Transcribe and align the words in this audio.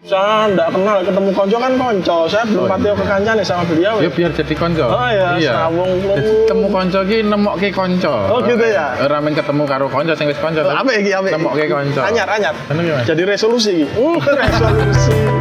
Saya 0.00 0.48
nggak 0.56 0.68
kenal 0.72 1.04
ketemu 1.04 1.30
konco 1.36 1.56
kan 1.60 1.72
konco. 1.76 2.16
Saya 2.24 2.48
belum 2.48 2.64
Oh, 2.64 2.68
patio 2.72 2.88
iya. 2.88 2.94
kekancane 2.96 3.42
sama 3.44 3.62
beliau. 3.68 4.00
Ya 4.00 4.08
biar 4.08 4.32
jadi 4.32 4.54
konco. 4.56 4.86
Oh, 4.88 5.08
iya, 5.12 5.52
sawung 5.52 5.90
lu. 6.00 6.16
Jadi 6.16 6.32
temu 6.48 6.66
konco 6.72 7.00
ki 7.04 7.18
nemokke 7.20 7.68
konco. 7.68 8.14
Oh, 8.32 8.40
gitu 8.40 8.64
ya? 8.64 8.96
Ora 8.96 9.20
men 9.20 9.36
ketemu 9.36 9.62
karo 9.68 9.92
konco 9.92 10.16
sing 10.16 10.32
wis 10.32 10.40
konco. 10.40 10.64
Oh, 10.64 10.72
apa 10.72 10.88
iki 10.96 11.12
apa? 11.12 11.28
iki? 11.28 11.36
Nemokke 11.36 11.64
konco. 11.68 12.00
Anyar 12.00 12.28
anyar. 12.32 12.56
Ki, 12.56 12.72
Mas. 12.96 13.04
Jadi 13.04 13.22
resolusi 13.28 13.84
iki. 13.84 13.86
Uh, 14.00 14.16
resolusi. 14.24 15.39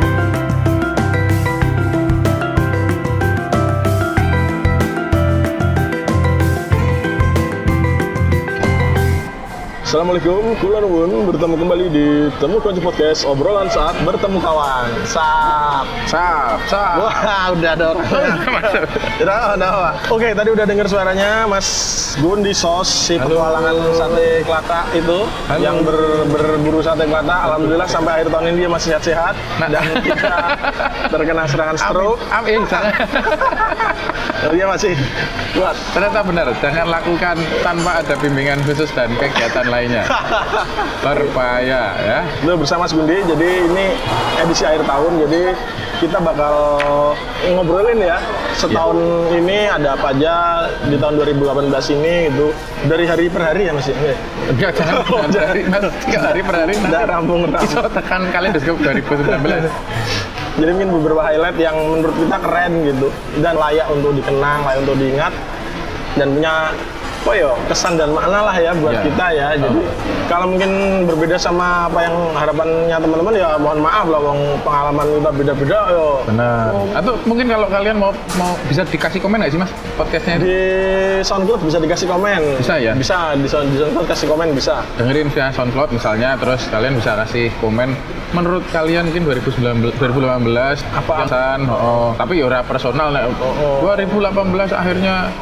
Assalamualaikum, 9.90 10.54
kula 10.62 10.86
nuwun 10.86 11.34
bertemu 11.34 11.56
kembali 11.66 11.86
di 11.90 12.08
Temu 12.38 12.62
Kunci 12.62 12.78
Podcast 12.78 13.26
obrolan 13.26 13.66
saat 13.74 13.98
bertemu 14.06 14.38
kawan. 14.38 14.86
Saat. 15.02 15.90
Sap, 16.06 16.62
sap. 16.70 17.02
Wah, 17.02 17.50
udah 17.58 17.72
ada 17.74 17.86
orang. 17.98 18.06
Udah, 19.18 19.58
udah. 19.58 19.70
Oke, 20.14 20.38
tadi 20.38 20.54
udah 20.54 20.66
dengar 20.70 20.86
suaranya 20.86 21.50
Mas 21.50 21.66
Gun 22.22 22.46
di 22.46 22.54
sos 22.54 22.86
si 22.86 23.18
Halo. 23.18 23.34
petualangan 23.34 23.76
sate 23.98 24.46
kelata 24.46 24.82
itu 24.94 25.26
Halo. 25.50 25.58
yang 25.58 25.82
ber- 25.82 26.26
berburu 26.30 26.86
sate 26.86 27.10
kelata. 27.10 27.50
Alhamdulillah 27.50 27.90
sampai 27.90 28.12
akhir 28.22 28.30
tahun 28.30 28.46
ini 28.46 28.58
dia 28.62 28.70
masih 28.70 28.88
sehat-sehat 28.94 29.34
Nah. 29.58 29.68
dan 29.74 29.86
kita 30.06 30.36
terkena 31.10 31.44
serangan 31.50 31.78
stroke. 31.82 32.22
Amin, 32.30 32.62
jangan. 34.40 34.56
Dia 34.56 34.66
masih 34.66 34.94
kuat. 35.54 35.76
Ternyata 35.92 36.20
benar, 36.24 36.48
jangan 36.64 36.88
lakukan 36.88 37.36
tanpa 37.62 37.92
ada 38.00 38.14
bimbingan 38.18 38.60
khusus 38.64 38.90
dan 38.96 39.12
kegiatan 39.20 39.68
lainnya. 39.68 40.04
Berbahaya 41.06 41.84
ya. 42.00 42.20
Itu 42.40 42.56
bersama 42.56 42.88
Mas 42.88 42.94
Gundi. 42.96 43.18
Jadi 43.28 43.50
ini 43.68 43.86
edisi 44.40 44.64
akhir 44.64 44.88
tahun. 44.88 45.12
Jadi 45.28 45.42
kita 46.00 46.18
bakal 46.24 46.56
ngobrolin 47.44 48.00
ya 48.00 48.24
setahun 48.56 48.96
ini 49.36 49.68
ada 49.68 50.00
apa 50.00 50.16
aja 50.16 50.64
di 50.88 50.96
tahun 50.96 51.20
2018 51.20 51.96
ini 52.00 52.32
gitu 52.32 52.48
dari 52.88 53.04
hari 53.04 53.28
per 53.28 53.44
hari 53.52 53.68
ya 53.68 53.74
Mas. 53.76 53.88
ya? 53.92 54.16
Enggak, 54.48 54.72
jangan 54.80 54.96
Oh, 55.12 55.24
hari, 55.28 55.62
Mas. 55.68 55.84
Tiga 56.08 56.20
hari 56.32 56.40
per 56.40 56.56
hari 56.56 56.74
Nggak 56.80 57.04
rampung, 57.04 57.52
rampung. 57.52 57.68
Iso 57.68 57.84
tekan 57.92 58.22
kalendoskop 58.32 58.80
2019. 58.80 59.68
Jadi 60.60 60.70
mungkin 60.76 60.92
beberapa 61.00 61.24
highlight 61.24 61.56
yang 61.56 61.76
menurut 61.80 62.16
kita 62.20 62.38
keren 62.44 62.72
gitu. 62.84 63.08
Dan 63.40 63.56
layak 63.56 63.88
untuk 63.88 64.12
dikenang, 64.12 64.68
layak 64.68 64.80
untuk 64.84 64.98
diingat 65.00 65.34
dan 66.20 66.36
punya 66.36 66.76
apa 67.30 67.38
ya 67.38 67.54
kesan 67.70 67.94
dan 67.94 68.10
makna 68.10 68.42
lah 68.42 68.58
ya 68.58 68.74
buat 68.74 68.90
Ya. 68.90 69.06
kita 69.06 69.26
ya. 69.30 69.48
Jadi 69.54 69.86
kalau 70.26 70.46
mungkin 70.50 70.72
berbeda 71.06 71.38
sama 71.38 71.86
apa 71.86 72.02
yang 72.02 72.16
harapannya 72.34 72.98
teman-teman 72.98 73.34
ya 73.38 73.50
mohon 73.54 73.86
maaf 73.86 74.10
lah, 74.10 74.18
wong 74.18 74.40
pengalaman 74.66 75.06
kita 75.14 75.30
beda-beda 75.38 75.80
yo. 75.94 76.08
Benar. 76.26 76.74
Atau 76.98 77.14
mungkin 77.30 77.46
kalau 77.46 77.70
kalian 77.70 78.02
mau 78.02 78.10
mau 78.34 78.58
bisa 78.66 78.82
dikasih 78.82 79.22
komen 79.22 79.46
nggak 79.46 79.54
sih 79.54 79.62
mas 79.62 79.70
podcastnya? 79.94 80.42
Di 80.42 80.58
SoundCloud 81.22 81.62
bisa 81.62 81.78
dikasih 81.78 82.08
komen. 82.10 82.42
Bisa 82.58 82.74
ya? 82.82 82.98
Bisa 82.98 83.38
di, 83.38 83.46
Sound- 83.46 83.70
di 83.70 83.78
SoundCloud 83.78 84.08
kasih 84.10 84.26
komen 84.26 84.48
bisa. 84.58 84.82
dengerin 84.98 85.30
via 85.30 85.54
SoundCloud 85.54 85.94
misalnya, 85.94 86.34
terus 86.34 86.66
kalian 86.66 86.98
bisa 86.98 87.14
kasih 87.16 87.54
komen 87.62 87.94
menurut 88.34 88.66
kalian 88.70 89.06
mungkin 89.10 89.26
2019 89.26 90.02
2018 90.02 90.82
Apa? 90.98 91.26
Pesan, 91.26 91.66
oh, 91.66 92.14
tapi 92.14 92.42
ya 92.42 92.62
personal 92.62 93.10
nek 93.10 93.26
oh. 93.42 93.82
2018 93.86 94.70
akhirnya 94.70 95.34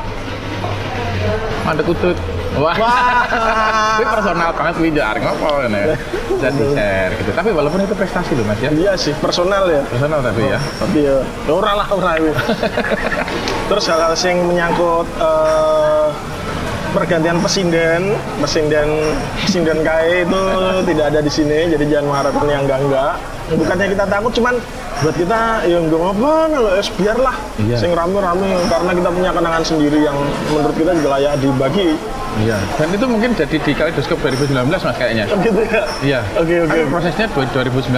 mandek 1.67 1.87
utut. 1.91 2.15
Wah. 2.55 2.73
Wah. 2.79 3.99
Ini 3.99 4.05
personal 4.07 4.49
banget 4.55 4.73
kuwi 4.79 4.89
jar 4.95 5.15
ngopo 5.19 5.67
ngene. 5.67 5.99
Bisa 6.31 6.49
di-share 6.55 7.11
gitu. 7.19 7.29
Tapi 7.35 7.49
walaupun 7.51 7.83
itu 7.83 7.93
prestasi 7.93 8.31
loh 8.39 8.45
Mas 8.47 8.59
ya. 8.63 8.71
Iya 8.71 8.93
sih 8.95 9.13
personal 9.19 9.67
ya. 9.67 9.83
Personal 9.91 10.23
tapi 10.23 10.41
ya. 10.47 10.59
tapi 10.79 10.99
ya 11.03 11.17
ya 11.19 11.51
ora 11.53 11.71
lah 11.83 11.87
ora 11.91 12.13
terus 13.69 13.83
hal-hal 13.91 14.15
yang 14.15 14.39
menyangkut 14.47 15.07
eh, 15.19 16.07
pergantian 16.89 17.37
presiden 17.37 18.01
presiden 18.37 18.87
presiden 19.35 19.77
KAE 19.81 20.23
itu 20.23 20.41
tidak 20.85 21.05
ada 21.09 21.19
di 21.19 21.29
sini 21.29 21.59
jadi 21.67 21.83
jangan 21.87 22.05
mengharapkan 22.07 22.47
yang 22.47 22.61
enggak 22.63 22.79
enggak 22.81 23.13
bukannya 23.49 23.87
kita 23.89 24.05
takut 24.05 24.31
cuman 24.33 24.55
buat 24.97 25.15
kita 25.15 25.39
ya 25.63 25.77
enggak 25.77 26.01
apa 26.01 26.31
loh 26.53 26.73
es 26.73 26.89
biarlah 26.91 27.35
Iya. 27.57 27.73
sing 27.75 27.91
rame-rame 27.91 28.45
karena 28.67 28.91
kita 28.93 29.09
punya 29.09 29.31
kenangan 29.31 29.63
sendiri 29.63 29.99
yang 29.99 30.17
menurut 30.47 30.73
kita 30.73 30.91
juga 30.93 31.09
layak 31.15 31.33
dibagi 31.37 31.97
Iya. 32.37 32.53
Dan 32.71 32.93
itu 32.93 33.01
mungkin 33.03 33.33
jadi 33.33 33.57
di 33.57 33.71
kaleidoskop 33.73 34.21
2019 34.21 34.69
Mas 34.69 34.93
kayaknya. 34.93 35.25
kan 35.25 35.41
gitu 35.41 35.57
ya 35.63 35.81
Iya. 36.05 36.21
Oke, 36.37 36.53
oke. 36.61 36.69
Kan 36.69 36.85
prosesnya 36.87 37.25
dua- 37.27 37.49
2019. 37.49 37.89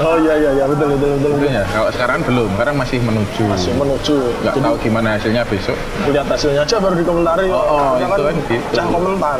oh 0.00 0.16
iya 0.16 0.32
iya 0.34 0.50
iya 0.54 0.64
betul 0.64 0.86
betul 0.88 1.08
betul, 1.10 1.28
betul. 1.28 1.32
Tentunya. 1.36 1.62
Kalau 1.68 1.90
sekarang 1.92 2.18
belum, 2.22 2.48
sekarang 2.56 2.74
masih 2.74 2.98
menuju. 3.02 3.42
masih 3.44 3.72
menuju 3.74 4.16
Nggak 4.40 4.54
Jadi, 4.54 4.64
tahu 4.64 4.74
gimana 4.80 5.08
hasilnya 5.12 5.42
besok. 5.44 5.76
lihat 6.08 6.24
hasilnya 6.26 6.60
aja 6.62 6.76
baru 6.78 6.94
dikomentari 6.96 7.46
Oh, 7.46 7.60
oh, 7.60 7.90
itu 7.98 8.22
kan 8.32 8.36
gitu. 8.48 8.64
cah 8.72 8.86
komentar 8.88 9.38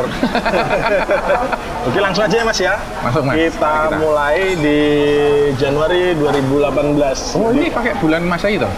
oke 1.82 1.98
langsung 1.98 2.22
aja 2.22 2.36
ya 2.36 2.44
mas 2.44 2.58
ya 2.58 2.75
Masuk, 3.00 3.22
Mas. 3.25 3.34
kita, 3.34 3.72
Kita. 3.88 3.97
mulai 3.98 4.38
di 4.54 4.78
Januari 5.56 6.14
2018 6.14 7.34
Oh 7.34 7.50
ini 7.50 7.66
pakai 7.69 7.92
bulan 7.98 8.22
masa 8.22 8.47
itu? 8.47 8.69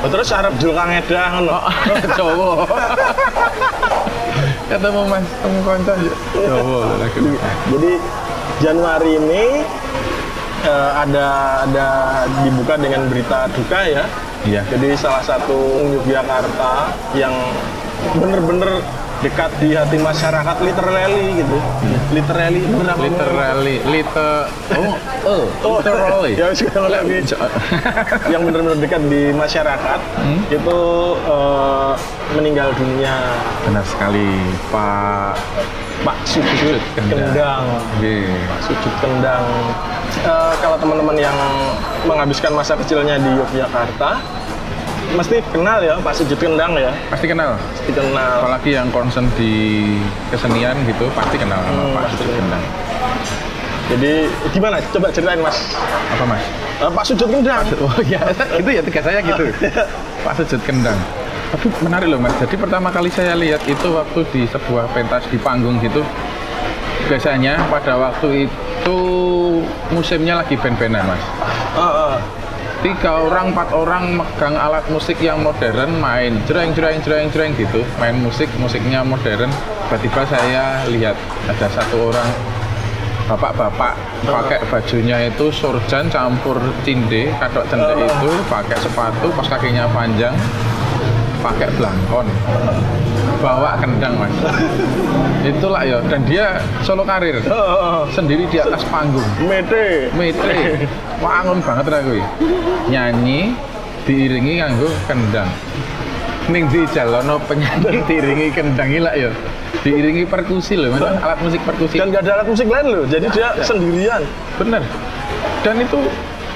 Oh, 0.00 0.08
terus 0.08 0.30
Arab 0.30 0.54
Jul 0.56 0.72
Kang 0.72 0.88
Edang 0.88 1.28
ngono. 1.38 1.60
Jawa. 2.16 2.50
Ketemu 4.70 5.00
mas, 5.04 5.24
ketemu 5.26 5.58
konco 5.60 5.92
Jawa 6.32 6.80
jadi 7.68 7.90
Januari 8.60 9.12
ini 9.16 9.44
eh, 10.62 10.90
ada 10.94 11.26
ada 11.66 11.88
dibuka 12.40 12.74
dengan 12.76 13.00
berita 13.06 13.46
duka 13.50 13.78
ya 13.82 14.04
Iya. 14.40 14.64
jadi 14.72 14.96
salah 14.96 15.20
satu 15.20 15.52
Yogyakarta 16.00 16.96
yang 17.12 17.32
bener-bener 18.16 18.80
dekat 19.20 19.50
di 19.56 19.72
hati 19.72 19.96
masyarakat 19.96 20.56
literally 20.60 21.24
gitu 21.36 21.58
literally 22.10 22.60
itu 22.60 22.74
kenapa 22.74 23.00
Literally, 23.00 23.76
liter, 23.86 24.32
oh, 24.72 25.44
oh, 25.60 25.76
literally. 25.76 26.32
ya 26.34 26.48
sudah 26.50 26.88
lebih 26.90 27.20
yang 28.26 28.42
benar-benar 28.42 28.78
dekat 28.78 29.02
di 29.06 29.30
masyarakat 29.30 29.98
Hmm? 30.16 30.40
itu 30.48 30.78
eh, 31.22 31.92
meninggal 32.32 32.72
dunia 32.72 33.14
Benar 33.62 33.84
sekali, 33.84 34.28
Pak. 34.68 35.32
Pak 36.00 36.16
Sujud 36.24 36.80
Kendang. 36.94 37.64
Pak 38.00 38.60
Sujud 38.62 38.94
Kendang. 38.98 39.44
Eh, 40.18 40.52
kalau 40.58 40.76
teman-teman 40.76 41.12
yang 41.14 41.36
menghabiskan 42.04 42.52
masa 42.52 42.72
kecilnya 42.74 43.16
di 43.16 43.30
Yogyakarta, 43.34 44.16
mesti 45.10 45.42
kenal 45.50 45.78
ya 45.80 45.98
Pak 45.98 46.14
Sujud 46.14 46.38
Kendang 46.38 46.72
ya, 46.74 46.90
Pasti 47.08 47.26
kenal. 47.26 47.58
pasti 47.74 47.90
kenal. 47.90 48.30
Apalagi 48.40 48.70
yang 48.72 48.88
concern 48.90 49.26
di 49.34 49.52
kesenian 50.30 50.76
gitu, 50.84 51.10
pasti 51.12 51.36
kenal 51.36 51.58
sama 51.58 51.74
Hmm, 51.74 51.90
Pak 51.90 52.02
pasti 52.04 52.14
Sujud 52.16 52.34
Kendang. 52.36 52.64
Jadi 53.90 54.12
gimana? 54.54 54.76
Coba 54.88 55.10
ceritain 55.10 55.42
Mas. 55.42 55.58
Apa 56.14 56.24
mas? 56.24 56.42
Eh, 56.78 56.90
Pak 56.90 57.04
Sujud 57.04 57.28
Kendang. 57.28 57.64
Oh 57.80 57.98
iya, 58.06 58.22
itu 58.62 58.70
ya 58.70 58.82
tugas 58.82 59.02
saya 59.02 59.18
gitu. 59.20 59.44
Pak 60.24 60.32
Sujud 60.38 60.60
Kendang. 60.62 60.98
Tapi 61.50 61.66
menarik 61.82 62.06
loh 62.06 62.22
mas. 62.22 62.30
Jadi 62.38 62.54
pertama 62.54 62.88
kali 62.88 63.10
saya 63.10 63.34
lihat 63.34 63.58
itu 63.66 63.86
waktu 63.90 64.22
di 64.30 64.46
sebuah 64.46 64.86
pentas 64.94 65.26
di 65.26 65.36
panggung 65.36 65.82
gitu. 65.82 66.06
Biasanya 67.10 67.58
pada 67.66 67.98
waktu 67.98 68.46
itu 68.46 68.98
musimnya 69.90 70.38
lagi 70.38 70.54
band-bandan 70.54 71.02
mas. 71.02 71.22
Eh, 71.74 71.82
eh. 71.82 72.14
Tiga 72.80 73.28
orang, 73.28 73.52
empat 73.52 73.76
orang 73.76 74.16
megang 74.16 74.56
alat 74.56 74.88
musik 74.88 75.20
yang 75.20 75.44
modern 75.44 76.00
main 76.00 76.40
jreng 76.48 76.72
jreng 76.72 76.96
jreng 77.04 77.28
jreng 77.28 77.52
gitu. 77.60 77.84
Main 78.00 78.16
musik, 78.24 78.48
musiknya 78.56 79.04
modern. 79.04 79.52
Tiba-tiba 79.84 80.24
saya 80.24 80.80
lihat 80.88 81.12
ada 81.44 81.68
satu 81.68 82.08
orang 82.08 82.24
bapak-bapak 83.28 83.94
pakai 84.26 84.58
bajunya 84.66 85.30
itu 85.30 85.54
surjan 85.54 86.10
campur 86.10 86.58
cinde 86.82 87.30
kadok 87.38 87.62
cendek 87.70 88.10
itu 88.10 88.32
pakai 88.50 88.74
sepatu 88.82 89.30
pas 89.30 89.46
kakinya 89.46 89.86
panjang 89.94 90.34
pakai 91.40 91.68
blangkon. 91.74 92.26
Bawa 93.40 93.80
kendang 93.80 94.20
mas. 94.20 94.32
Itulah 95.50 95.82
ya. 95.88 95.98
Dan 96.04 96.20
dia 96.28 96.60
solo 96.84 97.02
karir. 97.08 97.40
Eh, 97.40 97.48
eh, 97.48 97.56
eh. 97.56 98.00
sendiri 98.12 98.44
di 98.52 98.60
atas 98.60 98.84
panggung. 98.92 99.24
Mete. 99.40 100.12
metre 100.12 100.84
wangun 101.20 101.60
banget 101.60 101.84
ra 101.88 101.98
kuwi 102.04 102.22
nyanyi 102.92 103.56
diiringi 104.04 104.60
nganggo 104.60 104.88
kendang. 105.08 105.48
Ning 106.52 106.68
di 106.68 106.84
jalono 106.92 107.40
penyanyi 107.48 108.00
diiringi 108.08 108.48
kendang 108.52 108.92
lah 109.00 109.16
ya. 109.16 109.32
Diiringi 109.80 110.28
perkusi 110.28 110.76
loh 110.76 110.92
mas. 110.92 111.00
Alat 111.00 111.40
musik 111.40 111.60
perkusi. 111.64 111.96
Dan 111.96 112.12
gak 112.12 112.28
ada 112.28 112.44
alat 112.44 112.48
musik 112.52 112.68
lain 112.68 112.86
loh, 112.92 113.04
jadi 113.08 113.26
dia 113.32 113.48
sendirian. 113.64 114.20
bener. 114.60 114.84
Dan 115.64 115.80
itu 115.80 115.96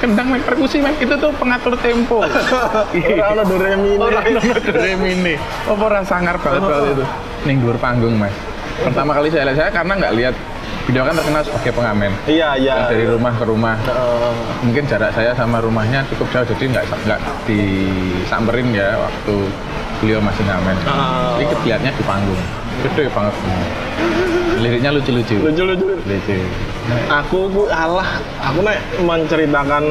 kendang 0.01 0.27
main 0.31 0.43
perkusi 0.43 0.81
main 0.83 0.97
itu 0.99 1.15
tuh 1.19 1.31
pengatur 1.37 1.75
tempo. 1.79 2.23
Orang 2.95 3.33
ada 3.35 3.43
do 3.45 3.57
re 3.59 3.75
mi 3.79 3.95
ini. 3.95 4.03
orang 4.03 4.27
nono 4.35 4.57
do 4.59 4.73
re 4.73 4.93
mi 4.99 5.09
ini. 5.15 5.35
Apa 5.67 5.83
ora 5.83 6.01
sangar 6.03 6.37
banget 6.39 6.63
banget 6.63 6.93
itu? 6.99 7.05
Ning 7.47 7.57
dhuwur 7.63 7.79
panggung 7.79 8.15
mas. 8.17 8.35
Pertama 8.83 9.15
kali 9.15 9.31
saya 9.31 9.51
lihat 9.51 9.59
saya 9.59 9.71
karena 9.71 9.93
nggak 9.95 10.15
lihat 10.19 10.35
beliau 10.85 11.05
kan 11.07 11.15
terkenal 11.17 11.43
sebagai 11.47 11.73
pengamen. 11.73 12.13
Iya, 12.29 12.49
iya. 12.61 12.77
Dari 12.91 13.07
rumah 13.09 13.33
ke 13.39 13.45
rumah. 13.47 13.77
Mungkin 14.67 14.85
jarak 14.91 15.11
saya 15.15 15.33
sama 15.33 15.63
rumahnya 15.63 16.05
cukup 16.13 16.27
jauh 16.35 16.47
jadi 16.55 16.65
nggak 16.75 16.85
nggak 17.07 17.21
disamperin 17.47 18.69
ya 18.75 18.99
waktu 18.99 19.35
beliau 20.03 20.21
masih 20.21 20.43
ngamen. 20.45 20.77
Ah. 20.91 21.39
jadi 21.39 21.45
kelihatannya 21.63 21.93
di 21.95 22.05
panggung. 22.05 22.43
Gede 22.83 23.05
banget 23.15 23.35
liriknya 24.65 24.91
lucu-lucu. 24.97 25.37
Lucu-lucu. 25.45 25.87
lucu. 26.09 26.37
Aku 27.13 27.53
ku 27.53 27.63
alah, 27.69 28.17
aku 28.41 28.65
nek 28.65 28.81
menceritakan 29.05 29.85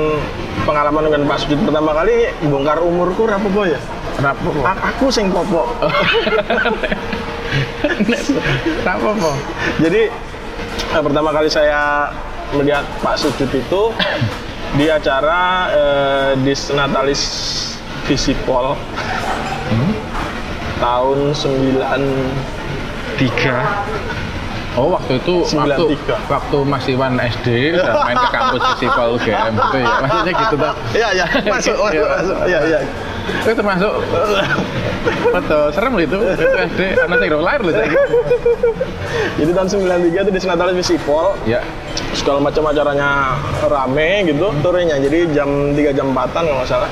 pengalaman 0.66 1.06
dengan 1.06 1.22
Pak 1.30 1.46
Sujud 1.46 1.62
pertama 1.70 1.94
kali 1.94 2.34
bongkar 2.50 2.82
umurku 2.82 3.30
apa 3.30 3.62
ya? 3.70 3.78
kok. 4.18 4.66
A- 4.66 4.82
aku 4.90 5.14
sing 5.14 5.30
popok. 5.30 5.70
kenapa 8.82 9.10
kok 9.14 9.38
Jadi 9.78 10.10
eh, 10.90 11.02
pertama 11.06 11.30
kali 11.30 11.50
saya 11.50 12.10
melihat 12.58 12.82
Pak 13.06 13.16
Sujud 13.22 13.50
itu 13.54 13.82
di 14.82 14.90
acara 14.90 15.70
eh, 15.70 16.32
Disnatalis 16.42 17.22
Visipol. 18.10 18.74
Tahun 20.82 21.32
93 21.32 24.23
Oh 24.74 24.90
waktu 24.90 25.22
itu 25.22 25.36
waktu 25.54 25.86
93. 26.02 26.34
waktu 26.34 26.58
masih 26.66 26.94
Wan 26.98 27.14
SD 27.22 27.78
udah 27.78 27.94
main 28.04 28.18
ke 28.18 28.30
kampus 28.34 28.62
festival 28.74 29.08
UGM 29.16 29.54
gitu 29.54 29.78
ya. 29.78 29.92
Maksudnya 30.02 30.34
gitu 30.34 30.56
tuh 30.58 30.74
Iya 30.98 31.08
iya. 31.14 31.26
Masuk 31.54 31.76
masuk 31.78 31.94
Iya. 31.94 32.04
masuk. 32.10 32.38
Iya 32.50 32.60
iya. 32.66 32.80
Itu 33.46 33.54
termasuk 33.54 33.94
betul 35.32 35.64
serem 35.72 35.94
itu. 36.00 36.18
Itu 36.18 36.48
SD 36.74 36.82
anak 36.96 37.18
saya 37.22 37.38
lahir 37.38 37.62
loh 37.62 37.74
saya 37.76 37.88
jadi 39.38 39.52
tahun 39.52 39.68
93 39.68 40.24
itu 40.26 40.32
Disnatalis 40.32 40.76
Visipol 40.80 41.36
ya 41.44 41.60
segala 42.16 42.40
macam 42.40 42.64
acaranya 42.70 43.36
rame 43.66 44.28
gitu 44.30 44.48
turunnya 44.62 44.98
jadi 45.02 45.28
jam 45.34 45.50
3 45.76 45.98
jam 45.98 46.08
4an 46.14 46.44
kalau 46.46 46.58
nggak 46.62 46.70
salah 46.70 46.90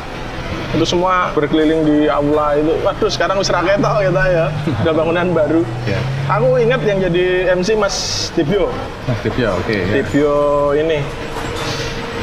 itu 0.71 0.85
semua 0.87 1.35
berkeliling 1.35 1.83
di 1.83 1.97
aula 2.07 2.55
itu. 2.55 2.71
Waduh 2.79 3.11
sekarang 3.11 3.35
wis 3.37 3.51
raketo 3.51 3.91
gitu 4.03 4.15
ya. 4.15 4.47
Udah 4.83 4.93
bangunan 4.95 5.25
baru. 5.35 5.61
Ya 5.83 5.99
aku 6.31 6.55
ingat 6.63 6.79
yang 6.87 7.03
jadi 7.03 7.51
MC 7.59 7.75
Mas 7.75 7.95
Dibio 8.31 8.71
Mas 9.03 9.19
Dibio 9.19 9.51
oke 9.59 9.75
ya. 9.75 9.87
Dibio 9.99 10.35
ini. 10.79 10.99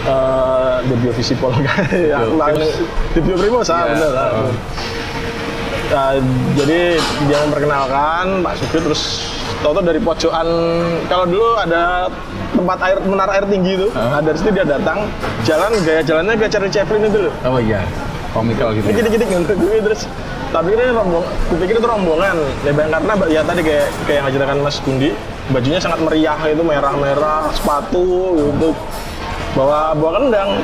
Eh 0.09 0.75
Dibio 0.89 1.13
Visipol 1.13 1.53
ya 1.61 2.25
Dibio 2.25 2.41
Dibio, 2.41 2.69
Dibio 3.13 3.35
Primos 3.37 3.69
ah 3.69 3.85
Iya, 3.85 3.93
bener 3.93 4.13
oh. 4.17 4.53
Nah, 5.89 6.13
jadi 6.53 7.01
dia 7.01 7.39
memperkenalkan 7.49 8.45
Pak 8.45 8.61
Sugio 8.61 8.81
terus 8.93 9.25
Toto 9.59 9.83
dari 9.83 9.99
pojokan 9.99 10.47
kalau 11.11 11.27
dulu 11.27 11.59
ada 11.59 12.07
tempat 12.55 12.79
air 12.85 12.97
menara 13.03 13.33
air 13.41 13.45
tinggi 13.51 13.75
itu 13.75 13.89
Hah? 13.91 14.23
ada 14.23 14.31
di 14.31 14.39
situ 14.39 14.55
dia 14.55 14.63
datang 14.63 15.11
jalan 15.43 15.73
gaya 15.83 16.01
jalannya 16.05 16.39
gaya 16.39 16.51
Charlie 16.53 16.71
Chaplin 16.71 17.11
itu 17.11 17.27
loh. 17.27 17.35
Oh 17.43 17.59
iya 17.59 17.83
komikal 18.37 18.77
gitu 18.77 18.85
dikit-dikit 18.89 19.29
gitu 19.29 19.67
terus. 19.85 20.05
Tapi 20.49 20.73
ini 20.73 20.97
rombong 20.97 21.25
kupikir 21.53 21.77
itu 21.77 21.85
rombongan 21.85 22.41
ya 22.65 22.73
karena 22.73 23.15
ya 23.29 23.41
tadi 23.45 23.61
kayak 23.61 23.87
kayak 24.09 24.17
yang 24.17 24.25
ngajarkan 24.33 24.59
Mas 24.65 24.77
Gundi 24.81 25.13
bajunya 25.53 25.77
sangat 25.77 26.01
meriah 26.01 26.41
itu 26.49 26.63
merah-merah 26.65 27.53
sepatu 27.53 28.37
gitu. 28.37 28.73
Bawa 29.57 29.97
bawa 29.97 30.21
kendang 30.21 30.61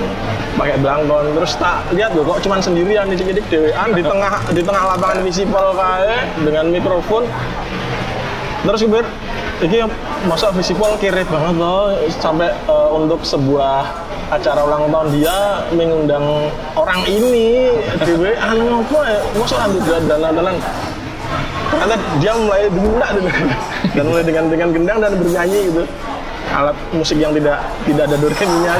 pakai 0.56 0.76
belangkon. 0.80 1.36
Terus 1.36 1.52
tak 1.60 1.84
lihat 1.92 2.16
loh 2.16 2.24
kok 2.24 2.44
cuman 2.44 2.60
sendirian 2.64 3.08
di 3.12 3.16
cikidik 3.20 3.44
dewean 3.52 3.92
di 3.92 4.00
tengah 4.00 4.40
di 4.52 4.62
tengah 4.64 4.82
lapangan 4.96 5.20
visipol 5.20 5.76
kae 5.76 6.16
dengan 6.40 6.64
mikrofon. 6.72 7.28
Terus 8.64 8.80
gue 8.88 9.02
ini 9.68 9.84
masa 10.24 10.48
visipol 10.48 10.96
kere 10.96 11.28
banget 11.28 11.60
loh. 11.60 11.92
Sampai 12.08 12.48
eh, 12.48 12.88
untuk 12.88 13.20
sebuah 13.20 14.03
acara 14.34 14.60
ulang 14.66 14.90
tahun 14.90 15.08
dia 15.14 15.38
mengundang 15.72 16.26
orang 16.74 17.00
ini. 17.06 17.70
Dewe 18.02 18.34
anu 18.38 18.82
apa 18.82 18.98
ya? 19.06 19.20
Masa 19.38 19.56
dan 19.86 20.02
dan 20.06 20.56
ternyata 21.74 21.96
dia 22.22 22.32
mulai 22.38 22.70
dengan 22.70 23.36
dan 23.94 24.04
mulai 24.06 24.24
dengan 24.24 24.44
dengan 24.50 24.68
gendang 24.74 24.98
dan 25.02 25.12
bernyanyi 25.18 25.60
gitu. 25.70 25.82
Alat 26.54 26.76
musik 26.94 27.18
yang 27.18 27.34
tidak 27.34 27.58
tidak 27.88 28.04
ada 28.06 28.16
doreminya 28.20 28.74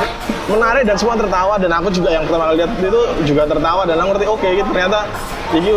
menarik 0.46 0.82
dan 0.86 0.96
semua 1.00 1.16
tertawa. 1.18 1.54
Dan 1.58 1.70
aku 1.74 1.88
juga 1.90 2.14
yang 2.14 2.24
pertama 2.28 2.52
kali 2.52 2.56
lihat 2.62 2.72
itu 2.78 3.00
juga 3.26 3.42
tertawa. 3.48 3.82
Dan 3.88 3.96
aku 3.98 4.08
ngerti 4.14 4.26
oke 4.30 4.48
gitu 4.54 4.68
ternyata 4.70 5.00
ini 5.54 5.70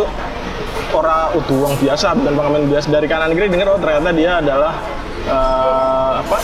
orang 0.94 1.32
utuh 1.34 1.56
uang 1.66 1.74
biasa 1.80 2.06
bukan 2.18 2.32
pengamen 2.38 2.62
biasa. 2.70 2.86
Dari 2.92 3.06
kanan 3.10 3.30
kiri 3.34 3.48
dengar 3.50 3.66
oh 3.74 3.80
ternyata 3.80 4.10
dia 4.14 4.32
adalah 4.38 4.72
eh, 5.26 6.12
apa 6.22 6.38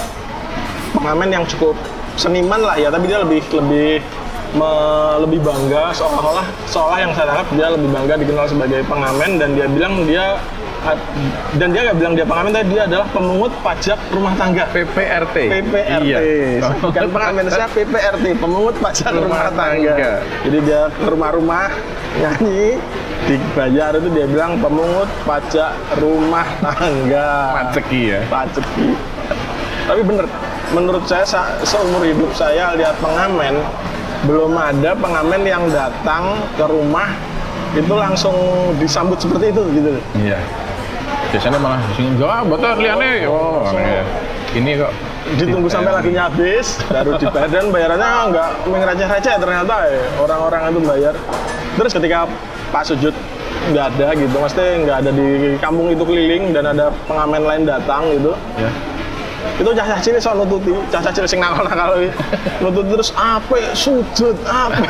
pengamen 0.94 1.28
yang 1.28 1.44
cukup 1.46 1.76
seniman 2.14 2.60
lah 2.60 2.76
ya 2.76 2.88
tapi 2.88 3.04
dia 3.04 3.18
lebih 3.18 3.40
lebih 3.50 3.98
me- 4.54 5.16
lebih 5.18 5.40
bangga 5.40 5.90
seolah-olah 5.92 6.46
seolah 6.64 6.98
yang 6.98 7.10
saya 7.12 7.26
tangkap 7.28 7.48
dia 7.52 7.66
lebih 7.70 7.88
bangga 7.90 8.14
dikenal 8.16 8.46
sebagai 8.46 8.80
pengamen 8.84 9.30
dan 9.36 9.48
dia 9.52 9.66
bilang 9.66 9.94
dia 10.04 10.38
dan 11.56 11.72
dia 11.72 11.80
nggak 11.82 11.96
bilang 11.96 12.12
dia 12.12 12.22
pengamen 12.22 12.52
tapi 12.52 12.68
dia 12.68 12.82
adalah 12.84 13.08
pemungut 13.08 13.48
pajak 13.64 13.96
rumah 14.12 14.36
tangga. 14.36 14.68
PPRT 14.68 15.36
PPRT 15.48 16.04
iya. 16.04 16.18
Bukan 16.76 17.08
pengamen 17.08 17.48
saya 17.48 17.66
PPRT 17.66 18.36
pemungut 18.36 18.76
pajak 18.76 19.10
rumah, 19.10 19.48
Rumah 19.48 19.56
tangga. 19.56 19.94
tangga. 19.96 20.12
jadi 20.44 20.58
dia 20.60 20.80
ke 20.92 21.08
rumah-rumah 21.08 21.72
nyanyi 22.14 22.76
dibayar 23.24 23.96
itu 23.96 24.08
dia 24.12 24.26
bilang 24.28 24.60
pemungut 24.60 25.08
pajak 25.24 25.72
rumah 25.96 26.44
tangga. 26.60 27.30
Maceki 27.64 28.00
ya. 28.04 28.20
Paceki. 28.28 28.88
Tapi 29.84 30.00
bener 30.00 30.26
menurut 30.72 31.04
saya 31.04 31.26
sa- 31.26 31.52
seumur 31.66 32.00
hidup 32.06 32.32
saya 32.32 32.72
lihat 32.78 32.96
pengamen 33.02 33.60
belum 34.24 34.56
ada 34.56 34.96
pengamen 34.96 35.42
yang 35.44 35.64
datang 35.68 36.40
ke 36.56 36.64
rumah 36.64 37.12
itu 37.76 37.92
langsung 37.92 38.36
disambut 38.80 39.18
seperti 39.20 39.52
itu 39.52 39.62
gitu. 39.74 39.90
Iya. 40.16 40.38
Biasanya 41.34 41.58
malah 41.58 41.82
sini 41.98 42.14
enggak 42.14 42.46
betul 42.46 42.78
liane 42.78 43.26
oh 43.26 43.66
ya. 43.74 44.06
ini 44.54 44.78
kok 44.78 44.92
ditunggu 45.34 45.66
sampai 45.66 45.90
lagunya 45.90 46.30
habis 46.30 46.78
baru 46.86 47.18
dibayar 47.18 47.50
dan 47.50 47.74
bayarannya 47.74 48.10
nggak 48.30 48.50
mengereceh-receh 48.70 49.34
ternyata 49.42 49.74
ya 49.90 50.02
orang-orang 50.22 50.70
itu 50.70 50.80
bayar. 50.86 51.14
Terus 51.74 51.92
ketika 51.92 52.30
Pak 52.70 52.86
Sujud 52.86 53.14
nggak 53.74 53.86
ada 53.98 54.08
gitu 54.14 54.36
maksudnya 54.38 54.70
nggak 54.86 54.98
ada 55.04 55.10
di 55.10 55.28
kampung 55.58 55.90
itu 55.90 56.04
keliling 56.06 56.54
dan 56.54 56.70
ada 56.70 56.94
pengamen 57.10 57.42
lain 57.42 57.62
datang 57.66 58.06
gitu. 58.14 58.32
Ya 58.56 58.70
itu 59.54 59.70
cah-cah 59.70 59.98
cilik 60.02 60.20
soal 60.20 60.36
nututi 60.42 60.74
cah-cah 60.90 61.12
cilik 61.14 61.28
sing 61.30 61.40
nakal-nakal 61.40 61.94
kuwi. 61.94 62.10
nututi 62.58 62.88
terus 62.98 63.10
apa 63.14 63.56
sujud 63.76 64.36
apa 64.46 64.82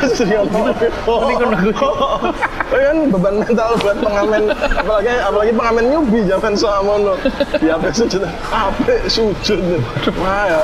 oh, 1.05 1.29
Ini 1.29 1.33
kan 1.37 1.49
kan 2.75 2.97
beban 3.11 3.35
mental 3.41 3.69
buat 3.79 3.97
pengamen. 4.01 4.43
Apalagi 4.53 5.13
apalagi 5.21 5.51
pengamen 5.53 5.85
nyubi 5.91 6.19
zaman 6.27 6.53
soal 6.57 6.81
mono 6.83 7.13
di 7.61 7.67
apa 7.69 7.87
sujud 7.93 8.21
apa 8.49 8.93
sujud 9.07 9.59
wah 10.19 10.45
ya 10.49 10.59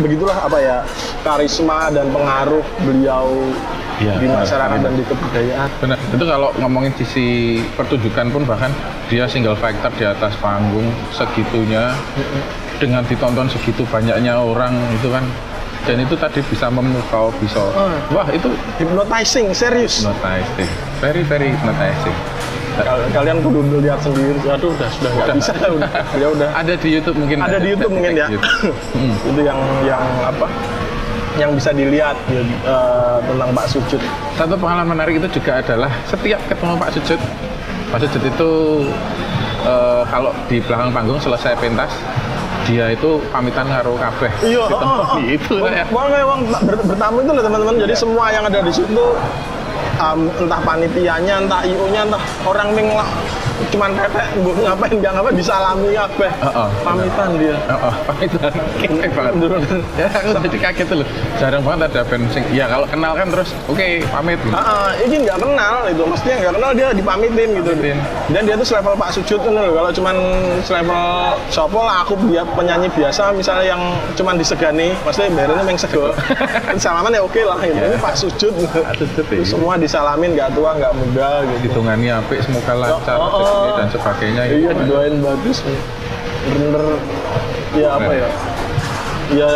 begitulah 0.00 0.36
apa 0.46 0.58
ya 0.58 0.76
karisma 1.22 1.90
dan 1.92 2.08
pengaruh 2.14 2.64
beliau 2.86 3.50
Iya, 3.98 4.14
di 4.22 4.30
benar 4.30 4.46
masyarakat 4.46 4.78
sekali. 4.78 4.86
dan 4.86 4.92
di 4.94 5.04
kebudayaan. 5.10 5.68
Benar. 5.82 5.96
Itu 6.14 6.24
kalau 6.30 6.48
ngomongin 6.62 6.92
sisi 6.94 7.26
pertunjukan 7.74 8.30
pun 8.30 8.42
bahkan 8.46 8.70
dia 9.10 9.26
single 9.26 9.58
factor 9.58 9.90
di 9.98 10.06
atas 10.06 10.38
panggung 10.38 10.86
segitunya 11.10 11.98
dengan 12.78 13.02
ditonton 13.04 13.50
segitu 13.50 13.82
banyaknya 13.90 14.38
orang 14.38 14.74
itu 14.94 15.10
kan. 15.10 15.26
Dan 15.86 16.04
itu 16.04 16.12
tadi 16.20 16.44
bisa 16.52 16.68
memukau 16.68 17.32
bisa. 17.40 17.56
Oh. 17.56 17.88
wah 18.12 18.28
itu 18.28 18.50
hypnotizing 18.76 19.50
serius. 19.56 20.04
Hypnotizing. 20.04 20.70
Very 21.00 21.22
very 21.24 21.48
hypnotizing. 21.54 22.16
Kal- 22.76 23.08
kalian 23.10 23.40
kudu 23.40 23.64
lihat 23.80 23.98
sendiri. 24.04 24.36
Aduh 24.46 24.70
udah 24.74 24.88
sudah. 24.92 25.10
Nggak 25.16 25.36
bisa 25.40 25.52
udah. 25.56 25.90
Ya 26.20 26.26
udah. 26.28 26.48
Ada 26.52 26.72
di 26.76 26.88
YouTube 26.92 27.16
mungkin 27.16 27.38
ada 27.40 27.56
di 27.56 27.68
YouTube 27.72 27.92
mungkin 27.94 28.12
ya. 28.14 28.26
YouTube. 28.28 28.76
Itu 29.32 29.40
yang 29.40 29.58
yang 29.86 30.02
apa? 30.22 30.46
Yang 31.38 31.50
bisa 31.62 31.70
dilihat 31.70 32.16
ya, 32.28 32.42
eh, 32.42 33.16
tentang 33.24 33.50
Pak 33.54 33.66
Sujud. 33.70 34.02
Satu 34.34 34.54
pengalaman 34.58 34.98
menarik 34.98 35.22
itu 35.22 35.40
juga 35.40 35.62
adalah 35.62 35.90
setiap 36.04 36.40
ketemu 36.50 36.74
Pak 36.74 36.90
Sujud, 36.98 37.20
Pak 37.94 37.98
Sujud 38.02 38.22
itu 38.26 38.50
eh, 39.62 40.02
kalau 40.10 40.34
di 40.50 40.58
belakang 40.58 40.90
panggung 40.90 41.20
selesai 41.22 41.54
pentas, 41.62 41.94
dia 42.68 42.92
itu 42.92 43.16
pamitan 43.32 43.64
karo 43.64 43.96
kabeh. 43.96 44.28
Iya, 44.44 44.68
Ditemui. 44.68 45.24
itu 45.32 45.54
ya. 45.64 45.84
Wong 45.88 46.06
wong 46.12 46.40
ber- 46.62 46.84
bertamu 46.84 47.24
itu 47.24 47.30
loh 47.32 47.42
teman-teman. 47.42 47.74
Jadi 47.80 47.94
Iya. 47.96 48.02
semua 48.04 48.24
yang 48.28 48.44
ada 48.44 48.60
di 48.60 48.68
situ 48.70 49.04
um, 49.96 50.20
entah 50.36 50.60
panitianya, 50.60 51.34
entah 51.40 51.64
IO-nya, 51.64 52.04
entah 52.04 52.20
orang 52.44 52.68
la- 52.92 53.12
cuman 53.74 53.90
pepek 53.94 54.26
mbok 54.38 54.54
ngapain 54.62 54.94
nggak 54.98 55.12
ngapain 55.18 55.34
disalami 55.36 55.88
kabeh 55.92 56.30
Heeh, 56.38 56.68
pamitan 56.86 57.30
dia 57.36 57.56
Oh, 57.68 57.90
oh 57.90 57.94
pamitan 58.08 58.52
kece 58.80 59.06
banget. 59.12 59.34
ya 60.00 60.06
aku 60.08 60.28
jadi 60.48 60.58
kaget 60.70 60.86
tuh 60.88 60.96
loh. 61.02 61.08
Jarang 61.36 61.62
banget 61.66 61.92
ada 61.92 62.02
band 62.06 62.24
sing 62.32 62.44
ya 62.54 62.64
kalau 62.70 62.86
kenal 62.88 63.12
kan 63.12 63.26
terus 63.28 63.50
oke 63.68 63.88
pamit. 64.08 64.38
gitu. 64.40 64.54
Ah, 64.54 64.90
ini 64.96 65.14
nggak 65.26 65.38
kenal 65.42 65.76
itu, 65.90 66.02
maksudnya 66.06 66.34
nggak 66.40 66.54
kenal 66.56 66.70
dia 66.72 66.88
dipamitin 66.94 67.48
gitu. 67.60 67.70
Pamitin. 67.74 67.98
Dan 68.32 68.42
dia 68.48 68.54
tuh 68.56 68.66
selevel 68.66 68.94
Pak 68.96 69.10
Sujud 69.14 69.40
kan 69.42 69.52
loh. 69.52 69.68
Kalau 69.74 69.90
cuman 69.92 70.16
selevel 70.64 71.04
sopo 71.52 71.80
lah 71.84 72.06
aku 72.06 72.14
dia 72.30 72.42
penyanyi 72.56 72.88
biasa 72.94 73.34
misalnya 73.34 73.76
yang 73.76 73.82
cuman 74.16 74.34
disegani, 74.40 74.94
maksudnya 75.04 75.30
bayarnya 75.34 75.64
yang 75.68 75.80
sego. 75.80 76.04
Salaman 76.82 77.12
ya 77.12 77.20
oke 77.20 77.40
lah 77.42 77.58
gitu. 77.60 77.76
Ya. 77.76 77.86
Ini 77.92 77.98
Pak 78.00 78.14
Sujud. 78.16 78.52
Sujud, 78.54 79.26
ya. 79.28 79.44
Semua 79.44 79.74
disalamin 79.76 80.32
nggak 80.38 80.56
tua 80.56 80.70
nggak 80.78 80.92
muda 80.94 81.30
gitu. 81.44 81.58
Hitungannya 81.68 82.12
apik 82.22 82.40
semoga 82.44 82.72
lancar 82.74 83.16
Oh, 83.18 83.30
oh, 83.34 83.47
oh. 83.48 83.76
dan 83.80 83.88
sebagainya. 83.88 84.42
gitu. 84.46 84.56
Iya 84.60 84.70
didoain 84.76 85.16
bagus. 85.24 85.58
Bener-bener 86.48 86.84
ya 87.76 87.88
apa 87.96 88.12
ya? 88.12 88.28
Ya 89.28 89.52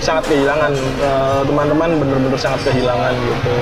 sangat 0.00 0.24
kehilangan 0.28 0.72
Eh, 0.76 1.40
teman-teman 1.48 1.90
bener-bener 1.96 2.40
sangat 2.40 2.60
kehilangan 2.68 3.12
gitu. 3.16 3.54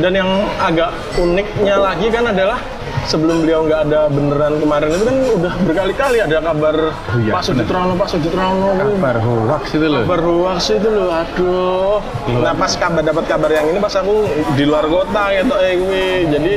Dan 0.00 0.12
yang 0.14 0.30
agak 0.62 0.94
uniknya 1.18 1.76
lagi 1.76 2.06
kan 2.08 2.24
adalah 2.30 2.58
sebelum 3.02 3.42
beliau 3.42 3.64
nggak 3.64 3.80
ada 3.86 4.00
beneran 4.06 4.54
kemarin 4.56 4.88
itu 4.90 5.04
kan 5.04 5.16
udah 5.34 5.52
berkali-kali 5.62 6.18
ada 6.20 6.38
kabar 6.40 6.76
iya, 7.16 7.32
Pak 7.32 7.42
Sujitrono, 7.42 7.92
Pak 7.94 8.08
Sujitrono, 8.08 8.68
Kabar 8.76 9.16
hoax 9.18 9.64
itu 9.72 9.86
loh. 9.86 10.02
kabar 10.04 10.20
hoax 10.20 10.60
itu 10.70 10.88
loh, 10.88 11.08
aduh. 11.10 11.96
Nah 12.36 12.52
pas 12.52 12.72
kabar 12.72 13.02
dapat 13.02 13.24
kabar 13.26 13.50
yang 13.50 13.66
ini 13.66 13.78
pas 13.78 13.94
aku 13.94 14.26
di 14.52 14.64
luar 14.64 14.84
kota 14.86 15.22
gitu, 15.32 15.54
eh 15.56 15.74
gue 15.76 16.04
jadi 16.28 16.52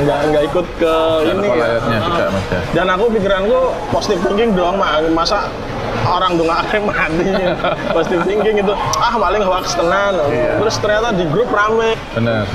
nggak 0.00 0.18
nggak 0.28 0.42
ikut 0.46 0.66
ke 0.76 0.94
Dan 1.20 1.36
ini. 1.36 1.48
Ah. 1.50 1.54
juga, 2.00 2.24
Mas, 2.30 2.46
ya. 2.48 2.60
Dan 2.72 2.86
aku 2.88 3.04
pikiranku 3.10 3.58
positive 3.90 4.20
thinking 4.22 4.50
doang, 4.54 4.76
Mak. 4.76 5.06
masa 5.10 5.50
orang 6.02 6.32
dong 6.34 6.48
akhirnya 6.48 6.80
mati 6.82 7.28
positive 7.94 8.22
thinking 8.24 8.56
itu 8.58 8.72
ah 8.96 9.14
paling 9.14 9.42
hoax 9.42 9.74
tenan 9.74 10.16
Iya. 10.24 10.56
terus 10.56 10.74
ternyata 10.80 11.12
di 11.12 11.24
grup 11.28 11.50
rame 11.50 11.92
Benar. 12.16 12.48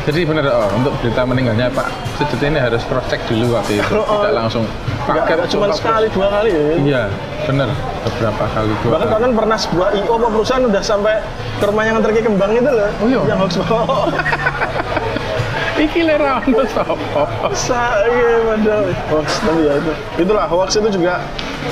Jadi 0.00 0.24
benar 0.24 0.44
oh, 0.48 0.68
untuk 0.74 0.92
berita 0.98 1.22
meninggalnya 1.22 1.68
Pak 1.68 1.86
Sujud 2.16 2.40
ini 2.40 2.56
harus 2.56 2.80
cross 2.84 3.04
check 3.06 3.20
dulu 3.26 3.52
waktu 3.52 3.78
itu, 3.78 3.92
Oh, 3.92 4.00
oh. 4.00 4.20
tidak 4.20 4.34
langsung 4.38 4.64
nggak 5.02 5.24
nggak 5.26 5.48
cuma 5.48 5.66
sekali 5.70 6.06
dua 6.08 6.28
kali 6.30 6.48
ya 6.48 6.62
Iya, 6.78 7.02
benar. 7.44 7.68
Beberapa 8.00 8.44
kali 8.48 8.72
dua 8.80 8.90
bahkan 8.90 9.00
kali. 9.02 9.12
bahkan 9.12 9.30
pernah 9.34 9.56
sebuah 9.56 9.88
IO 9.94 10.12
apa 10.14 10.26
perusahaan 10.30 10.64
udah 10.64 10.82
sampai 10.82 11.14
ke 11.58 11.64
rumahnya 11.64 11.90
nganter 11.94 12.10
ke 12.12 12.22
kembang 12.22 12.52
itu 12.54 12.70
loh 12.70 12.90
Oh, 12.96 13.06
iya? 13.06 13.20
yang 13.26 13.38
hoax 13.38 13.52
Iki 15.80 16.00
lera 16.04 16.44
ono 16.44 16.60
sapa? 16.68 17.24
Sa, 17.56 18.04
padahal 18.44 18.92
hoax 19.08 19.28
tapi 19.40 19.60
ya 19.64 19.72
itu 19.80 19.92
itulah 20.20 20.44
hoax 20.44 20.76
itu 20.76 20.88
juga 20.92 21.24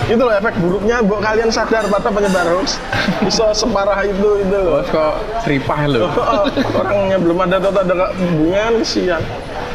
itu 0.08 0.20
loh 0.20 0.32
efek 0.32 0.54
buruknya 0.64 1.04
buat 1.04 1.20
kalian 1.20 1.52
sadar 1.52 1.84
pada 1.92 2.08
penyebar 2.08 2.48
hoax 2.48 2.80
bisa 3.20 3.52
separah 3.52 4.00
itu 4.08 4.40
itu 4.40 4.56
loh 4.56 4.80
Bos 4.80 4.88
kok 4.88 5.14
seripah 5.44 5.80
loh. 5.90 6.08
Oh, 6.08 6.44
orangnya 6.80 7.20
belum 7.20 7.36
ada 7.44 7.60
atau 7.60 7.72
ada 7.76 8.16
hubungan 8.16 8.80
kesian 8.80 9.20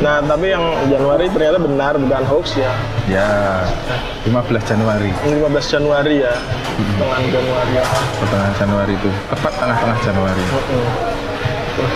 nah 0.01 0.17
tapi 0.25 0.49
yang 0.49 0.65
Januari 0.89 1.29
ternyata 1.29 1.61
benar 1.61 1.93
bukan 2.01 2.23
hoax 2.25 2.57
ya 2.57 2.73
Ya, 3.03 3.59
15 4.23 4.63
Januari. 4.63 5.11
15 5.27 5.43
Januari 5.67 6.23
ya 6.23 6.33
tengah 6.97 7.19
Januari 7.19 7.71
ya 7.75 7.85
Pertengahan 8.15 8.53
Januari 8.55 8.93
itu. 8.95 9.11
Tepat 9.27 9.53
tengah-tengah 9.59 9.97
Januari. 10.07 10.43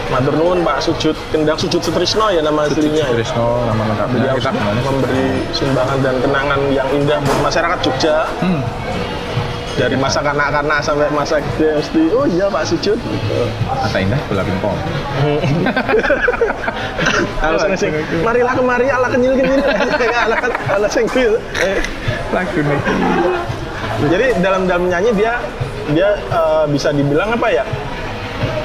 Matur 0.09 0.33
nuwun 0.33 0.65
Pak 0.65 0.81
Sujud. 0.81 1.15
Kendang 1.29 1.59
Sujud 1.59 1.81
Sutrisno 1.81 2.33
ya 2.33 2.41
nama 2.41 2.65
aslinya 2.65 3.05
ya. 3.05 3.13
Trisno 3.13 3.69
nama 3.69 3.83
lengkapnya. 3.93 4.33
Kita 4.37 4.51
memberi 4.81 5.27
sumbangan 5.53 5.97
dan 6.01 6.15
kenangan 6.21 6.59
yang 6.73 6.87
indah 6.93 7.17
buat 7.21 7.39
masyarakat 7.45 7.77
Jogja. 7.85 8.25
Hmm. 8.41 8.61
dari 9.77 9.93
masa 9.93 10.25
kanak-kanak 10.25 10.81
sampai 10.81 11.05
masa 11.13 11.37
gede 11.37 11.77
mesti 11.77 12.09
oh 12.09 12.25
iya 12.25 12.49
Pak 12.49 12.65
Sujud. 12.65 12.97
Masa 13.69 14.01
indah 14.01 14.17
bola 14.25 14.41
pingpong. 14.41 14.73
harus 17.41 17.61
sing 17.77 17.93
marilah 18.25 18.53
kemari 18.57 18.87
ala 18.89 19.07
kenyil 19.13 19.33
kenyil 19.37 19.61
ala 20.25 20.35
ala 20.73 20.87
sing 20.89 21.05
Lagu 22.33 22.59
nih. 22.59 22.79
jadi 24.09 24.25
dalam 24.41 24.67
dalam 24.67 24.89
nyanyi 24.89 25.11
dia 25.15 25.33
dia 25.93 26.09
eh, 26.17 26.65
bisa 26.67 26.91
dibilang 26.91 27.33
apa 27.33 27.47
ya 27.53 27.63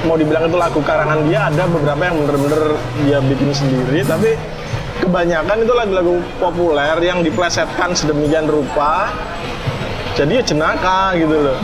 mau 0.03 0.19
dibilang 0.19 0.47
itu 0.47 0.57
lagu 0.59 0.79
karangan 0.83 1.23
dia 1.27 1.47
ada 1.47 1.63
beberapa 1.67 2.01
yang 2.03 2.15
bener-bener 2.23 2.61
dia 3.07 3.17
bikin 3.23 3.49
sendiri 3.55 4.03
tapi 4.03 4.35
kebanyakan 5.01 5.57
itu 5.63 5.73
lagu-lagu 5.73 6.15
populer 6.39 6.95
yang 7.03 7.23
diplesetkan 7.23 7.95
sedemikian 7.95 8.47
rupa 8.47 9.11
jadi 10.13 10.39
ya 10.39 10.43
jenaka 10.45 11.17
gitu 11.17 11.33
loh. 11.33 11.59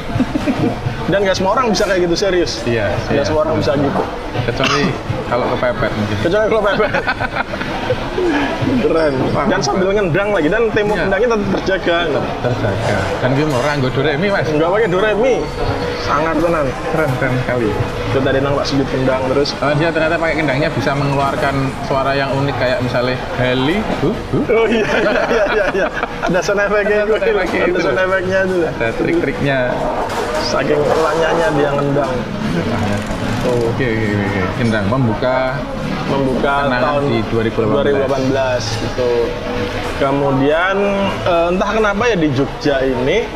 Dan 1.11 1.25
gak 1.25 1.37
semua 1.37 1.57
orang 1.57 1.73
bisa 1.73 1.89
kayak 1.89 2.05
gitu 2.05 2.15
serius. 2.17 2.61
Iya, 2.65 2.93
gak 3.09 3.13
iya. 3.13 3.23
semua 3.25 3.45
orang 3.45 3.61
bisa 3.61 3.73
gitu. 3.77 4.03
Kecuali 4.45 4.83
kalau 5.29 5.45
kepepet 5.49 5.91
mungkin. 5.91 6.17
kecuali 6.19 6.45
kalau 6.47 6.63
pepet 6.63 6.91
keren 8.79 9.13
dan 9.47 9.59
sambil 9.59 9.89
ngendang 9.91 10.29
lagi 10.29 10.47
dan 10.47 10.63
tempo 10.69 10.91
Iya. 10.91 11.05
kendangnya 11.05 11.27
tetap 11.27 11.49
terjaga 11.55 11.97
Terjaga. 12.41 12.97
Dan 13.19 13.29
gue 13.33 13.45
orang 13.47 13.75
gue 13.79 13.91
Doremi 13.91 14.27
mas. 14.27 14.45
nggak 14.47 14.69
pakai 14.69 14.87
doremi 14.87 15.35
sangat 15.99 16.35
tenan 16.37 16.65
Keren 16.89 17.09
keren 17.17 17.33
sekali. 17.39 17.69
itu 18.09 18.19
tadi 18.19 18.37
nang 18.39 18.53
Pak 18.53 18.65
Sujud 18.65 18.87
kendang 18.87 19.21
terus 19.27 19.49
Oh, 19.59 19.73
dia 19.73 19.89
ternyata 19.89 20.15
pakai 20.15 20.35
kendangnya 20.35 20.69
bisa 20.69 20.91
mengeluarkan 20.91 21.55
suara 21.83 22.11
yang 22.11 22.29
unik 22.31 22.55
kayak 22.55 22.79
misalnya 22.79 23.17
Heli, 23.37 23.77
hu, 24.01 24.09
hu. 24.31 24.37
oh 24.47 24.65
iya 24.65 24.85
iya 24.85 25.11
iya 25.47 25.65
iya, 25.75 25.87
ada 26.25 26.39
sound 26.39 26.57
effect-nya 26.59 27.05
Ada 27.05 27.17
sound 27.79 27.99
effect-nya 27.99 28.39
itu 28.43 28.57
Ada 28.67 28.87
trik-triknya. 28.95 29.57
saking 30.41 30.79
lanyanya 30.81 31.47
dia 31.53 31.69
ngendang 31.71 32.13
Oh, 32.49 33.69
Oke 33.71 33.85
oke 33.85 34.05
oke. 34.09 34.41
Kendang 34.57 34.85
membuka 34.89 35.55
membuka 36.09 36.65
tahun 36.65 37.03
di 37.07 37.19
2018. 37.29 38.09
2018 38.09 38.83
gitu. 38.89 39.11
Kemudian 40.01 40.75
eh, 41.23 41.47
entah 41.53 41.69
kenapa 41.69 42.03
ya 42.09 42.17
di 42.17 42.29
Jogja 42.33 42.81
ini 42.81 43.29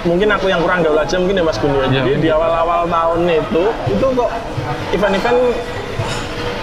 mungkin 0.00 0.32
aku 0.32 0.48
yang 0.48 0.64
kurang 0.64 0.80
gaul 0.80 0.96
aja 0.96 1.20
mungkin 1.20 1.36
ya 1.38 1.44
Mas 1.44 1.60
Gun 1.60 1.76
ya. 1.76 1.84
Ya, 1.84 2.00
Jadi 2.00 2.10
mungkin. 2.16 2.24
di 2.24 2.28
awal-awal 2.32 2.88
tahun 2.88 3.20
itu 3.28 3.64
itu 3.92 4.06
kok 4.16 4.30
event-event 4.96 5.38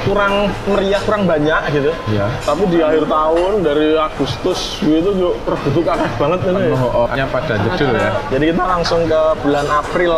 kurang 0.07 0.33
meriah, 0.71 1.01
kurang 1.03 1.27
banyak 1.27 1.61
gitu. 1.75 1.91
ya. 2.15 2.31
Tapi 2.47 2.63
di 2.71 2.79
akhir 2.79 3.03
tahun 3.11 3.51
dari 3.61 3.99
Agustus 3.99 4.79
gitu 4.79 5.09
juga 5.11 5.33
perbutuk 5.43 5.83
akeh 5.83 6.11
banget 6.15 6.39
ini. 6.47 6.63
Oh, 6.71 7.03
oh, 7.03 7.05
pada 7.11 7.53
jedul 7.59 7.91
ya. 7.91 8.11
Jadi 8.31 8.43
kita 8.55 8.63
langsung 8.63 9.01
ke 9.03 9.21
bulan 9.43 9.67
April. 9.67 10.15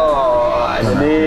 Jadi 0.86 1.17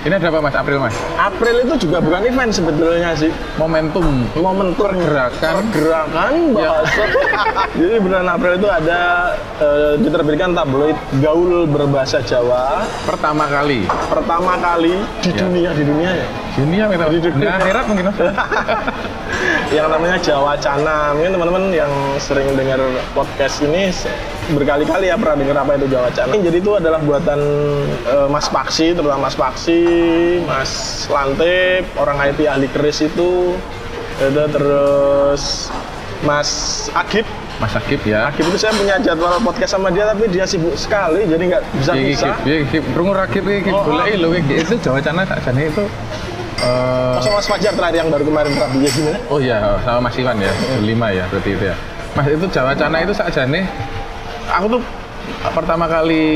Ini 0.00 0.16
ada 0.16 0.26
apa 0.26 0.40
mas? 0.40 0.54
April 0.54 0.80
mas? 0.80 0.96
April 1.14 1.60
itu 1.60 1.74
juga 1.78 2.00
bukan 2.00 2.24
event 2.24 2.48
sebetulnya 2.48 3.12
sih. 3.12 3.28
Momentum 3.54 4.24
momentum 4.34 4.88
Pergerakan. 4.88 5.60
pergerakan 5.68 6.32
Ya. 6.50 6.72
bahasa 6.72 7.02
jadi 7.78 7.96
bulan 7.98 8.24
April 8.26 8.52
itu 8.56 8.64
ada 8.66 9.00
eh, 9.60 9.92
diterbitkan 9.98 10.50
tabloid 10.50 10.96
gaul 11.20 11.68
berbahasa 11.68 12.18
Jawa 12.20 12.80
pertama 13.04 13.44
kali 13.46 13.84
pertama 14.08 14.56
kali 14.56 14.96
di 15.20 15.30
Ya. 15.30 15.36
dunia 15.38 15.70
di 15.70 15.84
dunia 15.84 16.10
ya 16.14 16.26
dunia 16.56 16.84
kita 16.88 17.04
Di 17.06 17.18
dunia. 17.22 17.44
Nah, 17.44 17.56
akhirat 17.56 17.84
mungkin 17.86 18.06
yang 19.76 19.86
namanya 19.86 20.16
Jawa 20.18 20.56
Cana 20.56 21.12
mungkin 21.12 21.32
teman-teman 21.32 21.64
yang 21.70 21.92
sering 22.16 22.48
dengar 22.54 22.80
podcast 23.12 23.60
ini 23.60 23.92
berkali-kali 24.52 25.06
ya 25.08 25.16
pernah 25.16 25.36
dengar 25.38 25.56
apa 25.62 25.72
itu 25.78 25.86
Jawa 25.88 26.08
Cana 26.10 26.34
jadi 26.34 26.58
itu 26.58 26.72
adalah 26.74 27.00
buatan 27.00 27.40
eh, 28.04 28.28
Mas 28.28 28.46
Paksi 28.50 28.92
terutama 28.92 29.30
Mas 29.30 29.36
Paksi 29.38 29.82
Mas 30.44 30.72
Lantip 31.06 31.84
orang 31.96 32.16
IT 32.30 32.40
ahli 32.46 32.66
keris 32.68 33.02
itu. 33.02 33.54
Itu 34.20 34.44
terus 34.52 35.72
Mas 36.20 36.50
Agib. 36.92 37.24
Mas 37.56 37.72
Akib 37.72 38.00
ya. 38.04 38.28
Agib 38.28 38.48
itu 38.52 38.58
saya 38.60 38.72
punya 38.76 39.00
jadwal 39.00 39.40
podcast 39.40 39.72
sama 39.76 39.88
dia 39.88 40.04
tapi 40.08 40.28
dia 40.28 40.44
sibuk 40.44 40.76
sekali 40.76 41.24
jadi 41.24 41.40
nggak 41.56 41.62
bisa 41.80 41.92
bisa. 41.96 42.26
Kib, 42.44 42.44
iki 42.44 42.80
Kib, 42.80 42.84
rungu 42.92 43.16
rakib 43.16 43.44
iki 43.48 43.72
Oh, 43.72 43.84
boleh 43.84 44.16
lho 44.16 44.36
iki. 44.36 44.60
Itu 44.60 44.76
Jawa 44.80 45.00
Cana 45.00 45.24
sakjane 45.24 45.72
itu 45.72 45.84
eh, 46.60 47.16
sama 47.20 47.40
Mas 47.40 47.48
Fajar 47.48 47.72
terakhir 47.72 47.96
yang 48.04 48.08
baru 48.12 48.24
kemarin 48.28 48.52
ya 48.80 48.90
gimana? 48.92 49.18
Oh 49.32 49.38
iya, 49.40 49.80
sama 49.84 50.08
Mas 50.08 50.16
Iwan 50.20 50.36
ya, 50.36 50.52
lima 50.84 51.08
ya 51.12 51.24
berarti 51.32 51.50
itu 51.56 51.64
ya. 51.68 51.76
Mas 52.12 52.26
itu 52.28 52.46
Jawa 52.52 52.72
Cana 52.76 52.96
itu 53.00 53.12
sakjane 53.16 53.60
aku 54.50 54.66
tuh 54.78 54.82
pertama 55.54 55.86
kali 55.86 56.26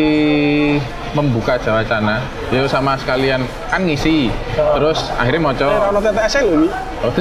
membuka 1.15 1.59
Jawa 1.63 1.83
Cana, 1.87 2.23
ya 2.51 2.67
sama 2.67 2.99
sekalian 2.99 3.47
kan 3.71 3.83
ngisi, 3.87 4.31
terus 4.55 4.99
akhirnya 5.15 5.41
mau 5.43 5.55
Eh, 5.55 5.63
Rano 5.63 6.01
TTS 6.03 6.35
Wi. 6.43 6.67
Oh, 7.03 7.13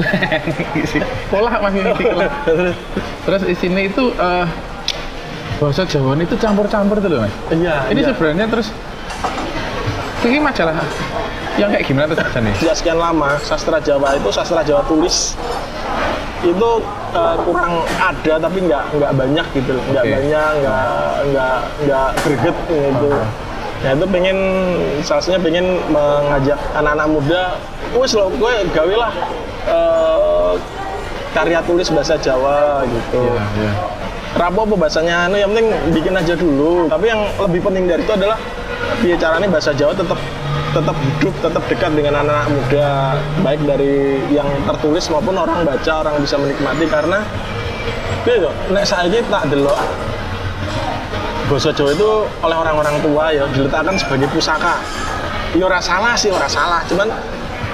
ngisi. 0.74 0.98
Pola 1.30 1.62
mas 1.62 1.72
ngisi 1.74 2.02
pola. 2.02 2.26
Terus 3.26 3.42
isinya 3.46 3.82
itu 3.82 4.10
eh, 4.14 4.46
bahasa 5.62 5.82
Jawa 5.86 6.18
itu 6.18 6.34
campur-campur 6.38 6.98
tuh 6.98 7.08
loh 7.10 7.20
mas. 7.26 7.34
Iya. 7.54 7.76
Ini 7.90 8.00
iya. 8.02 8.08
sebenarnya 8.10 8.46
terus 8.50 8.68
ini 10.24 10.40
majalah 10.40 10.74
yang 11.60 11.70
kayak 11.70 11.84
gimana 11.86 12.06
tuh 12.10 12.18
sakjane? 12.18 12.50
Sejak 12.58 12.76
sekian 12.80 12.98
lama 12.98 13.38
sastra 13.44 13.78
Jawa 13.78 14.18
itu 14.18 14.28
sastra 14.34 14.62
Jawa 14.66 14.82
tulis 14.90 15.38
itu 16.44 16.70
kurang 17.44 17.74
ada 17.96 18.34
tapi 18.38 18.58
nggak 18.66 18.84
nggak 18.94 19.12
banyak 19.14 19.46
gitu 19.54 19.70
loh. 19.76 19.84
Nggak 19.90 20.04
Oke. 20.04 20.12
banyak 20.18 20.50
nggak 20.62 20.86
nggak 21.30 21.58
nggak 21.86 22.08
greget 22.24 22.56
gitu. 22.68 23.10
Ya 23.84 23.90
itu 23.92 24.06
pengen 24.08 24.38
salah 25.04 25.20
satunya 25.20 25.40
pengen 25.44 25.66
mengajak 25.92 26.56
anak-anak 26.72 27.08
muda 27.10 27.42
wes 28.00 28.16
lo 28.16 28.32
gue 28.32 28.52
gawe 28.72 28.94
lah 28.96 29.12
eh, 29.68 30.52
karya 31.36 31.60
tulis 31.66 31.88
bahasa 31.92 32.14
Jawa 32.16 32.86
gitu. 32.88 33.22
Iya, 33.28 33.44
iya. 33.60 33.72
Rapo 34.34 34.66
apa 34.66 34.74
bahasanya? 34.74 35.30
Anu 35.30 35.38
yang 35.38 35.54
penting 35.54 35.68
bikin 35.94 36.14
aja 36.18 36.34
dulu. 36.34 36.90
Tapi 36.90 37.06
yang 37.06 37.22
lebih 37.38 37.60
penting 37.62 37.86
dari 37.86 38.02
itu 38.02 38.12
adalah 38.14 38.38
biar 38.98 39.18
caranya 39.18 39.48
bahasa 39.50 39.70
Jawa 39.74 39.92
tetap 39.94 40.18
tetap 40.74 40.96
hidup 40.98 41.34
tetap 41.38 41.62
dekat 41.70 41.90
dengan 41.94 42.14
anak-anak 42.26 42.48
muda 42.50 42.88
baik 43.46 43.60
dari 43.62 44.18
yang 44.34 44.50
tertulis 44.66 45.06
maupun 45.06 45.38
orang 45.38 45.62
baca 45.62 45.92
orang 46.02 46.18
bisa 46.18 46.34
menikmati 46.34 46.84
karena 46.90 47.22
itu 48.26 48.50
nek 48.74 48.82
saya 48.82 49.20
tak 49.30 49.46
delok 49.54 49.78
bahasa 51.48 51.70
Jawa 51.76 51.92
itu 51.92 52.10
oleh 52.40 52.56
orang-orang 52.56 52.96
tua 53.04 53.24
ya 53.32 53.44
diletakkan 53.52 53.94
sebagai 54.00 54.28
pusaka. 54.32 54.80
Ya 55.54 55.68
ora 55.68 55.78
salah 55.78 56.16
sih 56.16 56.32
ora 56.32 56.48
salah. 56.48 56.80
Cuman 56.88 57.06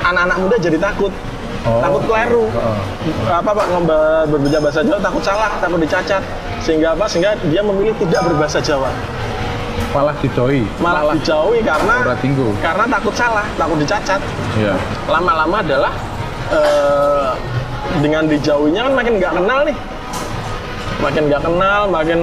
anak-anak 0.04 0.37
muda 0.42 0.57
jadi 0.59 0.76
takut. 0.76 1.14
Oh. 1.61 1.78
takut 1.85 2.02
keliru. 2.09 2.49
Oh. 2.57 2.76
apa 3.28 3.50
pak 3.52 3.66
ngemba- 3.69 4.25
berbicara 4.26 4.62
bahasa 4.64 4.80
Jawa 4.83 4.99
takut 5.00 5.23
salah 5.23 5.50
takut 5.62 5.78
dicacat. 5.80 6.23
Sehingga 6.61 6.92
apa? 6.99 7.04
Sehingga 7.07 7.38
dia 7.49 7.62
memilih 7.62 7.95
tidak 8.02 8.26
berbahasa 8.26 8.59
Jawa 8.61 8.90
Malah 9.90 10.14
didoi. 10.16 10.62
malah 10.78 11.02
dijauhi 11.12 11.61
karena 11.61 11.97
karena 12.61 12.85
takut 12.88 13.11
salah 13.12 13.47
takut 13.54 13.76
dicacat 13.76 14.20
Iya. 14.54 14.75
lama-lama 15.06 15.59
adalah 15.59 15.92
eh, 16.49 17.30
dengan 17.99 18.23
dijauhinya 18.25 18.87
kan 18.87 18.92
makin 18.94 19.12
nggak 19.18 19.32
kenal 19.35 19.61
nih 19.62 19.76
makin 21.00 21.23
nggak 21.26 21.42
kenal 21.42 21.80
makin 21.88 22.20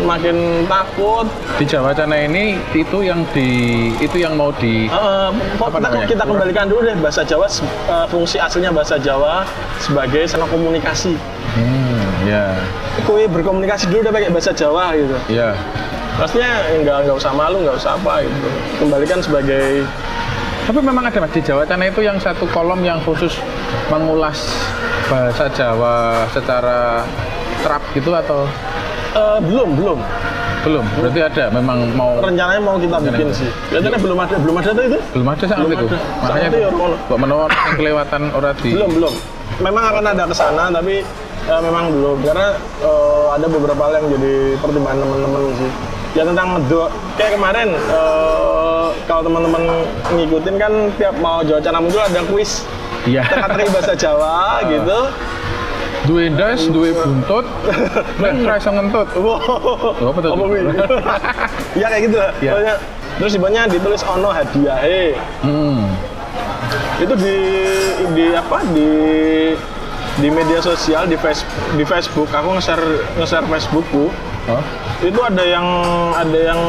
makin 0.00 0.36
takut 0.64 1.26
Di 1.58 1.64
Jawa 1.66 1.90
Cana 1.90 2.14
ini 2.16 2.56
itu 2.72 3.02
yang 3.02 3.26
di 3.28 3.48
itu 3.96 4.16
yang 4.16 4.32
mau 4.32 4.54
di 4.54 4.86
Apa 4.86 5.34
kita, 5.68 5.78
namanya? 5.82 6.06
kita 6.06 6.24
kembalikan 6.24 6.66
dulu 6.66 6.80
deh 6.82 6.96
bahasa 6.96 7.20
Jawa 7.20 7.50
eh, 7.50 8.06
fungsi 8.06 8.38
aslinya 8.38 8.70
bahasa 8.70 8.96
Jawa 8.96 9.44
sebagai 9.76 10.24
sarana 10.24 10.46
komunikasi 10.46 11.18
Hmm, 11.50 12.00
ya. 12.24 12.54
kue 13.02 13.26
berkomunikasi 13.26 13.90
dulu 13.90 14.06
udah 14.06 14.12
pakai 14.14 14.30
bahasa 14.30 14.52
Jawa 14.54 14.94
gitu 14.94 15.16
Ya. 15.28 15.50
Pastinya 16.16 16.50
nggak 16.76 16.96
nggak 17.04 17.16
usah 17.16 17.32
malu 17.32 17.62
nggak 17.62 17.76
usah 17.76 17.94
apa 17.94 18.22
gitu 18.22 18.48
kembalikan 18.78 19.18
sebagai 19.20 19.84
Tapi 20.60 20.78
memang 20.78 21.02
ada 21.02 21.18
Mas 21.18 21.32
di 21.34 21.42
Jawa 21.42 21.66
Cana 21.66 21.82
itu 21.84 21.98
yang 21.98 22.14
satu 22.16 22.46
kolom 22.46 22.78
yang 22.80 23.02
khusus 23.02 23.42
mengulas 23.90 24.38
bahasa 25.08 25.50
Jawa 25.50 26.22
secara 26.30 27.02
terap 27.60 27.82
gitu 27.90 28.14
atau 28.14 28.46
eh, 29.12 29.38
belum 29.42 29.74
belum 29.74 29.98
belum? 30.60 30.84
Berarti 31.00 31.20
ada 31.24 31.44
memang 31.50 31.88
mau 31.96 32.20
rencananya 32.20 32.60
mau 32.60 32.76
kita 32.76 33.00
bikin 33.00 33.26
Rencana. 33.26 33.40
sih 33.40 33.48
kelihatannya 33.72 33.98
belum 33.98 34.18
ada 34.20 34.34
belum 34.36 34.56
ada 34.60 34.70
tuh 34.70 34.84
itu 34.84 34.98
belum 35.10 35.26
ada 35.26 35.44
saat 35.48 35.58
Belum 35.58 35.72
itu. 35.72 35.86
ada. 35.88 35.98
Makanya 36.20 36.46
itu 36.46 36.58
ya, 36.60 36.68
kok 37.08 37.18
menawar 37.18 37.50
kelewatan 37.74 38.22
ora 38.30 38.50
di 38.54 38.70
belum 38.70 38.90
belum 38.94 39.14
memang 39.58 39.84
akan 39.90 40.04
ada 40.06 40.22
ke 40.28 40.34
sana 40.36 40.64
tapi 40.70 40.94
eh, 41.48 41.60
memang 41.64 41.84
belum 41.90 42.16
karena 42.22 42.48
eh, 42.78 43.26
ada 43.34 43.46
beberapa 43.48 43.80
hal 43.80 43.92
yang 43.98 44.06
jadi 44.14 44.34
pertimbangan 44.60 44.98
teman-teman 45.02 45.42
sih 45.58 45.70
ya 46.10 46.22
tentang 46.24 46.58
ngedok 46.58 46.88
kayak 47.14 47.32
kemarin 47.34 47.68
eh, 47.70 48.86
kalau 49.04 49.22
teman-teman 49.22 49.62
ngikutin 50.10 50.54
kan 50.56 50.72
tiap 50.94 51.14
mau 51.18 51.38
Jawa 51.40 51.60
Cana 51.60 51.78
muncul 51.78 52.00
ada 52.00 52.22
kuis 52.26 52.66
Iya. 53.02 53.24
teka-teki 53.24 53.70
bahasa 53.70 53.94
Jawa 53.94 54.36
gitu 54.72 55.00
Duwe 56.00 56.32
das, 56.32 56.64
duwe 56.66 56.96
buntut, 56.96 57.44
ora 58.40 58.56
iso 58.56 58.72
ngentut. 58.72 59.04
wow 59.20 59.36
apa 60.00 60.18
tuh? 60.18 60.32
apa 60.32 60.44
wih? 60.48 60.62
ya 61.80 61.86
kayak 61.86 62.02
gitu 62.08 62.16
lah 62.16 62.32
Iya. 62.40 62.50
Pokoknya, 62.50 62.74
terus 63.16 63.30
di 63.30 63.38
bawahnya 63.38 63.62
ditulis 63.68 64.02
ono 64.02 64.28
hadiah 64.32 64.80
Hmm. 65.44 65.92
itu 66.98 67.14
di 67.14 67.36
di 68.10 68.24
apa 68.32 68.64
di 68.72 68.90
di 70.16 70.28
media 70.28 70.58
sosial 70.58 71.04
di 71.04 71.16
face, 71.16 71.44
di 71.76 71.84
Facebook 71.84 72.28
aku 72.28 72.48
nge-share 72.54 72.84
nge-share 73.16 73.46
Facebookku 73.46 74.08
Oh, 74.48 74.62
itu 75.00 75.20
ada 75.20 75.44
yang 75.44 75.66
ada 76.12 76.38
yang 76.52 76.60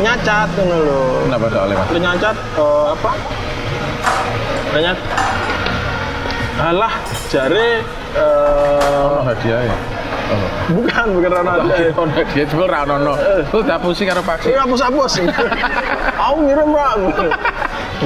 nyacat 0.00 0.48
gitu 0.56 0.64
loh 0.64 1.28
kenapa 1.28 1.46
soalnya 1.52 1.76
Mas? 1.76 1.88
nyacat 1.92 2.36
eh, 2.56 2.86
apa 2.90 3.12
banyak 4.72 4.96
alah 6.54 6.94
jare 7.28 7.68
eh, 8.14 9.02
Oh, 9.04 9.22
hadiah 9.26 9.60
ya. 9.68 9.76
Oh. 10.24 10.48
bukan 10.80 11.06
bukan 11.20 11.30
Rano 11.30 11.50
Hadiah, 11.68 11.92
ada 11.92 12.12
hadiah 12.16 12.46
cuma 12.48 12.64
ra 12.64 12.80
ono. 12.88 13.12
Lu 13.52 13.60
udah 13.60 13.76
pusing 13.76 14.08
karo 14.08 14.24
paksi. 14.24 14.48
ini 14.48 14.56
hapus 14.56 14.80
hapus 14.80 15.12
aku 16.24 16.36
ngirim 16.48 16.68
bang 16.72 17.00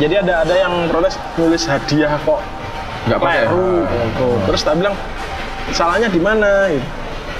jadi 0.02 0.14
ada 0.26 0.34
ada 0.42 0.54
yang 0.58 0.74
protes 0.90 1.14
nulis 1.38 1.62
hadiah 1.64 2.18
kok 2.26 2.42
Enggak 3.06 3.18
pakai. 3.22 3.46
Kleru, 3.46 3.72
gitu. 3.86 4.28
Terus 4.50 4.60
tak 4.66 4.74
bilang 4.76 4.94
salahnya 5.70 6.08
di 6.10 6.20
mana? 6.20 6.50
gitu. 6.68 6.86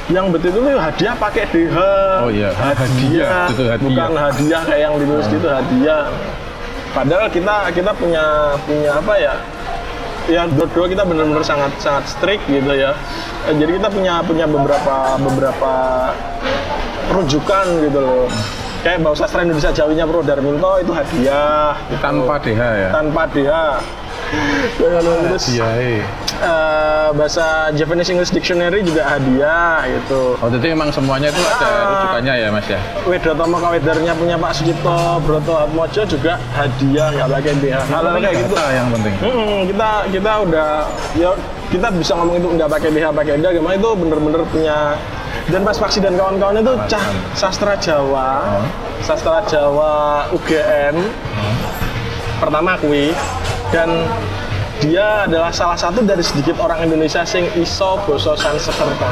Yang 0.09 0.27
betul 0.33 0.51
itu 0.57 0.61
hadiah 0.81 1.15
pakai 1.21 1.45
DH. 1.53 1.77
Oh 2.25 2.31
iya, 2.33 2.49
hadiah, 2.57 2.81
hadiah, 2.81 3.47
itu 3.53 3.63
hadiah. 3.69 3.85
bukan 3.93 4.13
hadiah 4.17 4.63
kayak 4.65 4.83
yang 4.89 4.95
ditulis 4.97 5.27
gitu 5.29 5.49
hadiah. 5.53 6.05
Padahal 6.97 7.29
kita 7.29 7.57
kita 7.77 7.91
punya 7.93 8.25
punya 8.65 8.91
apa 8.97 9.15
ya? 9.21 9.35
Ya 10.29 10.43
berdua 10.49 10.89
kita 10.89 11.05
benar-benar 11.05 11.45
sangat 11.45 11.73
sangat 11.77 12.05
strict 12.09 12.45
gitu 12.49 12.73
ya. 12.73 12.97
Eh, 13.49 13.55
Jadi 13.57 13.77
kita 13.81 13.89
punya 13.93 14.25
punya 14.25 14.49
beberapa 14.49 15.21
beberapa 15.21 15.73
rujukan 17.13 17.65
gitu 17.85 18.01
loh. 18.01 18.25
Kayak 18.81 19.05
bahasa 19.05 19.27
sastra 19.27 19.45
Indonesia 19.45 19.73
Jawinya 19.75 20.05
Pro 20.09 20.25
Darminto 20.25 20.73
itu 20.81 20.93
hadiah 20.97 21.77
gitu. 21.93 22.01
Tanpa 22.01 22.35
DH 22.41 22.61
ya. 22.61 22.89
tanpa 22.93 23.23
DH. 23.29 23.53
Terus 24.79 25.45
eh, 25.59 27.09
bahasa 27.17 27.73
Japanese 27.75 28.13
English 28.13 28.31
Dictionary 28.31 28.85
juga 28.85 29.09
hadiah 29.09 29.83
gitu. 29.89 30.37
Oh, 30.39 30.49
jadi 30.53 30.77
memang 30.77 30.93
semuanya 30.93 31.33
itu 31.33 31.41
ada 31.41 31.67
Ah. 31.69 31.85
rujukannya 31.89 32.35
ya, 32.37 32.49
Mas 32.53 32.67
ya. 32.69 32.81
Wedotomo 33.05 33.57
Kawedarnya 33.59 34.13
punya 34.15 34.37
Pak 34.37 34.53
Sucipto 34.55 34.97
Broto 35.25 35.55
Atmojo 35.57 36.03
juga 36.05 36.37
hadiah 36.55 37.09
nggak 37.11 37.29
pakai 37.33 37.53
DH. 37.59 37.77
Hal 37.89 38.05
kayak 38.21 38.37
gitu. 38.45 38.55
Yang 38.55 38.89
penting. 38.95 39.15
Mm-mm, 39.25 39.59
kita 39.73 39.91
kita 40.13 40.33
udah 40.45 40.71
ya 41.17 41.31
kita 41.69 41.89
bisa 41.93 42.13
ngomong 42.17 42.37
itu 42.39 42.49
nggak 42.55 42.71
pakai 42.71 42.89
DH 42.93 43.07
pakai 43.11 43.33
DH 43.41 43.49
gimana 43.57 43.75
itu 43.75 43.91
bener-bener 43.97 44.43
punya 44.49 44.77
dan 45.49 45.61
Mas 45.65 45.81
Paksi 45.81 45.99
dan 45.99 46.15
kawan-kawan 46.17 46.61
itu 46.61 46.73
cah 46.89 47.05
sastra 47.33 47.73
Jawa, 47.81 48.61
sastra 49.01 49.41
Jawa 49.49 50.29
UGM 50.33 50.97
pertama 52.39 52.77
kui 52.79 53.11
dan 53.71 53.89
dia 54.79 55.27
adalah 55.27 55.51
salah 55.51 55.75
satu 55.75 56.07
dari 56.07 56.23
sedikit 56.23 56.55
orang 56.63 56.87
Indonesia 56.87 57.27
sing 57.27 57.51
iso 57.59 57.99
boso 58.07 58.39
Sanskerta. 58.39 59.11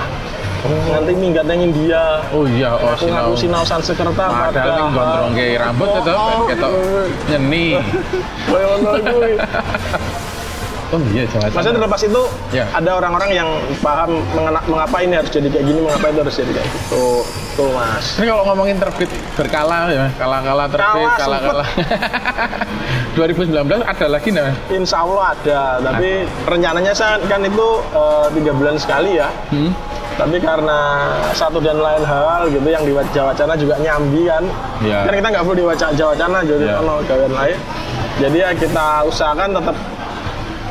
Nanti 0.67 1.15
minggat 1.15 1.47
nang 1.47 1.63
India. 1.63 2.19
Oh 2.35 2.43
iya, 2.43 2.75
oh 2.75 2.91
Aku 2.95 3.07
sinau. 3.07 3.31
sinau 3.39 3.63
Sanskerta 3.63 4.27
Padahal 4.27 4.71
ning 4.75 4.89
gondrongke 4.95 5.47
rambut 5.55 5.89
itu 5.95 6.11
Oh, 6.11 6.43
ketok 6.51 6.73
nyeni. 7.31 7.67
Kaya 8.51 8.67
ngono 8.75 8.91
kuwi. 8.99 9.33
Oh 10.87 11.03
iya, 11.11 11.27
Jawa 11.27 11.51
Maksudnya 11.51 11.75
terlepas 11.77 11.99
itu 12.01 12.23
Ya. 12.51 12.65
ada 12.71 12.91
orang-orang 12.95 13.31
yang 13.33 13.49
paham 13.79 14.23
mengena- 14.33 14.63
mengapa 14.65 14.97
ini 15.01 15.15
harus 15.15 15.29
jadi 15.29 15.49
kayak 15.49 15.65
gini, 15.65 15.81
mengapa 15.81 16.07
itu 16.07 16.19
harus 16.21 16.37
jadi 16.37 16.53
kayak 16.53 16.69
gitu. 16.69 17.05
Tuh 17.57 17.69
mas. 17.73 18.07
Ini 18.17 18.27
kalau 18.27 18.45
ngomongin 18.47 18.77
terbit 18.77 19.09
berkala 19.35 19.89
ya, 19.89 20.07
kala-kala 20.15 20.65
terbit, 20.69 21.09
Kala, 21.11 21.37
kala-kala. 21.43 21.65
2019 23.15 23.51
ada 23.83 24.07
lagi 24.07 24.29
nih? 24.29 24.53
Insya 24.71 25.01
Allah 25.01 25.33
ada, 25.33 25.61
tapi 25.83 26.11
rencananya 26.45 26.93
sa- 26.93 27.23
kan 27.23 27.41
itu 27.41 27.67
eh, 27.91 28.27
tiga 28.33 28.53
bulan 28.53 28.77
sekali 28.77 29.17
ya. 29.17 29.29
Hmm? 29.49 29.73
Tapi 30.17 30.37
karena 30.39 31.13
satu 31.33 31.61
dan 31.61 31.77
lain 31.77 32.01
hal 32.01 32.49
gitu 32.49 32.65
yang 32.65 32.81
di 32.83 32.93
Jawa 33.11 33.33
Cana 33.33 33.53
juga 33.53 33.77
nyambi 33.77 34.25
kan. 34.25 34.45
Iya. 34.81 35.05
Kan 35.05 35.13
kita 35.15 35.29
nggak 35.29 35.45
perlu 35.45 35.57
di 35.57 35.65
Waca- 35.67 35.93
Jawa 35.93 36.15
Cana 36.15 36.39
jadi 36.41 36.67
ono 36.75 36.95
gawean 37.05 37.33
lain. 37.33 37.59
Jadi 38.17 38.37
ya 38.39 38.51
kita 38.51 38.87
usahakan 39.05 39.51
tetap 39.53 39.77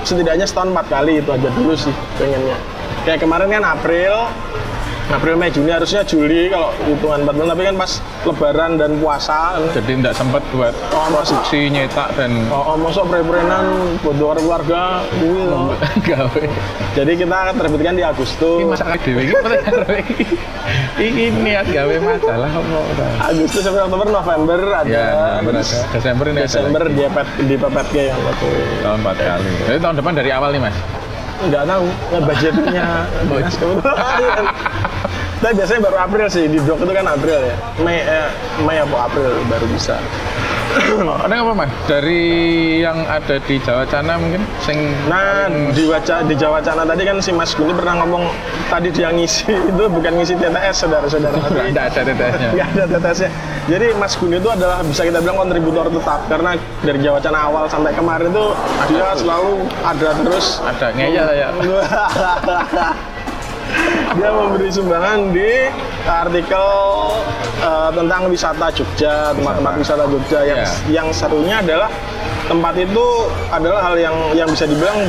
setidaknya 0.06 0.46
setahun 0.46 0.70
empat 0.70 0.86
kali 0.88 1.20
itu 1.20 1.30
aja 1.34 1.50
dulu 1.50 1.74
sih 1.74 1.92
pengennya. 2.22 2.58
Kayak 3.04 3.26
kemarin 3.26 3.50
kan 3.50 3.64
April, 3.66 4.14
April, 5.08 5.36
Mei, 5.36 5.48
Juni 5.48 5.70
harusnya 5.70 6.02
Juli 6.02 6.50
kalau 6.50 6.74
hitungan 6.82 7.22
empat 7.22 7.34
bulan. 7.34 7.50
Tapi 7.52 7.64
kan 7.64 7.76
pas 7.76 7.92
Lebaran 8.24 8.72
dan 8.76 8.92
puasa, 8.98 9.40
Jadi 9.72 9.92
tidak 9.96 10.14
sempat 10.14 10.42
buat 10.50 10.74
Oh, 10.90 11.06
masa- 11.08 11.38
produksi 11.38 11.70
nyetak 11.70 12.10
dan 12.14 12.32
oh, 12.48 12.74
oh 12.74 12.76
masa 12.76 13.02
pre-prenan 13.04 13.66
buat 14.02 14.16
keluarga, 14.36 14.84
ini 15.16 15.42
loh. 15.44 15.78
gawe. 16.02 16.44
Jadi 16.92 17.12
kita 17.16 17.38
terbitkan 17.54 17.94
di 17.94 18.02
Ini 18.02 18.08
Agustus. 18.08 18.66
masalah 18.66 18.98
dewe 18.98 19.22
iki 19.22 19.36
bener. 19.36 19.62
Iki 20.98 21.24
niat 21.38 21.66
gawe 21.68 21.96
masalah 22.00 22.50
apa? 22.50 22.78
Agustus 23.26 23.62
sampai 23.62 23.82
Oktober, 23.82 24.08
November 24.10 24.60
ada. 24.74 24.90
Ya, 24.90 25.06
November 25.38 25.54
ada. 25.56 25.80
Desember 25.92 26.26
ini 26.26 26.40
ada 26.40 26.48
Desember 26.48 26.82
lagi. 26.82 26.92
di 26.92 27.04
PPT 27.04 27.30
di 27.44 27.56
PPT 27.56 27.94
yang 28.06 28.20
waktu. 28.20 28.48
tahun 28.82 28.98
empat 29.00 29.18
kali. 29.20 29.52
Jadi 29.66 29.78
tahun 29.80 29.96
depan 29.96 30.14
dari 30.14 30.30
awal 30.32 30.50
nih 30.50 30.62
mas. 30.64 30.78
Nggak 31.50 31.64
tahu 31.70 31.86
nggak 32.12 32.24
budgetnya 32.26 32.88
Mas, 33.30 33.56
kebetulan. 33.58 34.46
Tapi 35.36 35.54
biasanya 35.62 35.82
baru 35.84 35.98
April 36.00 36.26
sih 36.32 36.44
di 36.48 36.58
Dok 36.64 36.80
itu 36.82 36.94
kan 36.96 37.06
April 37.06 37.38
ya 37.44 37.56
Mei 37.84 38.02
eh, 38.02 38.30
Mei 38.64 38.82
apa 38.82 38.98
April 39.12 39.30
baru 39.52 39.68
bisa 39.70 40.00
Ada 41.16 41.36
apa 41.40 41.52
mas? 41.56 41.70
Dari 41.86 42.24
yang 42.80 42.98
ada 43.04 43.36
di 43.40 43.56
Jawa 43.58 43.84
Cana 43.84 44.16
mungkin? 44.16 44.42
Sing 44.60 44.78
Nah 45.06 45.46
paling- 45.46 45.72
di 45.72 45.84
Waca, 45.86 46.22
di 46.22 46.36
Jawa 46.36 46.60
Cana 46.60 46.84
tadi 46.84 47.02
kan 47.02 47.18
si 47.18 47.32
Mas 47.32 47.54
Guni 47.54 47.72
pernah 47.72 48.02
ngomong 48.02 48.28
tadi 48.68 48.90
dia 48.90 49.10
ngisi 49.10 49.46
itu 49.72 49.84
bukan 49.86 50.12
ngisi 50.16 50.36
TTS 50.36 50.76
saudara-saudara 50.84 51.36
Nggak 51.72 51.86
ada 51.88 52.02
TTS-nya. 52.04 52.50
nggak 52.56 52.68
ada 52.76 52.84
TTS-nya. 52.92 53.30
Jadi 53.66 53.86
Mas 53.96 54.14
Guni 54.14 54.36
itu 54.36 54.50
adalah 54.50 54.78
bisa 54.82 55.02
kita 55.02 55.20
bilang 55.20 55.38
kontributor 55.40 55.86
tetap 55.88 56.20
karena 56.28 56.52
dari 56.82 57.00
Jawa 57.00 57.20
Cana 57.20 57.40
awal 57.44 57.64
sampai 57.66 57.92
kemarin 57.94 58.30
itu 58.30 58.46
dia 58.88 59.08
selalu 59.16 59.52
ada 59.82 60.10
terus 60.18 60.60
Ada 60.62 60.88
ngeyel 60.92 61.28
ya. 61.32 61.50
dia 64.16 64.30
memberi 64.32 64.70
sumbangan 64.70 65.20
di 65.30 65.52
artikel 66.06 66.68
eh, 67.60 67.90
tentang 67.92 68.22
wisata 68.28 68.68
Jogja, 68.72 69.34
tempat-tempat 69.34 69.74
wisata 69.76 70.04
Jogja 70.08 70.40
yang 70.44 70.60
Iya. 70.62 70.70
yang 70.90 71.08
serunya 71.12 71.60
adalah 71.60 71.90
tempat 72.46 72.74
itu 72.78 73.06
adalah 73.50 73.82
hal 73.82 73.96
yang 73.98 74.16
yang 74.34 74.48
bisa 74.48 74.66
dibilang 74.66 75.00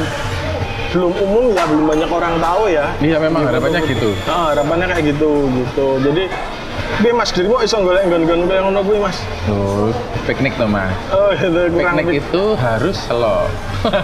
belum 0.90 1.12
umum 1.12 1.44
ya, 1.52 1.64
belum 1.68 1.84
banyak 1.86 2.08
orang 2.08 2.34
tahu 2.40 2.62
ya. 2.72 2.84
Iya 2.98 3.20
memang 3.20 3.44
harapannya 3.44 3.84
gitu. 3.84 4.16
Ah, 4.24 4.56
harapannya 4.56 4.86
kayak 4.88 5.04
gitu 5.12 5.30
gitu. 5.52 5.86
Jadi 6.00 6.24
Tapi 6.96 7.12
Mas 7.12 7.30
Dirmo 7.30 7.60
iso 7.60 7.76
golek 7.78 8.04
nggon-nggon 8.04 8.40
kayak 8.46 8.62
ngono 8.62 8.80
kuwi 8.80 8.98
Mas. 8.98 9.18
Oh, 9.46 9.92
piknik 10.24 10.56
tuh 10.56 10.64
mas. 10.64 10.90
Oh, 11.08 11.28
itu 11.30 11.48
kurang 11.70 11.94
Piknik 11.96 12.18
itu 12.20 12.44
harus 12.56 12.96
selo. 12.98 13.46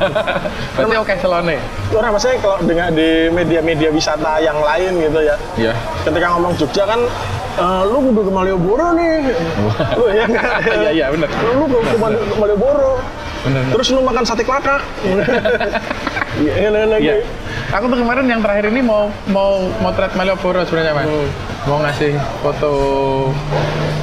Berarti 0.77 0.97
oke 0.97 1.15
selone. 1.19 1.57
Orang 1.91 2.11
maksudnya 2.13 2.37
kalau 2.39 2.57
dengan 2.61 2.89
di 2.91 3.09
media-media 3.29 3.89
wisata 3.89 4.39
yang 4.39 4.57
lain 4.57 4.93
gitu 5.01 5.21
ya. 5.21 5.37
Iya. 5.57 5.73
Ketika 6.03 6.27
ngomong 6.31 6.53
Jogja 6.55 6.85
kan 6.85 7.01
eh, 7.55 7.83
lu 7.85 7.99
kudu 8.05 8.21
ke 8.23 8.33
Malioboro 8.33 8.87
nih. 8.93 9.13
Lu 9.97 10.05
ya 10.09 10.25
nggak? 10.25 10.53
Iya 10.83 10.91
iya 10.93 11.07
benar. 11.09 11.29
Lu 11.51 11.65
ke, 11.67 11.79
ke 11.83 11.97
Mali- 11.97 12.23
ke 12.23 12.35
Malioboro. 12.37 12.93
Benar. 13.43 13.63
Terus 13.73 13.87
lu 13.91 14.01
makan 14.01 14.23
sate 14.23 14.43
kelakak. 14.43 14.81
Iya, 16.33 16.53
iya, 16.59 16.69
iya, 16.73 16.81
Iya. 16.89 16.97
iya. 16.97 17.15
Aku 17.73 17.87
tuh 17.87 18.01
kemarin 18.01 18.25
yang 18.25 18.41
terakhir 18.41 18.73
ini 18.73 18.81
mau 18.81 19.13
mau 19.29 19.69
mau 19.79 19.93
trade 19.93 20.17
Malioboro 20.17 20.65
sebenarnya 20.65 20.93
mas. 20.95 21.05
Hmm. 21.05 21.29
Mau 21.63 21.79
ngasih 21.79 22.19
foto 22.43 22.73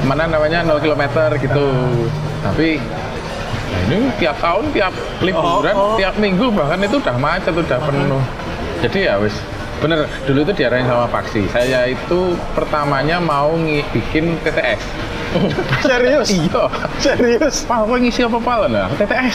mana 0.08 0.24
namanya 0.24 0.64
0 0.64 0.80
km 0.80 1.02
gitu. 1.36 1.66
Tapi 2.40 2.80
nah 3.70 3.80
ini 3.86 4.10
tiap 4.18 4.34
tahun, 4.42 4.64
tiap 4.74 4.90
liburan, 5.22 5.74
Oh, 5.76 5.94
oh. 5.94 5.96
tiap 6.00 6.18
minggu 6.18 6.50
bahkan 6.50 6.80
itu 6.82 6.98
udah 6.98 7.16
macet, 7.20 7.54
udah 7.54 7.78
penuh. 7.78 8.22
Jadi 8.80 8.98
ya 9.06 9.20
wis 9.20 9.36
bener 9.80 10.04
dulu 10.28 10.44
itu 10.44 10.52
diarahin 10.60 10.88
sama 10.88 11.08
Paksi. 11.08 11.48
Saya 11.52 11.88
itu 11.88 12.36
pertamanya 12.56 13.20
mau 13.20 13.52
bikin 13.92 14.36
TTS. 14.44 14.80
Serius? 15.86 16.28
iya. 16.28 16.62
Serius? 16.98 17.54
Pak, 17.64 17.82
aku 17.82 17.92
ngisi 17.96 18.20
apa 18.22 18.36
apa 18.36 18.52
lah? 18.66 18.86
TTS. 18.94 19.34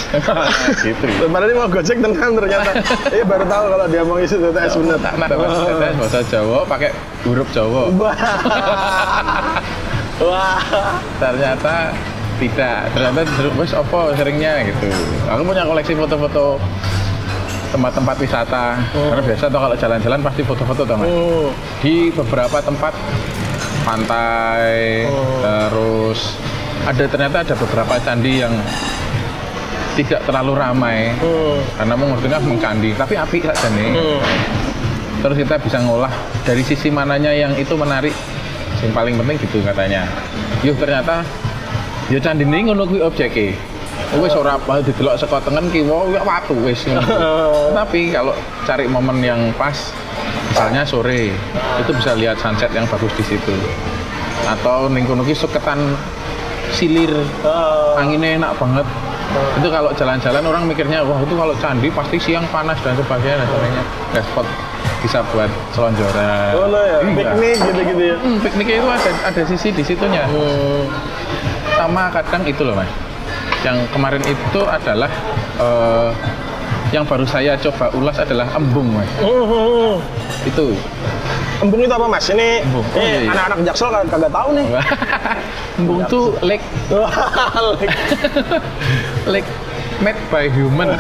gitu. 0.81 1.05
Padahal 1.25 1.45
ini 1.45 1.53
mau 1.55 1.67
gojek 1.67 1.97
tenan 1.97 2.29
ternyata. 2.33 2.69
Iya 3.07 3.23
baru 3.23 3.43
tahu 3.45 3.63
kalau 3.69 3.85
dia 3.87 4.01
mau 4.01 4.17
isi 4.17 4.35
TTS 4.35 4.71
bener. 4.77 4.97
Nah, 4.99 5.27
TTS 5.27 5.95
bahasa 5.95 6.19
Jawa 6.25 6.57
pakai 6.63 6.89
huruf 7.23 7.47
Jawa. 7.49 7.89
Wah. 7.95 8.15
Wah. 10.21 10.59
ternyata 11.15 11.91
tidak 12.35 12.91
ternyata 12.91 13.19
wes 13.53 13.71
opo 13.71 14.11
seringnya 14.11 14.63
gitu 14.63 14.87
aku 15.25 15.41
punya 15.43 15.63
koleksi 15.63 15.91
foto-foto 15.91 16.55
tempat-tempat 17.67 18.15
wisata 18.19 18.63
karena 18.91 19.21
biasa 19.21 19.43
tuh 19.45 19.57
kalau 19.57 19.75
jalan-jalan 19.75 20.19
pasti 20.19 20.41
foto-foto 20.43 20.81
tuh 20.83 20.95
mas 20.95 21.07
Hmm. 21.07 21.47
di 21.79 22.11
beberapa 22.11 22.57
tempat 22.59 22.91
pantai 23.85 25.05
Oh. 25.05 25.39
terus 25.39 26.33
ada 26.83 27.03
ternyata 27.05 27.37
ada 27.41 27.55
beberapa 27.55 27.93
candi 27.99 28.41
yang 28.41 28.53
tidak 29.95 30.19
terlalu 30.25 30.53
ramai 30.53 31.13
Hmm. 31.15 31.61
karena 31.75 31.93
mengertinya 31.95 32.39
mengcandi 32.41 32.89
tapi 32.93 33.13
api 33.15 33.37
saja 33.39 33.67
nih 33.71 33.91
Hmm. 33.93 34.19
terus 35.21 35.37
kita 35.37 35.55
bisa 35.57 35.77
ngolah 35.79 36.11
dari 36.41 36.61
sisi 36.61 36.89
mananya 36.89 37.31
yang 37.31 37.53
itu 37.53 37.73
menarik 37.73 38.11
yang 38.81 38.91
paling 38.91 39.15
penting 39.15 39.37
gitu 39.39 39.63
katanya 39.63 40.03
yuk 40.61 40.75
ternyata 40.75 41.23
ya 42.05 42.19
candi 42.19 42.43
ini 42.43 42.67
ngono 42.67 42.83
kuwi 42.83 43.01
objeke 43.01 43.55
wis 44.15 44.31
ora 44.31 44.55
apa 44.55 44.83
didelok 44.83 45.15
saka 45.15 45.39
tengen 45.41 45.65
kiwa 45.67 46.05
ya 46.09 46.21
watu 46.21 46.53
wis 46.61 46.83
tapi 47.73 48.11
kalau 48.11 48.35
cari 48.61 48.85
momen 48.85 49.17
yang 49.19 49.41
pas 49.55 49.73
misalnya 50.55 50.87
sore 50.87 51.35
itu 51.75 51.91
bisa 51.91 52.15
lihat 52.15 52.39
sunset 52.39 52.71
yang 52.71 52.87
bagus 52.87 53.11
di 53.11 53.27
situ 53.27 53.51
atau 54.47 54.87
ning 54.87 55.03
kono 55.03 55.19
ki 55.19 55.35
suketan 55.35 55.99
silir 56.71 57.11
Ah. 57.43 57.99
anginnya 57.99 58.39
enak 58.39 58.55
banget 58.55 58.87
itu 59.59 59.67
kalau 59.67 59.91
jalan-jalan 59.91 60.39
orang 60.41 60.63
mikirnya 60.63 61.03
wah 61.03 61.19
itu 61.19 61.35
kalau 61.35 61.51
candi 61.59 61.91
pasti 61.91 62.15
siang 62.17 62.47
panas 62.47 62.79
dan 62.79 62.95
sebagainya 62.95 63.35
dan 63.35 63.47
sebagainya 63.51 63.83
Nah, 64.15 64.23
spot 64.23 64.47
bisa 65.03 65.19
buat 65.27 65.51
selonjoran 65.69 66.55
Oh 66.55 66.71
no 66.71 66.79
ya, 66.79 66.97
Iya. 66.97 67.11
piknik 67.11 67.57
gitu-gitu 67.61 68.03
ya. 68.05 68.15
Hmm, 68.15 68.37
pikniknya 68.39 68.75
itu 68.79 68.87
ada 68.89 69.11
ada 69.27 69.41
sisi 69.43 69.69
di 69.69 69.83
situnya 69.83 70.23
Hmm. 70.23 70.87
sama 71.75 72.07
kadang 72.09 72.47
itu 72.47 72.63
loh 72.63 72.79
mas 72.79 72.87
yang 73.61 73.75
kemarin 73.91 74.23
itu 74.23 74.61
adalah 74.63 75.11
eh, 75.59 76.09
yang 76.89 77.03
baru 77.03 77.25
saya 77.25 77.57
coba 77.57 77.89
ulas 77.91 78.17
adalah 78.17 78.47
embung 78.51 78.89
mas 78.91 79.09
Hmm. 79.17 79.97
itu 80.43 80.75
Embung 81.55 81.79
itu 81.79 81.89
apa 81.89 82.03
mas? 82.05 82.27
Ini 82.27 82.61
Embung. 82.61 82.83
Oh, 82.83 82.99
eh, 82.99 83.07
iya, 83.07 83.19
iya. 83.23 83.29
anak-anak 83.31 83.57
jaksel 83.63 83.87
kag- 83.87 84.11
kagak 84.11 84.27
tahu 84.29 84.49
nih. 84.53 84.65
embung 85.79 85.99
tuh 86.05 86.35
lake 86.43 86.63
lake 89.25 89.47
made 89.99 90.19
by 90.27 90.45
human 90.47 90.91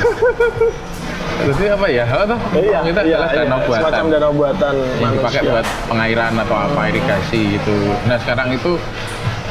jadi 1.45 1.75
apa 1.75 1.87
ya 1.87 2.03
apa 2.05 2.23
tuh 2.25 2.39
Iya, 2.55 2.79
itu 2.81 2.99
iya, 3.03 3.15
adalah 3.19 3.27
iya. 3.27 3.37
danau 3.43 3.59
buatan 3.61 3.81
Semacam 3.83 4.05
danau 4.07 4.31
buatan 4.31 4.73
yang 4.97 5.11
dipakai 5.13 5.41
buat 5.43 5.65
pengairan 5.85 6.33
atau 6.39 6.55
apa 6.57 6.81
irigasi 6.87 7.41
gitu. 7.59 7.75
Nah 8.05 8.17
sekarang 8.17 8.47
itu 8.51 8.71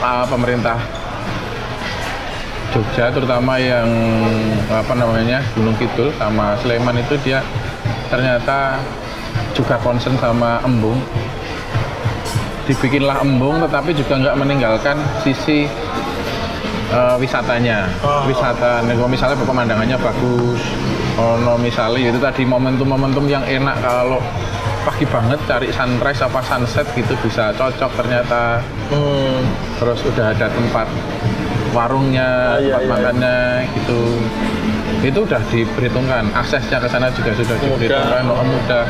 uh, 0.01 0.25
pemerintah 0.25 0.81
Jogja 2.75 3.07
terutama 3.15 3.55
yang 3.55 3.87
apa 4.67 4.99
namanya 4.99 5.39
Gunung 5.55 5.79
Kidul 5.79 6.11
sama 6.19 6.59
Sleman 6.59 6.99
itu 6.99 7.15
dia 7.23 7.39
ternyata 8.11 8.83
juga 9.55 9.79
concern 9.79 10.19
sama 10.19 10.59
embung. 10.67 10.99
Dibikinlah 12.67 13.23
embung 13.23 13.63
tetapi 13.63 13.95
juga 13.95 14.19
nggak 14.19 14.37
meninggalkan 14.43 14.99
sisi 15.23 15.71
uh, 16.91 17.15
wisatanya. 17.15 17.87
Oh. 18.03 18.27
Wisata, 18.27 18.83
kalau 18.83 19.07
misalnya 19.07 19.39
pemandangannya 19.39 19.95
bagus, 19.95 20.59
ono 21.15 21.55
misalnya 21.55 22.11
itu 22.11 22.19
tadi 22.19 22.43
momentum-momentum 22.43 23.31
yang 23.31 23.47
enak 23.47 23.79
kalau 23.87 24.19
pagi 24.85 25.07
banget 25.09 25.39
cari 25.49 25.69
sunrise 25.73 26.21
apa 26.21 26.41
sunset 26.45 26.85
gitu 26.93 27.15
bisa 27.25 27.55
cocok 27.57 27.91
ternyata 27.97 28.61
Hmm. 28.93 29.41
terus 29.81 30.05
udah 30.05 30.37
ada 30.37 30.45
tempat 30.53 30.85
warungnya, 31.75 32.29
Ah, 32.55 32.63
iya, 32.63 32.79
tempat 32.79 32.81
iya, 32.81 32.89
makannya 32.89 33.37
gitu. 33.75 34.01
Itu 35.03 35.19
udah 35.27 35.43
diperhitungkan. 35.51 36.25
Aksesnya 36.33 36.79
ke 36.79 36.89
sana 36.89 37.11
juga 37.11 37.35
sudah 37.35 37.57
Mudah. 37.59 37.67
diperhitungkan 37.77 38.25
oh, 38.31 38.41
mudah. 38.41 38.85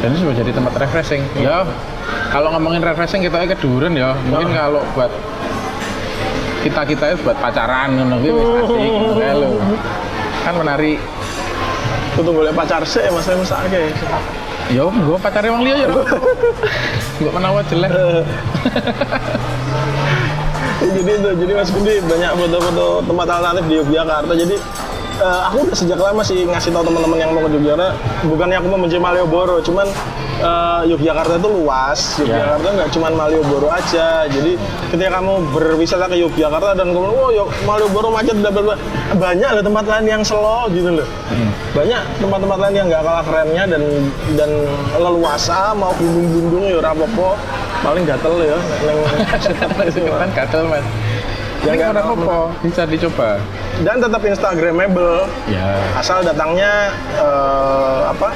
Dan 0.00 0.08
itu 0.10 0.18
sudah 0.20 0.34
jadi 0.34 0.50
tempat 0.50 0.72
refreshing. 0.80 1.22
Ya 1.36 1.62
kalau 2.28 2.50
ngomongin 2.50 2.82
refreshing 2.82 3.20
kita 3.20 3.44
ke 3.44 3.56
Duren 3.56 3.94
ya. 3.94 4.16
Mungkin 4.24 4.48
Oh. 4.48 4.54
kalau 4.54 4.82
buat 4.92 5.12
kita 6.60 6.80
kita 6.82 7.04
itu 7.12 7.18
buat 7.22 7.36
pacaran 7.38 7.92
ngono 7.92 8.16
kuwi 8.18 8.32
wis 8.32 8.48
asik 8.58 8.80
gitu 8.80 9.20
lho. 9.20 9.48
kan 10.40 10.54
menarik 10.56 10.96
Kudu 12.16 12.30
boleh 12.32 12.52
pacar 12.52 12.80
sih 12.86 13.04
mas 13.04 13.20
saya 13.20 13.36
mesake. 13.36 13.92
ya 14.72 14.80
gue 14.86 15.18
pacarnya 15.20 15.50
wong 15.52 15.60
liya 15.60 15.76
ya. 15.84 15.88
Gue 17.20 17.30
menawa 17.30 17.60
jelek 17.64 17.90
jadi 20.96 21.10
itu 21.16 21.28
jadi 21.40 21.52
Mas 21.54 21.70
Gundi 21.70 21.94
banyak 22.00 22.30
foto-foto 22.34 22.86
tempat 23.02 23.26
alternatif 23.30 23.64
di 23.66 23.74
Yogyakarta. 23.78 24.32
Jadi 24.34 24.56
eh, 25.16 25.40
aku 25.46 25.56
udah 25.64 25.76
sejak 25.76 25.98
lama 25.98 26.22
sih 26.22 26.44
ngasih 26.44 26.70
tahu 26.70 26.84
teman-teman 26.84 27.18
yang 27.18 27.30
mau 27.32 27.42
ke 27.42 27.50
Yogyakarta. 27.52 27.88
Bukannya 28.24 28.56
aku 28.58 28.68
membenci 28.68 28.96
Malioboro 28.98 29.56
cuman 29.60 29.86
eh, 30.38 30.80
Yogyakarta 30.88 31.34
itu 31.36 31.48
luas. 31.48 32.00
Yogyakarta 32.20 32.68
nggak 32.70 32.90
cuman 32.92 33.12
Malioboro 33.14 33.68
aja. 33.68 34.26
Jadi 34.26 34.52
ketika 34.90 35.10
kamu 35.18 35.32
berwisata 35.50 36.04
ke 36.06 36.16
Yogyakarta 36.18 36.74
dan 36.74 36.92
kemudian 36.92 37.14
oh 37.14 37.30
Yok- 37.32 37.54
Malioboro 37.64 38.08
macet 38.10 38.36
bla 38.36 38.50
bla 38.50 38.62
bla 38.62 38.76
banyak 39.14 39.48
ada 39.48 39.62
tempat 39.62 39.84
lain 39.86 40.06
yang 40.10 40.22
slow 40.22 40.66
gitu 40.68 40.90
loh. 40.90 41.08
Banyak 41.74 42.02
tempat-tempat 42.18 42.58
lain 42.60 42.74
yang 42.76 42.86
nggak 42.86 43.02
kalah 43.02 43.24
kerennya 43.24 43.64
dan 43.66 43.82
dan 44.34 44.50
leluasa 44.94 45.74
mau 45.74 45.90
bundung-bundung 45.94 46.64
ya 46.66 46.78
rapopo 46.78 47.34
paling 47.84 48.04
gatel 48.08 48.34
ya 48.40 48.58
neng 48.88 48.98
kan 50.24 50.30
gatel 50.32 50.62
mas. 50.72 50.86
Ya, 51.64 51.72
ini 51.72 51.80
nggak 51.80 51.96
ada 51.96 52.02
apa-apa. 52.04 52.24
apa? 52.28 52.40
Bisa 52.60 52.82
dicoba? 52.84 53.40
Dan 53.80 53.96
tetap 53.96 54.20
instagramable. 54.20 55.24
Ya. 55.48 55.80
Asal 55.96 56.20
datangnya 56.20 56.92
eh, 57.16 58.00
apa? 58.12 58.28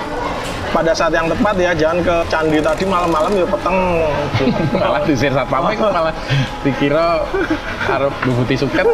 Pada 0.72 0.92
saat 0.96 1.12
yang 1.12 1.28
tepat 1.28 1.56
ya 1.60 1.72
jangan 1.76 2.00
ke 2.04 2.16
candi 2.32 2.60
tadi 2.60 2.84
malam-malam 2.88 3.32
ya 3.36 3.44
peteng. 3.44 3.76
Malah 4.80 5.00
disir 5.04 5.32
satpam 5.32 5.64
malah 5.96 6.12
dikira 6.64 7.24
arep 7.88 8.12
bubuti 8.24 8.56
suket. 8.56 8.84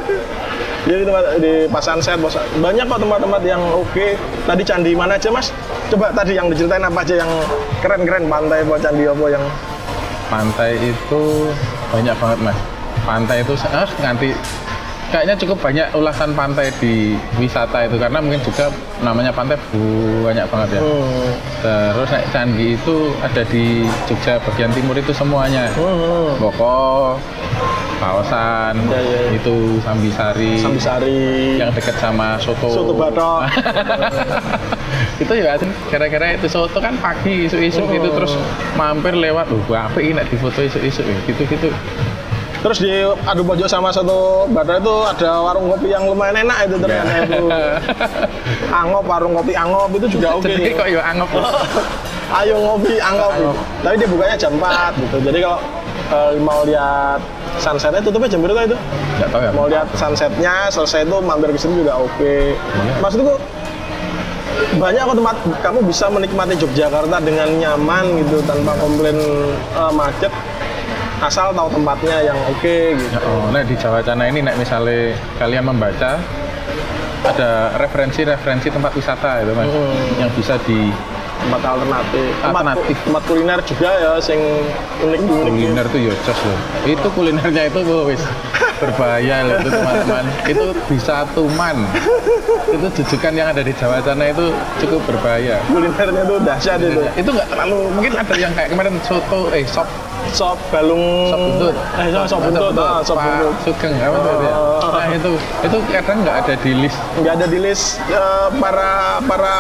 Jadi 0.85 1.01
di 1.03 1.07
tempat 1.07 1.25
di 1.39 1.53
pasan 1.71 1.99
set 2.03 2.19
bos. 2.19 2.35
Banyak 2.59 2.91
kok 2.91 3.01
tempat-tempat 3.07 3.43
yang 3.47 3.63
oke. 3.71 4.07
Tadi 4.47 4.63
candi 4.67 4.91
mana 4.99 5.15
aja 5.15 5.31
mas? 5.31 5.55
Coba 5.91 6.11
tadi 6.11 6.35
yang 6.35 6.51
diceritain 6.51 6.83
apa 6.83 7.07
aja 7.07 7.23
yang 7.23 7.31
keren-keren 7.83 8.27
pantai 8.27 8.67
apa 8.67 8.75
candi 8.83 9.07
apa 9.07 9.27
yang 9.31 9.45
pantai 10.29 10.77
itu 10.81 11.23
banyak 11.93 12.15
banget 12.17 12.39
mas 12.41 12.59
pantai 13.05 13.37
itu 13.45 13.53
ah, 13.73 13.89
nganti 14.01 14.31
kayaknya 15.15 15.35
cukup 15.39 15.59
banyak 15.63 15.87
ulasan 15.95 16.35
pantai 16.35 16.75
di 16.83 17.15
wisata 17.39 17.87
itu 17.87 17.95
karena 18.03 18.19
mungkin 18.19 18.43
juga 18.43 18.67
namanya 18.99 19.31
pantai 19.31 19.55
banyak 20.27 20.47
banget 20.51 20.69
ya 20.75 20.81
hmm. 20.83 21.31
terus 21.63 22.09
naik 22.11 22.27
candi 22.35 22.67
itu 22.75 22.97
ada 23.23 23.43
di 23.47 23.87
Jogja 24.11 24.43
bagian 24.43 24.75
timur 24.75 24.99
itu 24.99 25.15
semuanya 25.15 25.71
Hmm. 25.75 26.35
Boko 26.41 27.15
Kawasan 27.97 28.75
Ya, 28.87 29.01
ya, 29.01 29.21
itu 29.33 29.55
Sambisari 29.81 30.59
Sambisari 30.59 31.21
yang 31.57 31.71
dekat 31.71 31.97
sama 31.97 32.37
soto 32.39 32.69
soto 32.69 32.93
batok. 32.93 33.47
itu 35.23 35.33
ya 35.33 35.55
kira-kira 35.89 36.35
itu 36.35 36.47
soto 36.47 36.79
kan 36.79 36.95
pagi 36.99 37.47
isu-isu 37.47 37.87
gitu 37.87 38.07
Oh. 38.07 38.15
terus 38.15 38.33
mampir 38.75 39.15
lewat 39.15 39.47
loh 39.49 39.63
apa 39.71 39.99
ini 39.99 40.19
di 40.25 40.37
foto 40.37 40.61
isu-isu 40.61 41.01
ya 41.01 41.17
gitu 41.27 41.43
gitu 41.47 41.69
Terus 42.65 42.81
di 42.81 42.89
adu 43.29 43.45
pojok 43.45 43.69
sama 43.69 43.93
soto 43.93 44.49
batok 44.49 44.81
itu 44.81 44.95
ada 45.05 45.37
warung 45.39 45.69
kopi 45.69 45.93
yang 45.93 46.09
lumayan 46.09 46.49
enak 46.49 46.65
itu 46.65 46.81
ternyata 46.81 47.13
Ya. 47.13 47.21
itu. 47.23 47.45
Angop 48.81 49.05
warung 49.05 49.37
kopi 49.37 49.53
Angop 49.53 49.93
itu 49.93 50.09
juga 50.11 50.41
oke. 50.41 50.49
tuh. 50.49 50.73
kok 50.73 50.89
ya 50.89 51.05
anggap 51.05 51.29
Ayo 52.41 52.57
ngopi 52.57 52.97
Angop. 52.99 53.37
Angop. 53.37 53.57
Tapi 53.85 53.95
dia 54.01 54.09
bukanya 54.09 54.33
jam 54.35 54.53
4 54.57 54.97
gitu. 54.97 55.17
Jadi 55.23 55.39
kalau 55.45 55.61
eh, 56.11 56.37
mau 56.41 56.67
lihat 56.67 57.21
sunsetnya 57.57 58.03
tutupnya 58.03 58.29
jam 58.29 58.43
berapa 58.43 58.67
itu? 58.67 58.77
nggak 59.15 59.29
tahu 59.31 59.41
ya 59.47 59.51
mau 59.55 59.67
lihat 59.71 59.87
sunsetnya 59.95 60.67
selesai 60.69 61.07
itu 61.07 61.17
mampir 61.23 61.49
ke 61.55 61.59
sini 61.59 61.87
juga 61.87 61.97
oke. 61.97 62.35
Maksudku 63.01 63.35
banyak 64.79 65.03
kok 65.03 65.17
tempat 65.19 65.37
kamu 65.63 65.79
bisa 65.87 66.07
menikmati 66.11 66.55
Yogyakarta 66.59 67.17
dengan 67.23 67.49
nyaman 67.59 68.05
gitu 68.23 68.43
tanpa 68.45 68.75
komplain 68.77 69.19
eh, 69.75 69.93
macet. 69.95 70.33
Asal 71.23 71.57
tahu 71.57 71.73
tempatnya 71.73 72.21
yang 72.21 72.37
oke 72.53 72.77
gitu. 73.01 73.17
Oh, 73.25 73.49
nah 73.49 73.65
di 73.65 73.73
Jawa 73.79 74.05
Cana 74.05 74.29
ini, 74.29 74.45
nek 74.45 74.61
misalnya 74.61 75.17
kalian 75.41 75.65
membaca 75.65 76.21
ada 77.25 77.73
referensi-referensi 77.81 78.69
tempat 78.69 78.93
wisata 78.93 79.41
itu 79.41 79.57
mas, 79.57 79.65
Hmm. 79.73 80.21
yang 80.21 80.29
bisa 80.37 80.61
di 80.69 80.93
tempat 81.35 81.61
alternatif 81.67 82.27
Alternatif. 82.41 82.97
tempat 83.03 83.23
kuliner 83.27 83.59
juga 83.63 83.91
ya 83.95 84.13
sing 84.19 84.41
unik 85.01 85.21
unik 85.25 85.43
kuliner 85.51 85.87
tuh 85.89 86.01
ya 86.01 86.15
jos 86.23 86.41
loh. 86.41 86.59
Itu 86.85 87.07
kulinernya 87.11 87.63
itu 87.69 87.81
wis 88.07 88.23
berbahaya 88.79 89.37
loh 89.45 89.55
itu 89.59 89.71
teman-teman. 89.71 90.25
Itu 90.47 90.65
bisa 90.87 91.15
tuman. 91.33 91.77
itu 92.65 92.87
jujukan 92.91 93.33
yang 93.39 93.49
ada 93.55 93.63
di 93.63 93.71
Jawa 93.71 94.03
Cana 94.03 94.35
itu 94.35 94.51
cukup 94.83 95.01
berbahaya. 95.07 95.63
kulinernya 95.71 96.23
tuh 96.27 96.39
dahsyat 96.43 96.79
itu 96.83 97.03
Itu 97.15 97.31
nggak 97.31 97.49
terlalu 97.53 97.79
mungkin 97.95 98.13
ada 98.19 98.35
yang 98.35 98.51
kayak 98.57 98.69
kemarin 98.75 98.95
soto 99.07 99.47
eh 99.55 99.63
sop 99.63 99.87
sop 100.33 100.59
balung 100.73 101.31
sop 101.31 101.39
buntut. 101.39 101.75
eh 102.01 102.09
sop, 102.11 102.25
sop 102.27 102.41
buntut 102.43 102.75
ah, 102.81 102.99
sop 103.05 103.19
buntut 103.21 103.55
Sugeng 103.63 103.93
apa 104.01 104.17
tuh 104.17 104.33
ya? 104.43 104.53
Oh. 104.57 104.91
Nah 104.91 105.07
itu 105.13 105.33
itu 105.63 105.77
kadang 105.93 106.19
nggak 106.25 106.37
ada 106.43 106.55
di 106.59 106.73
list 106.75 106.99
nggak 107.21 107.33
ada 107.39 107.47
di 107.47 107.59
list 107.61 107.85
eh, 108.09 108.49
para 108.59 109.21
para 109.23 109.55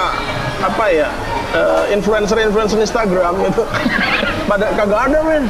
apa 0.64 0.84
ya 0.90 1.08
eh, 1.55 1.85
influencer 1.95 2.37
influencer 2.38 2.79
Instagram 2.79 3.35
itu 3.43 3.62
pada 4.51 4.67
kagak 4.75 5.01
ada 5.09 5.19
men 5.23 5.45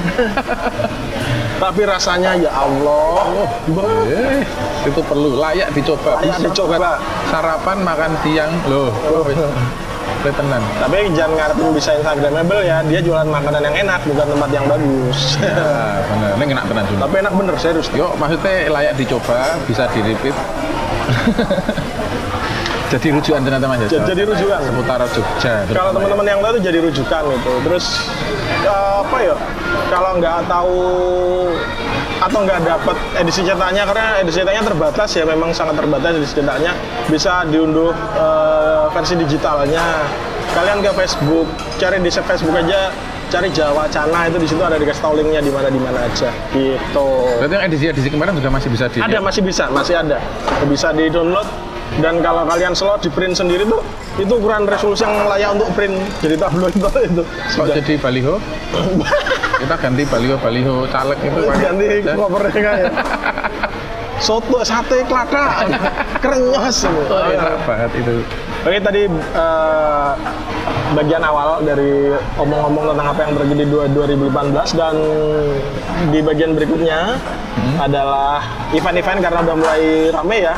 tapi 1.63 1.83
rasanya 1.87 2.37
ya 2.37 2.51
Allah 2.53 3.25
Eh, 4.05 4.43
itu 4.85 5.01
perlu 5.01 5.41
layak 5.41 5.73
dicoba. 5.73 6.21
Layak 6.21 6.45
Bisa 6.45 6.47
dicoba. 6.51 7.01
Sarapan, 7.33 7.79
makan 7.81 8.13
siang, 8.21 8.53
loh. 8.69 8.93
Oh, 9.09 9.25
wis. 9.25 9.39
Wis 10.21 10.35
tenan. 10.37 10.61
tapi 10.81 11.09
jangan 11.13 11.37
ngarepin 11.37 11.69
bisa 11.73 11.91
Instagramable 11.97 12.65
ya 12.65 12.81
dia 12.85 13.01
jualan 13.01 13.29
makanan 13.29 13.61
yang 13.61 13.77
enak 13.89 14.01
bukan 14.05 14.25
tempat 14.25 14.51
yang 14.57 14.65
bagus 14.69 15.37
Ya, 15.37 16.01
bener. 16.01 16.31
Ini 16.41 16.45
enak 16.57 16.65
tenan 16.65 16.85
tapi 16.97 17.15
enak 17.21 17.33
bener 17.37 17.55
serius 17.61 17.89
Yuk, 17.93 18.13
maksudnya 18.17 18.73
layak 18.73 18.93
dicoba, 18.97 19.57
bisa 19.65 19.85
di 19.93 20.01
repeat. 20.01 20.37
jadi 22.95 23.09
rujukan 23.11 23.41
mas. 23.43 23.79
ya, 23.83 23.89
Jadi- 23.91 24.07
jadi 24.15 24.23
rujukan. 24.31 24.61
Seputar 24.63 25.01
Jogja. 25.11 25.55
kalau 25.75 25.91
teman-teman 25.91 26.25
yang 26.31 26.39
tahu 26.39 26.51
itu 26.55 26.61
jadi 26.63 26.79
rujukan 26.79 27.23
gitu 27.27 27.53
terus 27.67 27.85
eh, 28.63 28.95
apa 29.03 29.17
ya 29.19 29.35
kalau 29.91 30.11
nggak 30.23 30.39
tahu 30.47 30.79
atau 32.23 32.39
nggak 32.47 32.61
dapat 32.65 32.97
edisi 33.21 33.41
cetaknya 33.43 33.83
karena 33.85 34.07
edisi 34.23 34.39
cetaknya 34.41 34.63
terbatas 34.65 35.11
ya 35.13 35.25
memang 35.27 35.51
sangat 35.51 35.75
terbatas 35.77 36.15
edisi 36.17 36.35
cetaknya 36.39 36.73
bisa 37.11 37.43
diunduh 37.51 37.91
eh, 38.17 38.85
versi 38.95 39.15
digitalnya 39.19 39.85
kalian 40.55 40.79
ke 40.81 40.91
Facebook 40.95 41.47
cari 41.83 41.99
di 41.99 42.11
Facebook 42.15 42.55
aja 42.55 42.95
cari 43.35 43.51
Jawa 43.51 43.91
Cana 43.91 44.31
itu 44.31 44.39
di 44.39 44.47
situ 44.47 44.63
ada 44.63 44.79
dikasih 44.79 45.03
tahu 45.03 45.19
linknya 45.19 45.43
di 45.43 45.51
mana 45.51 45.67
di 45.67 45.81
mana 45.83 46.07
aja 46.07 46.31
gitu. 46.55 47.09
Berarti 47.43 47.55
yang 47.59 47.65
edisi-edisi 47.67 48.09
kemarin 48.15 48.39
juga 48.39 48.51
masih 48.53 48.71
bisa 48.71 48.87
di 48.87 49.03
ada 49.03 49.19
masih 49.19 49.43
bisa 49.43 49.65
masih 49.75 49.95
ada 49.99 50.23
bisa 50.71 50.95
di 50.95 51.11
download 51.11 51.49
dan 52.03 52.19
kalau 52.19 52.43
kalian 52.43 52.75
slot 52.75 53.07
di 53.07 53.11
print 53.13 53.39
sendiri 53.39 53.63
tuh 53.63 53.79
itu 54.19 54.33
ukuran 54.35 54.67
resolusi 54.67 55.07
yang 55.07 55.15
layak 55.31 55.51
untuk 55.55 55.69
print. 55.79 55.95
Jadi 56.19 56.35
tabloid 56.39 56.75
itu. 56.75 57.23
Kok 57.55 57.67
jadi 57.71 57.95
baliho? 57.99 58.35
Kita 59.63 59.75
ganti 59.79 60.03
baliho 60.03 60.37
baliho 60.43 60.75
caleg 60.91 61.19
itu. 61.23 61.41
Ganti 61.47 61.87
covernya 62.03 62.51
kayak. 62.51 62.93
Soto 64.25 64.63
sate 64.63 65.03
kelata. 65.07 65.67
Kerenyos 66.23 66.87
Oh, 66.87 67.31
enak 67.31 67.59
banget 67.67 67.91
itu. 67.99 68.17
Oke 68.65 68.79
tadi 68.81 69.03
eh, 69.11 70.13
bagian 70.95 71.23
awal 71.27 71.61
dari 71.67 72.15
omong-omong 72.39 72.95
tentang 72.95 73.07
apa 73.11 73.21
yang 73.27 73.33
terjadi 73.37 73.65
dua- 73.67 73.91
2018 73.91 74.71
dan 74.79 74.95
di 76.15 76.19
bagian 76.23 76.55
berikutnya 76.55 77.19
adalah 77.83 78.43
event-event 78.71 79.21
karena 79.21 79.39
udah 79.43 79.57
mulai 79.59 79.83
rame 80.15 80.39
ya. 80.47 80.55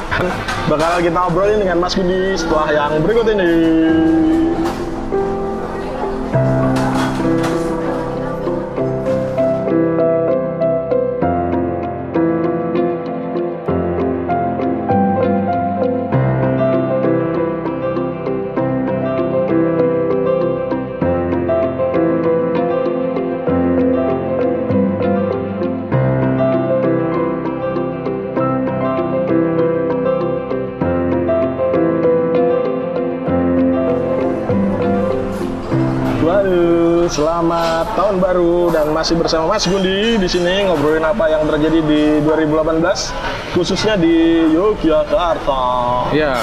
Bakal 0.69 1.01
kita 1.01 1.21
obrolin 1.27 1.59
dengan 1.65 1.81
Mas 1.81 1.97
Budi 1.97 2.37
setelah 2.37 2.69
yang 2.71 2.93
berikut 3.01 3.27
ini. 3.33 3.53
Selamat 37.07 37.95
tahun 37.95 38.19
baru 38.19 38.75
dan 38.75 38.91
masih 38.91 39.15
bersama 39.15 39.55
Mas 39.55 39.63
Gundi 39.63 40.19
di 40.19 40.29
sini 40.29 40.67
ngobrolin 40.67 41.07
apa 41.07 41.31
yang 41.31 41.47
terjadi 41.47 41.79
di 41.87 42.03
2018 42.27 42.83
khususnya 43.55 43.95
di 43.95 44.47
Yogyakarta. 44.51 45.63
Ya, 46.11 46.35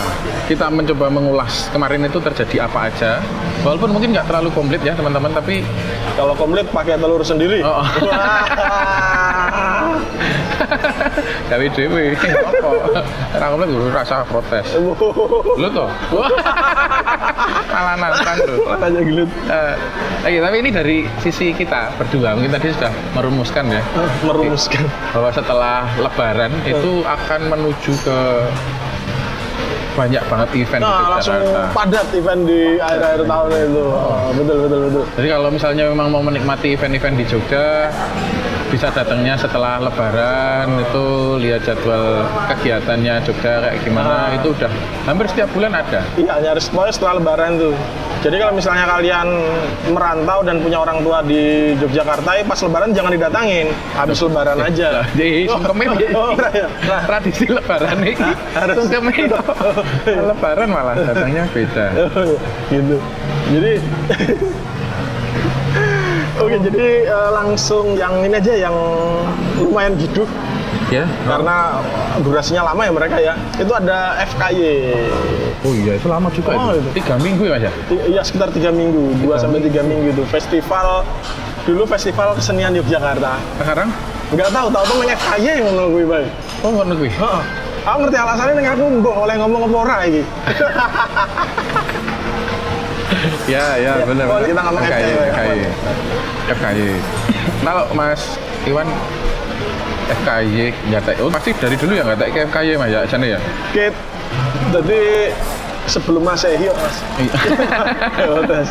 kita 0.47 0.71
mencoba 0.71 1.11
mengulas 1.11 1.67
kemarin 1.75 2.07
itu 2.07 2.17
terjadi 2.23 2.65
apa 2.65 2.87
aja. 2.87 3.19
Walaupun 3.67 3.91
mungkin 3.91 4.15
nggak 4.15 4.27
terlalu 4.31 4.49
komplit 4.55 4.81
ya 4.81 4.95
teman-teman, 4.95 5.35
tapi 5.35 5.63
Kalau 6.13 6.37
komplit 6.37 6.69
pakai 6.71 6.95
telur 6.95 7.25
sendiri. 7.25 7.59
Oh. 7.65 7.83
Gawe 11.49 11.65
dewe. 11.69 12.15
Apa? 12.15 12.69
Ora 13.33 13.45
komplit 13.49 13.69
dulu 13.69 13.87
rasa 13.89 14.23
protes. 14.23 14.67
Lu 14.75 15.67
tuh. 15.69 15.89
Malah 17.73 17.95
nantang 17.97 18.37
tuh. 18.39 18.57
Makanya 18.63 19.01
gelut. 19.01 19.29
Eh, 20.23 20.39
tapi 20.39 20.55
ini 20.59 20.69
dari 20.69 20.97
sisi 21.19 21.51
kita 21.51 21.91
berdua 21.95 22.33
mungkin 22.33 22.51
tadi 22.51 22.71
sudah 22.71 22.91
merumuskan 23.11 23.65
ya 23.69 23.81
Merumuskan. 24.23 24.85
bahwa 25.11 25.29
setelah 25.29 25.83
Lebaran 25.97 26.53
itu 26.63 27.03
akan 27.03 27.41
menuju 27.49 27.91
ke 27.99 28.17
banyak 29.93 30.23
banget 30.25 30.49
event 30.57 30.81
di 30.81 30.89
Nah, 30.89 31.05
langsung 31.11 31.37
Jakarta. 31.37 31.69
padat 31.69 32.07
event 32.11 32.41
di 32.43 32.61
akhir-akhir 32.81 33.21
tahun 33.23 33.49
itu. 33.61 33.83
Oh, 33.85 34.29
betul, 34.33 34.57
betul, 34.65 34.79
betul. 34.89 35.03
Jadi 35.13 35.27
kalau 35.29 35.49
misalnya 35.53 35.83
memang 35.85 36.07
mau 36.09 36.23
menikmati 36.23 36.67
event-event 36.73 37.13
di 37.13 37.25
Jogja, 37.29 37.93
bisa 38.73 38.89
datangnya 38.89 39.37
setelah 39.37 39.77
Lebaran 39.77 40.65
itu 40.81 41.05
lihat 41.37 41.61
jadwal 41.61 42.25
kegiatannya 42.49 43.21
Jogja 43.21 43.61
kayak 43.61 43.75
gimana 43.81 44.25
Ah. 44.25 44.33
itu 44.33 44.49
udah 44.49 44.69
hampir 45.05 45.25
setiap 45.29 45.47
bulan 45.53 45.71
ada. 45.71 46.01
Iya, 46.15 46.33
nyaris 46.41 46.67
pokoknya 46.67 46.91
setelah 46.91 47.13
lebaran 47.17 47.49
tuh. 47.55 47.71
Jadi 48.19 48.35
kalau 48.35 48.51
misalnya 48.51 48.83
kalian 48.87 49.27
merantau 49.87 50.39
dan 50.41 50.55
punya 50.57 50.77
orang 50.79 50.97
tua 51.01 51.17
di 51.21 51.73
Yogyakarta, 51.75 52.29
ya 52.33 52.41
pas 52.43 52.57
lebaran 52.57 52.89
jangan 52.91 53.11
didatangin. 53.11 53.65
Habis 53.93 54.17
lebaran 54.21 54.57
aja. 54.57 54.85
Lah, 54.89 55.05
Jadi 55.13 55.45
Oh, 55.45 56.29
iya. 56.49 56.67
Nah, 56.83 57.01
tradisi 57.05 57.43
Lebaran 57.45 57.95
ini 57.99 58.13
harus. 58.53 58.73
sungkeme 58.79 59.11
itu. 59.21 59.37
Lebaran 60.07 60.67
malah 60.67 60.93
datangnya 60.95 61.43
beda. 61.51 61.85
gitu. 62.67 62.95
Jadi 63.51 63.71
Oke, 66.41 66.57
jadi 66.57 66.87
eh, 67.05 67.29
langsung 67.29 67.93
yang 67.93 68.25
ini 68.25 68.35
aja 68.37 68.53
yang 68.69 68.75
lumayan 69.61 69.93
hidup 69.97 70.25
Ya. 70.91 71.09
karena 71.25 71.81
durasinya 72.21 72.69
lama 72.69 72.85
ya 72.85 72.91
mereka 72.93 73.17
ya. 73.17 73.33
Itu 73.57 73.73
ada 73.73 74.13
FKY. 74.29 74.61
Oh 75.65 75.73
iya 75.73 75.97
itu 75.97 76.05
lama 76.05 76.29
juga 76.29 76.53
Oh, 76.53 76.69
itu. 76.77 76.89
Tiga 77.01 77.17
minggu 77.17 77.49
ya 77.49 77.51
mas 77.57 77.63
ya. 77.65 77.71
Iya 77.89 78.21
sekitar 78.21 78.53
tiga 78.53 78.69
minggu, 78.69 79.17
dua 79.25 79.41
sampai 79.41 79.63
tiga 79.65 79.81
minggu 79.81 80.13
itu 80.13 80.21
festival 80.29 81.01
dulu 81.65 81.89
festival 81.89 82.37
kesenian 82.37 82.77
Yogyakarta. 82.77 83.41
Sekarang? 83.57 83.89
Nggak 84.37 84.49
tahu, 84.53 84.67
tahu 84.69 84.83
tuh 84.85 84.95
nanya 85.01 85.17
kaya 85.17 85.51
yang 85.57 85.69
kuwi 85.73 86.05
bae. 86.05 86.25
Oh 86.61 86.69
ngono 86.69 86.93
kuwi. 86.93 87.09
Heeh. 87.09 87.41
Aku 87.83 87.97
ngerti 88.05 88.15
alasannya 88.15 88.69
aku 88.69 88.83
mbok 89.01 89.15
oleh 89.27 89.35
ngomong 89.41 89.61
apa 89.67 89.77
ora 89.81 89.97
iki. 90.05 90.21
Ya 93.45 93.77
ya 93.77 93.93
Ya, 93.99 94.05
benar. 94.05 94.25
oh, 94.27 94.39
kita 94.41 94.61
ngomong 94.61 94.83
FKY, 94.83 95.11
FKY. 95.31 95.59
FKY. 96.51 96.87
Kalau 97.63 97.83
Mas 97.93 98.21
Iwan 98.63 98.87
FKY 100.03 100.71
nyatek, 100.91 101.15
oh 101.23 101.31
pasti 101.31 101.51
dari 101.55 101.75
dulu 101.79 101.95
ya 101.95 102.03
nggak 102.03 102.29
ke 102.31 102.39
FKY 102.51 102.75
mas 102.75 102.89
ya, 102.91 102.99
sana 103.07 103.25
ya. 103.25 103.39
Kit. 103.71 103.93
Jadi 104.73 105.31
sebelum 105.87 106.23
Masehi 106.23 106.67
kok, 106.67 106.77
Mas. 106.79 106.97
Ya, 108.19 108.33
terus. 108.47 108.69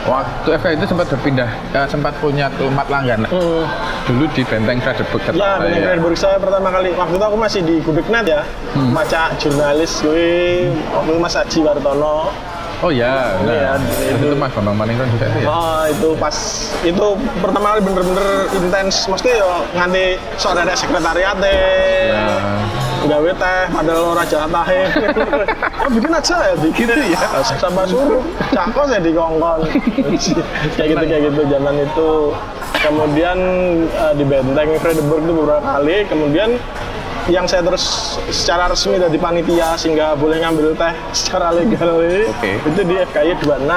Waktu 0.00 0.48
FKY 0.56 0.74
itu 0.80 0.86
sempat 0.88 1.06
berpindah, 1.12 1.50
eh, 1.76 1.86
sempat 1.86 2.16
punya 2.18 2.48
tempat 2.56 2.88
langganan. 2.88 3.28
Hmm. 3.28 3.64
Dulu 4.08 4.24
di 4.32 4.42
Benteng 4.48 4.80
Frederick 4.80 5.06
Ya, 5.36 5.60
bener 5.60 6.00
Frederick 6.00 6.16
saya 6.18 6.36
pertama 6.40 6.72
kali. 6.72 6.90
Waktu 6.96 7.14
itu 7.20 7.24
aku 7.28 7.36
masih 7.36 7.60
di 7.62 7.74
Gudegnet 7.84 8.24
ya. 8.26 8.40
Hmm. 8.74 8.90
Maca 8.96 9.28
jurnalis 9.36 10.00
gue, 10.00 10.66
waktu 10.90 11.10
itu 11.14 11.20
Mas 11.20 11.36
Haji 11.36 11.58
Wartono. 11.62 12.32
Oh 12.80 12.88
ya, 12.88 13.36
nah, 13.44 13.76
itu. 13.76 14.32
itu 14.32 14.36
Mas 14.40 14.56
Bambang 14.56 14.72
Maningron 14.72 15.04
juga 15.12 15.28
itu 15.28 15.38
ya. 15.44 15.48
Oh, 15.52 15.84
itu 15.84 16.08
pas 16.16 16.36
itu 16.80 17.06
pertama 17.44 17.76
kali 17.76 17.80
bener-bener 17.84 18.28
intens. 18.56 19.04
Mesti 19.04 19.36
yo 19.36 19.68
nganti 19.76 20.16
sore 20.40 20.64
ada 20.64 20.72
sekretariat 20.72 21.36
deh. 21.36 22.08
Ya. 22.08 22.24
Gawe 23.04 23.30
teh 23.36 23.60
padahal 23.68 24.16
ora 24.16 24.24
jahat 24.24 24.48
tahe. 24.48 24.80
oh, 25.76 25.88
bikin 25.96 26.12
aja 26.12 26.36
ya 26.40 26.54
bikin 26.56 26.88
Gitu 26.88 27.06
ya. 27.12 27.20
Sama 27.60 27.84
suruh 27.84 28.24
cakos 28.48 28.88
ya 28.96 29.00
di 29.04 29.12
kongkon. 29.12 29.60
kayak 30.80 30.88
gitu 30.96 31.04
kayak 31.04 31.22
gitu 31.28 31.40
zaman 31.52 31.74
itu. 31.84 32.10
Kemudian 32.80 33.38
eh, 33.92 34.12
di 34.16 34.24
Benteng 34.24 34.72
Frederick 34.80 35.04
itu 35.04 35.32
beberapa 35.36 35.60
kali. 35.60 35.96
Kemudian 36.08 36.56
yang 37.30 37.46
saya 37.46 37.62
terus 37.62 37.84
secara 38.28 38.66
resmi 38.66 38.98
dari 38.98 39.14
panitia 39.14 39.78
sehingga 39.78 40.12
boleh 40.12 40.42
ngambil 40.42 40.74
teh 40.74 40.92
secara 41.18 41.54
legal 41.54 42.02
Oke. 42.02 42.58
itu 42.60 42.80
di 42.82 42.94
FKY 43.06 43.38
26 43.40 43.70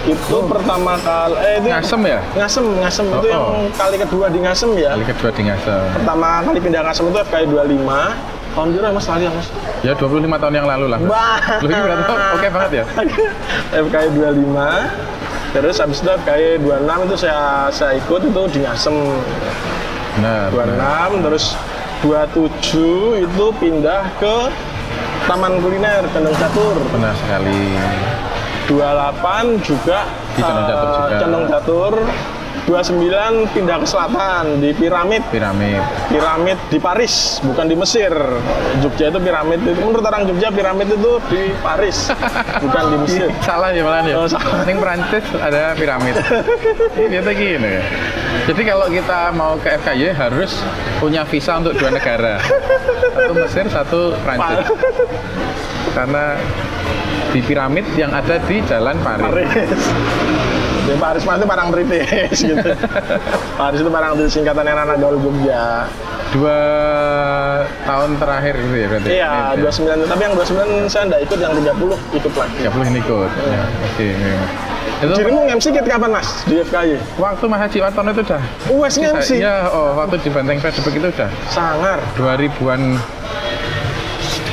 itu 0.00 0.36
pertama 0.48 0.96
kali 0.96 1.36
eh 1.36 1.54
itu 1.60 1.68
Ngasem 1.68 2.00
ya? 2.08 2.20
Ngasem, 2.32 2.64
Ngasem 2.80 3.04
itu 3.04 3.18
Oh, 3.20 3.28
yang 3.28 3.44
oh. 3.44 3.68
kali 3.76 3.96
kedua 4.00 4.26
di 4.32 4.40
Ngasem 4.40 4.70
ya. 4.80 4.96
Kali 4.96 5.04
kedua 5.04 5.28
di 5.28 5.42
Ngasem. 5.44 5.82
Pertama 5.92 6.28
kali 6.40 6.56
pindah 6.56 6.82
Ngasem 6.88 7.04
itu 7.04 7.18
FKI 7.20 7.44
25. 7.52 7.84
Tahun 8.50 8.66
berapa 8.74 8.90
Mas 8.90 9.06
lali 9.06 9.24
ya, 9.28 9.30
Mas? 9.30 9.46
Ya 9.84 9.92
25 9.94 10.40
tahun 10.40 10.54
yang 10.56 10.66
lalu 10.66 10.86
lah. 10.88 10.98
Mas. 10.98 11.10
Wah. 11.12 11.38
Lu 11.60 11.68
ini 11.68 11.80
berarti 11.84 12.02
oke 12.32 12.48
banget 12.56 12.70
ya. 12.72 12.84
FKI 13.76 14.06
25. 14.16 15.52
Terus 15.52 15.76
habis 15.76 15.98
itu 16.00 16.10
FKI 16.16 16.46
26 16.64 17.04
itu 17.04 17.16
saya 17.20 17.40
saya 17.68 17.92
ikut 17.94 18.20
itu 18.24 18.42
di 18.48 18.58
Ngasem 18.64 18.96
Benar. 20.16 20.48
benar. 20.48 21.12
26 21.12 21.26
terus 21.28 21.44
27 22.00 23.28
itu 23.28 23.46
pindah 23.60 24.08
ke 24.16 24.36
Taman 25.28 25.60
Kuliner 25.60 26.00
Condong 26.16 26.36
Catur. 26.40 26.76
Benar 26.96 27.12
sekali. 27.12 27.76
28 28.72 29.60
juga 29.60 30.08
Di 30.32 30.40
Condong 30.40 30.66
Catur 30.66 30.88
eh, 30.88 30.94
juga. 30.96 31.16
Condong 31.20 31.46
Catur. 31.52 31.94
29 32.66 33.50
pindah 33.50 33.82
ke 33.82 33.86
selatan 33.86 34.62
di 34.62 34.70
Piramid. 34.74 35.22
Piramid. 35.30 35.82
Piramid 36.10 36.58
di 36.70 36.78
Paris, 36.78 37.38
bukan 37.42 37.66
di 37.66 37.74
Mesir. 37.74 38.12
Jogja 38.82 39.10
itu 39.10 39.18
piramid 39.18 39.60
itu 39.66 39.80
menurut 39.82 40.06
orang 40.06 40.26
Jogja 40.30 40.54
piramid 40.54 40.86
itu 40.90 41.18
di 41.30 41.50
Paris, 41.62 42.10
bukan 42.64 42.82
di 42.94 42.96
Mesir. 43.06 43.28
Salah 43.42 43.74
ya 43.74 43.82
malah 43.82 44.06
ya. 44.06 44.14
Oh, 44.18 44.26
salah. 44.30 44.62
Yang 44.66 44.78
Perancis 44.82 45.24
ada 45.38 45.62
piramid. 45.74 46.14
Ini 46.94 47.20
ternyata 47.20 47.32
gini. 47.36 47.74
Jadi 48.48 48.62
kalau 48.64 48.86
kita 48.88 49.20
mau 49.36 49.52
ke 49.60 49.68
FKY 49.82 50.16
harus 50.16 50.62
punya 51.02 51.22
visa 51.26 51.58
untuk 51.60 51.76
dua 51.76 51.90
negara. 51.92 52.40
Satu 53.14 53.32
Mesir, 53.36 53.66
satu 53.68 54.00
Perancis. 54.24 54.66
Karena 55.92 56.24
di 57.30 57.40
piramid 57.44 57.86
yang 57.94 58.10
ada 58.10 58.38
di 58.42 58.58
Jalan 58.66 58.96
Paris. 59.04 59.26
Paris. 59.26 59.82
Di 60.90 60.98
Paris 60.98 61.22
mah 61.22 61.38
itu 61.38 61.46
parang 61.46 61.70
tritis 61.70 62.38
gitu. 62.42 62.70
Paris 63.60 63.78
itu 63.78 63.90
parang 63.94 64.10
tritis 64.18 64.32
singkatannya 64.34 64.74
anak 64.74 64.96
gaul 64.98 65.16
Jogja. 65.22 65.86
Dua 66.34 66.58
tahun 67.86 68.18
terakhir 68.18 68.54
gitu 68.58 68.74
ya 68.74 68.86
berarti. 68.90 69.08
Iya, 69.10 69.30
Ini, 69.54 69.62
29 69.66 70.10
tapi 70.10 70.22
yang 70.26 70.34
29 70.34 70.90
saya 70.90 71.02
enggak 71.06 71.20
ikut, 71.30 71.38
yang 71.38 71.52
30 71.54 72.18
ikut 72.18 72.32
lagi. 72.34 72.56
30 72.66 72.90
ini 72.90 72.98
ikut. 73.06 73.30
Ya, 73.30 73.62
oke. 73.86 74.06
iya. 74.10 74.42
Itu 75.00 75.12
Dirimu 75.16 75.40
MC 75.48 75.66
kit 75.72 75.86
kapan 75.86 76.10
Mas 76.12 76.28
di 76.44 76.54
FKY? 76.60 76.98
waktu 77.16 77.44
Mas 77.46 77.60
Haji 77.64 77.78
Wartono 77.80 78.10
itu 78.10 78.22
udah 78.26 78.42
Wes 78.74 78.94
MC. 78.98 79.28
Iya, 79.38 79.56
oh 79.70 79.94
waktu 79.94 80.18
di 80.20 80.28
Benteng 80.28 80.58
Facebook 80.58 80.92
itu 80.92 81.06
udah 81.06 81.30
Sangar. 81.54 82.02
2000-an 82.18 82.98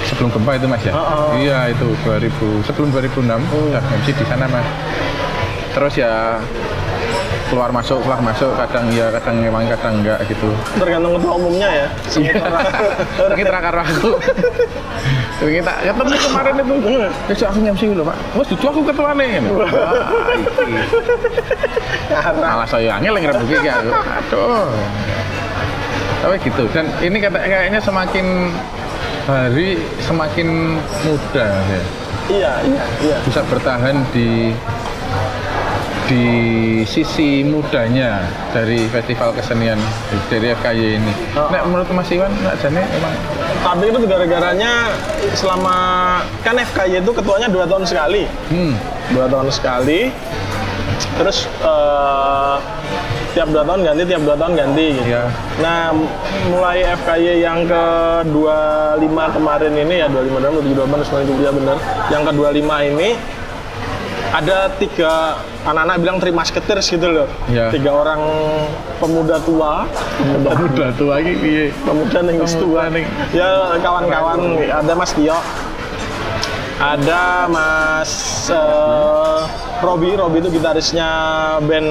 sebelum 0.08 0.30
gempa 0.32 0.52
itu 0.56 0.67
Mas 0.69 0.82
ya? 0.86 0.93
Oh, 0.93 1.02
oh. 1.02 1.30
Iya, 1.36 1.73
itu 1.73 1.88
2000 2.06 2.63
sebelum 2.69 2.89
2006 2.93 3.26
udah 3.73 3.84
MC 4.06 4.08
di 4.13 4.26
sana 4.30 4.45
Mas. 4.47 4.67
Terus 5.78 5.94
ya 5.94 6.42
keluar 7.54 7.70
masuk 7.70 8.02
keluar 8.02 8.18
masuk 8.18 8.50
kadang 8.58 8.90
ya 8.90 9.13
kadang 9.13 9.38
memang 9.38 9.70
kadang 9.70 10.02
enggak 10.02 10.18
gitu. 10.26 10.50
Tergantung 10.82 11.22
ketua 11.22 11.34
umumnya 11.38 11.70
ya. 11.70 11.88
Semua 12.10 12.34
Iya. 12.34 13.36
kita 13.38 13.60
karo 13.62 13.80
aku. 13.86 14.10
Kita 15.38 15.74
ketemu 15.86 16.16
kemarin 16.18 16.54
itu. 16.58 16.76
Terus 17.30 17.42
aku 17.46 17.58
MC 17.62 17.82
lho 17.94 18.02
pak. 18.02 18.18
Wes 18.34 18.48
dudu 18.50 18.66
aku 18.66 18.80
iki 18.90 18.94
Karena 22.10 22.48
malah 22.58 22.66
saya 22.66 22.98
angel 22.98 23.13
yang 23.22 23.30
ngerebuki 23.30 23.56
kayak 23.62 23.86
aku 23.86 23.92
aduh. 23.94 24.74
Tapi 26.26 26.36
gitu. 26.42 26.63
Dan 26.74 26.90
ini 27.06 27.18
kata 27.22 27.38
kayaknya 27.38 27.80
semakin 27.86 28.50
hari 29.30 29.78
semakin 30.02 30.82
muda 31.06 31.46
ya. 31.46 31.82
Iya, 32.28 32.52
iya, 32.68 32.84
iya. 33.06 33.18
bisa 33.24 33.40
bertahan 33.48 34.04
di 34.12 34.52
di 36.08 36.26
sisi 36.88 37.43
mudanya 37.43 38.24
dari 38.56 38.88
festival 38.88 39.36
kesenian 39.36 39.76
dari 40.32 40.56
FKY 40.56 40.80
ini. 41.04 41.13
Oh. 41.36 41.52
Nek 41.52 41.67
menurut 41.67 41.88
Mas 41.91 42.08
Iwan, 42.10 42.32
Nek 42.41 42.56
Jane 42.63 42.82
emang 42.88 43.13
Tapi 43.60 43.84
itu 43.91 44.00
gara-garanya 44.08 44.72
selama 45.36 45.78
kan 46.48 46.56
FKY 46.56 47.04
itu 47.04 47.12
ketuanya 47.12 47.52
dua 47.52 47.67
tahun 47.67 47.84
sekali, 47.84 48.24
hmm, 48.48 48.74
dua 49.12 49.28
tahun 49.28 49.52
sekali. 49.52 50.08
Terus 51.20 51.46
eh, 51.60 52.56
tiap 53.36 53.52
dua 53.52 53.67
tahun 53.67 53.84
ganti, 53.84 54.02
tiap 54.08 54.24
dua 54.24 54.36
tahun 54.39 54.54
ganti. 54.56 54.86
Gitu. 54.96 55.12
Iya. 55.12 55.24
Nah, 55.60 55.91
mulai 56.48 56.88
FKY 57.04 57.43
yang 57.43 57.60
ke 57.67 57.84
25 58.32 59.36
kemarin 59.36 59.74
ini 59.76 59.96
ya 60.02 60.08
25 60.08 60.41
dan 60.41 60.52
28 60.56 61.06
semuanya 61.06 61.28
juga 61.36 61.50
benar. 61.52 61.78
Yang 62.10 62.22
ke 62.24 62.32
25 62.34 62.91
ini 62.96 63.10
ada 64.30 64.70
tiga 64.76 65.36
anak-anak 65.63 65.96
bilang 65.98 66.18
terima 66.18 66.42
sketir 66.42 66.78
gitu 66.78 67.08
loh. 67.08 67.28
Iya. 67.48 67.72
Tiga 67.72 67.92
orang 67.92 68.22
pemuda 68.98 69.40
tua, 69.40 69.88
pemuda 70.18 70.50
pemuda 70.52 70.88
tua 70.94 71.16
piye? 71.36 71.66
pemuda 71.82 72.20
yang 72.22 72.54
tua 72.54 72.82
ning- 72.90 73.10
ya 73.32 73.48
kawan-kawan 73.80 74.40
ada 74.62 74.94
Mas 74.94 75.12
Tio 75.12 75.38
ada 76.78 77.50
Mas 77.50 78.46
eh, 78.54 79.42
Robi, 79.82 80.13
Robi 80.13 80.42
itu 80.42 80.62
gitarisnya 80.62 81.10
band 81.66 81.90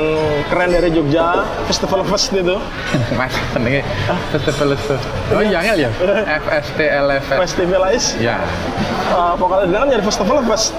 keren 0.50 0.70
dari 0.74 0.90
Jogja, 0.94 1.42
Festival 1.66 2.06
Fest 2.06 2.30
itu. 2.34 2.58
Mas, 3.18 3.34
senengnya 3.50 3.82
festival 4.30 4.74
itu. 4.74 4.94
Oh 5.34 5.42
iya 5.42 5.62
ya, 5.74 5.90
FSTLF. 6.42 7.24
Festivalis, 7.34 8.14
Ya, 8.18 8.42
uh, 9.10 9.34
vokalis 9.38 9.70
dia 9.70 9.78
kan 9.82 9.88
jadi 9.90 10.02
Festival 10.06 10.38
Fest. 10.50 10.70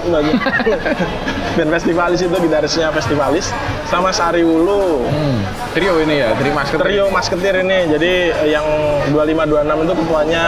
band 1.56 1.70
Festivalis 1.72 2.20
itu 2.24 2.36
gitarisnya 2.36 2.88
Festivalis, 2.92 3.52
sama 3.88 4.08
Sari 4.12 4.44
Wulu. 4.44 5.04
hmm. 5.08 5.38
trio 5.76 6.00
ini 6.00 6.24
ya, 6.24 6.32
trio 6.36 6.52
masketir. 6.56 6.84
Trio 6.84 7.04
Masketir 7.12 7.54
ini, 7.60 7.78
jadi 7.92 8.12
yang 8.48 8.64
2526 9.12 9.84
itu 9.84 9.94
ketuanya 10.04 10.44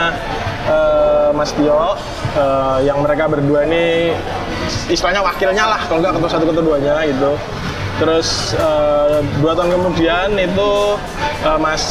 eh, 0.70 1.28
Mas 1.34 1.50
Tio, 1.52 1.98
eh, 2.38 2.78
yang 2.86 3.02
mereka 3.02 3.26
berdua 3.26 3.66
ini 3.66 4.14
istilahnya 4.86 5.20
wakilnya 5.26 5.66
lah, 5.66 5.80
kalau 5.90 5.98
nggak 5.98 6.14
ketua 6.18 6.30
satu 6.30 6.44
ketua 6.46 6.64
duanya 6.64 7.02
gitu. 7.10 7.34
Terus 8.00 8.56
eh, 8.56 9.18
dua 9.42 9.52
tahun 9.58 9.76
kemudian 9.76 10.38
itu 10.38 10.70
eh, 11.44 11.58
Mas 11.58 11.82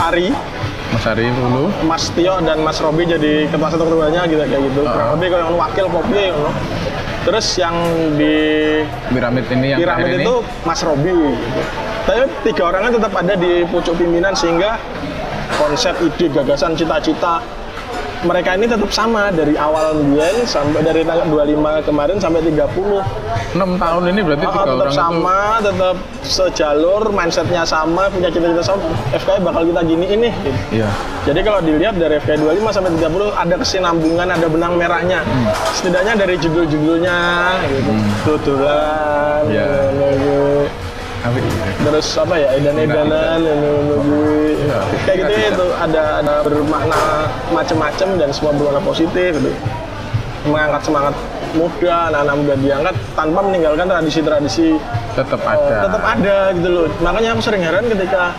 Ari, 0.00 0.34
Mas 0.92 1.04
Ari 1.06 1.30
dulu. 1.30 1.70
Mas 1.86 2.04
Tio 2.10 2.40
dan 2.42 2.58
Mas 2.64 2.80
Robi 2.82 3.06
jadi 3.06 3.46
ketua 3.46 3.68
satu 3.70 3.84
ketuanya 3.86 4.26
gitu 4.26 4.42
kayak 4.42 4.62
gitu. 4.72 4.80
Kurang 4.82 5.20
lebih 5.20 5.28
kayak 5.36 5.46
wakil 5.54 5.86
Popi, 5.92 6.22
you 6.32 6.36
know. 6.36 6.52
Terus 7.22 7.46
yang 7.54 7.78
di 8.18 8.34
Piramid 9.14 9.46
ini 9.54 9.66
yang 9.70 9.78
piramid 9.78 10.10
ini. 10.10 10.26
itu 10.26 10.34
Mas 10.66 10.82
Robi 10.82 11.14
gitu. 11.14 11.62
Tapi 12.02 12.26
tiga 12.42 12.62
orangnya 12.66 12.98
tetap 12.98 13.14
ada 13.14 13.34
di 13.38 13.62
pucuk 13.70 13.94
pimpinan 13.94 14.34
sehingga 14.34 14.74
konsep, 15.54 15.94
ide, 16.02 16.26
gagasan, 16.34 16.74
cita-cita 16.74 17.38
mereka 18.22 18.54
ini 18.54 18.66
tetap 18.70 18.90
sama 18.94 19.30
dari 19.34 19.58
awal 19.58 19.98
Bien 20.14 20.46
sampai 20.46 20.80
dari 20.82 21.02
tanggal 21.02 21.26
25 21.26 21.88
kemarin 21.88 22.16
sampai 22.22 22.40
30 22.46 23.02
6 23.52 23.76
tahun 23.76 24.02
ini 24.16 24.20
berarti 24.24 24.46
tiga 24.48 24.64
tetap 24.64 24.80
orang 24.80 24.96
sama, 24.96 25.40
tetap 25.60 25.96
sejalur, 26.24 27.02
mindsetnya 27.12 27.62
sama, 27.68 28.08
punya 28.08 28.32
cita-cita 28.32 28.64
sama. 28.64 28.80
FKI 29.12 29.44
bakal 29.44 29.68
kita 29.68 29.80
gini 29.84 30.06
ini. 30.08 30.28
gitu. 30.32 30.48
itu. 30.48 30.80
Iya. 30.80 30.88
Jadi 31.28 31.40
kalau 31.44 31.60
dilihat 31.60 31.94
dari 32.00 32.16
FKI 32.16 32.40
25 32.40 32.72
sampai 32.72 32.90
30 32.96 33.28
ada 33.36 33.54
kesinambungan, 33.60 34.28
ada 34.32 34.46
benang 34.48 34.72
merahnya. 34.80 35.20
Hmm. 35.20 35.52
Setidaknya 35.76 36.14
dari 36.16 36.34
judul-judulnya 36.40 37.16
gitu. 37.68 37.92
Tutulan, 38.24 39.40
Iya. 39.52 39.68
gitu. 39.92 40.81
Terus 41.82 42.06
apa 42.18 42.34
ya 42.34 42.48
edan-edanan 42.58 43.40
nunggu 43.40 44.42
Iya. 44.62 44.78
kayak 45.06 45.16
gitu 45.26 45.32
ya, 45.34 45.48
itu 45.54 45.66
ada 45.74 46.02
ada 46.22 46.34
bermakna 46.46 47.00
macam-macam 47.50 48.08
dan 48.18 48.28
semua 48.30 48.52
berwarna 48.54 48.82
positif 48.82 49.30
gitu. 49.38 49.50
Mengangkat 50.46 50.82
semangat 50.82 51.14
muda 51.54 52.10
anak-anak 52.10 52.34
muda 52.42 52.54
diangkat 52.58 52.94
tanpa 53.14 53.40
meninggalkan 53.46 53.86
tradisi-tradisi 53.86 54.78
tetap 55.14 55.40
eh, 55.42 55.52
ada. 55.54 55.76
tetap 55.86 56.02
ada 56.02 56.36
gitu 56.58 56.68
loh. 56.70 56.86
Makanya 57.02 57.28
aku 57.38 57.42
sering 57.42 57.62
heran 57.62 57.84
ketika 57.86 58.34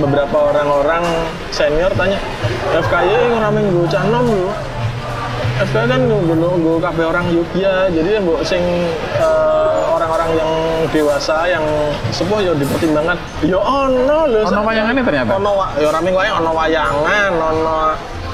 beberapa 0.00 0.36
orang-orang 0.56 1.04
senior 1.52 1.92
tanya 1.92 2.16
FKY 2.72 3.36
orang 3.36 3.52
minggu 3.60 3.84
canom 3.92 4.24
loh 4.24 4.52
FKY 5.62 5.86
kan 5.86 6.00
nunggu 6.10 6.82
kabeh 6.82 7.04
orang 7.06 7.26
Yogyakarta 7.30 7.94
jadi 7.94 8.08
yang 8.18 8.26
sing 8.42 8.62
eh, 9.14 9.78
orang-orang 9.94 10.30
yang 10.34 10.50
dewasa 10.90 11.46
yang 11.46 11.62
sepuh 12.10 12.42
ya 12.42 12.52
dipertimbangkan. 12.58 13.14
Ya 13.46 13.58
ono 13.62 14.18
lho 14.26 14.42
Ono 14.50 14.60
wayangannya 14.66 15.02
ternyata? 15.06 15.30
ono 15.38 15.52
ya 15.78 15.88
minggu 16.02 16.18
wayang 16.18 16.36
ono 16.42 16.50
wayangan 16.58 17.32
ono 17.38 17.76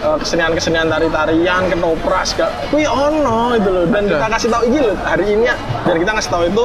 eh, 0.01 0.16
kesenian-kesenian 0.24 0.89
tari-tarian 0.89 1.62
ketoprak 1.68 2.24
gak 2.39 2.51
kuwi 2.72 2.89
ono 2.89 3.53
itu 3.61 3.68
loh 3.68 3.85
dan 3.93 4.03
kita 4.09 4.26
kasih 4.33 4.49
tahu 4.49 4.62
ini 4.64 4.79
loh 4.89 4.97
hari 5.05 5.24
ini 5.29 5.45
ya 5.53 5.57
dan 5.85 5.97
kita 6.01 6.11
ngasih 6.16 6.31
tahu 6.33 6.43
itu 6.49 6.64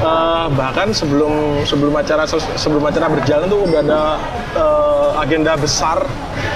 eh, 0.00 0.46
bahkan 0.54 0.92
sebelum 0.92 1.64
sebelum 1.64 1.94
acara 1.96 2.28
sebelum 2.56 2.84
acara 2.84 3.06
berjalan 3.08 3.46
tuh 3.48 3.60
udah 3.64 3.80
ada 3.82 4.02
eh, 4.56 5.10
agenda 5.22 5.52
besar. 5.56 6.04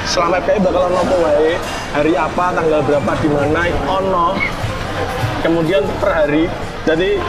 Selama 0.09 0.43
FKI 0.43 0.59
bakal 0.65 0.91
ono 0.91 0.99
apa 1.01 1.15
wae? 1.23 1.55
Hari 1.95 2.13
apa 2.17 2.45
tanggal 2.57 2.81
berapa 2.85 3.11
di 3.21 3.29
mana 3.31 3.63
ono. 3.87 4.29
Kemudian 5.41 5.83
per 6.01 6.11
hari. 6.13 6.45
Jadi 6.85 7.21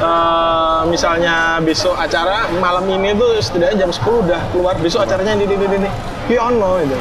eh, 0.00 0.80
misalnya 0.86 1.58
besok 1.62 1.94
acara 1.98 2.50
malam 2.58 2.86
ini 2.90 3.14
tuh 3.14 3.38
setidaknya 3.42 3.86
jam 3.86 3.90
10 3.90 4.26
udah 4.26 4.40
keluar. 4.54 4.74
Besok 4.78 5.06
acaranya 5.06 5.38
ini 5.38 5.44
ini 5.46 5.88
ini 6.30 6.36
ono 6.38 6.78
itu 6.82 6.98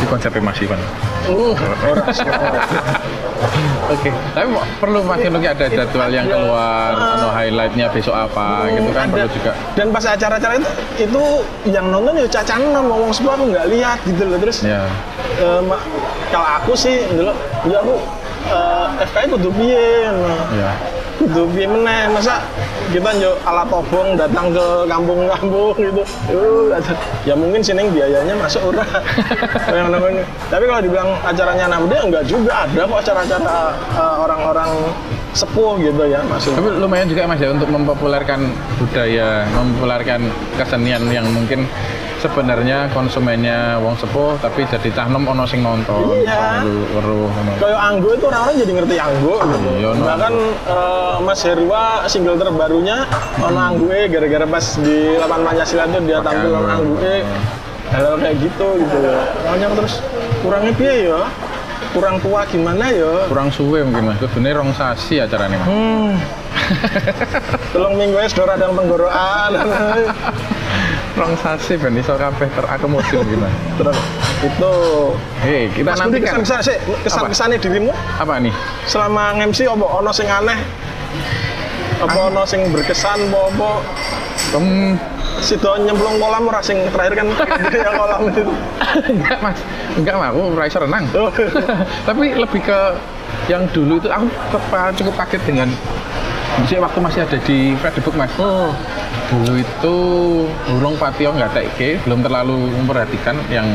di 0.00 0.06
konsepnya 0.08 0.40
masih 0.40 0.64
kan. 0.64 0.80
Hmm, 1.28 1.52
ora 1.84 2.04
Oke. 3.88 4.10
Tapi 4.30 4.46
mau- 4.46 4.68
perlu 4.76 5.00
masih 5.02 5.28
lagi 5.28 5.48
ada 5.48 5.66
jadwal 5.66 6.10
yang 6.10 6.26
keluar, 6.26 6.92
Ah. 6.92 7.16
atau 7.16 7.30
highlightnya 7.30 7.86
besok 7.88 8.12
apa 8.12 8.68
gitu 8.68 8.90
kan 8.90 9.06
Ada. 9.06 9.14
perlu 9.16 9.28
juga. 9.30 9.52
dan 9.72 9.86
pas 9.88 10.04
acara-acara 10.04 10.54
itu 10.54 10.70
itu 11.00 11.22
yang 11.66 11.86
nonton 11.88 12.12
ya 12.14 12.26
cacan 12.28 12.60
ngomong 12.70 13.10
semua 13.10 13.32
aku 13.34 13.44
nggak 13.48 13.66
lihat 13.68 13.98
gitu 14.04 14.22
loh 14.24 14.38
terus 14.38 14.60
Ya. 14.62 14.84
eh, 15.36 15.60
ma- 15.62 15.80
kalau 16.28 16.48
aku 16.54 16.72
sih 16.74 17.00
dulu 17.08 17.32
ya 17.64 17.78
aku 17.78 17.94
eh, 18.42 18.86
FKI 19.06 19.26
kudu 19.30 19.48
piye. 19.52 19.88
Ya. 20.52 20.70
Piye 21.28 21.66
meneh 21.68 22.08
masa 22.08 22.40
kita 22.90 23.10
yo 23.20 23.36
ala 23.46 23.62
tobong 23.68 24.16
datang 24.18 24.50
ke 24.50 24.66
kampung-kampung 24.88 25.76
gitu. 25.78 26.02
Uh, 26.32 26.74
ya 27.22 27.34
mungkin 27.36 27.60
sini 27.62 27.86
biayanya 27.92 28.34
masuk 28.34 28.72
ora. 28.74 28.82
Yang 29.76 29.88
namanya. 29.94 30.24
Tapi 30.50 30.64
kalau 30.66 30.80
dibilang 30.82 31.10
acaranya 31.22 31.64
anak 31.70 31.78
muda 31.86 31.96
enggak 32.02 32.24
juga. 32.26 32.52
Ada 32.66 32.82
kok 32.88 32.98
acara-acara 33.04 33.56
eh, 33.94 34.14
orang-orang 34.26 34.70
sepuh 35.30 35.78
gitu 35.78 36.10
ya 36.10 36.20
maksudnya 36.26 36.58
Tapi 36.58 36.68
lumayan 36.82 37.06
juga 37.06 37.22
Mas 37.30 37.38
ya 37.38 37.54
untuk 37.54 37.70
mempopulerkan 37.70 38.50
budaya, 38.82 39.46
mempopulerkan 39.54 40.20
kesenian 40.58 41.06
yang 41.06 41.26
mungkin 41.30 41.70
sebenarnya 42.20 42.92
konsumennya 42.92 43.80
wong 43.80 43.96
sepuh 43.96 44.36
tapi 44.38 44.68
jadi 44.68 44.88
cah 44.92 45.08
nom 45.08 45.24
ono 45.24 45.48
sing 45.48 45.64
nonton. 45.64 46.20
Iya. 46.20 46.62
Weruh 46.94 47.32
kayak 47.56 47.80
Anggo 47.80 48.12
itu 48.12 48.24
orang-orang 48.28 48.56
jadi 48.60 48.72
ngerti 48.76 48.96
Anggo 49.00 49.34
gitu. 49.40 49.68
Iya, 49.80 49.90
no. 49.96 50.04
Bahkan 50.04 50.32
eh, 50.68 51.14
Mas 51.24 51.40
Herwa 51.42 51.84
single 52.06 52.36
terbarunya 52.36 53.08
ono 53.40 53.58
Anggoe 53.58 54.06
gara-gara 54.12 54.44
pas 54.44 54.64
di 54.78 55.16
lapangan 55.16 55.42
Pancasila 55.48 55.84
itu 55.88 55.98
dia 56.04 56.18
tampil 56.20 56.52
ono 56.52 56.68
Anggo. 56.68 56.94
Hal 57.90 58.14
kayak 58.22 58.36
gitu 58.38 58.66
gitu 58.78 58.96
loh. 59.02 59.18
Makanya 59.50 59.66
terus 59.74 59.94
kurangnya 60.46 60.72
piye 60.78 60.94
ya? 61.10 61.26
Kurang 61.90 62.22
tua 62.22 62.46
gimana 62.46 62.86
ya? 62.86 63.26
Kurang 63.26 63.50
suwe 63.50 63.82
mungkin 63.82 64.14
Mas. 64.14 64.22
Kudune 64.22 64.54
rong 64.54 64.70
sasi 64.78 65.18
acarane 65.18 65.58
Mas. 65.58 65.66
Hmm. 65.66 66.12
Tolong 67.74 67.98
minggu 67.98 68.22
es 68.22 68.30
dora 68.30 68.54
dan 68.54 68.78
penggorokan. 68.78 69.50
Rong 71.20 71.36
sasi 71.36 71.76
ben 71.76 71.92
iso 72.00 72.16
kabeh 72.16 72.48
terakomodir 72.56 73.20
gimana. 73.28 73.52
Terus 73.76 73.98
itu 74.40 74.72
Hei, 75.44 75.68
kita 75.68 75.92
Mas 75.92 76.00
nanti 76.00 76.16
Budi 76.16 76.24
kan 76.24 76.40
kesan-kesan 76.40 76.60
sih, 76.64 76.76
kesan-kesannya 77.04 77.56
dirimu 77.60 77.92
apa 78.16 78.40
nih? 78.40 78.54
selama 78.88 79.36
MC 79.36 79.68
apa 79.68 79.84
ono 79.84 80.10
sing 80.16 80.24
aneh? 80.32 80.56
Apa 82.00 82.32
ono 82.32 82.48
sing 82.48 82.64
berkesan 82.72 83.28
apa 83.28 83.38
apa? 83.52 83.70
Hmm, 84.56 84.96
Sido 85.44 85.76
nyemplung 85.76 86.16
kolam 86.16 86.48
ora 86.48 86.64
sing 86.64 86.80
terakhir 86.88 87.20
kan 87.20 87.26
dia 87.72 87.92
kolam 87.92 88.22
itu. 88.32 88.52
enggak 89.12 89.38
Mas. 89.44 89.60
Enggak 90.00 90.16
lah, 90.16 90.28
aku 90.32 90.40
ora 90.56 90.64
iso 90.64 90.78
renang. 90.80 91.04
Tapi 92.08 92.24
lebih 92.32 92.60
ke 92.64 92.80
yang 93.52 93.68
dulu 93.76 94.00
itu 94.00 94.08
aku 94.08 94.24
cukup 94.96 95.14
kaget 95.20 95.42
dengan 95.44 95.68
Misalnya 96.60 96.90
waktu 96.90 96.98
masih 97.00 97.20
ada 97.24 97.38
di 97.40 97.72
Fredebook 97.78 98.16
Mas. 98.16 98.32
Hmm. 98.36 98.72
Dulu 99.30 99.52
itu 99.62 99.96
burung 100.66 100.98
patio 100.98 101.30
nggak 101.30 101.54
TK, 101.54 102.02
belum 102.02 102.20
terlalu 102.26 102.58
memperhatikan 102.82 103.38
yang 103.46 103.66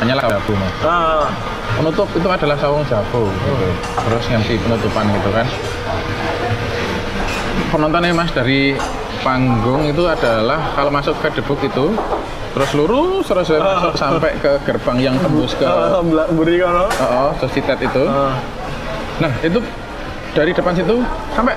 hanyalah 0.00 0.24
jabu 0.28 0.52
Mas. 0.56 0.74
Nah, 0.80 1.28
Penutup 1.76 2.08
itu 2.16 2.24
adalah 2.24 2.56
sawung 2.56 2.80
jabu 2.88 3.28
gitu. 3.28 3.68
Terus 4.08 4.24
nganti 4.32 4.54
penutupan 4.56 5.04
gitu 5.12 5.28
kan. 5.28 5.46
Penontonnya 7.68 8.16
Mas 8.16 8.32
dari 8.32 8.72
panggung 9.20 9.84
itu 9.84 10.08
adalah 10.08 10.72
kalau 10.72 10.88
masuk 10.88 11.12
Fredebook 11.20 11.60
itu 11.60 11.92
terus 12.56 12.70
lurus 12.72 13.28
terus 13.28 13.52
masuk 13.52 13.92
sampai 14.00 14.32
ke 14.40 14.56
gerbang 14.64 15.12
yang 15.12 15.16
tembus 15.20 15.52
ke 15.52 15.68
uh, 15.68 16.00
beri 16.32 16.64
kono. 16.64 16.88
oh, 16.88 17.28
oh 17.28 17.30
Sositet 17.36 17.76
itu. 17.84 18.04
Ah. 18.08 18.32
Nah, 19.20 19.32
itu 19.44 19.60
dari 20.32 20.56
depan 20.56 20.72
situ 20.72 21.04
sampai 21.36 21.52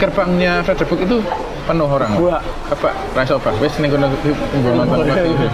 gerbangnya 0.00 0.64
Frederick 0.64 1.04
itu 1.04 1.20
penuh 1.64 1.88
orang. 1.88 2.10
Buak. 2.18 2.42
Apa? 2.70 2.88
Rasa 3.14 3.38
apa? 3.38 3.50
Wes 3.62 3.74
kono 3.76 4.06
nggo 4.10 4.70
nonton 4.76 5.06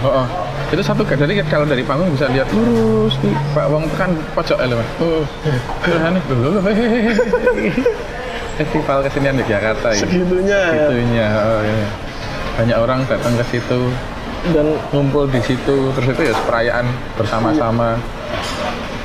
Oh. 0.05 0.25
Itu 0.69 0.85
satu 0.85 1.01
gak 1.01 1.17
jadi 1.17 1.41
kalau 1.49 1.65
dari 1.65 1.81
panggung 1.81 2.13
bisa 2.13 2.29
lihat 2.29 2.45
lurus 2.53 3.17
di 3.25 3.33
Pak 3.57 3.65
Wong 3.73 3.89
tekan 3.93 4.13
pojok 4.37 4.57
Mas. 4.57 4.89
Oh. 5.01 5.23
Aneh 6.05 6.21
dulu. 6.29 6.61
Festival 8.59 8.97
kesenian 9.07 9.39
Yogyakarta 9.39 9.87
ya. 9.95 10.01
Segitunya 10.03 10.61
ya. 10.75 10.85
Itunya. 10.91 11.27
Oh, 11.31 11.61
iya. 11.63 11.87
Banyak 12.59 12.77
orang 12.77 12.99
datang 13.07 13.33
ke 13.39 13.45
situ, 13.55 13.79
Dan 14.51 14.75
ngumpul 14.91 15.27
di 15.31 15.39
situ, 15.43 15.75
terus 15.95 16.07
itu 16.11 16.21
ya 16.31 16.35
perayaan 16.43 16.85
bersama-sama. 17.15 17.95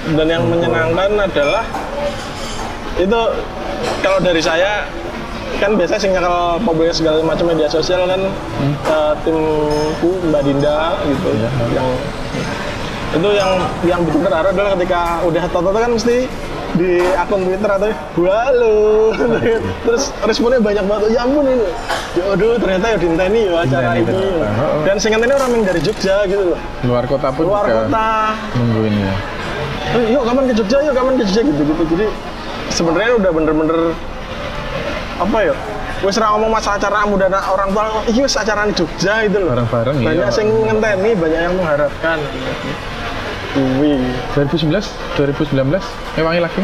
dan 0.05 0.29
yang 0.29 0.45
menyenangkan 0.45 1.17
adalah 1.17 1.65
itu 3.01 3.21
kalau 4.05 4.19
dari 4.21 4.39
saya 4.39 4.85
kan 5.63 5.71
biasanya 5.79 6.01
sing 6.01 6.13
nyekel 6.13 6.59
publik 6.67 6.91
segala 6.91 7.23
macam 7.23 7.47
media 7.51 7.69
sosial 7.71 8.05
kan. 8.07 8.21
Eh, 8.85 9.13
timku 9.23 10.11
Mbak 10.31 10.43
Dinda 10.45 10.99
gitu. 11.07 11.29
Yang 11.75 11.89
itu 13.15 13.29
yang 13.31 13.51
yang 13.87 14.01
bikin 14.03 14.27
terharu 14.27 14.49
adalah 14.51 14.71
ketika 14.75 15.23
udah 15.23 15.45
toto 15.55 15.71
kan 15.71 15.91
mesti 15.95 16.27
di 16.75 16.99
akun 17.15 17.47
Twitter 17.47 17.71
atau 17.71 17.95
halo 18.27 19.15
terus 19.87 20.11
responnya 20.27 20.59
banyak 20.59 20.83
banget 20.83 21.15
ya 21.15 21.23
ampun 21.23 21.47
ini. 21.47 21.67
Ya 22.19 22.25
aduh 22.35 22.59
ternyata 22.59 22.87
ya 22.91 22.97
Dinteni 22.99 23.41
ya 23.47 23.63
acara 23.63 23.95
Dinteni 23.95 24.19
ini. 24.19 24.43
oh. 24.43 24.83
dan 24.83 24.97
singkat 24.99 25.23
ini 25.23 25.33
orang 25.39 25.51
yang 25.55 25.63
dari 25.63 25.81
Jogja 25.87 26.27
gitu 26.27 26.43
loh. 26.55 26.61
Luar 26.83 27.07
kota 27.07 27.31
pun 27.31 27.47
luar 27.47 27.63
juga 27.71 27.87
kota. 27.87 28.11
nungguin 28.59 28.95
ya. 28.99 29.15
Yuk 29.95 30.23
kapan 30.27 30.43
ke 30.51 30.55
Jogja? 30.59 30.77
Yuk 30.83 30.95
kapan 30.99 31.13
ke 31.15 31.23
Jogja? 31.31 31.41
Gitu 31.47 31.63
gitu. 31.63 31.83
Jadi 31.95 32.07
sebenarnya 32.75 33.11
udah 33.23 33.31
bener-bener 33.31 33.79
apa 35.21 35.39
ya? 35.47 35.55
Wis 36.03 36.19
ra 36.21 36.35
ngomong 36.37 36.53
masalah 36.53 36.77
acara 36.77 37.07
muda 37.09 37.31
orang 37.31 37.69
tua 37.73 37.85
iki 38.05 38.21
wis 38.27 38.37
acara 38.37 38.69
di 38.69 38.75
Jogja 38.77 39.25
gitu 39.25 39.41
loh 39.41 39.57
Bareng-bareng, 39.57 39.97
iya. 40.03 40.07
banyak 40.11 40.29
sing 40.35 40.47
ngenteni 40.51 41.11
banyak 41.17 41.41
yang 41.49 41.55
mengharapkan. 41.57 42.19
Wih. 43.79 44.03
2019 44.35 44.75
2019 45.17 45.79
ewangi 46.19 46.41
lagi. 46.43 46.63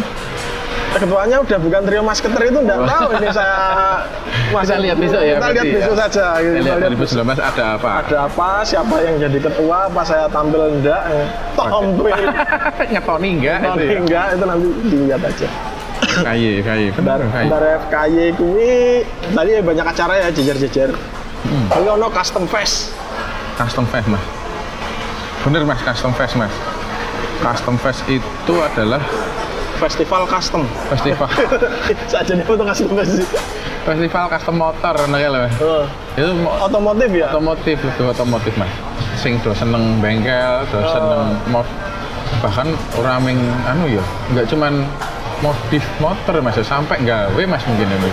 Ketuanya 0.90 1.38
udah 1.38 1.58
bukan 1.62 1.80
trio 1.86 2.02
masketer 2.02 2.50
itu 2.50 2.58
enggak 2.66 2.82
tahu 2.82 3.08
ini 3.14 3.28
saya 3.30 3.54
Kita 4.50 4.82
lihat 4.82 4.98
besok 4.98 5.22
ya, 5.22 5.38
kita 5.38 5.48
lihat 5.54 5.66
besok 5.70 5.94
ya. 5.94 6.00
saja 6.02 6.26
gitu. 6.42 6.56
Kita 6.58 6.66
lihat 6.66 6.90
lihat 6.90 7.38
2019 7.38 7.38
ada 7.38 7.64
apa? 7.78 7.90
Ada 8.02 8.16
apa? 8.26 8.48
Siapa 8.66 8.94
yang 8.98 9.14
jadi 9.22 9.38
ketua? 9.38 9.78
Apa 9.86 10.02
saya 10.02 10.26
tampil 10.26 10.60
enggak 10.66 11.02
tampil 11.54 12.10
ngetoni 12.92 13.28
enggak 13.38 13.56
itu 13.62 13.68
Tampil 13.70 13.86
ya? 13.86 13.98
enggak 14.02 14.24
itu 14.34 14.44
nanti 14.44 14.68
dilihat 14.90 15.22
aja 15.22 15.48
kaye 16.20 16.60
kaye 16.60 16.86
benar 16.90 17.20
kaye 17.28 17.46
dari 17.46 17.68
FKY 17.80 18.16
kuwi 18.34 18.72
tadi 19.30 19.50
ya 19.52 19.60
banyak 19.60 19.86
acara 19.86 20.14
ya 20.18 20.28
jejer-jejer. 20.28 20.90
Hmm. 21.40 21.66
Tapi 21.68 21.86
ono 21.86 22.06
custom 22.08 22.44
fest. 22.44 22.92
Custom 23.56 23.84
fest 23.86 24.06
mas. 24.06 24.24
Bener 25.40 25.62
mas 25.62 25.80
custom 25.80 26.12
fest 26.12 26.34
mas. 26.34 26.52
Custom 27.40 27.76
fest 27.76 28.04
itu 28.06 28.54
adalah 28.54 29.00
festival 29.76 30.26
custom. 30.26 30.62
Festival. 30.88 31.28
Saja 32.06 32.32
nih 32.32 32.44
untuk 32.44 32.66
custom 32.66 32.92
fest 32.94 33.24
festival 33.80 34.28
custom 34.28 34.60
motor 34.60 34.92
namanya 35.00 35.28
loh 35.32 35.40
Oh, 35.58 35.84
itu 36.12 36.28
mo- 36.36 36.52
otomotif 36.60 37.08
ya? 37.10 37.32
Otomotif 37.32 37.80
itu 37.80 38.02
otomotif 38.04 38.52
mas. 38.54 38.68
Sing 39.16 39.40
do 39.40 39.56
seneng 39.56 39.96
bengkel 39.98 40.68
do 40.68 40.76
Oh. 40.76 40.84
seneng 40.86 41.22
mod 41.48 41.64
bahkan 42.38 42.68
orang 42.94 43.24
yang 43.26 43.40
anu 43.66 43.84
ya 43.90 44.04
nggak 44.30 44.46
cuman 44.46 44.84
modif 45.40 45.84
motor 46.00 46.34
mas 46.44 46.56
ya, 46.56 46.64
sampai 46.64 47.00
gawe 47.00 47.42
mas 47.48 47.62
mungkin 47.64 47.88
ya 47.88 47.96
mas 47.96 48.12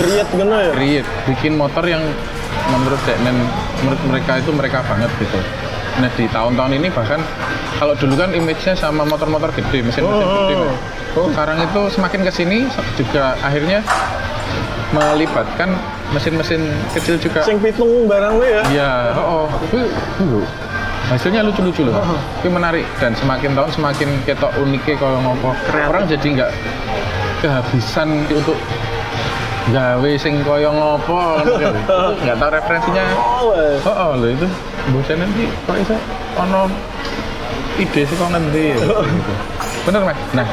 create 0.00 0.30
gini 0.36 0.52
ya 0.52 0.72
create 0.76 1.08
bikin 1.24 1.52
motor 1.56 1.84
yang 1.84 2.02
menurut 2.72 3.00
Deknen 3.08 3.36
menurut 3.84 4.00
mereka 4.08 4.32
itu 4.40 4.50
mereka 4.52 4.84
banget 4.84 5.08
gitu 5.20 5.40
nah 5.96 6.12
di 6.12 6.28
tahun-tahun 6.28 6.72
ini 6.76 6.88
bahkan 6.92 7.20
kalau 7.80 7.96
dulu 7.96 8.20
kan 8.20 8.32
image-nya 8.36 8.76
sama 8.76 9.08
motor-motor 9.08 9.48
gede 9.56 9.80
mesin-mesin 9.80 10.04
Oh, 10.28 10.44
gede 10.44 10.54
oh. 10.56 10.68
Mas. 10.68 10.76
Oh. 11.16 11.28
sekarang 11.32 11.58
itu 11.64 11.80
semakin 11.96 12.20
ke 12.28 12.32
sini 12.36 12.58
juga 13.00 13.32
akhirnya 13.40 13.80
melibatkan 14.92 15.72
mesin-mesin 16.12 16.60
kecil 16.92 17.16
juga 17.16 17.40
sing 17.42 17.56
pitung 17.58 18.04
barang 18.04 18.36
ya 18.44 18.62
Ya, 18.68 18.92
oh, 19.16 19.48
oh. 19.48 20.44
Hasilnya 21.06 21.46
lucu-lucu 21.46 21.86
loh. 21.86 22.02
Oh. 22.02 22.18
Itu 22.42 22.50
menarik 22.50 22.82
dan 22.98 23.14
semakin 23.14 23.54
tahun 23.54 23.70
semakin 23.70 24.08
ketok 24.26 24.50
uniknya 24.58 24.94
kalau 24.98 25.18
ngopo. 25.22 25.54
Orang 25.70 26.10
jadi 26.10 26.26
nggak 26.26 26.50
kehabisan 27.38 28.26
untuk 28.26 28.58
gawe 29.70 30.10
sing 30.18 30.42
koyo 30.46 30.70
ngopo 30.70 31.42
nggak 32.22 32.36
tahu 32.38 32.50
referensinya. 32.50 33.04
oh 33.14 33.54
wes. 33.54 33.82
Oh, 33.86 33.94
oh 33.94 34.10
lho 34.18 34.34
itu. 34.34 34.46
Bosan 34.90 35.22
nanti 35.22 35.46
kok 35.66 35.76
iso 35.78 35.96
ono 36.38 36.70
ide 37.78 38.02
sih 38.02 38.16
kok 38.18 38.30
ya, 38.30 38.38
gitu. 38.50 38.94
Bener 39.86 40.00
mas. 40.10 40.18
Nah, 40.34 40.48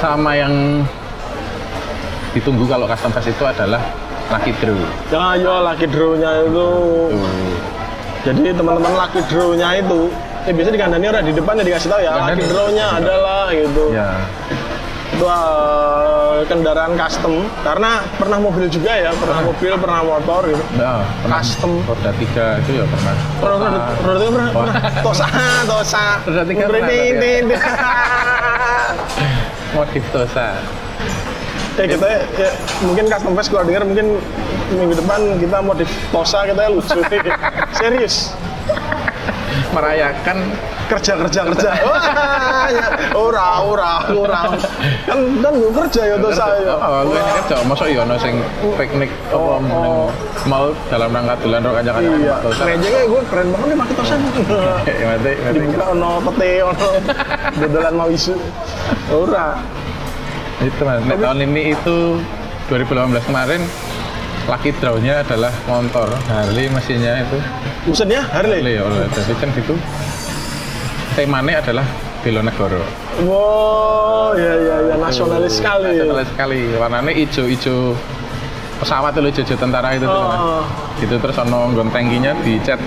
sama 0.00 0.36
yang 0.36 0.84
ditunggu 2.36 2.68
kalau 2.68 2.84
custom 2.84 3.08
fest 3.16 3.32
itu 3.32 3.44
adalah 3.44 3.80
lucky 4.28 4.52
draw. 4.60 4.76
ya 5.08 5.24
yo 5.40 5.64
lucky 5.64 5.88
draw-nya 5.88 6.44
itu 6.44 6.52
Tuh. 7.08 7.77
Jadi 8.20 8.50
teman-teman 8.50 8.92
lucky 8.94 9.20
draw-nya 9.26 9.68
itu 9.76 10.00
ya 10.42 10.52
biasa 10.52 10.70
dikandani 10.70 11.06
orang 11.06 11.22
di 11.22 11.32
depannya 11.32 11.62
dikasih 11.62 11.88
tahu 11.88 12.00
ya 12.00 12.10
Kandani. 12.10 12.28
lucky 12.32 12.44
draw-nya 12.46 12.86
adalah 12.94 13.42
gitu 13.48 13.84
Ya, 13.90 14.08
itu 15.08 15.24
eh, 15.24 16.38
kendaraan 16.44 16.92
custom 16.94 17.34
karena 17.60 17.90
pernah 18.14 18.38
mobil 18.38 18.66
juga 18.66 18.92
ya 18.92 19.10
pernah 19.12 19.40
mobil 19.42 19.72
pernah 19.74 20.00
motor 20.02 20.40
gitu 20.46 20.64
Ya, 20.74 20.94
pernah 21.18 21.40
Custom. 21.40 21.72
roda 21.82 22.10
tiga 22.14 22.46
itu 22.58 22.70
ya 22.74 22.84
pernah. 22.86 23.14
Roda 23.38 23.66
roda 23.98 24.18
tiga 24.18 24.30
pernah 24.30 24.50
pernah 24.52 24.74
tosa 25.00 25.26
tosa 25.64 26.04
Roda 26.22 26.42
tiga 26.44 26.64
pernah, 26.64 26.86
berarti 26.86 26.98
tin. 27.18 27.44
Modif 29.68 30.04
Tosa. 30.10 30.48
Ya 31.78 31.86
kita 31.86 32.06
ya, 32.10 32.50
mungkin 32.82 33.04
custom 33.06 33.32
fest 33.32 33.48
kalau 33.48 33.64
dengar 33.64 33.82
mungkin 33.86 34.06
minggu 34.68 34.94
depan 34.98 35.20
kita 35.38 35.56
modif 35.62 35.86
tosa 36.10 36.42
kita 36.44 36.60
ya 36.60 36.70
lucu 36.70 36.98
serius. 37.72 38.34
Merayakan. 39.70 40.38
Kerja 40.88 41.20
kerja 41.20 41.40
kerja. 41.44 41.70
Ya. 41.76 42.86
ora 43.12 43.60
ora 43.60 44.00
ora. 44.08 44.40
Kan 45.04 45.18
kan 45.44 45.52
gue 45.52 45.68
kerja 45.68 46.00
ya 46.04 46.16
tosa 46.16 46.48
ya 46.56 46.74
Oh, 46.74 47.04
lu 47.04 47.12
ini 47.12 47.30
kerja, 47.44 47.56
masa 47.68 47.84
iya 47.84 48.00
ono 48.08 48.16
sing 48.16 48.40
piknik 48.72 49.12
apa 49.28 49.36
Oh, 49.36 49.60
oh. 49.60 50.08
mau 50.48 50.72
dalam 50.88 51.12
rangka 51.12 51.36
dolan 51.44 51.60
ro 51.60 51.76
kanca-kanca 51.76 52.08
iya. 52.16 52.36
Tosa. 52.40 52.62
rejengnya 52.64 53.04
gue 53.04 53.20
keren 53.28 53.48
banget 53.52 53.66
nih 53.68 53.76
pakai 53.76 53.94
tosa 54.00 54.14
Ya 55.00 55.06
mati, 55.12 55.32
mati. 55.36 55.56
dibuka 55.60 55.84
ono 55.92 56.10
pete 56.24 56.50
ono. 56.64 56.88
Dodolan 57.60 57.92
mau 57.94 58.08
isu. 58.08 58.34
Ora 59.12 59.46
Itu 60.58 60.82
mas, 60.82 61.02
Nek 61.06 61.18
tahun 61.22 61.38
ini 61.46 61.62
itu 61.78 62.18
2018 62.66 63.28
kemarin 63.30 63.62
lucky 64.48 64.70
draw-nya 64.80 65.22
adalah 65.22 65.52
motor 65.70 66.08
Harley 66.26 66.66
mesinnya 66.72 67.22
itu. 67.22 67.38
Buset 67.86 68.08
ya? 68.10 68.26
Harley? 68.32 68.58
Harley 68.64 68.74
ya, 68.80 69.06
jadi 69.14 69.32
kan 69.38 69.48
gitu 69.54 69.74
temanya 71.18 71.58
adalah 71.58 71.86
Belonegoro 72.22 72.82
wow 73.26 74.34
ya 74.38 74.54
ya 74.54 74.76
ya 74.86 74.94
nasionalis 74.98 75.58
sekali. 75.58 75.90
nasionalis 75.98 76.28
sekali. 76.30 76.60
Warnanya 76.78 77.12
hijau-hijau 77.14 77.96
pesawat 78.78 79.18
itu 79.18 79.42
hijau 79.42 79.56
tentara 79.58 79.98
itu 79.98 80.06
tuh, 80.06 80.14
Mas. 80.14 80.38
Oh, 80.38 80.62
gitu 81.02 81.14
terus 81.18 81.36
ono 81.42 81.74
nggon 81.74 81.90
tangkinya 81.90 82.38
dicat 82.46 82.78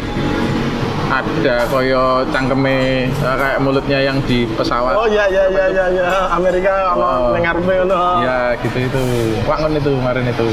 ada 1.11 1.55
koyo 1.67 2.23
cangkeme 2.31 3.11
eh, 3.11 3.35
kayak 3.35 3.59
mulutnya 3.59 3.99
yang 3.99 4.17
di 4.23 4.47
pesawat. 4.55 4.95
Oh 4.95 5.07
ya 5.11 5.27
ya 5.27 5.43
ya 5.51 5.65
ya 5.67 5.85
ya 5.91 6.07
Amerika 6.31 6.95
Oh. 6.95 7.03
ono 7.03 7.35
ning 7.35 7.43
ngarepe 7.43 7.73
ono 7.83 7.99
ya 8.23 8.55
gitu 8.63 8.77
itu. 8.87 9.03
Wangun 9.43 9.75
itu 9.75 9.91
kemarin 9.91 10.25
itu. 10.31 10.47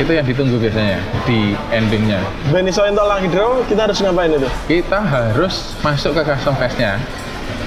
Itu 0.00 0.10
yang 0.12 0.24
ditunggu 0.24 0.56
biasanya 0.56 0.98
di 1.28 1.52
endingnya. 1.68 2.20
Ben 2.48 2.64
iso 2.64 2.84
entuk 2.88 3.04
lagi 3.04 3.28
draw 3.28 3.60
kita 3.68 3.84
harus 3.84 3.98
ngapain 4.00 4.32
itu? 4.32 4.48
Kita 4.64 4.98
harus 5.04 5.76
masuk 5.84 6.16
ke 6.16 6.22
custom 6.24 6.56
fest-nya 6.56 6.96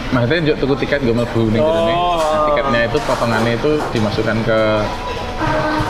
maksudnya 0.09 0.41
njuk 0.41 0.57
tuku 0.57 0.73
tiket 0.85 0.99
gue 1.05 1.13
mlebu 1.13 1.53
ning. 1.53 1.61
Oh. 1.61 2.49
tiketnya 2.49 2.89
itu 2.89 2.97
potongannya 3.05 3.53
itu 3.53 3.77
dimasukkan 3.93 4.37
ke 4.41 4.59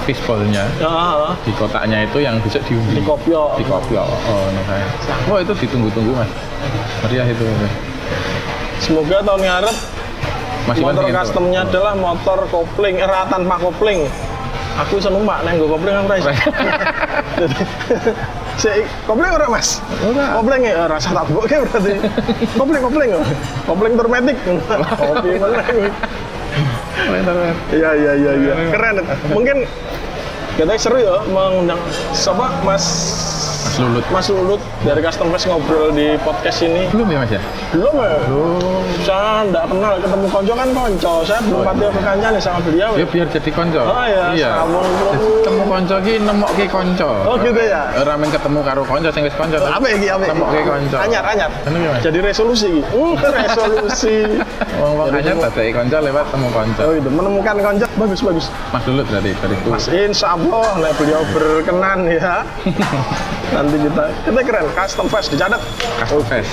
fishbowl-nya 0.10 0.66
ya 0.82 0.90
heeh. 0.90 1.32
di 1.46 1.52
kotaknya 1.54 1.98
itu 2.10 2.18
yang 2.18 2.42
bisa 2.42 2.58
diundi 2.66 2.98
di 2.98 3.04
kopio 3.06 3.54
di 3.62 3.64
kopi 3.70 3.94
oh, 3.94 4.10
oh 4.10 4.46
no, 4.50 4.62
saya. 4.66 4.88
Wah 5.30 5.40
itu 5.46 5.54
ditunggu-tunggu 5.54 6.18
mas. 6.18 6.30
Meriah 7.06 7.28
itu 7.30 7.46
semoga 8.82 9.22
tahun 9.22 9.42
ngarep 9.46 9.78
masih 10.66 10.82
motor 10.82 11.02
penting 11.06 11.14
itu. 11.14 11.22
customnya 11.22 11.62
adalah 11.70 11.94
motor 11.94 12.40
kopling 12.50 12.96
era 12.98 13.30
tanpa 13.30 13.56
kopling. 13.62 14.10
Aku 14.86 14.96
bisa 14.98 15.12
numpak 15.12 15.44
neng 15.46 15.60
gue 15.60 15.70
kopling 15.70 15.92
aku 15.92 16.08
rais 16.08 16.26
jadi 17.40 17.60
si 18.58 18.72
kopling 19.06 19.30
ora 19.30 19.48
mas? 19.52 19.84
Ora. 20.02 20.40
kopling 20.42 20.62
ya? 20.66 20.88
Rasa 20.90 21.14
tak 21.14 21.26
buat 21.30 21.46
kayak 21.46 21.70
berarti. 21.70 21.94
Kopling 22.58 22.82
kopling. 22.82 23.10
Kopling 23.68 23.94
turmetik. 23.94 24.38
Kopi 24.98 25.30
mana 25.38 25.64
iya 27.72 27.90
iya 27.96 28.12
iya 28.16 28.32
iya. 28.36 28.54
Keren. 28.74 28.96
Mungkin 29.32 29.58
kita 30.60 30.76
seru 30.76 31.00
ya 31.00 31.24
mengundang 31.32 31.80
siapa 32.12 32.52
Mas 32.68 32.84
Lulut. 33.80 34.04
Mas 34.12 34.28
Lulut 34.28 34.62
dari 34.84 35.00
Custom 35.00 35.32
Fest 35.32 35.48
ngobrol 35.48 35.96
di 35.96 36.20
podcast 36.20 36.60
ini. 36.62 36.92
Belum 36.92 37.08
ya 37.08 37.18
Mas 37.24 37.32
ya? 37.32 37.42
Belum 37.72 37.96
ya? 37.96 38.12
Saya 39.08 39.48
nggak 39.48 39.66
kenal 39.72 39.94
ketemu 40.04 40.26
konco 40.28 40.54
kan 40.54 40.70
konco. 40.76 41.14
Saya 41.24 41.40
belum 41.48 41.64
pati 41.64 41.86
kekancan 41.88 42.32
sama 42.44 42.60
beliau. 42.68 42.92
Ya 43.00 43.06
biar 43.08 43.28
jadi 43.32 43.50
konco. 43.56 43.80
Oh, 43.80 44.04
iya, 44.04 44.26
Iya. 44.36 44.50
ketemu 45.40 45.64
konco 45.64 45.96
ki 46.04 46.14
nemokke 46.20 46.66
konco. 46.68 47.10
Oh, 47.24 47.36
gitu 47.40 47.62
ya? 47.64 47.84
Ora 47.96 48.14
men 48.20 48.30
ketemu 48.30 48.60
karo 48.60 48.82
konco 48.84 49.10
sing 49.16 49.24
wis 49.24 49.36
konco. 49.40 49.56
Apa 49.64 49.88
iki 49.88 50.08
apa? 50.12 50.24
iki? 50.28 50.32
Nemokke 50.36 50.62
konco. 50.68 50.96
Anyar 51.00 51.24
anyar. 51.24 51.50
Mas? 51.64 52.04
Jadi 52.04 52.18
resolusi 52.20 52.68
iki. 52.68 52.82
Uh, 52.92 53.16
resolusi. 53.40 54.18
Wong-wong 54.76 55.08
anyar 55.16 55.36
dadeki 55.40 55.72
konco 55.72 55.98
lewat 56.04 56.26
temu 56.28 56.48
konco. 56.52 56.82
Oh 56.84 56.92
gitu, 56.92 57.08
menemukan 57.08 57.56
konco 57.64 57.86
bagus 57.96 58.20
bagus. 58.20 58.46
Mas 58.76 58.84
Lulut 58.84 59.08
berarti 59.08 59.32
bariku. 59.40 59.68
Mas 59.72 59.86
Insya 59.88 60.36
Allah, 60.36 60.68
nek 60.84 60.92
beliau 61.00 61.24
berkenan 61.32 62.00
ya. 62.12 62.44
Nanti 63.70 63.86
kita, 63.86 64.04
kita 64.26 64.42
keren, 64.42 64.66
custom 64.74 65.06
fest 65.06 65.30
dicatat. 65.30 65.62
Custom 66.02 66.26
Fest. 66.26 66.50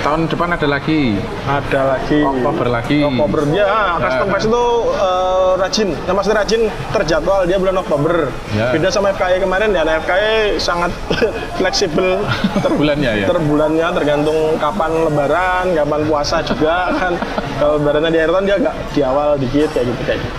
Tahun 0.00 0.24
depan 0.24 0.48
ada 0.48 0.64
lagi. 0.64 1.20
Ada 1.44 1.80
lagi. 1.92 2.24
Oktober 2.24 2.66
lagi. 2.72 3.04
Oktober 3.04 3.44
dia, 3.44 3.68
custom 4.00 4.24
Nah. 4.24 4.32
fest 4.32 4.46
itu 4.48 4.64
eh, 4.96 5.52
rajin. 5.60 5.88
Nah, 5.92 6.12
maksudnya 6.16 6.36
rajin 6.40 6.62
terjadwal 6.88 7.44
dia 7.44 7.60
bulan 7.60 7.76
Oktober. 7.76 8.32
Ya. 8.56 8.72
Beda 8.72 8.88
sama 8.88 9.12
FKI 9.12 9.44
kemarin 9.44 9.76
ya, 9.76 9.84
nah, 9.84 10.00
FKI 10.00 10.56
sangat 10.56 10.88
fleksibel. 11.60 12.24
Per 12.56 12.72
bulannya 12.72 13.12
ya. 13.12 13.26
Per 13.28 13.36
bulannya 13.36 13.86
tergantung 13.92 14.56
kapan 14.56 14.92
lebaran, 15.04 15.64
kapan 15.76 16.00
puasa 16.08 16.40
juga 16.40 16.96
kan. 16.96 17.12
Kalau 17.60 17.76
lebarannya 17.76 18.08
di 18.08 18.18
akhir 18.18 18.32
tahun 18.32 18.44
dia 18.46 18.56
agak 18.56 18.74
di 18.90 19.00
awal 19.04 19.28
dikit 19.36 19.68
kayak 19.68 19.84
gitu 19.84 20.00
kayak 20.08 20.20
gitu. 20.24 20.36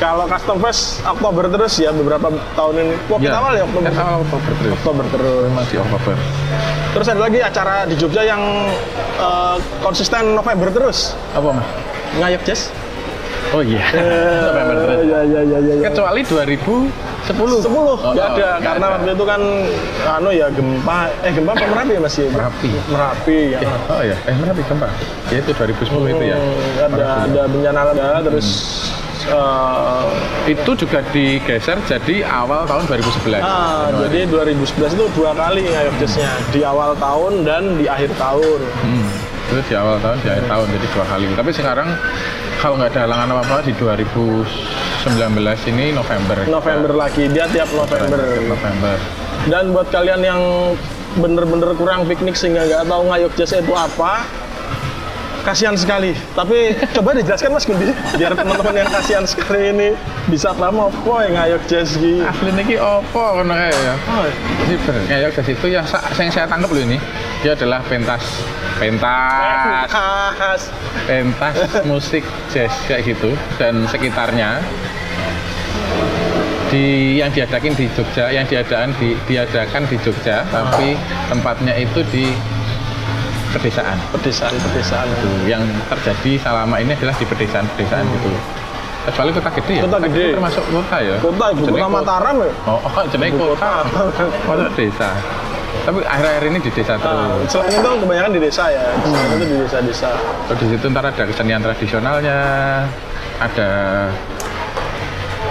Kalau 0.00 0.24
custom 0.24 0.56
fest 0.58 1.04
Oktober 1.04 1.44
terus 1.46 1.76
ya 1.76 1.92
beberapa 1.92 2.26
tahun 2.54 2.74
ini. 2.80 2.94
Waktu 3.06 3.28
awal 3.28 3.52
ya 3.52 3.62
Oktober. 3.62 3.84
Eh, 3.84 3.94
awal 3.94 4.18
Oktober 4.24 4.50
terus. 4.56 4.72
Oktober 4.74 5.04
terus. 5.06 5.46
Masih 5.52 5.76
Oktober. 5.78 6.14
Terus 6.90 7.06
ada 7.06 7.20
lagi 7.20 7.38
acara 7.38 7.74
di 7.84 7.94
Jogja 7.94 8.22
yang 8.24 8.40
eh, 9.20 9.56
konsisten 9.78 10.32
November 10.32 10.72
terus. 10.72 11.12
Apa 11.30 11.52
Mas? 11.52 11.68
Ngayok 12.16 12.42
Jazz. 12.42 12.72
Oh 13.52 13.60
iya. 13.60 13.84
November 14.48 14.74
terus. 14.80 14.96
Ya 15.04 15.20
ya 15.20 15.40
ya 15.44 15.58
ya. 15.60 15.74
ya. 15.76 15.86
Kecuali 15.86 16.20
2010. 16.24 17.20
10 17.20 17.36
Oh, 17.70 18.00
nggak 18.10 18.16
oh, 18.16 18.32
ada 18.32 18.32
nggak 18.32 18.52
karena 18.58 18.80
ada. 18.82 18.94
waktu 18.96 19.10
itu 19.12 19.24
kan 19.28 19.40
anu 20.10 20.30
ya 20.32 20.46
gempa 20.50 20.96
eh 21.20 21.30
gempa 21.30 21.52
apa 21.52 21.64
merapi 21.68 21.92
ya 21.92 22.00
masih 22.00 22.24
Merapi. 22.26 22.70
merapi 22.88 23.38
ya 23.54 23.58
Oh 23.86 24.00
iya, 24.00 24.16
eh 24.24 24.34
Merapi 24.34 24.62
gempa. 24.64 24.88
Ya 25.28 25.38
itu 25.38 25.52
2010 25.52 26.10
itu 26.10 26.24
ya. 26.26 26.36
Hmm, 26.40 26.86
ada 26.90 27.06
ada 27.28 27.42
bencana 27.46 27.80
ada 27.86 28.06
terus 28.24 28.48
eh, 29.30 30.02
Itu 30.48 30.74
juga 30.74 30.98
digeser 31.08 31.78
jadi 31.84 32.26
awal 32.26 32.66
tahun 32.66 32.82
2011. 32.84 33.38
ah, 33.38 33.86
jadi 34.00 34.26
2011 34.26 34.66
itu 34.90 35.06
dua 35.12 35.30
kali 35.32 35.62
ngayok 35.64 35.94
jazznya 35.96 36.30
di 36.50 36.60
awal 36.62 36.92
tahun 36.96 37.32
dan 37.42 37.62
di 37.76 37.86
akhir 37.86 38.10
tahun 38.16 38.60
Hmm, 38.80 39.06
itu 39.48 39.62
di 39.64 39.74
awal 39.74 39.96
tahun, 39.98 40.16
di 40.18 40.28
akhir 40.28 40.46
tahun, 40.46 40.66
jadi 40.70 40.86
dua 40.90 41.04
kali. 41.06 41.24
Tapi 41.32 41.50
sekarang 41.50 41.88
kalau 42.58 42.74
nggak 42.76 42.90
ada 42.90 43.00
halangan 43.04 43.28
apa-apa 43.32 43.56
di 43.62 43.72
2019 43.72 44.44
ini 45.66 45.92
November. 45.92 46.36
November 46.46 46.90
lagi 46.94 47.24
dia 47.26 47.46
tiap 47.46 47.70
November 47.72 48.18
November. 48.44 48.96
dan 49.42 49.72
buat 49.72 49.88
kalian 49.88 50.20
yang 50.20 50.40
bener-bener 51.12 51.72
kurang 51.74 52.04
piknik 52.04 52.36
sehingga 52.36 52.62
nggak 52.62 52.84
tahu 52.84 53.08
ngayok 53.08 53.32
jazz 53.34 53.56
itu 53.56 53.72
apa 53.72 54.22
kasihan 55.42 55.76
sekali. 55.76 56.12
Tapi 56.36 56.76
coba 56.96 57.16
dijelaskan 57.16 57.50
mas 57.52 57.64
Gundi 57.64 57.92
biar 58.16 58.32
teman-teman 58.36 58.74
yang 58.84 58.90
kasihan 58.90 59.24
sekali 59.24 59.72
ini 59.72 59.88
bisa 60.28 60.52
paham 60.54 60.88
apa 60.90 61.14
yang 61.26 61.34
ngayok 61.36 61.62
jazz 61.66 61.96
gitu 61.96 62.22
Asli 62.22 62.50
niki 62.54 62.76
opo 62.78 63.40
ngono 63.40 63.54
kae 63.56 63.72
ya. 63.72 63.94
oh, 63.96 64.24
Ini 64.68 64.74
bener. 64.86 65.02
Kayak 65.08 65.30
ke 65.34 65.42
situ 65.46 65.66
yang 65.72 65.84
yang 66.20 66.32
saya 66.32 66.46
tangkap 66.46 66.70
loh 66.70 66.82
ini, 66.82 66.98
dia 67.42 67.52
adalah 67.56 67.80
pentas. 67.88 68.22
Pentas. 68.80 69.88
Khas. 69.90 70.62
Pentas 71.04 71.56
musik 71.84 72.24
jazz 72.52 72.72
kayak 72.88 73.08
gitu 73.08 73.34
dan 73.58 73.84
sekitarnya. 73.88 74.60
Di 76.70 77.18
yang 77.18 77.34
diadakan 77.34 77.74
di 77.74 77.90
Jogja, 77.98 78.30
yang 78.30 78.46
diadakan 78.46 78.94
di 79.02 79.18
diadakan 79.26 79.82
di 79.90 79.96
Jogja, 80.06 80.46
tapi 80.54 80.94
tempatnya 81.26 81.74
itu 81.74 81.98
di 82.14 82.30
pedesaan. 83.52 83.96
pedesaan 84.14 84.54
pedesaan 84.54 85.06
Itu 85.10 85.30
yang 85.50 85.62
terjadi 85.90 86.32
selama 86.38 86.76
ini 86.78 86.92
adalah 86.94 87.14
di 87.18 87.24
pedesaan-pedesaan 87.26 88.04
gitu. 88.06 88.30
Kecuali 89.00 89.30
kota 89.32 89.50
gede 89.56 89.74
ya. 89.80 89.82
Kota 89.88 89.98
gede. 90.06 90.24
termasuk 90.36 90.64
kota 90.68 90.96
ya. 91.00 91.16
kota 91.18 91.44
ibu 91.56 91.62
kota 91.66 91.88
Mataram 91.88 92.36
ya 92.44 92.52
Oh, 92.68 92.78
oh 92.84 93.02
Ibu 93.08 93.44
kota. 93.56 93.70
Kota 94.44 94.66
desa. 94.76 95.10
Tapi 95.80 95.98
akhir-akhir 96.04 96.44
ini 96.50 96.58
di 96.60 96.70
desa 96.74 96.92
Nah, 97.00 97.32
terus. 97.40 97.48
selain 97.56 97.72
itu 97.72 97.88
kebanyakan 98.04 98.30
di 98.36 98.40
desa 98.42 98.64
ya 98.68 98.84
selain 99.00 99.30
itu 99.38 99.46
di 99.48 99.56
desa-desa 99.64 100.10
Terus 100.50 100.58
di 100.60 100.66
situ 100.76 100.84
ntar 100.92 101.04
ada 101.08 101.22
kesenian 101.24 101.62
tradisionalnya, 101.62 102.40
ada 103.40 103.68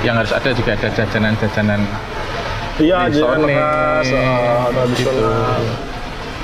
yang 0.06 0.16
harus 0.16 0.32
ada 0.32 0.50
juga 0.56 0.76
ada 0.80 0.88
jajanan-jajanan 0.96 1.82
iya 2.80 3.12
Sone, 3.12 3.52
khas 3.52 4.08
oh, 4.16 4.64
tradisional 4.72 5.62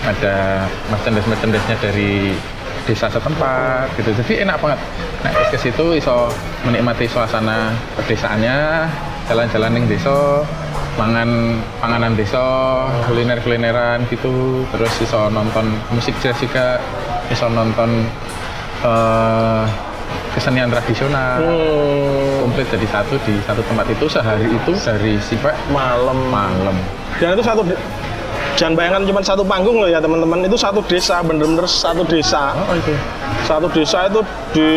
ada 0.05 0.65
merchandise 0.93 1.27
merchandise 1.27 1.65
dari 1.81 2.37
desa 2.85 3.09
setempat 3.09 3.89
gitu. 3.97 4.13
Jadi 4.13 4.45
enak 4.45 4.61
banget. 4.61 4.79
Nah 5.25 5.31
ke 5.49 5.57
situ 5.57 5.97
iso 5.97 6.29
menikmati 6.63 7.09
suasana 7.09 7.73
pedesaannya 7.97 8.85
jalan-jalan 9.25 9.71
ning 9.73 9.85
desa 9.89 10.45
mangan 10.95 11.59
panganan 11.81 12.13
desa 12.13 12.45
kuliner 13.09 13.41
kulineran 13.41 14.05
gitu. 14.13 14.63
Terus 14.69 14.93
iso 15.01 15.27
nonton 15.33 15.73
musik 15.91 16.13
jazz 16.21 16.37
juga 16.37 16.77
iso 17.33 17.49
nonton 17.49 18.05
eh, 18.85 19.65
kesenian 20.37 20.69
tradisional. 20.69 21.41
Hmm, 21.41 22.45
komplit 22.45 22.69
jadi 22.69 22.87
satu 22.91 23.17
di 23.25 23.33
satu 23.49 23.65
tempat 23.65 23.89
itu 23.89 24.05
sehari 24.05 24.45
itu 24.45 24.71
dari 24.85 25.17
siang 25.17 25.57
malam. 25.73 26.19
malam. 26.29 26.77
Dan 27.17 27.33
itu 27.33 27.43
satu 27.43 27.65
jangan 28.55 28.73
bayangkan 28.75 29.03
cuma 29.07 29.19
satu 29.21 29.43
panggung 29.43 29.77
loh 29.79 29.89
ya 29.91 29.99
teman-teman. 29.99 30.47
Itu 30.47 30.57
satu 30.57 30.79
desa 30.87 31.21
bener-bener 31.21 31.67
satu 31.67 32.01
desa. 32.07 32.55
Oh 32.55 32.75
itu. 32.75 32.93
Satu 33.45 33.67
desa 33.69 34.09
itu 34.09 34.19
di 34.55 34.69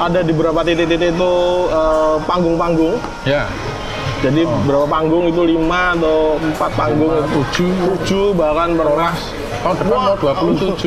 ada 0.00 0.20
di 0.24 0.32
beberapa 0.32 0.64
titik-titik 0.64 1.14
itu 1.14 1.32
eh, 1.70 2.16
panggung-panggung. 2.24 2.96
Ya. 3.28 3.46
Jadi 4.18 4.42
beberapa 4.66 4.86
panggung 4.90 5.30
itu? 5.30 5.46
Lima 5.46 5.94
atau 5.94 6.40
empat 6.42 6.70
panggung 6.74 7.12
tujuh. 7.30 7.70
Tujuh 8.02 8.34
bahkan 8.34 8.74
pernah. 8.74 9.14
Tahun 9.58 9.74
depan 9.74 9.98
mau 9.98 10.14
27 10.14 10.86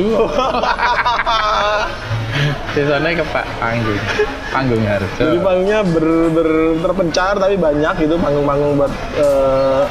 Sisanya 2.72 3.10
ke 3.12 3.24
Pak 3.28 3.44
Panggung 3.60 4.00
Panggung 4.48 4.80
jadi 4.80 4.96
Harjo 4.96 5.44
panggungnya 5.44 5.78
ber, 5.84 6.06
ber- 6.32 6.76
terpencar 6.80 7.36
tapi 7.36 7.56
banyak 7.56 7.94
gitu 8.00 8.16
panggung-panggung 8.16 8.80
buat 8.80 8.92
eh, 9.20 9.82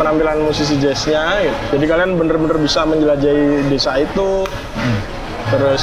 penampilan 0.00 0.40
musisi 0.40 0.80
jazznya. 0.80 1.44
Gitu. 1.44 1.76
jadi 1.76 1.84
kalian 1.92 2.10
bener-bener 2.16 2.56
bisa 2.56 2.88
menjelajahi 2.88 3.68
desa 3.68 4.00
itu. 4.00 4.48
Terus 5.52 5.82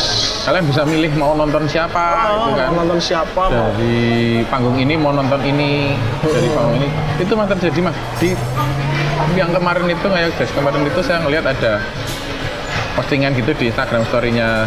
Kalian 0.50 0.66
bisa 0.66 0.82
milih 0.82 1.14
mau 1.14 1.38
nonton 1.38 1.70
siapa 1.70 2.02
gitu 2.26 2.58
kan? 2.58 2.74
nonton 2.74 2.98
siapa 2.98 3.44
mau 3.54 3.70
Dari 3.78 4.42
panggung 4.50 4.82
ini 4.82 4.98
mau 4.98 5.14
nonton 5.14 5.38
ini 5.46 5.94
Dari 6.26 6.50
panggung 6.50 6.76
ini. 6.82 6.90
Itu 7.22 7.38
mas 7.38 7.46
terjadi 7.54 7.80
mas. 7.86 7.96
Di 8.18 8.34
yang 9.38 9.54
kemarin 9.54 9.86
itu 9.86 10.08
kayak 10.10 10.34
guys 10.34 10.50
kemarin 10.58 10.82
itu 10.90 11.00
saya 11.06 11.22
ngelihat 11.22 11.46
ada 11.54 11.86
postingan 12.98 13.36
gitu 13.38 13.52
di 13.54 13.70
Instagram 13.70 14.02
story-nya 14.10 14.66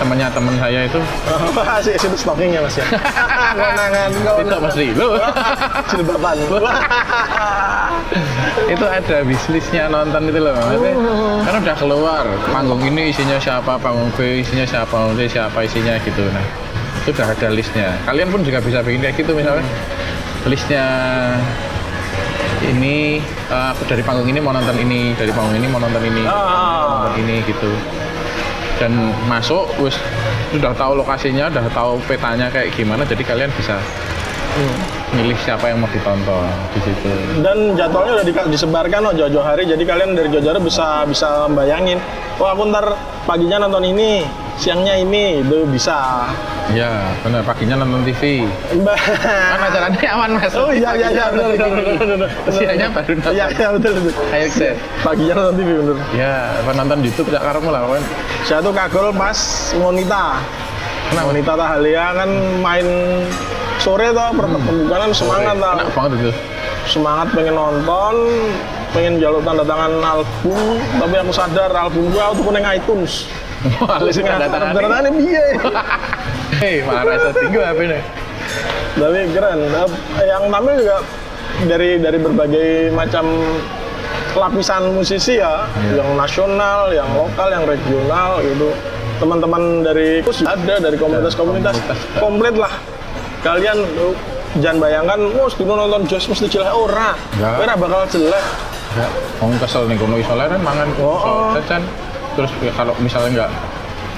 temennya 0.00 0.28
temen 0.32 0.54
saya 0.56 0.80
itu. 0.88 1.00
Asik 1.76 1.94
situ 2.00 2.16
stockingnya 2.16 2.64
mas 2.64 2.80
ya. 2.80 2.86
Konangan 3.52 4.08
itu 4.40 4.56
mas 4.56 4.74
Rilo 4.74 5.20
jilbaban. 5.92 6.36
itu 8.74 8.86
ada 8.86 9.16
wishlistnya 9.22 9.84
nonton 9.92 10.32
itu 10.32 10.40
loh 10.40 10.56
maksudnya 10.56 10.94
kan 11.44 11.54
udah 11.62 11.76
keluar 11.78 12.24
panggung 12.48 12.82
ini 12.82 13.12
isinya 13.12 13.38
siapa 13.38 13.76
panggung 13.78 14.10
B 14.16 14.42
isinya 14.42 14.66
siapa 14.66 14.88
panggung 14.88 15.14
C 15.20 15.28
siapa 15.28 15.58
isinya 15.62 15.94
gitu. 16.02 16.24
Nah 16.32 16.44
itu 17.04 17.12
udah 17.12 17.26
ada 17.28 17.48
listnya. 17.52 17.92
Kalian 18.08 18.32
pun 18.32 18.40
juga 18.40 18.58
bisa 18.64 18.80
bikin 18.80 19.04
kayak 19.04 19.20
gitu 19.20 19.36
misalnya. 19.36 19.62
Listnya 20.48 20.86
ini 22.64 23.20
eh, 23.52 23.66
aku 23.72 23.84
dari 23.88 24.02
panggung 24.04 24.28
ini 24.28 24.40
mau 24.40 24.52
nonton 24.52 24.76
ini 24.80 25.12
dari 25.16 25.32
panggung 25.32 25.56
ini 25.56 25.66
mau 25.68 25.80
nonton 25.80 26.02
ini 26.04 26.22
Ah. 26.24 27.04
nonton 27.04 27.24
ini 27.24 27.40
gitu 27.48 27.70
dan 28.80 28.96
masuk 29.28 29.68
wis 29.78 29.94
sudah 30.50 30.72
tahu 30.72 30.96
lokasinya 30.96 31.52
udah 31.52 31.68
tahu 31.70 32.00
petanya 32.08 32.48
kayak 32.48 32.72
gimana 32.72 33.04
jadi 33.04 33.20
kalian 33.22 33.52
bisa 33.54 33.76
milih 35.14 35.38
siapa 35.38 35.70
yang 35.70 35.78
mau 35.78 35.90
ditonton 35.90 36.42
di 36.74 36.80
situ 36.82 37.10
Dan 37.38 37.78
jadwalnya 37.78 38.18
udah 38.18 38.26
di- 38.26 38.50
disebarkan 38.50 39.00
loh 39.06 39.14
jauh-jauh 39.14 39.46
hari. 39.46 39.62
Jadi 39.62 39.82
kalian 39.86 40.18
dari 40.18 40.26
jauh-jauh 40.26 40.58
hari 40.58 40.62
bisa 40.62 41.06
bisa 41.06 41.28
bayangin. 41.54 42.02
Oh 42.38 42.50
aku 42.50 42.66
ntar 42.66 42.98
paginya 43.26 43.62
nonton 43.62 43.86
ini, 43.86 44.26
siangnya 44.60 44.92
ini, 45.00 45.40
itu 45.40 45.64
bisa. 45.72 46.28
Iya, 46.68 47.16
benar. 47.24 47.40
Paginya 47.48 47.80
nonton 47.80 48.04
TV. 48.04 48.44
Mbak. 48.76 48.98
Kan 49.24 49.60
acaranya 49.64 50.08
aman 50.12 50.30
mas. 50.36 50.52
Oh 50.52 50.68
iya 50.68 50.92
iya 50.92 51.08
iya 51.08 51.26
benar 51.32 51.48
benar 51.56 51.68
benar 51.72 52.06
benar. 52.06 52.30
Siangnya 52.52 52.88
baru 52.92 53.12
nonton. 53.16 53.32
Iya 53.32 53.46
iya 53.56 53.68
betul 53.72 53.90
betul. 53.96 54.14
Ayo 54.36 54.46
set. 54.52 54.76
Paginya 55.00 55.32
nonton 55.40 55.54
TV 55.56 55.68
bener. 55.80 55.96
Ya, 56.12 56.34
apa 56.60 56.70
nonton 56.76 56.98
YouTube 57.00 57.28
tak 57.32 57.42
karemu 57.42 57.68
lah 57.72 57.80
kan. 57.88 58.04
Saya 58.44 58.60
tuh 58.60 58.72
kagol 58.76 59.08
pas 59.16 59.38
Monita. 59.80 60.44
Kenapa? 61.08 61.26
Monita 61.32 61.52
Tahalia 61.56 62.04
kan 62.14 62.30
main 62.60 62.86
sore 63.80 64.12
tuh 64.12 64.30
pembukaan 64.36 65.10
semangat 65.16 65.56
lah. 65.56 65.74
Enak 65.80 65.90
banget 65.96 66.12
itu. 66.20 66.32
Semangat 66.86 67.26
pengen 67.34 67.54
nonton, 67.58 68.14
pengen 68.94 69.18
jalur 69.18 69.42
tanda 69.42 69.64
tangan 69.66 69.92
album, 70.00 70.80
tapi 70.96 71.14
aku 71.18 71.32
sadar 71.34 71.70
album 71.74 72.08
gua 72.14 72.30
tuh 72.36 72.52
neng 72.52 72.64
iTunes. 72.68 73.26
Wah, 73.60 74.00
lu 74.00 74.08
tangan. 74.08 74.48
Tanda 74.48 74.80
tangan 74.80 75.04
piye? 75.20 75.44
Hei, 76.60 76.74
marah 76.80 77.16
saya 77.20 77.32
tinggal 77.36 77.64
apa 77.68 77.80
ini? 77.84 78.00
Tapi 78.96 79.20
keren. 79.36 79.58
Yang 80.24 80.42
tampil 80.48 80.74
juga 80.80 80.96
dari 81.68 81.90
dari 82.00 82.18
berbagai 82.18 82.68
macam 82.96 83.24
lapisan 84.32 84.96
musisi 84.96 85.36
ya, 85.42 85.68
Iya. 85.76 86.00
yang 86.00 86.16
nasional, 86.16 86.88
yang 86.94 87.08
lokal, 87.12 87.48
yang 87.52 87.64
regional 87.68 88.40
gitu. 88.40 88.72
Teman-teman 89.20 89.84
dari 89.84 90.24
kus 90.24 90.40
ada 90.40 90.80
dari 90.80 90.96
komunitas-komunitas 90.96 91.76
komunitas. 91.76 92.16
komplit 92.16 92.54
lah. 92.56 92.72
Kalian 93.44 93.76
jangan 94.64 94.78
bayangkan, 94.80 95.20
mus 95.36 95.52
dulu 95.60 95.76
nonton 95.76 96.08
jazz 96.08 96.24
mesti 96.24 96.48
jelek 96.48 96.72
ora. 96.72 97.12
Ora 97.36 97.76
bakal 97.76 98.08
jelek. 98.08 98.44
Ya, 98.90 99.06
mau 99.38 99.52
kesel 99.60 99.86
nih 99.86 99.96
kono 100.00 100.18
isoler 100.18 100.50
kan 100.50 100.60
mangan 100.66 100.88
Oh, 100.98 101.54
iso 101.54 101.62
oh. 101.62 102.09
Terus 102.40 102.52
ya, 102.64 102.72
kalau 102.72 102.96
misalnya 103.04 103.44
nggak 103.44 103.50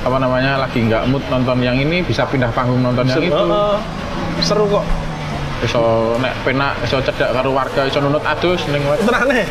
apa 0.07 0.17
namanya 0.23 0.63
lagi 0.63 0.79
nggak 0.87 1.11
mood 1.11 1.23
nonton 1.27 1.59
yang 1.59 1.75
ini 1.75 2.07
bisa 2.07 2.23
pindah 2.23 2.55
panggung 2.55 2.79
nonton 2.79 3.03
yang 3.11 3.19
itu. 3.19 3.35
Heeh. 3.35 3.75
seru 4.47 4.71
kok. 4.71 4.87
Iso 5.67 6.15
nek 6.23 6.35
penak 6.47 6.79
iso 6.87 7.03
cedak 7.03 7.35
karo 7.35 7.51
warga 7.51 7.83
iso 7.87 7.99
nunut 7.99 8.23
adus 8.23 8.63
ning 8.71 8.83
wet. 8.87 9.03
Tenang 9.03 9.27
nih. 9.27 9.43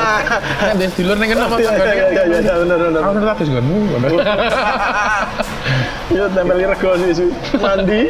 Kan 0.64 0.76
di 0.80 0.88
dulur 0.96 1.16
ning 1.20 1.28
kene 1.32 1.44
apa 1.44 1.56
Iya 1.60 1.72
iya 1.76 1.84
iya 1.92 2.04
iya 2.24 2.38
iya, 2.40 2.54
bener 2.64 2.76
bener. 2.80 3.00
Aku 3.04 3.12
nunut 3.20 3.30
adus 3.36 3.48
gonmu. 3.52 3.78
Iya 6.08 6.24
tempel 6.32 6.56
rego 6.56 6.90
sih. 7.12 7.28
Mandi 7.60 8.00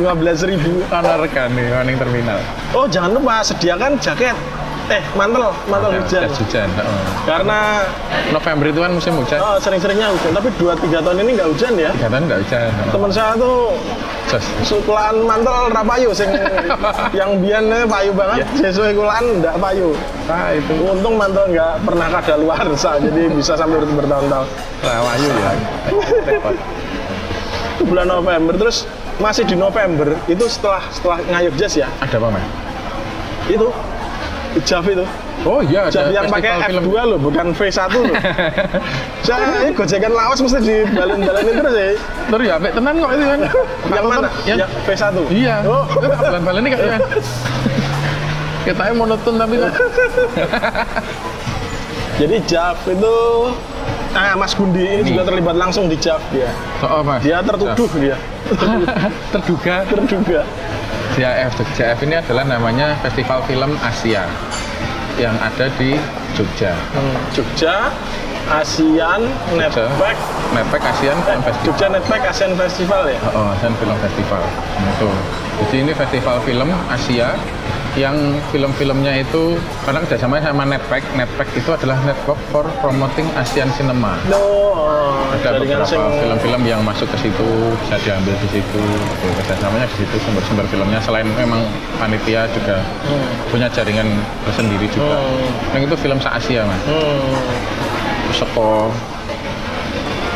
15.000 0.00 0.48
ribu. 0.48 0.72
Ana 0.88 1.20
regane 1.20 1.64
ning 1.84 1.96
terminal. 2.00 2.40
Oh 2.72 2.88
jangan 2.88 3.20
lupa 3.20 3.44
sediakan 3.44 4.00
jaket. 4.00 4.32
Eh 4.90 5.02
mantel, 5.14 5.54
mantel 5.70 5.90
hujan. 5.94 6.26
Jas 6.26 6.34
hujan. 6.38 6.68
Karena 7.22 7.86
November 8.30 8.66
itu 8.66 8.80
kan 8.82 8.90
musim 8.90 9.14
hujan. 9.14 9.38
oh, 9.38 9.56
sering-seringnya 9.56 10.10
hujan, 10.10 10.34
tapi 10.34 10.48
2-3 10.58 10.98
tahun 10.98 11.16
ini 11.22 11.30
nggak 11.38 11.48
hujan 11.54 11.72
ya. 11.78 11.90
Kegiatan 11.94 12.20
nggak 12.26 12.38
hujan. 12.42 12.68
Teman 12.90 13.10
saya 13.10 13.32
tuh 13.38 13.78
Jas. 14.26 14.44
sukulan 14.62 15.14
mantel 15.22 15.70
rapayu 15.70 16.10
sing 16.10 16.26
yang 17.18 17.38
biasanya 17.38 17.86
payu 17.86 18.10
banget, 18.12 18.42
sesuai 18.58 18.92
kulaan 18.92 19.24
nggak 19.38 19.54
payu. 19.56 19.94
Ah 20.26 20.50
itu 20.50 20.72
Untung 20.82 21.14
mantel 21.14 21.46
nggak 21.48 21.72
pernah 21.84 22.06
kadaluarsa, 22.10 22.90
jadi 23.04 23.22
bisa 23.30 23.54
sampai 23.54 23.78
bertahun-tahun. 23.82 24.48
rawayu 24.82 25.28
ya. 25.30 25.50
Bulan 27.82 28.06
November, 28.06 28.54
terus 28.58 28.86
masih 29.18 29.46
di 29.46 29.54
November 29.54 30.14
itu 30.26 30.42
setelah 30.46 30.82
setelah 30.90 31.18
ngayuk 31.28 31.54
jazz 31.54 31.74
ya, 31.76 31.86
Ada 31.98 32.18
apa, 32.18 32.28
Mas? 32.30 32.44
itu 33.46 33.68
Jav 34.62 34.84
itu. 34.84 35.04
Oh 35.42 35.58
iya, 35.64 35.90
Jadi 35.90 36.14
yang 36.14 36.30
pakai 36.30 36.62
festival 36.62 36.86
F2 36.86 36.94
loh, 37.10 37.18
bukan 37.18 37.46
V1 37.50 37.90
loh. 37.98 38.14
Saya 39.26 39.66
ini 39.66 39.72
gojekan 39.74 40.12
lawas 40.14 40.38
mesti 40.38 40.58
dibalin-balin 40.62 41.54
terus 41.58 41.74
ya. 41.74 41.88
Terus 42.30 42.44
ya, 42.46 42.54
apik 42.60 42.72
tenan 42.76 42.94
kok 43.00 43.10
itu 43.10 43.24
kan. 43.24 43.38
Yang 43.90 44.04
mana? 44.06 44.28
Yang 44.46 44.58
Yang 44.62 44.70
V1. 44.86 45.14
Iya. 45.32 45.54
Oh. 45.66 45.84
Itu 45.88 46.06
bulan-bulan 46.06 46.60
ini 46.62 46.68
kayaknya. 46.70 46.98
Kita 48.62 48.82
monoton 48.94 49.34
tapi 49.40 49.54
kok. 49.58 49.72
Jadi 52.20 52.36
Jav 52.46 52.76
itu 52.86 53.14
Ah, 54.12 54.36
Mas 54.36 54.52
Gundi 54.52 54.84
ini 54.84 55.00
Nih. 55.00 55.16
juga 55.16 55.24
terlibat 55.24 55.56
langsung 55.56 55.88
di 55.88 55.96
Jav 55.96 56.20
dia. 56.28 56.52
Oh, 56.84 57.00
Mas. 57.00 57.24
Dia 57.24 57.40
tertuduh 57.40 57.88
dia. 57.96 58.16
terduga. 59.32 59.88
Terduga. 59.88 60.40
JF 61.12 61.52
JF 61.76 61.98
ini 62.08 62.16
adalah 62.16 62.44
namanya 62.48 62.96
Festival 63.04 63.44
Film 63.44 63.76
Asia 63.84 64.24
yang 65.20 65.36
ada 65.44 65.68
di 65.76 66.00
Jogja. 66.32 66.72
Hmm, 66.96 67.16
Jogja 67.36 67.92
ASEAN 68.48 69.28
Netback 69.52 70.16
Nepek 70.56 70.82
ASEAN 70.82 71.18
Film 71.20 71.40
Festival. 71.44 71.66
Jogja 71.68 71.86
Netback 71.92 72.22
ASEAN 72.32 72.52
Festival 72.56 73.02
ya. 73.12 73.18
Oh, 73.36 73.52
ASEAN 73.52 73.76
Film 73.76 73.96
Festival. 74.00 74.42
Itu. 74.80 75.08
Jadi 75.52 75.76
ini 75.84 75.92
festival 75.92 76.36
film 76.48 76.68
Asia 76.88 77.36
yang 77.92 78.16
film-filmnya 78.48 79.20
itu 79.20 79.56
karena 79.84 80.00
kerjasama 80.00 80.40
sama 80.40 80.64
Netpack. 80.64 81.04
Netpack 81.12 81.48
itu 81.52 81.68
adalah 81.68 82.00
Network 82.02 82.40
for 82.48 82.64
Promoting 82.80 83.28
Asian 83.34 83.68
Cinema. 83.70 84.16
No, 84.26 84.40
oh, 84.72 85.12
ada 85.28 85.60
jaringan 85.60 85.84
beberapa 85.84 86.08
film-film 86.18 86.62
yang 86.64 86.80
masuk 86.80 87.04
ke 87.08 87.18
situ 87.20 87.48
bisa 87.78 87.96
diambil 88.00 88.32
di 88.34 88.48
situ 88.50 88.82
kerjasamanya 89.38 89.86
di 89.86 89.96
situ 89.98 90.16
sumber-sumber 90.20 90.64
filmnya 90.66 91.00
selain 91.00 91.28
memang 91.30 91.60
panitia 91.96 92.48
juga 92.50 92.80
Hmm. 93.02 93.28
punya 93.48 93.68
jaringan 93.68 94.08
tersendiri 94.44 94.88
juga 94.88 95.12
Hmm. 95.12 95.74
yang 95.74 95.82
itu 95.84 95.96
film 95.98 96.16
se 96.16 96.28
Asia 96.28 96.64
mas 96.64 96.80
Hmm. 96.84 97.32
Seko 98.32 98.88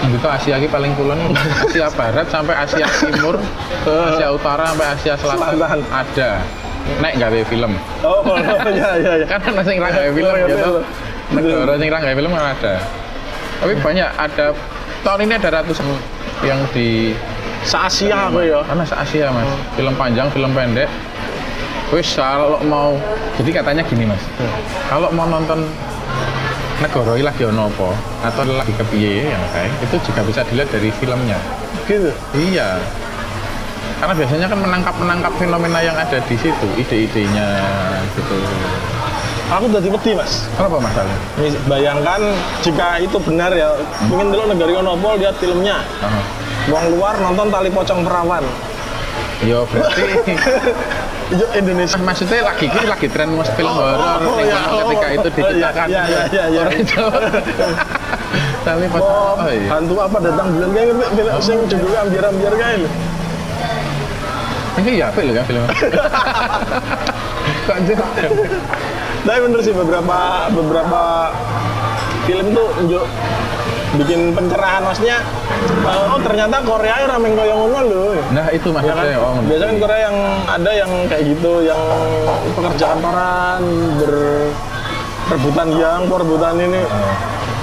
itu 0.07 0.29
Asia 0.29 0.55
ini 0.57 0.69
paling 0.69 0.93
kulon 0.95 1.19
Asia 1.65 1.89
Barat 1.91 2.27
sampai 2.27 2.55
Asia 2.55 2.87
Timur 3.01 3.37
Asia 4.13 4.29
Utara 4.31 4.71
sampai 4.71 4.87
Asia 4.93 5.15
Selatan, 5.17 5.57
Selatan. 5.57 5.81
ada 5.89 6.31
naik 7.03 7.14
gawe 7.18 7.41
film. 7.51 7.72
Oh, 8.03 8.22
oh, 8.22 8.37
ya 8.70 8.99
ya 8.99 9.12
ada 9.26 9.62
sing 9.62 9.78
ra 9.82 9.89
gawe 9.91 10.11
film 10.14 10.34
gitu 10.47 10.70
negara 11.34 11.74
sing 11.78 11.89
ra 11.91 11.99
gawe 11.99 12.14
film 12.14 12.30
kan 12.32 12.47
ada. 12.55 12.74
Tapi 13.57 13.72
banyak 13.80 14.09
ada 14.20 14.47
tahun 15.03 15.20
ini 15.26 15.32
ada 15.39 15.49
ratusan 15.61 15.87
yang 16.45 16.61
di 16.70 17.16
Se-Asia 17.66 18.30
aku 18.30 18.47
ya. 18.47 18.62
karena 18.62 18.84
se 18.87 18.95
Asia 18.95 19.26
mas 19.34 19.49
film 19.74 19.95
panjang 19.99 20.30
film 20.30 20.51
pendek. 20.55 20.87
Wis 21.91 22.14
kalau 22.14 22.59
mau 22.66 22.95
jadi 23.39 23.62
katanya 23.62 23.82
gini 23.87 24.07
mas. 24.07 24.22
Kalau 24.87 25.11
mau 25.11 25.26
nonton 25.26 25.66
negara 26.76 27.16
lagi 27.16 27.43
ono 27.49 27.72
apa 27.72 27.89
atau 28.28 28.45
lagi 28.45 28.72
kepiye 28.76 29.32
yang 29.32 29.43
kayak 29.51 29.72
itu 29.80 29.97
juga 30.05 30.20
bisa 30.28 30.41
dilihat 30.47 30.68
dari 30.70 30.91
filmnya. 30.93 31.39
Gitu. 31.87 32.11
iya 32.34 32.82
karena 33.97 34.13
biasanya 34.13 34.47
kan 34.53 34.59
menangkap 34.61 34.95
menangkap 35.01 35.33
fenomena 35.41 35.79
yang 35.81 35.97
ada 35.97 36.19
di 36.29 36.37
situ 36.37 36.69
ide-idenya 36.77 37.49
gitu 38.17 38.37
Aku 39.47 39.71
udah 39.71 39.79
wedi 39.79 40.11
mas. 40.11 40.51
kenapa 40.59 40.83
masalahnya 40.83 41.55
Bayangkan 41.71 42.19
jika 42.67 42.99
itu 42.99 43.15
benar 43.23 43.55
ya, 43.55 43.79
mungkin 44.11 44.35
dulu 44.35 44.51
negara 44.51 44.83
Onopol 44.83 45.23
lihat 45.23 45.39
filmnya. 45.39 45.87
Wong 46.67 46.99
luar 46.99 47.15
nonton 47.23 47.47
tali 47.55 47.71
pocong 47.71 48.03
perawan. 48.03 48.43
Yo 49.47 49.63
berarti 49.71 50.03
Itu 51.27 51.47
Indonesia. 51.59 51.99
maksudnya 51.99 52.39
lagi 52.47 52.71
ini 52.71 52.87
lagi 52.87 53.07
tren 53.11 53.35
mas 53.35 53.51
film 53.59 53.67
horor 53.67 53.99
oh, 53.99 54.39
yang 54.39 54.47
ya, 54.47 54.59
mana 54.63 54.83
ketika 54.87 55.07
oh, 55.07 55.11
itu 55.11 55.27
oh, 55.27 55.33
diciptakan 55.35 55.87
iya, 55.91 56.03
iya, 56.07 56.23
iya, 56.31 56.45
iya. 56.47 56.61
orang 56.63 56.83
Jawa. 56.87 57.19
tapi 58.63 58.85
pas 58.87 59.01
Oh, 59.03 59.35
oh 59.35 59.51
iya 59.51 59.67
hantu 59.75 59.95
apa 59.99 60.17
datang 60.23 60.47
bulan 60.55 60.71
kayak 60.71 60.87
ngerti 60.95 61.15
film 61.19 61.39
sing 61.43 61.59
judulnya 61.67 61.99
ambiar-ambiar 62.07 62.55
kayak 62.55 62.79
lho. 64.77 64.83
ini 64.85 65.01
ya 65.01 65.07
apa 65.09 65.20
ya 65.24 65.43
film 65.45 65.64
kok 67.66 68.11
Tapi 69.27 69.39
bener 69.43 69.61
sih 69.64 69.74
beberapa 69.74 70.18
beberapa 70.55 71.03
film 72.31 72.47
tuh 72.55 72.68
njuk 72.87 73.05
bikin 73.97 74.37
pencerahan 74.37 74.85
maksudnya 74.85 75.18
eh, 75.83 76.07
oh 76.12 76.20
ternyata 76.20 76.61
Korea 76.62 77.09
rameng 77.09 77.33
koyo 77.35 77.55
ngono 77.57 77.79
lho. 77.87 78.05
nah 78.31 78.47
itu 78.53 78.68
Ya 78.70 78.74
kan? 78.77 78.85
maksudnya 78.87 79.18
oh 79.18 79.35
Biasanya 79.47 79.66
kan 79.66 79.77
Korea 79.81 80.01
yang 80.11 80.16
ada 80.47 80.70
yang 80.74 80.91
kayak 81.11 81.24
gitu, 81.27 81.53
yang 81.64 81.81
pekerjaan 82.55 82.99
kantoran, 83.01 83.62
berebutan 85.27 85.68
yang, 85.74 86.01
perebutan 86.07 86.55
ini 86.61 86.81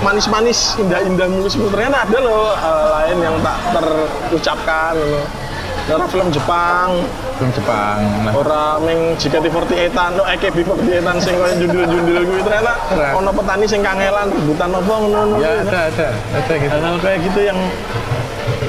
manis-manis, 0.04 0.76
indah-indah 0.84 1.28
mulus 1.32 1.56
Ternyata 1.56 2.04
ada 2.04 2.18
loh 2.20 2.52
hal 2.60 2.80
lain 2.92 3.18
yang 3.24 3.36
tak 3.40 3.58
terucapkan. 3.72 4.94
Gitu. 5.00 5.43
Orang 5.84 6.08
film 6.08 6.32
Jepang, 6.32 6.96
film 7.36 7.52
Jepang 7.52 8.00
nah. 8.24 8.32
Orang 8.32 8.88
meng 8.88 9.00
JKT48, 9.20 9.92
no 10.16 10.24
AKB48 10.24 11.08
sing 11.20 11.36
koyo 11.36 11.54
jundul-jundul 11.60 12.24
kuwi. 12.24 12.40
Ternyata 12.40 12.72
ono 13.12 13.32
petani 13.36 13.68
sing 13.68 13.84
kangelan 13.84 14.32
rebutan 14.32 14.72
apa 14.72 14.94
ngono-ngono. 14.96 15.44
ya 15.44 15.60
ada 15.60 15.80
ada. 15.92 16.08
Ada 16.40 16.54
gitu. 16.56 16.72
Hal-hal 16.72 16.96
kayak 17.04 17.20
gitu 17.28 17.40
yang 17.44 17.60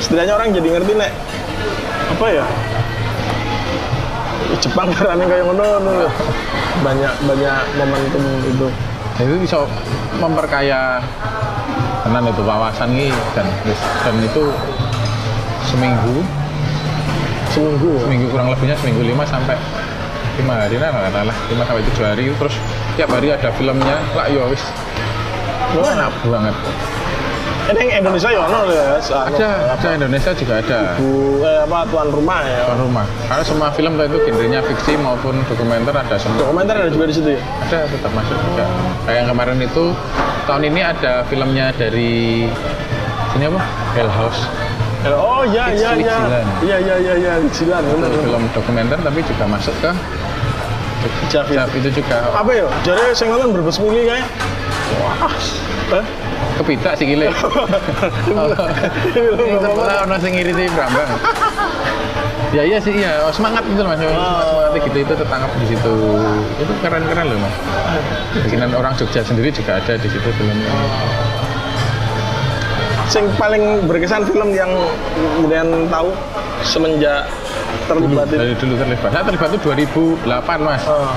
setidaknya 0.03 0.33
orang 0.35 0.49
jadi 0.59 0.69
ngerti 0.75 0.93
nek 0.99 1.13
apa 2.19 2.27
ya? 2.35 2.45
Jepang 4.59 4.89
karena 4.99 5.25
kayak 5.31 5.45
ngono 5.47 5.63
ngono 5.63 5.91
lho. 6.03 6.11
banyak 6.83 7.15
banyak 7.31 7.59
momentum 7.79 8.23
itu. 8.43 8.67
Nah, 9.15 9.23
itu 9.23 9.37
bisa 9.39 9.63
memperkaya 10.19 10.99
tenan 12.03 12.27
itu 12.27 12.43
wawasan 12.43 12.91
ini 12.91 13.15
dan 13.39 13.47
dan 14.03 14.15
itu 14.19 14.51
seminggu 15.71 16.27
Seminggu. 17.55 18.03
seminggu 18.03 18.27
kurang 18.35 18.51
lebihnya 18.51 18.75
seminggu 18.83 19.07
lima 19.07 19.23
sampai 19.23 19.55
lima 20.43 20.55
hari 20.67 20.77
lah 20.83 20.91
lah 20.91 21.23
lah. 21.31 21.37
Lima 21.47 21.63
sampai 21.63 21.83
tujuh 21.87 22.05
hari. 22.05 22.27
Terus 22.35 22.55
tiap 22.99 23.11
hari 23.15 23.31
ada 23.31 23.49
filmnya. 23.55 23.97
Lah 24.19 24.27
yo 24.27 24.51
wis. 24.51 24.63
Enak 25.75 26.13
banget. 26.27 26.57
Ini 27.65 27.97
Indonesia 27.97 28.29
ya 28.29 28.45
ono 28.45 28.69
ya. 28.69 29.01
anu, 29.01 29.41
ada. 29.41 29.49
ada 29.73 29.89
Indonesia 29.97 30.31
juga 30.37 30.61
ada. 30.61 31.01
Bu, 31.01 31.41
eh, 31.41 31.65
apa 31.65 31.89
tuan 31.89 32.13
rumah 32.13 32.45
ya. 32.45 32.69
tuan 32.69 32.81
rumah. 32.85 33.07
Karena 33.25 33.41
semua 33.41 33.69
film 33.73 33.97
itu 33.97 34.19
genrenya 34.29 34.61
fiksi 34.61 35.01
maupun 35.01 35.41
dokumenter 35.49 35.97
ada 35.97 36.17
semua. 36.21 36.45
Dokumenter 36.45 36.77
ada 36.77 36.91
juga 36.93 37.09
di 37.09 37.15
situ 37.17 37.29
ya. 37.33 37.41
ada 37.41 37.89
tetap 37.89 38.13
masuk 38.13 38.37
juga. 38.37 38.69
Kayak 39.09 39.17
yang 39.17 39.29
kemarin 39.33 39.59
itu 39.65 39.85
tahun 40.45 40.63
ini 40.69 40.81
ada 40.85 41.13
filmnya 41.25 41.67
dari 41.73 42.45
sini 43.33 43.45
apa? 43.49 43.61
Hell 43.97 44.13
House 44.13 44.45
Oh 45.13 45.45
iya 45.45 45.69
iya 45.77 45.91
iya. 46.01 46.17
Iya 46.65 46.77
iya 46.81 46.97
iya 46.97 47.15
iya 47.21 47.33
Wijilan 47.45 47.85
itu 47.85 48.09
film 48.25 48.49
dokumenter 48.57 48.97
tapi 49.05 49.21
juga 49.21 49.45
masuk 49.45 49.77
ke 49.85 49.93
Javid. 51.29 51.61
Jap, 51.61 51.69
itu 51.77 52.01
juga 52.01 52.33
Apa 52.33 52.49
ya? 52.49 52.65
Jadi 52.81 53.13
sing 53.13 53.29
nonton 53.29 53.53
berbes 53.53 53.77
mili 53.77 54.09
kayak. 54.09 54.25
Wah. 55.05 55.29
Eh? 56.01 56.05
kepitak 56.55 56.95
sih 56.99 57.07
gile 57.09 57.29
Ini 57.35 57.41
sebelah 59.59 60.07
orang 60.07 60.21
sing 60.23 60.33
ngiriti 60.39 60.71
Brambang. 60.71 61.11
ya 62.55 62.63
iya 62.63 62.79
sih 62.79 62.95
iya, 62.95 63.19
oh, 63.27 63.35
semangat 63.35 63.67
gitu 63.67 63.83
mas, 63.83 63.99
semangat 63.99 64.47
semangatnya 64.47 64.87
gitu 64.87 65.03
itu 65.03 65.15
tertangkap 65.19 65.51
di 65.59 65.67
situ. 65.75 65.95
Itu 66.63 66.71
keren 66.87 67.03
keren 67.11 67.35
loh 67.35 67.39
mas. 67.43 67.51
Bikinan 68.47 68.71
orang 68.79 68.95
Jogja 68.95 69.27
sendiri 69.27 69.51
juga 69.51 69.83
ada 69.83 69.99
di 69.99 70.07
situ 70.07 70.29
filmnya. 70.39 70.71
Sing 73.07 73.29
paling 73.37 73.85
berkesan 73.85 74.25
film 74.25 74.51
yang 74.51 74.71
kemudian 75.37 75.67
tahu 75.87 76.09
semenjak 76.63 77.29
terlibat 77.85 78.27
itu. 78.27 78.41
Dari 78.41 78.55
dulu 78.57 78.75
terlibat. 78.81 79.09
Saya 79.13 79.25
terlibat 79.25 79.49
itu 79.53 79.61
2008 79.61 80.25
mas, 80.59 80.83
Oh, 80.89 81.13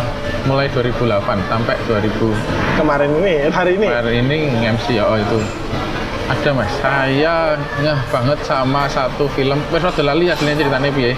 mulai 0.45 0.67
2008 0.67 1.23
sampai 1.47 1.75
2000 1.87 2.35
kemarin 2.75 3.09
ini, 3.17 3.33
hari 3.49 3.71
ini. 3.75 3.87
kemarin 3.87 4.13
ini 4.21 4.37
MC 4.67 4.85
ya 4.93 5.07
oh 5.07 5.17
itu 5.17 5.39
ada 6.27 6.49
mas 6.51 6.69
saya 6.77 7.55
ngeh 7.79 7.99
banget 8.11 8.39
sama 8.43 8.83
satu 8.85 9.31
film 9.31 9.57
wes 9.71 9.79
rada 9.79 10.03
lali 10.03 10.27
aslinya 10.27 10.59
ceritanya 10.59 10.91
piye 10.91 11.15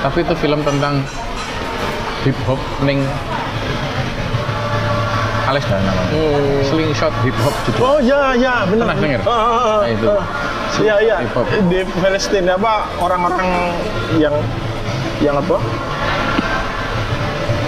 tapi 0.00 0.24
itu 0.24 0.34
film 0.34 0.64
tentang 0.64 1.04
hip 2.24 2.34
hop 2.48 2.56
ning 2.82 3.04
Ales 5.46 5.62
dah 5.62 5.78
namanya 5.78 6.10
Hmm. 6.10 6.58
slingshot 6.66 7.14
hip 7.22 7.36
hop 7.38 7.54
judul 7.64 7.80
Oh 7.80 7.98
iya 8.02 8.34
iya 8.34 8.54
benar. 8.66 8.90
Pernah 8.90 8.98
denger? 8.98 9.20
Ah, 9.22 9.30
ah, 9.30 9.46
ah, 9.46 9.78
Nah, 9.78 9.88
itu. 9.88 10.06
Iya 10.82 10.94
iya. 11.00 11.16
Hip 11.22 11.32
hop. 11.32 11.46
Di 11.70 11.78
Palestina 11.96 12.52
apa 12.54 12.72
orang-orang 12.98 13.46
yang 14.18 14.34
yang 15.18 15.38
apa? 15.38 15.56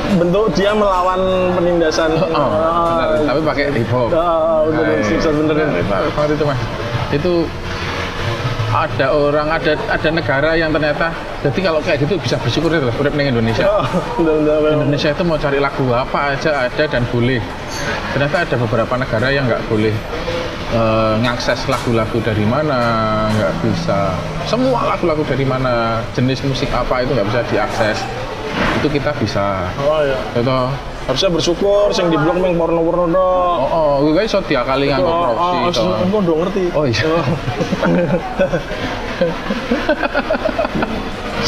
Bentuk 0.08 0.50
dia 0.56 0.72
melawan 0.72 1.20
penindasan. 1.54 2.16
oh, 2.16 2.26
benar. 2.26 3.28
tapi 3.28 3.40
pakai 3.44 3.64
hip 3.70 3.90
hop 3.92 4.08
Ah, 4.10 4.64
udah 4.64 4.82
Nah, 4.82 5.32
bener 5.38 5.56
ya. 5.56 5.68
Bagus 5.86 6.12
banget 6.16 6.32
itu 6.34 6.44
itu 7.08 7.32
ada 8.68 9.06
orang 9.10 9.48
ada 9.48 9.72
ada 9.88 10.08
negara 10.12 10.52
yang 10.52 10.68
ternyata 10.68 11.08
jadi 11.40 11.60
kalau 11.72 11.80
kayak 11.80 12.04
gitu 12.04 12.20
bisa 12.20 12.36
bersyukur 12.36 12.68
ya 12.68 12.84
urip 12.84 13.14
ning 13.16 13.32
Indonesia 13.32 13.64
Oh, 13.64 13.84
udah 14.20 14.34
udah 14.44 14.54
udah. 14.60 14.70
Indonesia 14.84 15.08
itu 15.14 15.22
mau 15.24 15.38
cari 15.40 15.58
lagu 15.58 15.84
apa 15.92 16.36
aja 16.36 16.68
ada 16.68 16.84
dan 16.84 17.02
boleh. 17.08 17.40
Ternyata 18.12 18.36
ada 18.44 18.56
beberapa 18.58 18.94
negara 18.98 19.28
yang 19.30 19.46
nggak 19.46 19.62
boleh 19.70 19.94
eh, 20.74 21.14
ngakses 21.22 21.64
lagu-lagu 21.70 22.18
dari 22.20 22.44
mana, 22.44 22.80
nggak 23.32 23.52
bisa. 23.64 24.12
Semua 24.44 24.84
lagu-lagu 24.84 25.22
dari 25.24 25.46
mana, 25.46 26.02
jenis 26.12 26.42
musik 26.44 26.68
apa 26.74 27.06
itu 27.06 27.14
nggak 27.14 27.28
bisa 27.30 27.40
diakses. 27.48 27.98
Itu 28.82 28.88
kita 28.90 29.14
bisa. 29.16 29.68
Oh 29.84 30.02
iya. 30.02 30.18
Itu 30.34 30.58
Harusnya 31.08 31.30
bersyukur 31.32 31.88
sing 31.96 32.12
di 32.12 32.20
blog 32.20 32.36
meng 32.36 32.60
porno-porno 32.60 33.08
dok. 33.08 33.56
oh, 33.64 33.68
oh, 33.72 33.92
gue 34.04 34.12
guys 34.12 34.28
so 34.28 34.44
dia 34.44 34.60
kali 34.60 34.92
nganggo 34.92 35.08
Oh, 35.08 35.32
oh, 35.32 35.72
oh, 35.72 36.04
oh, 36.04 36.20
udah 36.20 36.36
ngerti. 36.44 36.64
Oh 36.76 36.84
iya. 36.84 37.08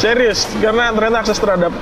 Serius, 0.00 0.48
karena 0.64 0.96
ternyata 0.96 1.28
akses 1.28 1.36
terhadap 1.36 1.76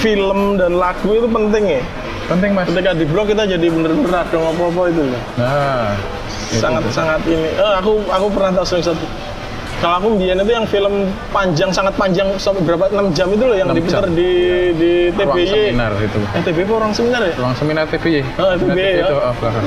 film 0.00 0.56
dan 0.56 0.80
lagu 0.80 1.12
itu 1.12 1.28
penting 1.28 1.76
ya. 1.76 1.82
Penting 2.24 2.56
mas. 2.56 2.64
Ketika 2.72 2.96
di 2.96 3.04
blog 3.04 3.28
kita 3.28 3.44
jadi 3.44 3.66
bener-bener 3.68 4.16
ada 4.16 4.38
apa-apa 4.40 4.82
itu. 4.88 5.02
Nah, 5.36 5.92
itu. 6.48 6.56
sangat 6.56 6.82
sangat 6.88 7.20
ini. 7.28 7.52
Eh, 7.52 7.74
aku 7.76 8.00
aku 8.08 8.26
pernah 8.32 8.56
tahu 8.56 8.64
sering 8.64 8.84
satu. 8.88 9.04
Kalau 9.80 9.96
aku 9.96 10.08
mbiyen 10.12 10.36
itu 10.44 10.52
yang 10.52 10.66
film 10.68 11.08
panjang 11.32 11.72
sangat 11.72 11.96
panjang 11.96 12.28
sampai 12.36 12.60
berapa 12.68 12.92
6 12.92 13.16
jam 13.16 13.32
itu 13.32 13.44
loh 13.48 13.56
yang 13.56 13.72
6 13.72 13.80
diputar 13.80 14.04
di 14.12 14.30
di 14.76 14.92
ruang 15.16 15.40
TBY. 15.40 15.48
seminar 15.48 15.92
itu. 15.96 16.20
Eh 16.36 16.42
TBY 16.44 16.64
orang 16.68 16.92
seminar 16.92 17.20
ya? 17.24 17.32
Ruang 17.40 17.54
seminar 17.56 17.84
TVY. 17.88 18.20
Oh, 18.36 18.52
TVY, 18.60 18.76
ya. 18.76 19.08
itu 19.08 19.16
oh, 19.16 19.32
belakang. 19.40 19.64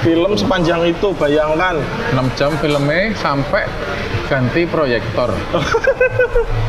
Film 0.00 0.32
sepanjang 0.32 0.80
itu 0.86 1.12
bayangkan. 1.12 1.76
6 2.10 2.24
jam 2.34 2.50
filmnya 2.56 3.12
sampai 3.14 3.68
ganti 4.26 4.62
proyektor 4.64 5.26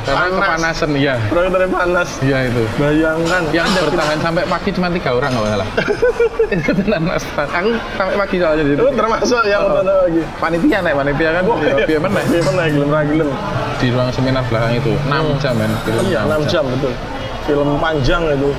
karena 0.02 0.18
Panas. 0.28 0.34
kepanasan 0.34 0.90
ya 0.98 1.14
Proyektornya 1.30 1.70
panas. 1.70 2.10
iya 2.20 2.50
itu 2.50 2.66
Bayangkan. 2.76 3.44
yang 3.54 3.70
bertahan 3.72 4.18
sampai 4.18 4.44
pagi 4.44 4.70
cuma 4.72 4.90
tiga 4.90 5.14
orang 5.14 5.30
nggak 5.30 5.46
salah 5.48 5.68
itu 6.58 6.72
tenan 6.76 7.02
mas 7.06 7.22
aku 7.38 7.70
sampai 7.94 8.16
pagi 8.18 8.36
soalnya 8.36 8.64
di 8.66 8.74
Itu 8.74 8.86
termasuk 8.92 9.42
yang 9.46 9.62
Oh. 9.62 9.78
lagi. 9.78 10.22
panitia 10.36 10.78
naik 10.82 10.96
panitia 10.98 11.30
kan 11.32 11.44
Oh, 11.46 11.58
iya. 11.62 11.86
biar 11.86 12.00
mana 12.02 12.20
Biar 12.26 12.44
mana 12.44 13.02
gelem. 13.06 13.30
di 13.78 13.88
ruang 13.88 14.10
seminar 14.10 14.44
belakang 14.44 14.74
itu 14.76 14.92
6 15.06 15.14
jam 15.38 15.54
kan 15.56 15.72
film 15.86 16.02
Iya, 16.04 16.20
6 16.26 16.42
jam 16.48 16.64
betul. 16.68 16.94
Film 17.42 17.74
panjang 17.78 18.22
itu. 18.32 18.50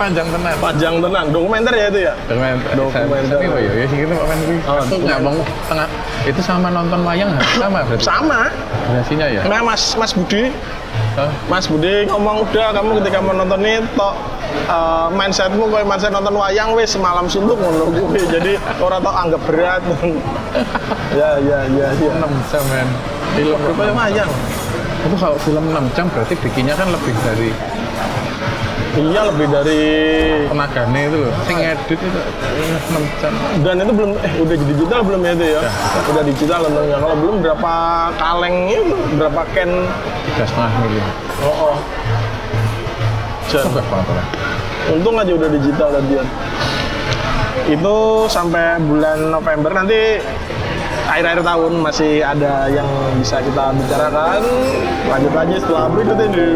Panjang 0.00 0.26
tenan 0.32 0.54
Panjang 0.58 0.94
tenan. 0.98 1.24
Dokumenter 1.28 1.72
ya 1.72 1.86
itu 1.88 2.00
ya? 2.08 2.12
dokumenter 2.24 2.72
Dokumenter. 2.72 3.36
Oh 3.44 3.58
iya 3.60 3.72
ya 3.74 3.86
sih 3.86 3.96
gitu 4.00 4.12
Pak 4.12 4.26
Menteri 4.26 4.56
Oh, 4.64 4.80
nggak 4.80 5.18
mau 5.20 5.36
tengah 5.68 5.88
itu 6.24 6.40
sama 6.40 6.68
nonton 6.72 7.04
wayang 7.04 7.30
sama 7.60 7.84
berarti 7.84 8.00
Sama. 8.00 8.40
durasinya 8.88 9.26
ya 9.28 9.42
Nah, 9.44 9.60
Mas 9.60 9.92
Mas 9.94 10.12
Budi, 10.16 10.48
Hah? 11.20 11.28
Mas 11.52 11.68
Budi 11.68 12.08
ngomong 12.08 12.48
udah 12.48 12.72
kamu 12.72 12.90
ketika 13.04 13.18
menonton 13.20 13.60
ini 13.60 13.84
tok 13.92 14.14
eh, 14.66 15.06
mindsetmu 15.12 15.68
kayak 15.68 15.84
mindset 15.84 16.10
nonton 16.10 16.32
wayang 16.34 16.72
wis 16.72 16.96
semalam 16.96 17.28
suntuk 17.28 17.60
ngono 17.60 17.92
kuwi. 17.92 18.24
Jadi 18.24 18.56
orang 18.80 19.04
tok 19.04 19.14
anggap 19.14 19.40
berat. 19.44 19.82
ya 21.18 21.28
ya 21.44 21.58
ya 21.76 21.88
ya. 21.92 22.12
6 22.24 22.24
jam 22.50 22.64
men 22.72 22.88
film 23.36 23.58
wayang. 23.92 24.30
Itu 25.04 25.16
kalau 25.20 25.36
film 25.44 25.64
6 25.68 25.96
jam 25.96 26.06
berarti 26.08 26.34
bikinnya 26.40 26.74
kan 26.74 26.88
lebih 26.88 27.14
dari 27.24 27.50
Iya 28.94 29.26
lebih 29.26 29.50
dari 29.50 29.82
tenaganya 30.46 31.00
itu 31.10 31.16
loh 31.26 31.34
sing 31.50 31.58
edit 31.58 31.98
itu 31.98 32.18
eh, 32.22 32.94
6 32.94 33.18
jam 33.18 33.32
dan 33.66 33.82
itu 33.82 33.90
belum 33.90 34.10
eh 34.22 34.32
udah 34.38 34.54
jadi 34.54 34.70
digital 34.70 35.00
belum 35.02 35.20
ya 35.26 35.32
itu 35.34 35.46
ya? 35.50 35.62
Udah 36.14 36.22
digital 36.22 36.58
tentunya. 36.62 36.96
Kalau 37.02 37.16
belum 37.18 37.36
berapa 37.42 37.74
kaleng 38.22 38.56
itu 38.70 38.94
berapa 39.18 39.40
can 39.50 39.70
tiga 40.30 40.44
setengah 40.46 40.70
miliar 40.78 41.10
Oh, 41.42 41.74
oh. 41.74 41.76
Jan. 43.50 43.66
Untung 44.94 45.18
aja 45.18 45.32
udah 45.34 45.48
digital 45.50 45.88
tadian. 45.90 46.26
Itu 47.66 48.26
sampai 48.30 48.78
bulan 48.78 49.18
November 49.34 49.70
nanti 49.74 50.22
akhir-akhir 51.08 51.42
tahun 51.44 51.72
masih 51.84 52.12
ada 52.24 52.68
yang 52.72 52.88
bisa 53.20 53.40
kita 53.44 53.64
bicarakan. 53.76 54.40
Lanjut 55.08 55.32
lagi 55.32 55.56
setelah 55.60 55.84
berikut 55.92 56.18
ini. 56.20 56.48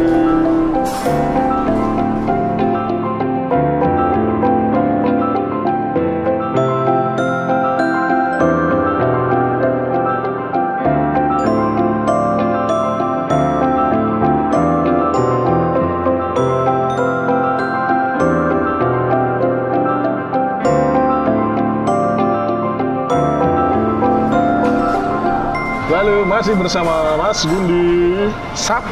Masih 26.39 26.55
bersama 26.55 27.19
Mas 27.19 27.43
Gundi 27.43 28.31
Sap 28.55 28.87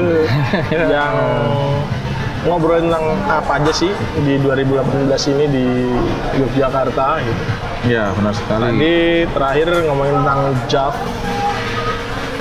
yang 0.72 1.14
ngobrol 2.48 2.80
tentang 2.80 3.12
apa 3.28 3.60
aja 3.60 3.72
sih 3.76 3.92
di 4.24 4.40
2018 4.40 5.04
ini 5.36 5.44
di 5.52 5.66
Yogyakarta 6.40 7.20
gitu. 7.20 7.42
iya 7.92 8.08
benar 8.16 8.32
sekali 8.32 8.72
Tadi 8.72 8.96
terakhir 9.36 9.68
ngomongin 9.84 10.16
tentang 10.24 10.40
Jav 10.72 10.96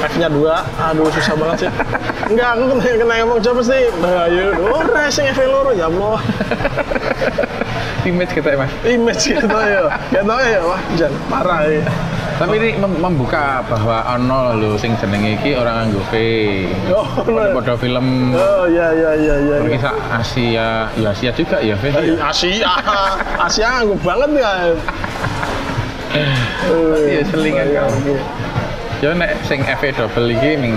F-nya 0.01 0.33
dua, 0.33 0.65
aduh 0.81 1.13
susah 1.13 1.37
banget 1.37 1.57
sih. 1.61 1.69
Enggak, 2.33 2.57
aku 2.57 2.73
kena, 2.73 3.05
kena 3.05 3.13
ngomong 3.21 3.37
Jav 3.37 3.53
pasti 3.53 3.85
bahaya. 4.01 4.57
Oh, 4.57 4.81
racing 4.81 5.29
F 5.29 5.37
loro 5.45 5.77
ya 5.77 5.85
Allah. 5.85 6.17
image 8.09 8.33
kita 8.33 8.53
ya 8.53 8.57
mas 8.57 8.71
image 8.85 9.23
gitu 9.29 9.45
ya 9.45 9.81
gitu 10.09 10.33
ya 10.33 10.59
wah 10.65 10.81
jan 10.97 11.13
parah 11.29 11.61
ya 11.69 11.85
tapi 12.41 12.57
ini 12.57 12.69
mem- 12.73 12.97
membuka 12.97 13.61
bahwa 13.63 14.01
ono 14.09 14.57
lho 14.57 14.73
sing 14.73 14.97
jenenge 14.97 15.37
iki 15.37 15.53
orang 15.53 15.85
nganggo 15.85 16.01
V 16.09 16.13
oh 16.89 17.05
no. 17.23 17.53
pada 17.53 17.77
film 17.77 18.33
oh 18.33 18.65
ya 18.65 18.89
ya 18.91 19.13
ya 19.13 19.35
ya, 19.37 19.55
ya. 19.55 19.55
berkisah 19.61 19.93
Asia 20.09 20.69
ya 20.97 21.07
Asia 21.09 21.29
juga 21.31 21.61
ya 21.61 21.77
V 21.77 21.85
Eh, 21.93 22.17
Asia 22.17 22.73
Asia 23.45 23.67
nganggo 23.71 23.93
banget 24.01 24.29
ya 24.35 24.51
Iya, 26.11 27.23
selingan 27.23 27.67
Iya, 27.67 27.81
kamu. 27.87 27.99
iya. 28.03 28.21
ya 29.01 29.09
nek 29.15 29.31
sing 29.45 29.59
FV 29.63 29.83
double 29.95 30.29
iki 30.29 30.51
ming 30.57 30.75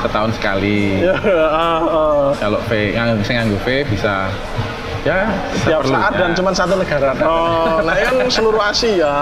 setahun 0.00 0.32
sekali 0.34 1.04
ya 1.04 1.12
ah, 1.52 1.78
ah. 1.82 2.26
kalau 2.34 2.58
V 2.64 2.70
nganggo 2.94 3.22
sing 3.22 3.34
nganggo 3.36 3.58
V 3.62 3.82
bisa 3.86 4.26
ya 5.00 5.32
setiap 5.54 5.80
seperlunya. 5.80 5.96
saat 5.98 6.12
dan 6.14 6.30
cuma 6.32 6.50
satu 6.52 6.74
negara 6.76 7.10
oh 7.20 7.80
nah 7.80 7.94
kan 7.96 8.14
seluruh 8.28 8.60
Asia 8.60 9.12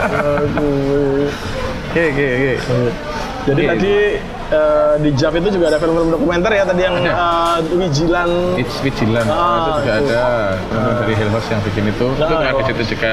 Aduh. 0.00 1.28
oke 1.88 2.02
oke 2.02 2.26
oke 2.26 2.52
jadi 3.44 3.60
Oke. 3.60 3.70
tadi 3.70 3.92
eh, 4.50 4.92
di 4.98 5.10
JAV 5.14 5.34
itu 5.38 5.50
juga 5.52 5.66
ada 5.68 5.78
film-film 5.78 6.08
dokumenter 6.10 6.50
ya 6.50 6.64
tadi 6.64 6.82
yang 6.82 6.96
Ada. 6.98 7.12
eh, 7.12 7.56
Wijilan 7.74 8.30
It's 8.56 8.76
Vigilant 8.78 9.24
Ah, 9.26 9.36
itu 9.38 9.70
juga 9.78 9.92
itu. 9.94 10.06
ada 10.06 10.24
teman 10.66 10.92
dari 10.98 11.14
House 11.18 11.48
yang 11.48 11.60
bikin 11.62 11.84
itu 11.86 12.06
itu 12.08 12.24
Nah, 12.26 12.40
di 12.46 12.54
oh. 12.54 12.66
situ 12.66 12.82
juga 12.90 13.12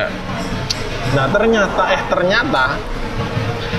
Nah 1.14 1.26
ternyata 1.30 1.84
eh 1.90 2.02
ternyata 2.06 2.64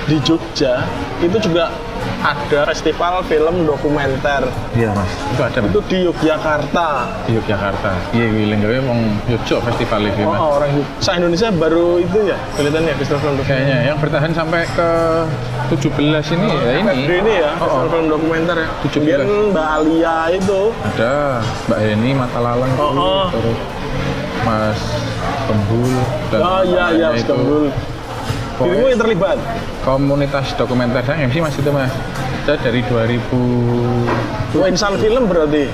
di 0.07 0.17
Jogja 0.23 0.81
itu 1.19 1.37
juga 1.39 1.69
ada 2.17 2.59
festival 2.67 3.23
film 3.23 3.63
dokumenter. 3.63 4.43
iya 4.73 4.89
mas 4.91 5.07
itu 5.27 5.41
ada 5.41 5.57
mas 5.59 5.69
Itu 5.69 5.81
di 5.85 5.97
Yogyakarta. 6.03 6.89
di 7.23 7.31
Yogyakarta 7.33 7.91
iya 8.11 8.27
wiling 8.27 8.59
gawe 8.59 8.77
wong 8.83 8.99
Yogyo 9.25 9.57
festival 9.63 10.01
ini 10.03 10.21
Oh, 10.21 10.29
mas 10.29 10.39
oh, 10.39 10.51
orang 10.57 10.71
se 10.97 11.11
Indonesia 11.13 11.49
baru 11.49 11.97
itu 11.97 12.19
ya 12.23 12.37
kelihatannya 12.53 12.93
festival 12.95 13.19
film 13.19 13.35
dokumenter. 13.35 13.53
kayaknya 13.53 13.77
yang 13.85 13.97
bertahan 13.97 14.31
sampai 14.31 14.61
ke 14.69 14.89
17 15.67 16.33
ini 16.33 16.47
ya 16.47 16.71
ini 16.77 16.91
ini 17.05 17.33
ya, 17.37 17.51
Oh, 17.53 17.61
oh. 17.61 17.67
festival 17.67 17.87
film 17.89 18.05
dokumenter 18.09 18.55
ya. 18.57 18.67
17. 18.83 18.93
Kemudian 18.93 19.21
Mbak 19.51 19.67
Alia 19.69 20.17
itu, 20.31 20.61
ada 20.73 21.15
Mbak 21.67 21.79
Heni 21.79 22.11
Mata 22.13 22.39
Lalang 22.39 22.71
Oh, 22.75 22.91
oh. 22.91 23.25
terus 23.29 23.59
Mas 24.41 24.79
Kembul 25.43 25.91
dan 26.29 26.39
oh 26.39 26.61
iya 26.61 26.85
iya, 26.91 27.07
itu. 27.13 27.23
Istanbul. 27.23 27.65
Pokoknya 28.57 28.67
Dirimu 28.73 28.87
yang 28.89 28.99
terlibat. 28.99 29.37
Komunitas 29.87 30.51
dokumenter 30.59 30.99
saya 31.07 31.23
MC 31.23 31.39
mas 31.39 31.55
itu 31.55 31.71
mas 31.71 31.87
saya 32.43 32.59
dari 32.59 32.83
2000 32.83 34.27
Wah, 34.55 34.67
insan 34.71 34.95
film 34.99 35.27
berarti. 35.27 35.67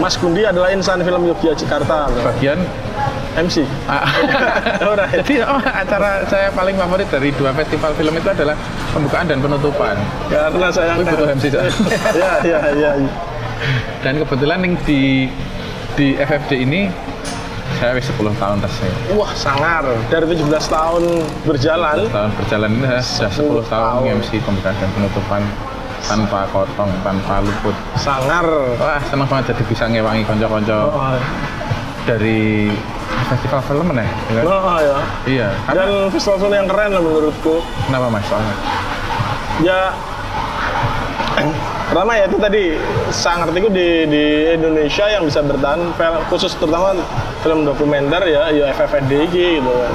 Mas 0.00 0.16
Gundi 0.16 0.42
adalah 0.42 0.72
insan 0.72 1.04
film 1.04 1.28
Yogyakarta. 1.28 2.08
bagian 2.24 2.58
MC. 3.38 3.62
Ah. 3.86 4.08
Alright. 4.82 5.22
Jadi 5.22 5.44
oh, 5.44 5.60
acara 5.60 6.26
saya 6.26 6.50
paling 6.50 6.74
favorit 6.74 7.06
dari 7.12 7.30
dua 7.36 7.54
festival 7.54 7.94
film 7.94 8.16
itu 8.16 8.28
adalah 8.32 8.56
pembukaan 8.90 9.26
dan 9.30 9.38
penutupan. 9.38 9.94
Karena 10.26 10.68
saya 10.72 10.98
Wih, 10.98 11.06
butuh 11.06 11.28
MC, 11.30 11.44
Cak. 11.52 11.62
ya, 12.20 12.30
ya, 12.42 12.58
ya. 12.74 12.90
Dan 14.02 14.18
kebetulan 14.24 14.58
yang 14.66 14.74
di 14.82 15.30
di 15.94 16.14
FFD 16.18 16.62
ini 16.62 16.90
saya 17.78 17.94
wis 17.94 18.06
10 18.08 18.34
tahun 18.34 18.58
rasanya. 18.58 18.96
Wah, 19.14 19.32
sangar. 19.32 19.84
Dari 20.08 20.26
17 20.28 20.44
tahun 20.66 21.02
berjalan. 21.42 21.96
Tahun 22.08 22.30
berjalan 22.34 22.70
ini 22.72 22.86
sudah 22.98 23.30
10 23.30 23.62
tahun 23.64 23.64
tahun. 24.02 24.18
MC 24.18 24.30
pembukaan 24.42 24.74
dan 24.74 24.90
penutupan 24.92 25.40
tanpa 26.00 26.40
kotong, 26.48 26.90
tanpa 27.00 27.34
luput. 27.40 27.74
Sangar. 27.94 28.46
Wah, 28.76 28.98
seneng 29.04 29.26
banget 29.26 29.52
jadi 29.52 29.62
bisa 29.64 29.84
ngewangi 29.86 30.22
konco-konco 30.24 30.78
Oh, 30.90 31.14
dari 32.04 32.70
festival 33.28 33.60
film 33.62 33.86
ya. 33.92 34.02
ya 34.02 34.06
kan? 34.34 34.44
oh, 34.44 34.78
ya. 34.78 34.96
Iya. 35.24 35.48
Dan 35.68 35.88
festival 36.08 36.50
yang 36.50 36.66
keren 36.66 36.90
lah 36.92 37.02
menurutku. 37.02 37.62
Kenapa 37.86 38.06
mas? 38.08 38.22
Soalnya 38.26 38.54
Ya, 39.58 39.90
pertama 41.88 42.14
ya 42.14 42.24
itu 42.26 42.38
tadi 42.38 42.78
sangat 43.10 43.50
ngertiku 43.50 43.68
di, 43.68 44.06
di 44.06 44.24
Indonesia 44.52 45.02
yang 45.08 45.24
bisa 45.24 45.42
bertahan 45.42 45.82
film- 45.94 46.24
khusus 46.28 46.54
terutama 46.54 46.94
film 47.42 47.64
dokumenter 47.66 48.22
ya 48.26 48.50
ya 48.50 48.74
FFD 48.74 49.12
gitu 49.30 49.70
kan. 49.70 49.94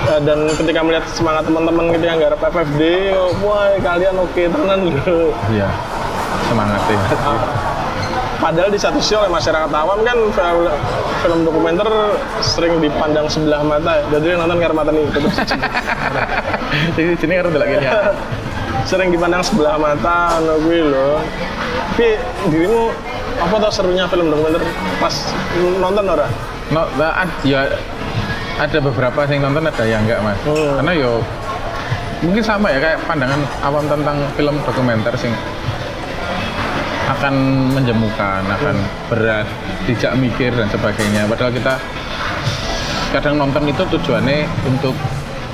Ya, 0.00 0.16
dan 0.24 0.48
ketika 0.56 0.80
melihat 0.80 1.04
semangat 1.12 1.44
teman-teman 1.44 1.92
ketika 1.92 2.12
nggarap 2.16 2.40
FFD, 2.40 2.82
oh, 3.14 3.30
wah 3.44 3.68
kalian 3.78 4.16
oke 4.16 4.42
tenan 4.48 4.80
loh. 4.88 5.30
iya. 5.52 5.68
Semangat 6.48 6.82
ya. 6.88 7.00
Padahal 8.40 8.72
di 8.72 8.80
satu 8.80 8.96
sisi 8.96 9.12
oleh 9.12 9.28
masyarakat 9.28 9.68
awam 9.68 10.00
kan 10.00 10.16
film, 10.32 10.72
film 11.20 11.38
dokumenter 11.44 11.88
sering 12.40 12.80
dipandang 12.80 13.28
sebelah 13.28 13.60
mata. 13.60 14.00
ya. 14.00 14.04
Jadi 14.16 14.24
yang 14.32 14.40
nonton 14.40 14.58
karena 14.64 14.76
mata 14.80 14.90
nih 14.90 15.04
tutup. 15.12 15.32
Jadi 16.96 17.10
sini 17.20 17.32
kan 17.36 17.44
udah 17.52 17.60
lagi 17.60 17.74
lihat. 17.84 18.16
sering 18.88 19.12
dipandang 19.12 19.44
sebelah 19.44 19.76
mata 19.76 20.40
ngono 20.40 20.54
kuwi 20.64 20.80
lho. 20.80 21.20
Tapi 21.92 22.16
dirimu 22.48 22.88
apa 23.40 23.54
tau 23.56 23.72
serunya 23.72 24.04
film 24.06 24.28
dokumenter 24.28 24.60
pas 25.00 25.14
nonton 25.80 26.04
ora? 26.04 26.28
No, 26.70 26.86
nah, 27.00 27.24
ah, 27.24 27.30
ya 27.42 27.66
ada 28.60 28.78
beberapa 28.78 29.24
yang 29.26 29.48
nonton 29.48 29.64
ada 29.66 29.84
yang 29.88 30.04
enggak 30.04 30.20
mas. 30.20 30.38
Hmm. 30.44 30.76
Karena 30.78 30.92
yo 30.92 31.12
mungkin 32.20 32.44
sama 32.44 32.68
ya 32.68 32.78
kayak 32.78 33.00
pandangan 33.08 33.40
awam 33.64 33.84
tentang 33.88 34.16
film 34.36 34.54
dokumenter 34.60 35.14
sing 35.16 35.32
akan 37.10 37.34
menjemukan, 37.74 38.44
akan 38.46 38.76
berat, 39.10 39.48
tidak 39.88 40.12
mikir 40.20 40.54
dan 40.54 40.68
sebagainya. 40.70 41.26
Padahal 41.26 41.50
kita 41.50 41.74
kadang 43.10 43.34
nonton 43.40 43.66
itu 43.66 43.82
tujuannya 43.82 44.46
untuk 44.68 44.94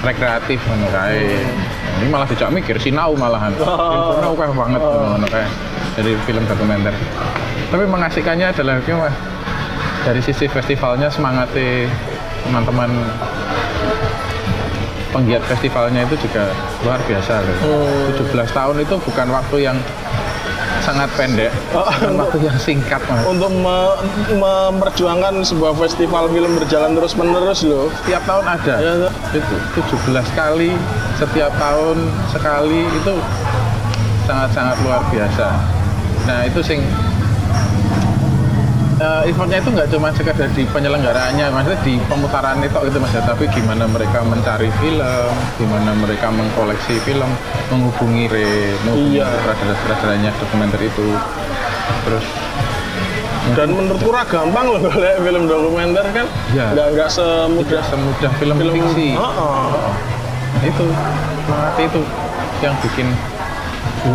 rekreatif 0.04 0.60
ngono 0.68 0.86
kae. 0.92 1.40
Ini 1.96 2.12
malah 2.12 2.28
tidak 2.28 2.52
mikir, 2.52 2.76
sinau 2.76 3.16
malahan. 3.16 3.56
Oh. 3.56 4.20
Sinau 4.20 4.36
kayak 4.36 4.52
banget 4.52 4.82
ngono 4.84 5.26
kae 5.32 5.46
dari 5.96 6.12
film 6.28 6.44
dokumenter. 6.44 6.92
Tapi 7.66 7.84
mengasihkannya 7.84 8.46
adalah 8.54 8.78
ki, 8.80 8.94
Mas, 8.94 9.14
dari 10.06 10.20
sisi 10.22 10.46
festivalnya 10.46 11.10
semangatnya 11.10 11.90
teman-teman 12.46 12.90
penggiat 15.10 15.42
festivalnya 15.48 16.06
itu 16.06 16.14
juga 16.22 16.52
luar 16.84 17.00
biasa 17.02 17.42
loh. 17.42 17.56
Hmm. 17.64 18.22
17 18.22 18.52
tahun 18.52 18.76
itu 18.84 18.94
bukan 19.02 19.26
waktu 19.32 19.56
yang 19.64 19.78
sangat 20.84 21.10
pendek, 21.18 21.50
Oh, 21.74 21.82
bukan 21.82 22.14
waktu 22.14 22.38
yang 22.46 22.58
singkat 22.62 23.02
mas. 23.10 23.26
Untuk 23.26 23.50
me- 23.50 23.98
memperjuangkan 24.38 25.42
sebuah 25.42 25.74
festival 25.74 26.30
film 26.30 26.54
berjalan 26.54 26.94
terus 26.94 27.18
menerus 27.18 27.66
loh. 27.66 27.90
Setiap 28.04 28.22
tahun 28.22 28.44
ada. 28.46 28.74
Ya. 28.78 28.94
Itu 29.34 29.56
17 29.82 30.30
kali, 30.38 30.70
setiap 31.18 31.50
tahun 31.58 31.96
sekali 32.30 32.86
itu 32.86 33.12
sangat-sangat 34.30 34.76
luar 34.86 35.02
biasa. 35.10 35.48
Nah 36.28 36.46
itu 36.46 36.62
sing 36.62 36.78
eh, 38.96 39.28
effortnya 39.28 39.58
itu 39.60 39.70
nggak 39.72 39.88
cuma 39.92 40.08
sekedar 40.12 40.48
di 40.56 40.62
penyelenggaraannya, 40.66 41.46
maksudnya 41.52 41.80
di 41.84 41.94
pemutaran 42.08 42.58
itu 42.64 42.78
gitu 42.88 42.98
mas 42.98 43.12
ya, 43.12 43.22
tapi 43.24 43.44
gimana 43.52 43.84
mereka 43.84 44.24
mencari 44.24 44.70
film, 44.80 45.32
gimana 45.60 45.90
mereka 45.96 46.32
mengkoleksi 46.32 46.96
film, 47.04 47.28
menghubungi 47.68 48.24
re, 48.32 48.72
menghubungi 48.84 49.20
Iya. 49.20 49.28
sutradara-sutradaranya 49.28 50.30
dokumenter 50.40 50.80
itu, 50.82 51.06
terus 52.08 52.26
Dan 53.54 53.78
menurutku 53.78 54.10
ora 54.10 54.26
gampang 54.26 54.66
loh 54.66 54.82
kalau 54.90 55.22
film 55.22 55.46
dokumenter 55.46 56.02
kan. 56.10 56.26
Iya. 56.50 56.66
Nggak 56.74 56.86
nggak 56.98 57.08
semudah 57.14 57.82
semudah 57.86 58.30
film, 58.42 58.58
film 58.58 58.74
fiksi. 58.74 59.14
Oh, 59.14 59.22
oh. 59.22 59.94
Nah, 60.50 60.62
itu 60.66 60.86
semangat 61.46 61.74
itu 61.78 62.02
yang 62.58 62.74
bikin 62.82 63.06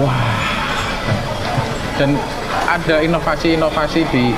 wah 0.04 0.20
dan 1.96 2.20
ada 2.68 2.96
inovasi-inovasi 3.00 4.04
di 4.12 4.36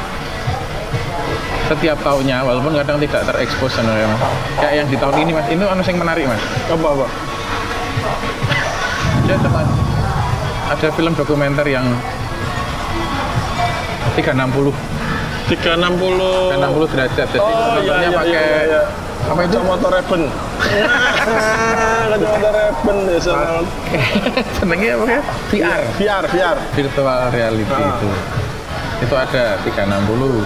setiap 1.63 1.97
tahunnya 1.99 2.43
walaupun 2.43 2.75
kadang 2.75 2.99
tidak 2.99 3.23
terekspos 3.25 3.71
sebenarnya 3.71 4.07
mas. 4.07 4.21
Kayak 4.57 4.73
yang 4.75 4.87
di 4.87 4.97
tahun 4.97 5.15
ini 5.17 5.31
mas. 5.31 5.45
Ini 5.47 5.63
anu 5.63 5.81
yang 5.81 5.97
menarik 5.97 6.23
mas. 6.27 6.41
Apa 6.67 6.87
apa? 6.89 7.07
ada 9.23 9.39
teman 9.39 9.63
ada 10.67 10.87
film 10.91 11.15
dokumenter 11.15 11.63
yang 11.63 11.87
360 14.19 14.67
360 15.47 15.47
360 15.47 16.91
derajat. 16.91 17.27
Jadi 17.31 17.39
Oh 17.39 17.79
iya 17.79 17.93
iya 17.99 18.09
pakai 18.11 18.29
iya, 18.29 18.61
iya. 18.67 18.81
apa 19.23 19.39
itu? 19.41 19.55
Kacamata 19.55 19.87
Reben. 19.89 20.23
Kacamata 22.11 22.49
Reben 22.51 22.97
ya 23.07 23.19
senengnya 24.53 24.91
apa 24.99 25.05
ya 25.07 25.21
VR 25.49 25.81
VR 25.95 26.23
VR. 26.27 26.57
virtual 26.75 27.19
reality 27.31 27.71
Ah. 27.73 27.95
itu. 27.95 28.09
Itu 29.01 29.15
ada 29.15 29.43
360 29.63 30.43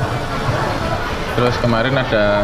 terus 1.37 1.53
kemarin 1.57 1.93
ada 1.93 2.41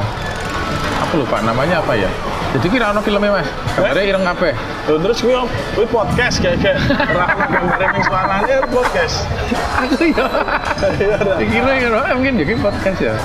aku 1.01 1.25
lupa 1.25 1.41
namanya 1.41 1.81
apa 1.81 1.97
ya 1.97 2.09
jadi 2.53 2.69
kira 2.69 2.85
ono 2.93 3.01
filmnya 3.01 3.33
mas 3.33 3.49
gambarnya 3.73 4.03
ireng 4.05 4.25
kabeh 4.27 4.53
Tuh, 4.83 4.99
terus 4.99 5.17
gue 5.19 5.33
gue 5.73 5.85
podcast 5.87 6.35
kayak 6.37 6.57
kayak 6.59 6.77
rahmat 7.09 7.49
gambar 7.49 7.79
yang 7.81 7.97
suaranya 8.03 8.55
podcast. 8.67 9.15
aku 9.73 10.03
ya 10.05 10.27
Iya, 10.93 11.15
dah. 11.17 11.37
kira 11.39 11.71
kira 11.79 11.99
mungkin 12.13 12.33
jadi 12.37 12.53
podcast 12.59 12.99
ya 13.01 13.15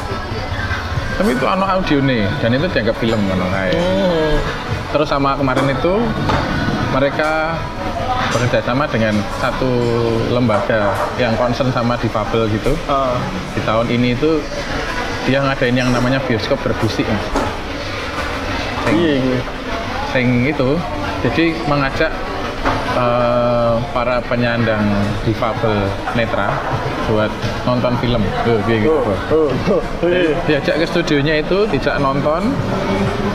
Tapi 1.19 1.35
itu 1.35 1.45
ano 1.45 1.67
audio 1.67 1.99
nih 1.99 2.31
dan 2.39 2.55
itu 2.55 2.67
dianggap 2.71 2.95
film 2.97 3.19
kan. 3.27 3.43
Hmm. 3.43 4.35
Terus 4.95 5.11
sama 5.11 5.35
kemarin 5.35 5.67
itu 5.67 5.99
mereka 6.89 7.59
bekerja 8.31 8.63
sama 8.63 8.87
dengan 8.87 9.19
satu 9.37 9.67
lembaga 10.31 10.95
yang 11.19 11.35
concern 11.35 11.75
sama 11.75 11.99
difabel 11.99 12.47
gitu. 12.49 12.71
Ah. 12.87 13.19
Di 13.51 13.61
tahun 13.67 13.91
ini 13.91 14.15
itu 14.15 14.39
dia 15.29 15.45
ngadain 15.45 15.77
yang 15.77 15.93
namanya 15.93 16.17
bioskop 16.25 16.57
berbisik. 16.65 17.05
Mas. 17.05 17.25
Sing, 18.89 18.97
Iya, 18.97 19.15
iya. 19.21 19.39
sing 20.17 20.27
itu 20.49 20.81
jadi 21.21 21.53
mengajak 21.69 22.09
eh, 22.97 23.75
para 23.93 24.25
penyandang 24.25 24.89
difabel 25.29 25.85
netra 26.17 26.49
buat 27.13 27.29
nonton 27.69 27.93
film. 28.01 28.25
Tuh, 28.49 28.57
kayak 28.65 28.89
gitu. 28.89 28.97
Oh, 28.97 29.13
oh, 29.37 29.49
oh, 29.77 30.09
iya. 30.09 30.33
diajak 30.49 30.81
ke 30.81 30.87
studionya 30.89 31.45
itu 31.45 31.69
tidak 31.77 32.01
nonton 32.01 32.49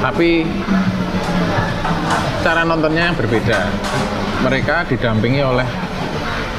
tapi 0.02 0.44
cara 2.44 2.68
nontonnya 2.68 3.08
yang 3.08 3.16
berbeda 3.16 3.72
mereka 4.44 4.84
didampingi 4.84 5.40
oleh 5.40 5.64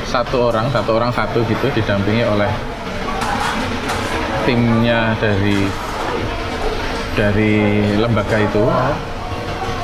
satu 0.08 0.48
orang 0.48 0.72
satu 0.72 0.96
orang 0.96 1.12
satu 1.12 1.44
gitu 1.44 1.68
didampingi 1.76 2.24
oleh 2.24 2.48
timnya 4.44 5.16
dari 5.16 5.64
dari 7.16 7.54
lembaga 7.96 8.36
itu 8.36 8.64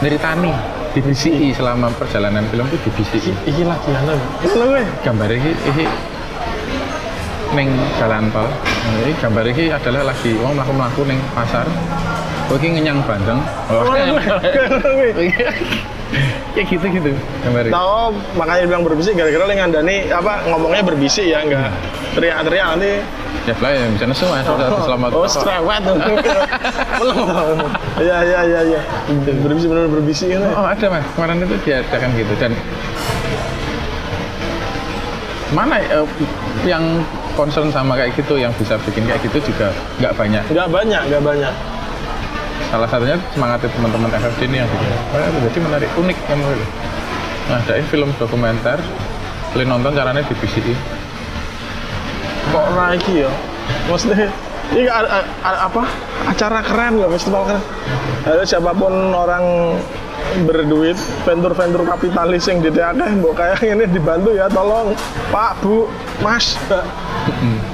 neritani 0.05 0.53
dibisiki 0.93 1.55
selama 1.55 1.89
perjalanan 1.95 2.45
film 2.51 2.67
itu 2.69 2.79
dibisiki 2.91 3.33
Iki 3.47 3.63
lagi 3.65 3.91
anu. 3.95 4.17
Ngono 4.43 4.65
kowe. 4.75 4.83
gambar 5.07 5.29
ini 5.33 5.51
ini 5.71 5.85
neng 7.55 7.69
jalan 7.99 8.25
tol. 8.35 8.49
Ini 9.07 9.13
gambar 9.23 9.45
ini 9.55 9.65
adalah 9.71 10.03
lagi 10.11 10.33
wong 10.39 10.53
melaku 10.59 10.73
melaku 10.75 11.01
neng 11.07 11.19
pasar. 11.33 11.67
Oh 12.51 12.59
ini 12.59 12.83
ngenyang 12.83 12.99
bandeng. 13.07 13.41
Oh, 13.71 13.87
kowe. 13.87 15.09
kayak 16.51 16.67
gitu 16.67 16.87
gitu 16.91 17.11
gambar 17.47 17.71
ini 17.71 17.73
Tahu 17.73 18.11
makanya 18.35 18.65
bilang 18.67 18.83
berbisik 18.83 19.15
gara-gara 19.15 19.45
le 19.47 19.55
ngandani 19.55 19.97
apa 20.11 20.43
ngomongnya 20.51 20.83
berbisik 20.83 21.23
ya 21.23 21.47
enggak 21.47 21.71
teriak-teriak 22.11 22.67
nanti 22.75 22.93
ya 23.47 23.55
lah 23.57 23.71
ya 23.71 23.87
bisa 23.95 24.05
nesu 24.05 24.25
mas 24.27 24.45
selamat 24.85 25.11
Oh, 25.15 25.25
cerewet. 25.25 25.83
Iya, 28.01 28.17
iya, 28.25 28.41
iya, 28.45 28.61
iya. 28.67 28.81
Berbisik 29.41 29.69
benar 29.69 29.87
berbisik 29.89 30.29
ini. 30.29 30.49
oh 30.53 30.65
ada 30.65 30.87
mas. 30.89 31.05
Kemarin 31.17 31.41
itu 31.41 31.57
diadakan 31.65 32.09
gitu. 32.17 32.33
Dan 32.37 32.53
mana 35.51 35.83
eh, 35.83 36.07
yang 36.63 36.83
concern 37.35 37.69
sama 37.71 37.99
kayak 37.99 38.15
gitu 38.15 38.39
yang 38.39 38.55
bisa 38.55 38.79
bikin 38.87 39.03
kayak 39.05 39.19
gitu 39.27 39.51
juga 39.51 39.75
nggak 39.99 40.15
banyak? 40.15 40.43
Enggak 40.47 40.69
banyak, 40.71 41.03
enggak 41.11 41.25
banyak. 41.25 41.55
salah 42.71 42.87
satunya 42.87 43.19
semangat 43.35 43.67
teman-teman 43.67 44.07
FFD 44.15 44.47
ini 44.47 44.63
yang 44.63 44.69
bikin. 44.71 44.91
Oh, 45.11 45.41
jadi 45.43 45.59
menarik 45.59 45.91
unik 45.99 46.19
menurut 46.31 46.69
nah 47.51 47.59
ada 47.59 47.83
film 47.91 48.09
dokumenter. 48.15 48.79
Kalian 49.51 49.69
nonton 49.75 49.91
caranya 49.91 50.23
di 50.23 50.35
BCI 50.39 50.75
Kok 52.51 52.67
lagi 52.75 53.23
ya? 53.23 53.31
Maksudnya 53.87 54.27
ini 54.71 54.87
a- 54.87 55.07
a- 55.07 55.29
a- 55.41 55.61
apa? 55.67 55.83
Acara 56.27 56.59
keren 56.61 56.99
nggak 56.99 57.11
festival 57.13 57.43
keren. 57.47 57.63
Ada 58.23 58.43
siapa 58.45 58.71
pun 58.73 58.93
orang 59.11 59.79
berduit 60.45 60.95
vendor-vendor 61.25 61.83
kapitalis 61.89 62.45
yang 62.47 62.61
di 62.61 62.71
akeh 62.71 63.11
mbok 63.19 63.35
kayak 63.35 63.63
ini 63.63 63.87
dibantu 63.87 64.31
ya 64.31 64.47
tolong. 64.47 64.95
Pak 65.31 65.63
Bu 65.63 65.87
Mas. 66.21 66.55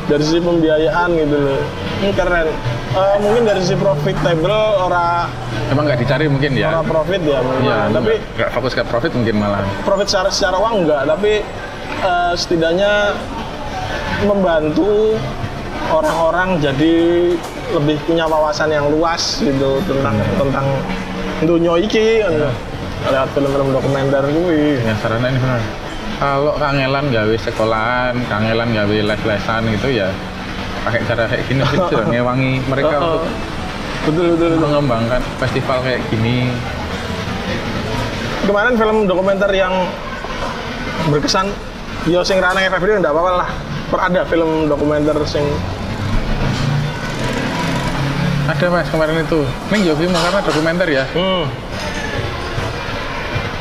Dari 0.07 0.22
sisi 0.22 0.39
pembiayaan 0.39 1.09
gitu 1.12 1.37
loh. 1.37 1.61
Ini 2.01 2.12
keren. 2.12 2.49
Eh, 2.97 3.16
mungkin 3.18 3.43
dari 3.45 3.61
sisi 3.61 3.77
profitable 3.77 4.57
ora 4.79 5.29
emang 5.68 5.85
nggak 5.85 6.01
dicari 6.01 6.31
mungkin 6.31 6.55
ya? 6.55 6.70
Ora 6.70 6.81
profit 6.83 7.20
ya 7.20 7.41
mungkin. 7.43 7.66
ya 7.66 7.79
tapi 7.91 8.12
nggak 8.39 8.51
fokus 8.53 8.72
ke 8.72 8.83
profit 8.85 9.12
mungkin 9.12 9.37
malah. 9.37 9.61
Profit 9.83 10.07
secara 10.07 10.31
secara 10.31 10.57
uang 10.57 10.87
enggak 10.87 11.03
tapi 11.05 11.33
eh, 12.01 12.33
setidaknya 12.33 13.12
membantu 14.23 15.19
orang-orang 15.93 16.57
jadi 16.59 16.95
lebih 17.73 17.97
punya 18.07 18.25
wawasan 18.25 18.71
yang 18.71 18.87
luas 18.89 19.43
gitu 19.43 19.83
tentang 19.85 20.17
tentang 20.39 20.67
dunia 21.43 21.77
iki 21.77 22.23
kan. 22.23 22.33
lewat 23.07 23.29
film-film 23.37 23.69
dokumenter 23.71 24.25
kuwi. 24.25 24.81
Ya 24.83 24.95
sarana 24.99 25.29
ini 25.29 25.39
benar. 25.39 25.61
Kalau 26.17 26.55
kangelan 26.57 27.07
gawe 27.12 27.35
sekolahan 27.37 28.14
kangelan 28.27 28.73
gawe 28.73 28.97
les-lesan 29.05 29.62
gitu 29.69 29.89
ya 29.93 30.09
pakai 30.83 31.05
cara 31.05 31.29
kayak 31.29 31.45
gini 31.45 31.61
sudah 31.67 32.07
ngewangi 32.11 32.53
mereka 32.64 32.95
Oh, 32.97 32.99
oh. 32.99 33.05
untuk 33.21 33.23
betul 34.07 34.27
betul 34.33 34.49
betul. 34.49 34.61
mengembangkan 34.64 35.21
festival 35.39 35.79
kayak 35.85 36.01
gini. 36.09 36.51
Kemarin 38.43 38.75
film 38.75 38.97
dokumenter 39.05 39.51
yang 39.53 39.75
berkesan 41.11 41.47
yo 42.07 42.23
sing 42.23 42.39
rana 42.39 42.62
FFD 42.64 42.97
enggak 42.97 43.11
apa-apa 43.11 43.33
lah 43.37 43.51
ada 43.89 44.26
film 44.26 44.66
dokumenter 44.66 45.14
sing 45.24 45.47
ada 48.47 48.66
mas 48.70 48.87
kemarin 48.87 49.18
itu. 49.20 49.43
Neng 49.68 49.82
Yofi 49.82 50.07
mau 50.07 50.22
karena 50.22 50.41
dokumenter 50.41 50.87
ya? 50.87 51.05
Hmm, 51.11 51.51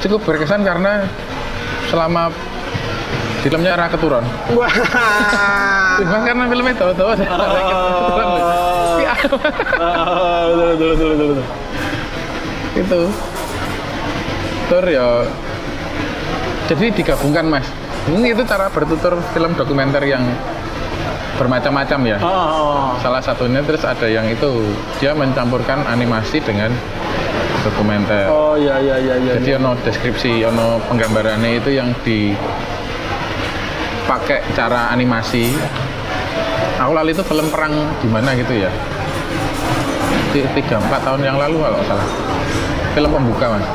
cukup 0.02 0.22
berkesan 0.24 0.62
karena 0.62 1.10
selama 1.90 2.30
filmnya 3.42 3.74
arah 3.74 3.90
keturun 3.90 4.26
wah. 4.54 4.70
Cuma 5.96 6.18
karena 6.22 6.44
filmnya 6.46 6.74
tahu-tahu 6.76 7.10
ada 7.14 7.26
arah 7.26 7.50
keturun 7.62 8.30
Ya, 8.96 9.14
Ah, 9.78 10.50
betul 10.50 10.66
betul 10.66 10.88
betul 10.90 11.08
betul, 11.14 11.28
betul. 11.30 11.46
itu. 12.76 13.02
Tur 14.66 14.86
ya. 14.90 15.08
Jadi 16.66 16.86
digabungkan 16.92 17.46
mas 17.46 17.68
ini 18.12 18.38
itu 18.38 18.44
cara 18.46 18.70
bertutur 18.70 19.18
film 19.34 19.58
dokumenter 19.58 20.04
yang 20.06 20.22
bermacam-macam 21.36 22.00
ya. 22.06 22.18
Oh, 22.22 22.96
salah 23.02 23.20
satunya 23.20 23.60
terus 23.66 23.84
ada 23.84 24.08
yang 24.08 24.24
itu 24.30 24.72
dia 25.02 25.12
mencampurkan 25.12 25.84
animasi 25.84 26.40
dengan 26.40 26.72
dokumenter. 27.66 28.30
Oh 28.30 28.56
ya 28.56 28.78
ya 28.80 28.96
ya 29.02 29.16
ya. 29.20 29.32
jadi 29.42 29.58
ono 29.60 29.76
deskripsi 29.84 30.46
ono 30.48 30.80
penggambarannya 30.86 31.60
itu 31.60 31.76
yang 31.76 31.92
di 32.06 32.32
pakai 34.06 34.46
cara 34.54 34.94
animasi. 34.94 35.52
Aku 36.80 36.92
lalu 36.94 37.16
itu 37.16 37.24
film 37.26 37.48
perang 37.50 37.74
di 38.00 38.08
mana 38.08 38.36
gitu 38.38 38.54
ya? 38.54 38.70
Ti- 40.32 40.48
tiga 40.56 40.78
empat 40.78 41.02
tahun 41.04 41.22
yang 41.26 41.38
lalu 41.42 41.58
kalau 41.58 41.80
salah. 41.90 42.08
Film 42.94 43.10
pembuka 43.12 43.46
mas. 43.60 43.66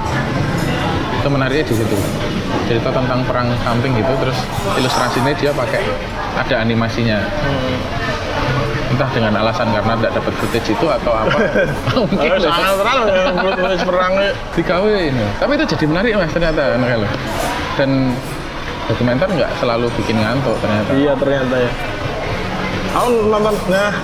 Itu 1.20 1.28
menariknya 1.28 1.64
di 1.68 1.74
situ 1.76 1.96
cerita 2.70 2.94
tentang 2.94 3.26
perang 3.26 3.50
samping 3.66 3.98
gitu 3.98 4.12
terus 4.22 4.38
ilustrasinya 4.78 5.34
dia 5.34 5.50
pakai 5.50 5.82
ada 6.38 6.54
animasinya 6.62 7.18
entah 8.90 9.10
dengan 9.10 9.34
alasan 9.38 9.74
karena 9.74 9.98
tidak 9.98 10.12
dapat 10.22 10.32
footage 10.38 10.68
itu 10.70 10.86
atau 10.86 11.12
apa 11.14 11.38
mungkin 11.98 12.30
Oh, 12.30 12.38
sangat 12.38 12.74
terlalu 12.78 13.04
ya, 13.06 13.22
menurut 13.34 13.58
nulis 13.58 13.82
perang 13.82 14.12
ini. 14.18 14.30
dikawin 14.54 15.14
tapi 15.38 15.50
itu 15.58 15.64
jadi 15.66 15.84
menarik 15.86 16.12
mas 16.14 16.30
ternyata 16.30 16.62
loh. 16.78 17.10
dan 17.74 17.90
dokumenter 18.86 19.26
nggak 19.30 19.50
selalu 19.58 19.86
bikin 19.98 20.16
ngantuk 20.18 20.54
ternyata 20.62 20.90
Iya 20.94 21.12
ternyata 21.14 21.54
ya. 21.58 21.70
Aku 22.90 23.30
nonton, 23.30 23.54
nah 23.70 23.94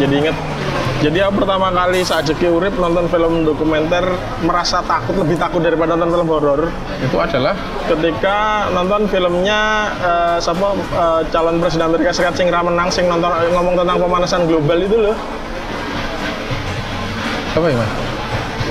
jadi 0.00 0.14
inget. 0.24 0.36
Jadi 1.02 1.18
aku 1.18 1.42
pertama 1.42 1.66
kali 1.74 2.06
saat 2.06 2.30
jeki 2.30 2.46
urip 2.46 2.78
nonton 2.78 3.10
film 3.10 3.42
dokumenter 3.42 4.06
merasa 4.46 4.78
takut 4.86 5.18
lebih 5.18 5.34
takut 5.34 5.58
daripada 5.58 5.98
nonton 5.98 6.22
film 6.22 6.30
horor. 6.30 6.70
Itu 7.02 7.18
adalah? 7.18 7.58
Ketika 7.90 8.70
nonton 8.70 9.10
filmnya 9.10 9.90
eh, 9.98 10.36
siapa 10.38 10.78
eh, 10.78 11.20
calon 11.34 11.58
presiden 11.58 11.90
Amerika 11.90 12.14
Serikat 12.14 12.38
sing 12.38 12.46
menang 12.54 12.86
sing 12.86 13.10
nonton 13.10 13.34
ngomong 13.50 13.74
tentang 13.74 13.98
pemanasan 13.98 14.46
global 14.46 14.78
itu 14.78 14.94
loh. 15.10 15.18
apa 17.52 17.68
ya 17.68 17.76
mas 17.76 17.92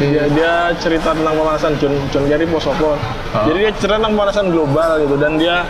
Dia, 0.01 0.25
dia 0.33 0.53
cerita 0.81 1.13
tentang 1.13 1.37
pemanasan 1.37 1.77
John 1.77 1.93
John 2.09 2.25
Kerry 2.25 2.49
Posopo. 2.49 2.97
Ah. 3.37 3.45
Jadi 3.45 3.57
dia 3.61 3.71
cerita 3.77 4.01
tentang 4.01 4.17
pemanasan 4.17 4.49
global 4.49 4.97
gitu 4.97 5.15
dan 5.21 5.37
dia 5.37 5.61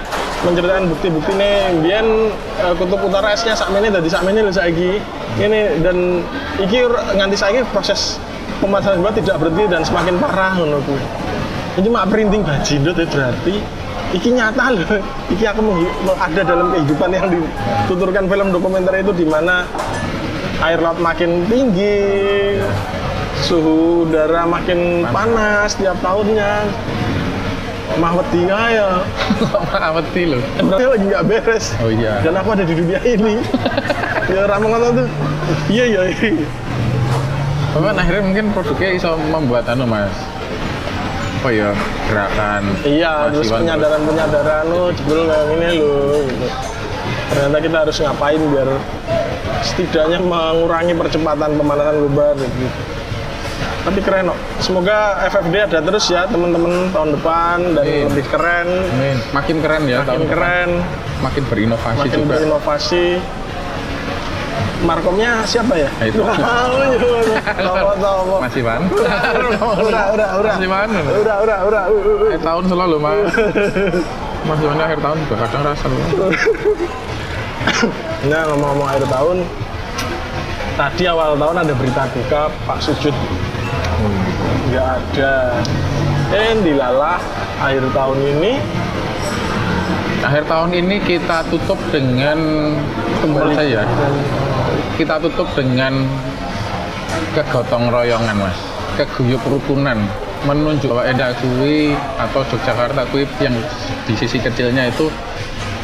menceritakan 0.47 0.87
bukti-bukti 0.87 1.31
nih 1.35 1.55
biyen 1.83 2.07
eh, 2.63 2.73
kutub 2.79 3.03
utara 3.03 3.35
esnya 3.35 3.59
sakmene 3.59 3.91
dadi 3.91 4.07
sakmene 4.07 4.39
lho 4.39 4.53
saiki. 4.55 5.03
Ini 5.35 5.83
dan 5.83 6.23
iki 6.63 6.79
nganti 7.19 7.35
saiki 7.35 7.59
proses 7.75 8.23
pemanasan 8.63 9.03
global 9.03 9.19
tidak 9.19 9.35
berhenti 9.35 9.63
dan 9.67 9.83
semakin 9.83 10.15
parah 10.15 10.55
ngono 10.55 10.79
kuwi. 10.87 11.03
Ini 11.75 11.81
cuma 11.91 12.07
printing 12.07 12.41
bajindut 12.47 12.95
ya 12.95 13.07
berarti 13.11 13.55
iki 14.15 14.29
nyata 14.31 14.63
loh. 14.71 14.87
Iki 15.35 15.43
aku 15.47 15.59
ada 16.19 16.41
dalam 16.43 16.71
kehidupan 16.75 17.09
yang 17.15 17.27
dituturkan 17.31 18.27
film 18.27 18.47
dokumenter 18.51 18.95
itu 18.99 19.11
di 19.15 19.25
mana 19.27 19.63
air 20.61 20.79
laut 20.83 20.99
makin 20.99 21.47
tinggi, 21.47 22.59
suhu 23.43 24.07
udara 24.07 24.43
makin 24.43 25.03
panas 25.09 25.75
tiap 25.79 25.97
tahunnya. 26.03 26.67
Mah 27.99 28.15
wedi 28.15 28.47
ya. 28.47 29.03
mati 29.91 30.23
loh 30.23 30.39
Berarti 30.63 30.83
lagi 30.87 31.05
nggak 31.11 31.23
beres. 31.27 31.65
oh 31.83 31.91
iya 31.91 32.23
Dan 32.23 32.39
aku 32.39 32.55
ada 32.55 32.63
di 32.63 32.71
dunia 32.71 32.99
ini. 33.03 33.43
ya 34.31 34.47
ramah 34.47 34.67
ngono 34.71 34.87
tuh. 34.95 35.07
Iya 35.67 35.83
iya. 35.91 36.01
iya. 36.07 36.47
Bahkan 37.75 37.95
akhirnya 37.99 38.23
mungkin 38.23 38.45
produknya 38.55 38.95
bisa 38.95 39.09
membuat 39.15 39.67
anu 39.67 39.83
mas 39.87 40.11
apa 41.41 41.49
ya 41.57 41.73
gerakan 42.05 42.61
Iya, 42.85 43.33
terus 43.33 43.49
mahasiswa 43.49 43.57
penyadaran-penyadaran 43.65 44.65
lo 44.69 44.93
jebul 44.93 45.25
kayak 45.25 45.45
gini 45.49 45.67
lo 45.81 46.21
gitu. 46.29 46.47
Ternyata 47.33 47.57
kita 47.65 47.77
harus 47.81 47.97
ngapain 47.97 48.41
biar 48.53 48.69
setidaknya 49.65 50.19
mengurangi 50.21 50.93
percepatan 50.93 51.49
pemanasan 51.57 51.95
global 51.97 52.37
gitu. 52.37 52.67
Tapi 53.81 53.99
keren 53.99 54.29
kok. 54.29 54.37
Semoga 54.61 54.97
FFD 55.25 55.55
ada 55.57 55.79
terus 55.81 56.05
ya 56.05 56.29
teman-teman 56.29 56.93
tahun 56.93 57.17
depan 57.17 57.57
dan 57.73 57.81
Amin. 57.81 58.05
lebih 58.13 58.25
keren, 58.29 58.67
Amin. 58.69 59.17
makin 59.33 59.57
keren 59.57 59.83
ya 59.89 59.97
makin 59.97 60.07
tahun 60.07 60.21
depan. 60.21 60.33
keren, 60.37 60.69
makin 61.19 61.43
berinovasi 61.49 61.97
makin 61.97 62.11
juga 62.13 62.29
berinovasi. 62.37 63.05
Markomnya 64.81 65.45
siapa 65.45 65.77
ya? 65.77 65.89
Nah, 65.93 66.05
itu. 66.09 66.21
Tahu-tahu. 67.69 68.41
masih 68.41 68.61
man 68.65 68.81
Udah, 68.89 70.09
udah, 70.09 70.29
udah. 70.41 70.53
masih 70.57 70.69
man 70.69 70.89
Udah, 70.89 71.35
udah, 71.45 71.57
udah. 71.69 71.83
Akhir 72.25 72.41
tahun 72.41 72.63
selalu 72.65 72.95
mas 72.97 73.29
masih 74.41 74.65
man 74.73 74.79
akhir 74.81 74.99
tahun 75.05 75.17
juga 75.21 75.35
kadang 75.45 75.61
rasa 75.69 75.85
Nah 78.29 78.41
ngomong-ngomong 78.49 78.87
akhir 78.89 79.05
tahun, 79.05 79.37
tadi 80.73 81.03
awal 81.05 81.37
tahun 81.37 81.55
ada 81.61 81.73
berita 81.77 82.03
duka 82.09 82.49
Pak 82.65 82.79
Sujud 82.81 83.13
nggak 84.69 84.85
ada. 84.85 85.33
Eh 86.35 86.53
dilalah 86.61 87.17
akhir 87.57 87.85
tahun 87.95 88.19
ini. 88.19 88.53
Akhir 90.21 90.43
tahun 90.45 90.69
ini 90.77 90.95
kita 91.01 91.41
tutup 91.49 91.79
dengan 91.89 92.37
menurut 93.25 93.57
saya 93.57 93.81
kita 95.01 95.17
tutup 95.17 95.49
dengan 95.57 96.05
kegotong 97.33 97.89
royongan 97.89 98.37
mas. 98.37 98.57
Keguyup 99.01 99.41
rukunan. 99.49 99.97
Menunjuk 100.45 100.89
bahwa 100.93 101.05
Enda 101.05 101.33
kui 101.37 101.93
atau 102.17 102.41
Yogyakarta 102.45 103.05
kui 103.13 103.25
yang 103.41 103.53
di 104.09 104.13
sisi 104.17 104.41
kecilnya 104.41 104.89
itu 104.89 105.09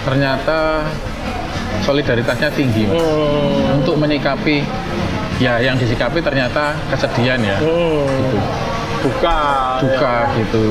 ternyata 0.05 0.85
solidaritasnya 1.81 2.49
tinggi 2.53 2.85
mas. 2.89 3.01
Hmm, 3.01 3.81
untuk 3.81 3.97
menyikapi 3.97 4.61
ya 5.37 5.61
yang 5.61 5.77
disikapi 5.77 6.17
ternyata 6.19 6.73
kesedihan 6.89 7.37
ya 7.37 7.57
hmm, 7.61 8.01
gitu 8.09 8.37
duka. 9.05 9.37
duka 9.85 10.15
gitu 10.41 10.65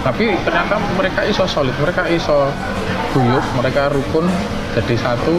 tapi 0.00 0.36
ternyata 0.44 0.76
mereka 0.96 1.20
iso 1.24 1.44
solid 1.48 1.72
mereka 1.80 2.04
iso 2.08 2.48
guyup 3.12 3.44
mereka 3.56 3.88
rukun 3.88 4.28
jadi 4.76 4.94
satu 5.00 5.34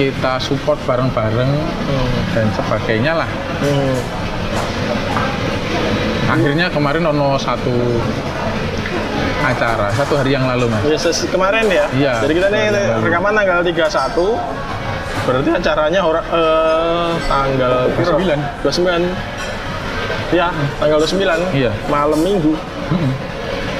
kita 0.00 0.40
support 0.40 0.80
bareng-bareng 0.88 1.50
Hmm, 1.90 2.10
dan 2.32 2.46
sebagainya 2.54 3.12
lah 3.18 3.30
hmm. 3.60 3.96
akhirnya 6.30 6.66
kemarin 6.70 7.02
ono 7.10 7.34
satu 7.34 7.74
acara 9.40 9.90
satu 9.90 10.22
hari 10.22 10.36
yang 10.36 10.46
lalu 10.46 10.68
mas 10.70 10.82
Ya, 10.86 10.98
kemarin 11.32 11.64
ya. 11.66 11.86
Iya. 11.96 12.14
Jadi 12.22 12.32
kita 12.36 12.48
nih 12.52 12.62
Kemarin. 12.70 13.02
rekaman 13.08 13.32
tanggal 13.34 13.58
31. 13.64 14.79
Berarti 15.28 15.50
acaranya 15.52 16.00
ora, 16.00 16.20
eh, 16.24 17.10
tanggal 17.28 17.72
29. 17.94 18.40
29. 18.64 19.04
Ya, 20.30 20.48
tanggal 20.78 20.98
29. 21.02 21.40
Iya. 21.52 21.70
Malam 21.90 22.20
Minggu. 22.22 22.52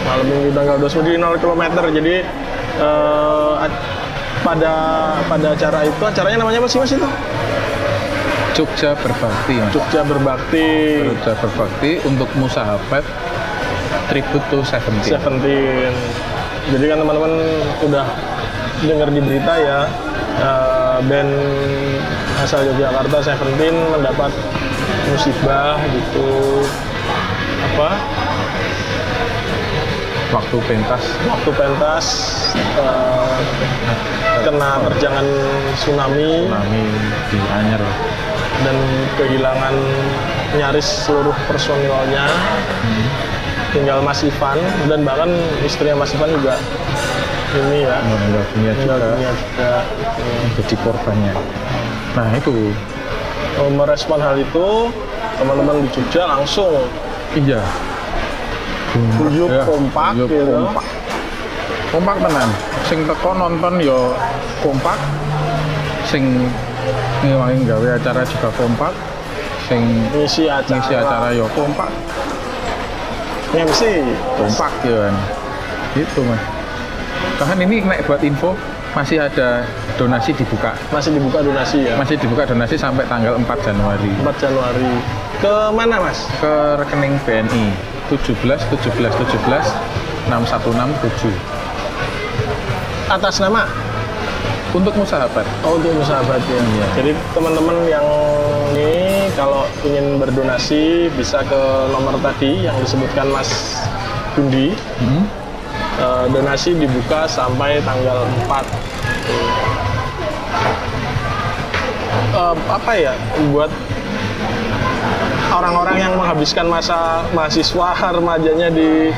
Malam 0.01 0.27
minggu 0.27 0.49
tanggal 0.57 0.77
29 0.81 1.07
di 1.07 1.19
0 1.23 1.39
km 1.39 1.62
jadi 1.93 2.15
eh, 2.81 3.55
pada 4.41 4.75
pada 5.29 5.49
acara 5.53 5.85
itu 5.85 6.03
acaranya 6.03 6.39
namanya 6.41 6.59
apa 6.65 6.69
sih 6.69 6.79
mas 6.81 6.93
itu 6.93 7.09
Jogja 8.57 8.97
berbakti 8.99 9.55
mas 9.61 9.73
Jogja 9.73 10.01
berbakti 10.03 10.69
Jogja 11.05 11.33
berbakti 11.39 11.91
untuk 12.09 12.29
musahabat 12.41 13.05
tribute 14.09 14.47
to 14.49 14.65
Seventeen 14.65 15.12
Seventeen 15.12 15.93
jadi 16.73 16.85
kan 16.91 16.99
teman-teman 17.05 17.33
udah 17.85 18.07
dengar 18.81 19.09
di 19.12 19.21
berita 19.21 19.53
ya 19.61 19.79
eh, 20.41 20.80
band 21.05 21.33
asal 22.41 22.65
Yogyakarta 22.65 23.19
Seventeen 23.21 23.77
mendapat 23.93 24.33
musibah 25.13 25.77
gitu. 25.93 26.29
Apa? 27.73 27.91
Waktu 30.31 30.57
pentas. 30.63 31.03
Waktu 31.27 31.51
pentas 31.59 32.07
eh, 32.79 33.39
kena 34.47 34.79
terjangan 34.91 35.27
tsunami. 35.75 36.47
Tsunami 36.47 36.85
di 37.29 37.39
Anyer. 37.51 37.83
Dan 38.61 38.77
kehilangan 39.17 39.75
nyaris 40.55 41.09
seluruh 41.09 41.35
personilnya. 41.49 42.29
Tinggal 43.71 44.03
Mas 44.03 44.27
Ivan 44.27 44.59
dan 44.91 45.07
bahkan 45.07 45.31
istrinya 45.63 46.03
Mas 46.03 46.11
Ivan 46.11 46.35
juga 46.35 46.59
ini 47.59 47.79
ya. 47.83 47.97
Meninggal 48.07 48.45
dunia 48.55 48.73
juga. 48.79 48.95
dunia 48.99 49.31
juga. 49.35 49.71
Jadi 50.59 50.75
korbannya. 50.83 51.35
Nah 52.15 52.29
itu. 52.37 52.55
Merespon 53.61 54.21
hal 54.23 54.41
itu 54.41 54.67
teman-teman 55.37 55.85
di 55.85 55.89
Jogja 55.93 56.23
langsung. 56.31 56.89
Iya. 57.37 57.61
Guyup 59.21 59.51
Ya, 59.53 59.63
kompak 59.63 60.19
guyup 60.19 60.29
gitu. 60.33 60.51
kompak. 60.51 60.87
Kompak 61.91 62.17
tenan. 62.23 62.49
Sing 62.87 62.99
teko 63.07 63.31
nonton 63.37 63.75
yo 63.83 64.15
kompak. 64.65 64.99
Sing 66.09 66.51
ngewangi 67.23 67.63
gawe 67.69 67.89
acara 68.01 68.23
juga 68.27 68.49
kompak. 68.59 68.93
Sing 69.71 69.83
ngisi 70.11 70.51
acara. 70.51 70.75
ngisi 70.79 70.93
acara 70.99 71.29
yo 71.37 71.47
kompak. 71.55 71.91
MC 73.55 74.03
kompak 74.39 74.73
ya 74.87 75.11
kan. 75.11 75.15
Gitu 75.95 76.23
mas 76.23 76.60
bahkan 77.41 77.57
ini 77.57 77.81
naik 77.81 78.05
buat 78.05 78.21
info 78.21 78.53
masih 78.93 79.25
ada 79.25 79.65
donasi 79.97 80.37
dibuka 80.37 80.77
masih 80.93 81.17
dibuka 81.17 81.41
donasi 81.41 81.89
ya 81.89 81.97
masih 81.97 82.21
dibuka 82.21 82.45
donasi 82.45 82.77
sampai 82.77 83.09
tanggal 83.09 83.33
4 83.41 83.49
Januari 83.65 84.12
4 84.21 84.45
Januari 84.45 84.93
ke 85.41 85.73
mana 85.73 86.05
Mas 86.05 86.29
ke 86.37 86.53
rekening 86.77 87.17
BNI 87.25 87.73
17 88.12 88.45
17 88.45 88.93
17 88.93 90.29
6167 90.29 91.33
atas 93.09 93.41
nama 93.41 93.65
untuk 94.77 94.93
musahabat 94.95 95.43
Oh 95.67 95.81
untuk 95.81 95.97
sahabat 96.07 96.39
ya. 96.47 96.61
Iya. 96.62 96.87
Jadi 96.95 97.11
teman-teman 97.35 97.91
yang 97.91 98.07
ini 98.71 99.27
kalau 99.35 99.67
ingin 99.83 100.23
berdonasi 100.23 101.11
bisa 101.19 101.43
ke 101.43 101.62
nomor 101.91 102.15
tadi 102.23 102.71
yang 102.71 102.79
disebutkan 102.79 103.27
Mas 103.35 103.83
Gundi. 104.39 104.71
Hmm? 105.03 105.40
Eh, 106.01 106.25
donasi 106.33 106.73
dibuka 106.81 107.29
sampai 107.29 107.77
tanggal 107.85 108.25
4. 108.49 108.65
Eh, 112.33 112.57
apa 112.73 112.93
ya 112.97 113.13
buat 113.53 113.69
orang-orang 115.53 115.97
yang 116.01 116.13
menghabiskan 116.17 116.73
masa 116.73 117.21
mahasiswa 117.37 117.93
remajanya 118.17 118.73
di 118.73 119.13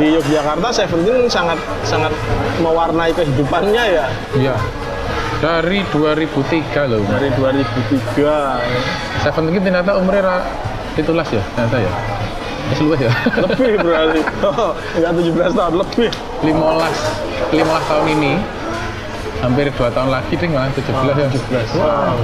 di 0.00 0.06
Yogyakarta 0.16 0.72
Seventeen 0.72 1.28
sangat 1.28 1.60
sangat 1.84 2.16
mewarnai 2.64 3.12
kehidupannya 3.12 3.84
ya 4.00 4.06
Iya. 4.32 4.56
Dari 5.40 5.84
2003 5.88 6.84
loh. 6.88 7.04
Dari 7.04 7.28
2003 7.36 9.20
Seven 9.20 9.52
ini 9.52 9.60
ternyata 9.60 10.00
umurnya 10.00 10.22
ra 10.24 10.36
titulas 10.96 11.28
ya, 11.28 11.44
ternyata 11.56 11.76
ya. 11.76 11.92
Masih 12.70 12.84
luwes 12.86 13.00
ya. 13.02 13.12
lebih 13.42 13.72
berarti 13.82 14.20
oh, 14.46 14.70
enggak 14.94 15.12
17 15.18 15.58
tahun 15.58 15.74
lebih 15.82 16.10
15 16.46 17.58
15 17.58 17.90
tahun 17.90 18.04
ini 18.14 18.32
hampir 19.40 19.66
2 19.72 19.96
tahun 19.96 20.08
lagi 20.12 20.32
deh 20.36 20.48
malah 20.52 20.70
17 20.76 20.86
ya. 20.86 21.28
17 21.32 21.80
wow. 21.80 22.14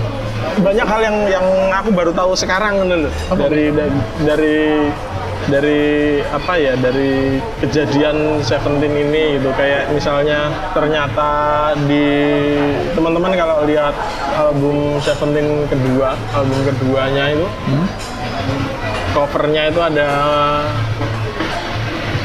banyak 0.63 0.87
hal 0.87 1.01
yang 1.03 1.17
yang 1.27 1.47
aku 1.73 1.89
baru 1.91 2.13
tahu 2.13 2.33
sekarang 2.37 2.79
gitu 2.85 3.09
loh 3.09 3.13
dari 3.35 3.73
dari 3.73 3.91
dari 4.23 4.59
dari 5.47 5.83
apa 6.27 6.53
ya 6.59 6.75
dari 6.75 7.39
kejadian 7.63 8.43
Seventeen 8.43 8.91
ini 8.91 9.39
gitu 9.39 9.51
kayak 9.55 9.95
misalnya 9.95 10.51
ternyata 10.75 11.29
di 11.87 12.07
teman-teman 12.93 13.31
kalau 13.37 13.63
lihat 13.63 13.95
album 14.35 14.99
Seventeen 15.01 15.65
kedua 15.71 16.19
album 16.35 16.59
keduanya 16.67 17.31
itu 17.33 17.47
Hmm? 17.67 17.87
Covernya 19.17 19.73
itu 19.73 19.81
ada 19.81 20.09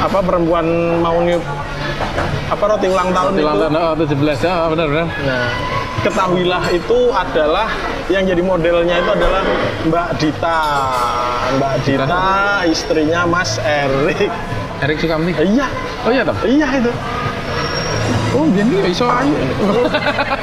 apa 0.04 0.20
perempuan 0.20 0.66
mau 1.00 1.24
niup 1.24 1.40
apa 2.52 2.64
roti 2.68 2.92
ulang 2.92 3.16
tahun 3.16 3.32
Ulang 3.40 3.56
itu 3.56 3.68
tahun 3.72 3.80
oh, 3.80 4.36
17 4.36 4.44
ya, 4.44 4.54
benar 4.68 4.88
benar. 4.92 5.08
Nah, 5.24 5.48
ketahuilah 6.04 6.64
itu 6.76 7.00
adalah 7.16 7.72
yang 8.12 8.28
jadi 8.28 8.44
modelnya 8.44 9.00
itu 9.00 9.12
adalah 9.16 9.42
Mbak 9.88 10.10
Dita. 10.20 10.60
Mbak 11.56 11.76
Dita, 11.88 12.28
istrinya 12.68 13.24
Mas 13.24 13.56
Erik. 13.64 14.28
Erik 14.84 14.98
Sukamti. 15.00 15.32
Iya, 15.40 15.68
Oh 16.04 16.12
iya 16.12 16.28
toh. 16.28 16.36
iya 16.44 16.68
itu. 16.76 16.92
Oh, 18.36 18.44
jadi 18.52 18.76
iso 18.92 19.08
ayo. 19.08 19.36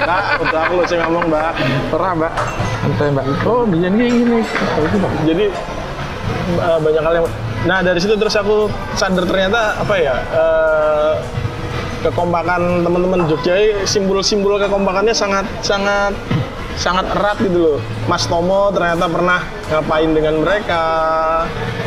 Mbak, 0.01 0.23
udah 0.49 0.61
aku 0.65 0.73
loh 0.81 0.87
sih 0.89 0.97
ngomong 0.97 1.25
Mbak. 1.29 1.53
Ora, 1.93 2.09
Mbak. 2.16 2.33
santai 2.79 3.11
mbak 3.12 3.25
oh 3.45 3.69
Oh, 3.69 3.69
itu 3.69 4.97
Mbak. 4.97 5.12
jadi 5.29 5.45
uh, 6.57 6.79
banyak 6.81 7.03
hal 7.03 7.15
yang 7.20 7.27
nah 7.66 7.83
dari 7.83 7.99
situ 7.99 8.15
terus 8.15 8.39
aku 8.39 8.70
sadar 8.95 9.27
ternyata 9.27 9.77
apa 9.77 9.95
ya 9.99 10.16
uh, 10.33 11.15
kekompakan 12.07 12.87
teman-teman 12.87 13.27
Jogja 13.27 13.59
simbol-simbol 13.83 14.57
kekompakannya 14.62 15.11
sangat 15.11 15.45
sangat 15.61 16.15
sangat 16.79 17.11
erat 17.11 17.43
gitu 17.43 17.59
loh. 17.59 17.79
Mas 18.07 18.23
Tomo 18.31 18.70
ternyata 18.70 19.11
pernah 19.11 19.43
ngapain 19.66 20.15
dengan 20.15 20.39
mereka 20.47 20.83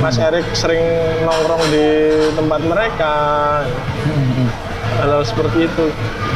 Mas 0.03 0.19
Erik 0.19 0.43
sering 0.51 0.83
nongkrong 1.23 1.63
di 1.71 1.87
tempat 2.35 2.61
mereka. 2.67 3.13
Hal 4.99 5.23
seperti 5.23 5.71
itu. 5.71 5.85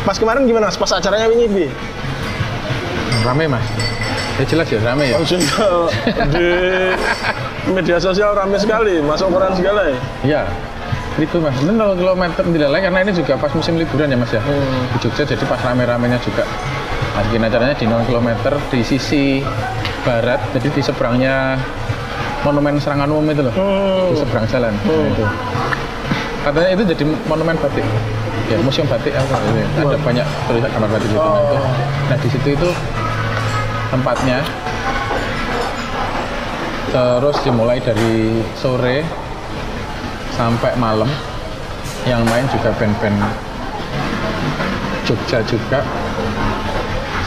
Pas 0.08 0.16
kemarin 0.16 0.48
gimana 0.48 0.72
Mas? 0.72 0.80
pas 0.80 0.96
acaranya 0.96 1.28
ini 1.36 1.46
Bi? 1.52 1.68
rame 3.26 3.50
mas. 3.50 3.66
Ya 4.38 4.46
jelas 4.46 4.68
ya 4.70 4.80
rame 4.86 5.10
ya. 5.10 5.18
Maksudnya 5.18 5.50
di 6.34 6.50
media 7.72 7.98
sosial 7.98 8.38
ramai 8.38 8.62
sekali, 8.62 9.02
masuk 9.02 9.34
koran 9.34 9.54
segala 9.58 9.90
ya. 9.90 9.98
Iya, 10.22 10.42
itu 11.18 11.38
mas. 11.42 11.56
Ini 11.64 11.74
0 11.74 11.98
kilometer 11.98 12.44
tidak 12.46 12.70
lain 12.70 12.84
karena 12.86 13.00
ini 13.02 13.12
juga 13.16 13.34
pas 13.40 13.52
musim 13.56 13.74
liburan 13.80 14.12
ya 14.12 14.18
mas 14.20 14.32
ya. 14.32 14.42
Hmm. 14.44 14.82
Di 14.94 14.98
Jogja 15.02 15.24
jadi 15.26 15.44
pas 15.48 15.60
rame-ramenya 15.64 16.20
juga. 16.22 16.44
Nah, 17.16 17.24
bikin 17.32 17.48
acaranya 17.48 17.76
di 17.80 17.86
0 17.88 18.04
kilometer 18.06 18.54
di 18.70 18.80
sisi 18.84 19.40
barat, 20.04 20.38
jadi 20.54 20.68
di 20.70 20.82
seberangnya 20.84 21.56
monumen 22.44 22.78
serangan 22.78 23.10
umum 23.10 23.26
itu 23.32 23.42
loh, 23.42 23.54
Hmm. 23.56 24.14
di 24.14 24.16
seberang 24.22 24.46
jalan. 24.52 24.74
Nah, 24.76 25.08
itu. 25.10 25.24
Katanya 26.46 26.70
itu 26.78 26.84
jadi 26.94 27.04
monumen 27.26 27.56
batik. 27.58 27.86
Ya, 28.46 28.62
museum 28.62 28.86
batik 28.86 29.10
apa 29.18 29.42
ya. 29.58 29.66
Ada 29.82 29.98
banyak 29.98 30.26
tulisan 30.46 30.70
gambar 30.78 30.90
batik 30.94 31.10
di 31.10 31.18
situ. 31.18 31.26
Nah, 31.26 31.42
itu. 31.42 31.58
Nah, 32.06 32.18
di 32.22 32.28
situ 32.30 32.48
itu 32.54 32.70
tempatnya 33.90 34.38
terus 36.96 37.36
dimulai 37.44 37.84
dari 37.84 38.40
sore 38.56 39.04
sampai 40.40 40.72
malam. 40.80 41.12
Yang 42.08 42.22
main 42.30 42.46
juga 42.54 42.70
band-band 42.80 43.18
Jogja 45.04 45.42
juga. 45.44 45.84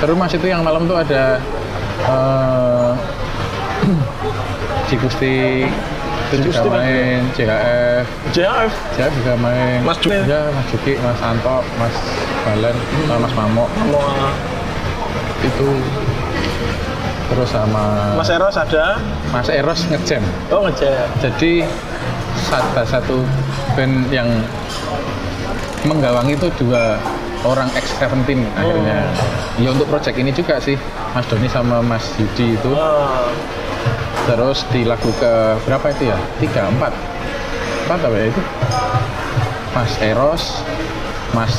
Seru 0.00 0.14
mas 0.14 0.32
itu 0.32 0.46
yang 0.48 0.62
malam 0.64 0.88
tuh 0.88 0.96
ada 0.96 1.36
eh 2.08 2.92
Cikusti 4.88 5.66
itu 6.32 6.48
juga 6.48 6.80
main. 6.80 7.28
CHF 7.36 8.06
JHF. 8.32 8.72
CHF 8.96 9.12
juga 9.20 9.34
main. 9.36 9.78
Mas 9.84 9.98
Juki. 10.00 10.16
ya 10.24 10.48
Mas 10.54 10.66
Juki 10.72 10.92
Mas 11.02 11.20
Anto 11.20 11.60
Mas 11.76 11.94
Balen 12.46 12.76
sama 13.04 13.16
Mas 13.26 13.32
Mamo 13.36 13.64
Mau 13.90 14.00
itu 15.38 15.68
terus 17.28 17.48
sama 17.52 18.16
Mas 18.16 18.30
Eros 18.32 18.56
ada. 18.56 18.96
Mas 19.30 19.48
Eros 19.52 19.80
ngejam. 19.92 20.24
Oh 20.48 20.64
ngecek. 20.64 20.96
jadi 21.20 21.52
salah 22.48 22.86
satu 22.88 23.20
band 23.76 24.08
yang 24.08 24.28
menggawangi 25.84 26.34
itu 26.34 26.48
dua 26.58 26.96
orang 27.46 27.68
X17 27.76 28.40
akhirnya. 28.56 28.98
Ya 29.60 29.68
untuk 29.70 29.86
project 29.86 30.16
ini 30.18 30.30
juga 30.34 30.58
sih 30.58 30.74
Mas 31.14 31.26
Doni 31.30 31.46
sama 31.46 31.84
Mas 31.84 32.04
Yudi 32.18 32.56
itu. 32.56 32.70
Ah, 32.74 33.28
terus 34.26 34.66
di 34.74 34.82
lagu 34.88 35.10
ke 35.20 35.32
berapa 35.68 35.86
itu 35.94 36.10
ya? 36.10 36.18
Tiga 36.42 36.66
empat. 36.72 36.92
Empat 37.86 37.98
apa 38.08 38.16
ya 38.16 38.26
itu? 38.32 38.42
Mas 39.76 39.92
Eros 40.02 40.42
Mas 41.36 41.54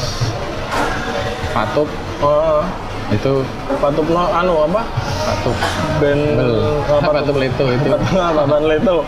Patup. 1.53 1.87
Oh, 2.19 2.61
itu 3.15 3.41
Patupno 3.79 4.27
anu 4.35 4.67
apa? 4.67 4.83
Patup 5.29 5.57
Band 6.01 6.23
Bel. 6.33 6.53
Apa? 6.89 7.09
Patup 7.21 7.35
Leto 7.37 7.65
itu? 7.69 7.87
Apa 8.17 8.43
band 8.49 8.65
Leto? 8.65 9.05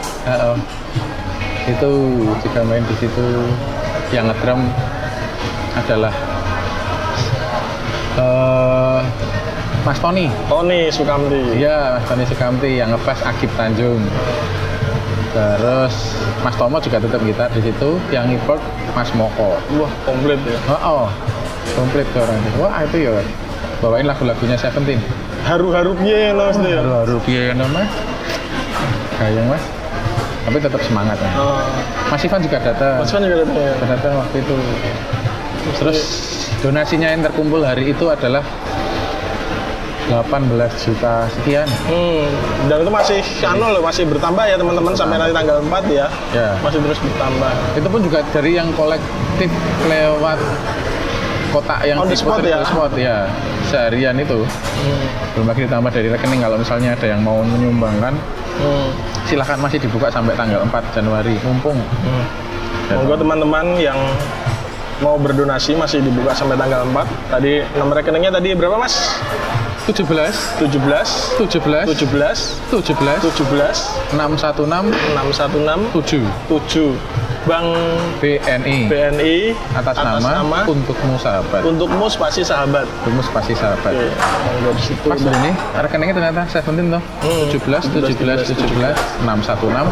Itu 1.66 1.92
juga 2.46 2.62
main 2.62 2.86
di 2.86 2.96
situ. 3.02 3.26
Yang 4.14 4.36
ngedrum 4.36 4.62
adalah 5.74 6.14
eh 8.22 9.02
Mas 9.82 9.98
Tony. 9.98 10.30
Tony 10.46 10.94
Sukamti. 10.94 11.58
iya 11.58 11.98
Mas 11.98 12.06
Tony 12.06 12.24
Sukamti 12.30 12.70
yang 12.78 12.94
ngepas 12.94 13.18
Agib 13.26 13.50
Tanjung. 13.58 14.04
Terus 15.32 15.96
Mas 16.46 16.54
Tomo 16.60 16.78
juga 16.78 17.02
tetap 17.02 17.24
gitar 17.24 17.50
di 17.50 17.66
situ 17.66 17.98
yang 18.14 18.30
keyboard 18.30 18.62
Mas 18.94 19.10
Moko. 19.18 19.58
Wah 19.80 19.92
komplit 20.06 20.38
ya. 20.46 20.60
oh, 20.70 21.08
oh 21.08 21.08
komplit 21.74 22.08
tuh 22.12 22.22
orang 22.24 22.40
wah 22.60 22.84
itu 22.84 23.08
ya 23.08 23.12
bawain 23.80 24.06
lagu-lagunya 24.06 24.58
Seventeen 24.60 25.00
Haru-haru 25.42 25.92
piye 25.96 26.32
no 26.32 26.48
mesti 26.48 26.64
ya. 26.66 26.80
haru-haru 26.80 27.18
piye 27.22 27.44
nama 27.52 27.82
gayung 29.18 29.48
mas 29.48 29.64
tapi 30.42 30.58
tetap 30.58 30.82
semangat 30.82 31.18
ya. 31.18 31.30
Oh, 31.36 31.62
Mas 32.10 32.22
Ivan 32.22 32.42
juga 32.42 32.58
datang 32.60 32.98
Mas 32.98 33.10
Van 33.10 33.22
juga 33.22 33.38
datang 33.40 33.58
ya. 33.58 33.74
ternyata 33.78 34.08
waktu 34.18 34.38
itu 34.40 34.56
terus 35.76 36.00
donasinya 36.60 37.08
yang 37.08 37.22
terkumpul 37.22 37.62
hari 37.62 37.90
itu 37.90 38.06
adalah 38.08 38.42
18 40.10 40.18
juta 40.82 41.24
sekian 41.32 41.68
Hmm, 41.88 42.26
dan 42.68 42.78
itu 42.80 42.92
masih 42.92 43.20
anu 43.44 43.70
loh, 43.70 43.80
masih 43.80 44.04
bertambah 44.04 44.44
ya 44.44 44.56
teman-teman 44.56 44.92
sampai 44.92 45.16
nanti 45.16 45.32
tanggal 45.32 45.58
4 45.62 45.72
ya. 45.90 46.08
ya 46.32 46.50
Masih 46.60 46.80
terus 46.82 47.00
bertambah. 47.00 47.52
itu 47.76 47.88
pun 47.88 48.00
juga 48.02 48.20
dari 48.32 48.52
yang 48.54 48.68
kolektif 48.74 49.50
lewat 49.86 50.36
kotak 51.52 51.80
yang 51.84 51.98
On 51.98 52.08
the 52.08 52.16
spot 52.16 52.40
ya? 52.42 52.64
spot 52.64 52.92
ya 52.96 53.28
seharian 53.66 54.16
itu 54.16 54.40
Hmm. 54.42 55.06
belum 55.36 55.46
lagi 55.48 55.62
ditambah 55.64 55.92
dari 55.92 56.08
rekening 56.10 56.42
kalau 56.42 56.58
misalnya 56.58 56.90
ada 56.92 57.06
yang 57.06 57.22
mau 57.22 57.40
menyumbangkan 57.40 58.16
Hmm. 58.54 58.90
silahkan 59.24 59.58
masih 59.58 59.78
dibuka 59.78 60.08
sampai 60.08 60.34
tanggal 60.34 60.64
4 60.64 60.82
Januari 60.92 61.36
mumpung 61.42 61.78
Hmm. 61.78 62.26
Monggo 62.92 63.16
teman-teman 63.16 63.78
yang 63.78 63.96
mau 65.00 65.16
berdonasi 65.16 65.74
masih 65.74 65.98
dibuka 66.00 66.30
sampai 66.30 66.54
tanggal 66.54 66.84
4. 66.86 67.08
Tadi 67.28 67.64
nomor 67.74 67.96
rekeningnya 67.96 68.30
tadi 68.30 68.52
berapa 68.52 68.76
Mas? 68.76 69.16
17 69.82 70.06
17 70.62 71.42
17 71.42 71.90
17 71.90 72.70
17 72.70 73.18
17 73.18 74.14
616 74.14 74.94
616 75.16 75.90
7 75.90 76.22
7 76.48 76.94
Bank 77.42 77.68
BNI 78.22 78.86
BNI 78.86 79.36
atas, 79.74 79.98
nama, 79.98 80.62
untukmu 80.70 81.18
sahabat 81.18 81.62
untukmu 81.66 82.06
spasi 82.06 82.46
sahabat. 82.46 82.86
untukmu 83.02 83.22
pasti 83.34 83.54
sahabat 83.58 83.94
Oke, 83.98 84.78
situ. 84.86 85.08
Pas 85.10 85.18
ini 85.18 85.52
rekeningnya 85.74 86.16
ternyata 86.22 86.42
17 86.46 86.94
toh. 86.94 87.02
Hmm. 87.26 87.46
17 87.50 87.82
17 88.14 88.46
17 88.46 89.26
616 89.26 89.90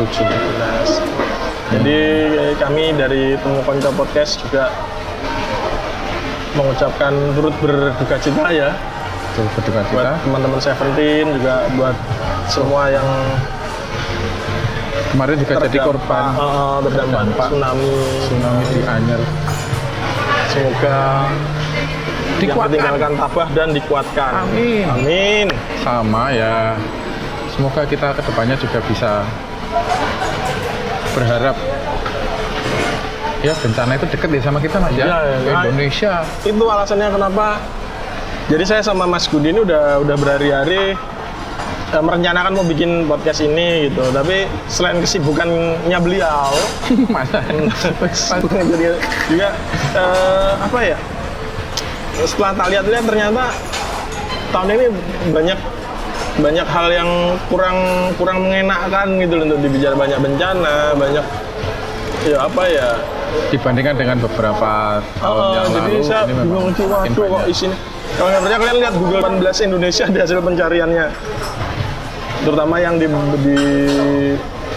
7. 0.00 1.76
Jadi 1.76 1.98
kami 2.62 2.94
dari 2.94 3.34
Temu 3.42 3.60
Konco 3.66 3.90
Podcast 3.92 4.40
juga 4.46 4.70
mengucapkan 6.56 7.12
turut 7.36 7.52
berduka 7.60 8.16
cita 8.16 8.48
ya 8.48 8.70
Tuh 9.36 9.44
berduka 9.52 9.84
buat 9.92 10.04
cita. 10.08 10.12
teman-teman 10.24 10.60
Seventeen 10.62 11.26
juga 11.36 11.68
buat 11.76 11.96
semua 12.48 12.88
yang 12.88 13.04
Kemarin 15.16 15.36
juga 15.40 15.52
jadi 15.64 15.80
terdampak, 15.80 15.86
korban 15.88 16.24
eh, 16.28 16.76
terdampak 16.84 17.08
terdampak 17.08 17.48
tsunami. 17.48 17.92
tsunami 18.20 18.62
di 18.68 18.80
Anyer. 18.84 19.20
Semoga 20.52 20.98
yang 22.36 22.36
Dikuatkan. 22.36 22.68
ditinggalkan 22.68 23.12
tabah 23.16 23.48
dan 23.56 23.68
dikuatkan. 23.72 24.32
Amin. 24.44 24.84
Amin. 24.92 25.46
Sama 25.80 26.36
ya. 26.36 26.76
Semoga 27.48 27.88
kita 27.88 28.12
ke 28.12 28.20
depannya 28.20 28.60
juga 28.60 28.78
bisa 28.84 29.24
berharap 31.16 31.56
ya 33.40 33.56
bencana 33.56 33.96
itu 33.96 34.04
deket 34.12 34.28
ya 34.36 34.40
sama 34.44 34.60
kita 34.60 34.76
mas 34.76 34.92
ya, 34.92 35.06
Ke 35.08 35.48
iya. 35.48 35.56
Indonesia 35.64 36.12
Itu 36.44 36.64
alasannya 36.68 37.08
kenapa. 37.08 37.56
Jadi 38.46 38.64
saya 38.68 38.82
sama 38.84 39.08
Mas 39.08 39.24
Gudi 39.26 39.48
ini 39.48 39.64
udah 39.64 39.96
udah 40.04 40.14
berhari-hari 40.14 40.92
eh, 41.92 42.02
merencanakan 42.02 42.52
mau 42.56 42.66
bikin 42.66 43.04
podcast 43.06 43.44
ini 43.44 43.90
gitu. 43.90 44.02
Tapi 44.10 44.48
selain 44.66 44.98
kesibukannya 44.98 45.98
beliau, 46.00 46.50
jadi 48.72 48.86
juga 49.30 49.48
eh, 49.94 50.52
apa 50.62 50.78
ya? 50.82 50.98
Setelah 52.24 52.52
tak 52.56 52.66
lihat-lihat 52.72 53.04
ternyata 53.04 53.44
tahun 54.50 54.68
ini 54.72 54.86
banyak 55.36 55.58
banyak 56.36 56.66
hal 56.68 56.86
yang 56.92 57.10
kurang 57.48 57.78
kurang 58.20 58.44
mengenakkan 58.44 59.08
gitu 59.20 59.40
loh 59.40 59.44
untuk 59.48 59.60
dibicara 59.64 59.94
banyak 59.96 60.18
bencana, 60.20 60.92
banyak 60.96 61.24
ya 62.26 62.38
apa 62.44 62.62
ya 62.68 62.88
dibandingkan 63.52 63.94
dengan 63.96 64.16
beberapa 64.18 65.00
tahun 65.20 65.40
Oh, 65.40 65.52
yang 65.54 65.66
jadi 65.70 65.92
lalu 65.92 66.02
saya 66.02 66.22
ini 66.26 66.34
bingung 66.40 66.68
sih, 66.74 66.86
waduh 66.88 67.26
kok 67.28 67.44
isinya. 67.48 67.78
Kalau 68.16 68.28
nggak 68.32 68.42
percaya 68.42 68.58
kalian 68.58 68.76
lihat 68.80 68.94
Google 68.96 69.20
18 69.20 69.66
Indonesia 69.68 70.04
di 70.08 70.18
hasil 70.22 70.38
pencariannya. 70.40 71.06
Terutama 72.42 72.76
yang 72.76 72.96
di, 72.96 73.06
di 73.40 73.56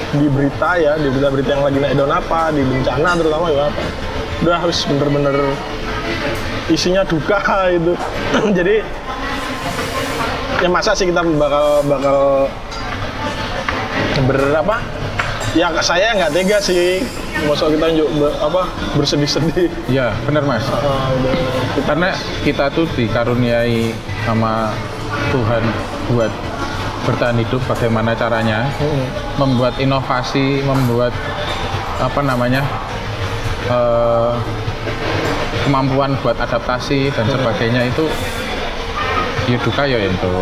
di 0.10 0.26
berita 0.28 0.74
ya, 0.76 0.96
di 0.96 1.08
berita-berita 1.08 1.50
yang 1.52 1.64
lagi 1.64 1.78
naik 1.78 1.94
daun 1.96 2.10
apa, 2.10 2.50
di 2.50 2.62
bencana 2.62 3.10
terutama 3.14 3.46
ya 3.50 3.68
apa. 3.68 3.82
Udah 4.40 4.58
harus 4.58 4.80
bener-bener 4.86 5.36
isinya 6.68 7.04
duka 7.04 7.38
itu. 7.78 7.94
jadi 8.58 8.82
ya 10.60 10.68
masa 10.68 10.92
sih 10.92 11.08
kita 11.08 11.24
bakal 11.36 11.82
bakal 11.86 12.20
berapa 14.20 14.76
ya 15.56 15.72
saya 15.80 16.12
nggak 16.14 16.32
tega 16.36 16.58
sih 16.60 17.00
masa 17.48 17.72
kita 17.72 17.88
njuk 17.96 18.10
ber- 18.20 18.36
apa 18.38 18.68
bersedih-sedih 18.94 19.72
Iya, 19.88 20.12
benar 20.28 20.44
mas. 20.44 20.62
Udah. 20.68 21.34
Karena 21.88 22.10
kita 22.44 22.68
tuh 22.70 22.84
dikaruniai 22.94 23.96
sama 24.28 24.76
Tuhan 25.32 25.64
buat 26.12 26.32
bertahan 27.08 27.38
hidup 27.40 27.62
bagaimana 27.68 28.12
caranya 28.18 28.68
Mm-mm. 28.80 29.06
membuat 29.40 29.76
inovasi, 29.80 30.64
membuat 30.64 31.14
apa 32.00 32.20
namanya 32.24 32.64
eh, 33.68 34.32
kemampuan 35.68 36.16
buat 36.24 36.36
adaptasi 36.40 37.12
dan 37.14 37.26
sebagainya 37.30 37.92
itu 37.92 38.06
ya 39.50 39.58
duka 39.62 39.84
ya 39.86 39.98
itu. 40.02 40.34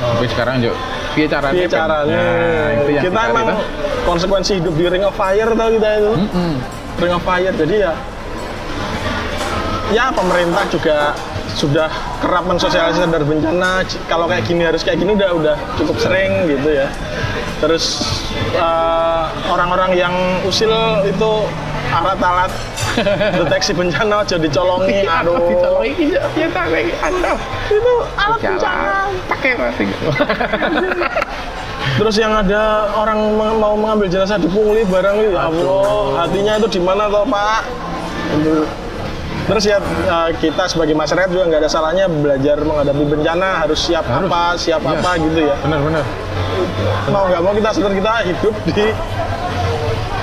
Tapi 0.00 0.26
sekarang 0.28 0.60
yuk 0.60 0.76
piye 1.16 1.26
caranya? 1.28 1.56
Piye 1.56 1.68
caranya? 1.68 2.16
Nah, 2.20 2.68
itu 2.76 2.90
yang 2.96 3.04
kita 3.04 3.20
emang 3.32 3.46
tuh. 3.52 3.58
konsekuensi 4.08 4.52
hidup 4.60 4.74
di 4.76 4.84
Ring 4.88 5.04
of 5.04 5.14
Fire 5.16 5.50
tau 5.52 5.68
kita 5.72 5.88
itu. 6.00 6.12
Mm-mm. 6.18 6.52
Ring 7.00 7.12
of 7.16 7.22
Fire. 7.24 7.52
Jadi 7.52 7.76
ya 7.80 7.92
ya 9.92 10.08
pemerintah 10.12 10.64
juga 10.72 11.12
sudah 11.52 11.92
kerap 12.22 12.46
mensosialisasikan 12.46 13.10
dari 13.10 13.26
bencana. 13.26 13.82
Kalau 14.06 14.30
kayak 14.30 14.46
gini 14.46 14.62
harus 14.62 14.86
kayak 14.86 15.02
gini 15.02 15.18
udah 15.18 15.30
udah 15.34 15.56
cukup 15.74 15.98
sering 15.98 16.46
gitu 16.46 16.70
ya. 16.70 16.86
Terus 17.58 18.06
eh, 18.54 19.24
orang-orang 19.50 19.98
yang 19.98 20.14
usil 20.46 20.70
itu 21.02 21.32
alat-alat 21.92 22.48
deteksi 23.42 23.74
bencana 23.74 24.22
aja 24.22 24.38
dicolongi. 24.38 25.02
Aduh. 25.04 25.82
ya. 27.26 27.34
Itu 27.68 27.92
alat 28.14 28.38
bencana. 28.40 28.96
Pakai 29.26 29.50
masih. 29.58 29.86
Terus 31.98 32.14
yang 32.16 32.32
ada 32.32 32.88
orang 32.94 33.18
mau 33.36 33.74
mengambil 33.76 34.08
jenazah 34.08 34.38
dipungli 34.40 34.86
barang 34.86 35.16
itu, 35.18 35.34
ya 35.34 35.50
Allah, 35.50 36.24
hatinya 36.24 36.52
itu 36.56 36.78
di 36.78 36.80
mana 36.80 37.10
toh 37.10 37.26
Pak? 37.26 37.60
Terus 39.42 39.64
ya 39.64 39.78
eh, 39.80 40.30
kita 40.38 40.64
sebagai 40.64 40.94
masyarakat 40.94 41.28
juga 41.28 41.44
nggak 41.46 41.60
ada 41.60 41.70
salahnya 41.70 42.06
belajar 42.06 42.56
menghadapi 42.58 43.04
bencana, 43.04 43.48
harus 43.60 43.80
siap 43.80 44.04
Harus. 44.04 44.30
apa, 44.30 44.42
siap 44.54 44.80
Iya. 44.80 44.92
apa 44.94 45.10
gitu 45.18 45.40
ya. 45.42 45.54
Benar-benar. 45.60 46.04
Mau 47.08 47.24
nggak 47.26 47.40
mau 47.40 47.52
kita 47.52 47.68
sadar 47.70 47.92
kita 47.92 48.12
hidup 48.24 48.54
di 48.68 48.86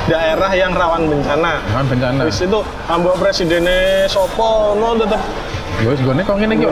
daerah 0.05 0.51
yang 0.51 0.71
rawan 0.71 1.05
bencana. 1.05 1.53
Kan 1.61 1.85
bencana. 1.85 2.19
Terus 2.25 2.39
itu 2.41 2.59
ambok 2.87 3.15
presidennya 3.19 4.07
Sopo, 4.07 4.73
no 4.73 4.95
tetap 4.95 5.21
gue 5.79 5.95
kok 5.95 6.03
Gone 6.03 6.21
kok 6.21 6.35
yang 6.35 6.51
ini. 6.51 6.65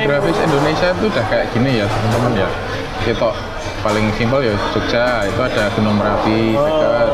geografis 0.00 0.38
Indonesia 0.40 0.88
itu 0.90 1.04
udah 1.12 1.24
kayak 1.28 1.46
gini 1.52 1.70
ya, 1.80 1.86
teman-teman 1.88 2.32
ya. 2.40 2.48
Kita 3.04 3.28
paling 3.82 4.06
simpel 4.16 4.40
ya 4.42 4.54
Jogja 4.72 5.04
itu 5.28 5.40
ada 5.42 5.64
Gunung 5.76 5.96
Merapi, 5.96 6.56
Oh. 6.56 6.64
dekat. 6.64 7.08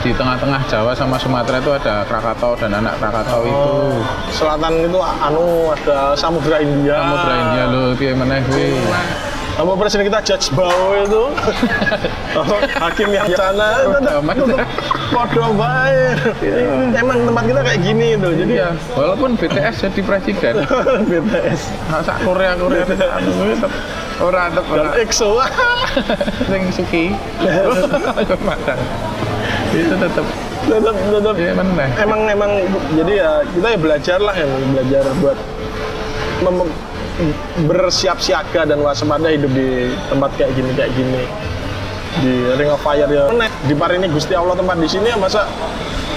Di 0.00 0.16
tengah-tengah 0.16 0.64
Jawa 0.64 0.96
sama 0.96 1.20
Sumatera 1.20 1.60
itu 1.60 1.68
ada 1.70 2.00
Krakatau 2.08 2.56
dan 2.56 2.72
anak 2.72 2.96
Krakatau 2.96 3.44
itu. 3.44 3.72
selatan 4.32 4.72
itu 4.80 4.96
anu 4.96 5.68
ada 5.68 6.16
Samudra 6.16 6.56
India. 6.56 6.96
Samudra 6.96 7.34
India 7.36 7.64
lho, 7.68 7.82
piye 7.94 8.12
meneh 8.16 8.40
kuwi. 8.48 8.80
Sama 9.50 9.76
presiden 9.76 10.08
kita 10.08 10.24
Judge 10.24 10.48
Bao 10.56 10.96
itu 10.96 11.24
Oh, 12.32 12.46
Hakim 12.80 13.12
yang 13.12 13.28
sana 13.28 13.76
itu 13.76 13.92
tetap 13.92 14.22
Aman. 14.24 14.34
tetap 14.40 14.64
Podo 15.12 15.52
baik 15.52 16.16
Emang 16.96 17.28
tempat 17.28 17.44
kita 17.44 17.60
kayak 17.60 17.80
gini 17.82 18.16
tuh 18.16 18.32
Jadi 18.32 18.56
Iya, 18.56 18.72
walaupun 18.96 19.36
BTS 19.36 19.84
jadi 19.84 20.00
presiden, 20.00 20.54
BTS 21.10 21.60
masa 21.92 22.16
Korea 22.24 22.56
Korea 22.56 22.88
anu 22.88 23.30
kuwi 23.36 23.52
tetep 23.52 23.72
ora 24.22 24.40
ada 24.48 24.60
Dan 24.64 24.86
EXO 24.96 25.28
sing 26.48 26.62
suki. 26.72 27.04
Itu 29.72 29.94
tetep. 29.94 30.26
Tetap 30.60 30.94
tetap 30.94 31.34
ya 31.36 31.50
emang 31.98 32.20
emang 32.28 32.50
jadi 32.92 33.12
ya 33.16 33.30
kita 33.48 33.66
ya 33.66 33.78
belajar 33.78 34.18
lah 34.18 34.34
ya 34.34 34.46
belajar 34.68 35.02
buat 35.18 35.38
bersiap 37.62 38.16
siaga 38.18 38.64
dan 38.64 38.80
waspada 38.80 39.28
hidup 39.28 39.50
di 39.50 39.68
tempat 40.08 40.30
kayak 40.36 40.52
gini 40.54 40.70
kayak 40.72 40.92
gini. 40.94 41.22
Di 42.18 42.32
Ring 42.56 42.68
of 42.68 42.80
Fire 42.80 43.06
ya. 43.06 43.30
Di 43.62 43.74
par 43.74 43.90
ini 43.90 44.08
Gusti 44.08 44.34
Allah 44.34 44.52
tempat 44.52 44.76
di 44.76 44.88
sini 44.88 45.06
ya 45.06 45.16
masa 45.16 45.46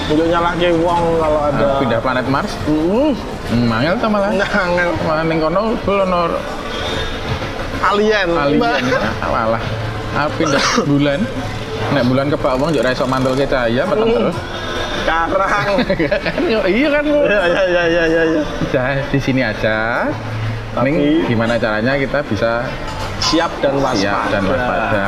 untuk 0.04 0.26
nyalahke 0.26 0.68
wong 0.76 1.04
kalau 1.16 1.42
ada 1.44 1.80
Pindah 1.80 2.00
planet 2.00 2.28
Mars, 2.28 2.52
Hmm, 2.66 3.16
hmm, 3.48 3.66
mangel 3.66 3.96
ta 3.96 4.08
malah. 4.08 4.36
nah, 4.36 4.44
ngel- 4.68 5.00
Malah 5.00 5.24
ning 5.24 5.40
kono 5.40 5.62
ono 5.80 6.22
alien, 7.86 8.30
alien 8.36 8.84
malah. 9.24 9.64
Ah, 10.14 10.28
pindah 10.30 10.64
bulan. 10.84 11.20
Nek 11.94 12.04
bulan 12.04 12.28
kebak 12.28 12.54
wong 12.56 12.70
yo 12.70 12.80
ora 12.80 12.92
iso 12.92 13.06
mantul 13.06 13.34
ke 13.34 13.46
cahaya 13.46 13.84
peteng 13.84 14.10
Hmm. 14.10 14.18
terus. 14.24 14.38
karang 15.04 15.68
Yo, 16.54 16.60
iya 16.64 16.88
kan 16.90 17.04
Bu. 17.04 17.20
ya 17.24 17.42
ya 17.44 17.64
ya 17.68 17.84
ya 17.86 18.04
ya, 18.08 18.22
ya. 18.30 18.42
Udah 18.62 18.88
di 19.06 19.20
sini 19.20 19.42
aja. 19.42 20.08
Tapi- 20.72 20.86
Ning 20.86 20.96
gimana 21.26 21.54
caranya 21.56 21.94
kita 21.96 22.24
bisa 22.24 22.66
siap 23.20 23.52
dan 23.60 23.78
waspada 23.78 23.94
siap 23.96 24.32
dan 24.32 24.44
waspada 24.44 25.06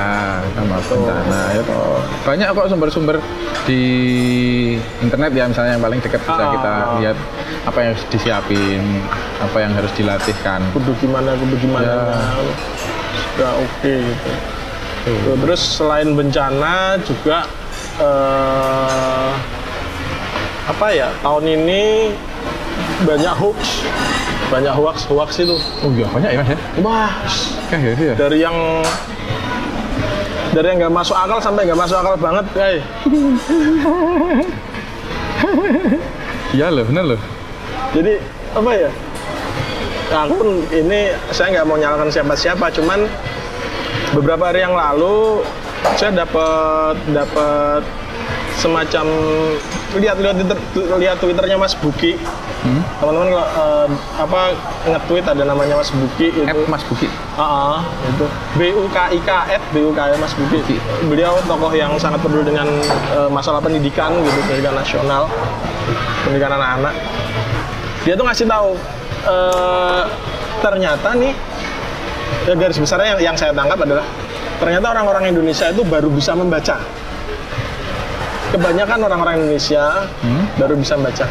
sama 0.52 0.78
bencana 0.80 1.41
ya 1.49 1.62
toh. 1.64 1.98
Banyak 2.22 2.48
kok 2.49 2.68
sumber-sumber 2.68 3.16
di 3.66 3.82
internet 4.99 5.32
ya 5.32 5.45
misalnya 5.48 5.72
yang 5.74 5.84
paling 5.84 5.99
dekat 5.99 6.22
bisa 6.22 6.38
Ah. 6.38 6.52
kita 6.52 6.74
lihat 6.99 7.18
apa 7.66 7.78
yang 7.80 7.90
harus 7.91 8.06
disiapin, 8.07 8.84
apa 9.40 9.57
yang 9.57 9.72
harus 9.74 9.91
dilatihkan. 9.91 10.60
kudu 10.72 10.91
gimana 10.98 11.34
kudu 11.36 11.56
gimana 11.57 11.88
Ya. 11.88 11.98
sudah 13.32 13.52
oke 13.57 13.94
gitu 13.95 14.32
Tuh, 15.06 15.38
terus 15.38 15.61
selain 15.61 16.11
bencana 16.11 16.98
juga 16.99 17.45
eh, 18.02 19.30
apa 20.65 20.88
ya 20.90 21.14
tahun 21.22 21.45
ini 21.45 22.10
banyak 23.06 23.34
hoax 23.38 23.86
banyak 24.49 24.73
hoax 24.73 25.06
hoax 25.06 25.30
itu 25.38 25.53
Oh 25.86 25.94
iya 25.94 26.10
banyak 26.10 26.30
ya 26.32 26.38
mas 26.41 26.49
ya? 26.49 26.57
wah 26.82 27.11
Kayak 27.69 27.82
gitu 27.86 28.03
ya? 28.03 28.15
dari 28.18 28.38
yang 28.41 28.57
dari 30.52 30.65
yang 30.68 30.77
nggak 30.82 30.95
masuk 30.95 31.14
akal 31.14 31.38
sampai 31.38 31.65
nggak 31.65 31.77
masuk 31.77 31.98
akal 31.98 32.14
banget 32.18 32.45
guys 32.52 32.82
Iya 36.52 36.72
loh, 36.72 36.88
bener 36.88 37.03
loh. 37.06 37.22
jadi 37.91 38.15
apa 38.52 38.72
ya 38.73 38.90
aku 40.15 40.34
pun 40.36 40.49
ini 40.72 40.99
saya 41.30 41.52
nggak 41.53 41.68
mau 41.68 41.76
nyalakan 41.76 42.07
siapa-siapa 42.07 42.72
cuman 42.72 43.07
beberapa 44.16 44.48
hari 44.48 44.64
yang 44.64 44.74
lalu 44.74 45.44
saya 46.00 46.16
dapat 46.16 46.96
dapat 47.12 47.84
semacam 48.56 49.06
lihat 50.00 50.16
lihat 50.18 50.36
Twitter, 50.40 50.58
lihat 50.96 51.18
twitternya 51.20 51.60
Mas 51.60 51.76
Buki 51.76 52.16
Hmm? 52.66 52.82
teman-teman 52.98 53.30
kalau 53.30 53.46
eh, 53.46 53.88
apa 54.18 54.40
nge-tweet 54.90 55.26
ada 55.30 55.44
namanya 55.46 55.78
Mas 55.78 55.94
Buki 55.94 56.34
itu 56.34 56.50
App 56.50 56.66
Mas 56.66 56.82
Bukit. 56.90 57.14
Ah, 57.38 57.78
ah, 57.78 57.82
itu 58.10 58.26
B 58.58 58.74
U 58.74 58.90
K 58.90 59.14
I 59.14 59.22
K 59.22 59.30
at 59.54 59.62
B 59.70 59.86
U 59.86 59.94
K 59.94 60.02
I 60.02 60.18
Mas 60.18 60.34
Buki. 60.34 60.66
Buki. 60.66 60.78
Beliau 61.06 61.38
tokoh 61.46 61.70
yang 61.78 61.94
sangat 62.02 62.26
peduli 62.26 62.42
dengan 62.50 62.66
eh, 63.14 63.30
masalah 63.30 63.62
pendidikan 63.62 64.18
gitu, 64.18 64.40
pendidikan 64.50 64.74
nasional, 64.74 65.30
pendidikan 66.26 66.58
anak-anak. 66.58 66.94
Dia 68.02 68.18
tuh 68.18 68.26
ngasih 68.26 68.50
tahu 68.50 68.70
eh, 69.30 70.04
ternyata 70.66 71.10
nih 71.22 71.38
ya 72.46 72.54
garis 72.54 72.78
besarnya 72.78 73.16
yang, 73.16 73.34
yang 73.34 73.36
saya 73.36 73.52
tangkap 73.52 73.80
adalah 73.80 74.06
ternyata 74.58 74.86
orang-orang 74.92 75.24
Indonesia 75.30 75.68
itu 75.70 75.82
baru 75.84 76.10
bisa 76.10 76.32
membaca. 76.34 76.78
Kebanyakan 78.54 79.00
orang-orang 79.04 79.36
Indonesia 79.42 80.08
Hmm? 80.24 80.46
baru 80.56 80.80
bisa 80.80 80.96
membaca. 80.96 81.26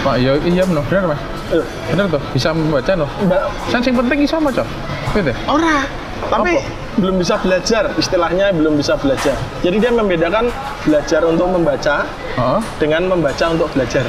Pak, 0.00 0.14
iya, 0.16 0.32
iya 0.44 0.62
bener, 0.62 0.84
bener 0.86 1.04
mas. 1.08 1.20
Eh, 1.50 1.64
Bener 1.90 2.06
tuh, 2.06 2.22
bisa 2.30 2.54
membaca 2.54 2.92
loh. 2.94 3.10
Mbak, 3.26 3.40
Yang 3.74 3.82
sing 3.82 3.94
penting 3.98 4.18
iso 4.22 4.36
maca. 4.38 4.64
Gitu. 5.12 5.32
Ora. 5.50 5.82
Tapi 6.20 6.62
belum 7.00 7.16
bisa 7.18 7.34
belajar, 7.42 7.90
istilahnya 7.96 8.52
belum 8.54 8.76
bisa 8.78 8.94
belajar. 9.00 9.34
Jadi 9.64 9.76
dia 9.82 9.90
membedakan 9.90 10.46
belajar 10.84 11.24
untuk 11.26 11.48
membaca 11.50 12.06
Heeh. 12.38 12.60
dengan 12.78 13.08
membaca 13.08 13.44
untuk 13.50 13.66
belajar. 13.74 14.04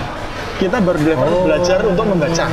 Kita 0.62 0.78
baru 0.78 1.02
level 1.02 1.50
belajar 1.50 1.82
untuk 1.90 2.06
membaca. 2.06 2.46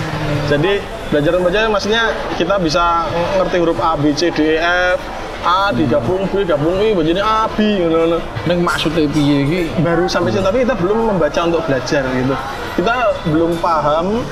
Jadi 0.48 0.72
belajar 1.12 1.32
membaca 1.36 1.58
maksudnya 1.68 2.08
kita 2.40 2.56
bisa 2.56 3.04
ngerti 3.36 3.60
huruf 3.60 3.76
A, 3.84 4.00
B, 4.00 4.16
C, 4.16 4.32
D, 4.32 4.56
E, 4.56 4.96
F, 4.96 4.98
A 5.44 5.68
digabung 5.76 6.24
B, 6.32 6.40
gabung 6.48 6.80
I, 6.80 6.96
begini 6.96 7.20
A, 7.20 7.44
B, 7.52 7.84
gitu. 7.84 8.16
Ning 8.48 8.64
maksudnya 8.64 9.04
piye 9.12 9.44
iki? 9.44 9.60
Baru 9.84 10.08
sampai 10.08 10.32
situ, 10.32 10.40
tapi 10.40 10.64
kita 10.64 10.72
belum 10.80 11.12
membaca 11.12 11.40
untuk 11.44 11.60
belajar 11.68 12.00
gitu. 12.16 12.32
Kita 12.80 13.12
belum 13.28 13.60
paham 13.60 14.24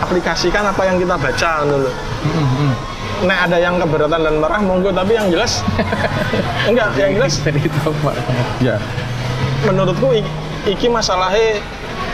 aplikasikan 0.00 0.64
apa 0.64 0.82
yang 0.88 0.96
kita 0.96 1.20
baca 1.20 1.50
gitu 1.68 1.76
loh. 1.76 1.94
Nah 3.28 3.48
ada 3.48 3.56
yang 3.60 3.76
keberatan 3.80 4.20
dan 4.24 4.34
marah 4.40 4.60
monggo 4.60 4.92
tapi 4.92 5.16
yang 5.16 5.28
jelas 5.32 5.64
enggak 6.68 6.96
yang 7.00 7.16
jelas 7.16 7.40
Jadi. 7.40 7.60
Ya. 8.60 8.76
menurutku 9.64 10.12
iki 10.68 10.86
masalahnya 10.86 11.64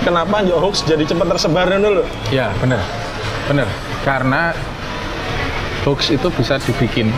kenapa 0.02 0.42
yo 0.42 0.58
hoax 0.58 0.82
jadi 0.82 1.02
cepat 1.02 1.26
tersebar 1.30 1.66
dulu 1.68 2.02
Ya, 2.28 2.50
bener. 2.58 2.78
Bener. 3.46 3.66
Karena 4.02 4.50
hoax 5.82 6.10
itu 6.10 6.28
bisa 6.30 6.58
dibikin 6.58 7.10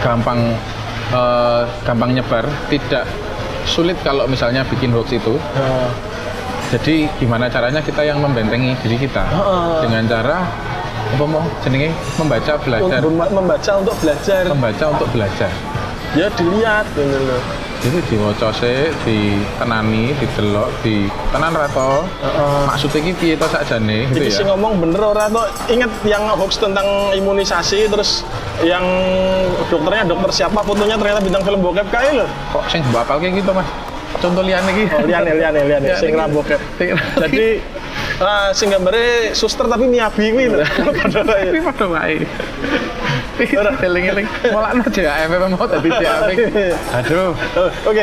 gampang 0.00 0.56
eh, 1.10 1.62
gampang 1.82 2.12
nyebar, 2.12 2.44
tidak 2.66 3.04
sulit 3.64 3.96
kalau 4.00 4.24
misalnya 4.26 4.64
bikin 4.66 4.90
hoax 4.90 5.12
itu. 5.12 5.36
Nah, 5.56 5.88
Jadi 6.66 7.06
gimana 7.22 7.46
caranya 7.46 7.78
kita 7.78 8.02
yang 8.02 8.18
membentengi 8.18 8.74
diri 8.82 8.98
kita 8.98 9.22
Heeh. 9.22 9.86
dengan 9.86 10.02
cara 10.04 10.42
apa 11.06 11.22
mau 11.22 11.38
jenenge 11.62 11.94
membaca 12.18 12.58
belajar, 12.58 12.98
membaca 13.30 13.72
untuk 13.78 13.94
belajar 14.02 14.42
membaca 14.50 14.84
untuk 14.90 15.08
belajar. 15.14 15.50
ya 16.18 16.26
dilihat 16.34 16.82
gitu 16.98 17.06
loh 17.22 17.42
Jadi 17.86 18.02
diwaca 18.10 18.50
sih, 18.50 18.90
ditenani, 19.06 20.10
didelok, 20.18 20.66
di 20.82 21.06
tenan 21.30 21.54
rato. 21.54 22.02
Heeh. 22.18 22.62
Maksudnya 22.66 22.98
iki 22.98 23.12
piye 23.14 23.34
to 23.38 23.46
sakjane 23.46 24.10
gitu 24.10 24.26
Iki 24.26 24.26
ya. 24.26 24.38
sing 24.42 24.46
ngomong 24.50 24.82
bener 24.82 24.98
ora 25.06 25.30
tuh 25.30 25.46
inget 25.70 25.86
yang 26.02 26.26
hoax 26.26 26.58
tentang 26.58 26.82
imunisasi 27.14 27.86
terus 27.86 28.26
yang 28.66 28.82
dokternya 29.70 30.02
dokter 30.02 30.30
siapa 30.34 30.66
fotonya 30.66 30.98
ternyata 30.98 31.22
bintang 31.22 31.46
film 31.46 31.62
bokep 31.62 31.86
kae 31.86 32.10
lho. 32.10 32.26
Kok 32.50 32.66
sing 32.66 32.82
mbok 32.90 33.06
apal 33.06 33.22
kayak 33.22 33.38
gitu, 33.38 33.54
Mas? 33.54 33.70
Contoh 34.18 34.42
liyane 34.42 34.70
iki. 34.74 34.84
Oh, 34.90 35.06
liane 35.06 35.30
liane 35.38 35.60
liane 35.62 35.86
Ya, 35.86 35.94
sing 35.94 36.10
ra 36.18 36.26
bokep. 36.26 36.58
Jadi 37.22 37.62
ah, 38.18 38.50
sing 38.50 38.66
gambare 38.66 39.30
suster 39.30 39.62
tapi 39.62 39.86
miyabi 39.86 40.34
kuwi 40.34 40.50
lho. 40.50 40.58
Padahal 41.06 41.38
ya. 41.38 41.54
Tapi 41.54 41.60
padha 41.62 41.86
wae. 41.86 42.18
Eling-eling. 43.36 44.26
Molakno 44.48 44.84
JAF 44.88 45.30
mau 45.52 45.66
dadi 45.68 45.90
JAF. 45.92 46.24
Aduh. 47.02 47.32
Oke, 47.84 48.02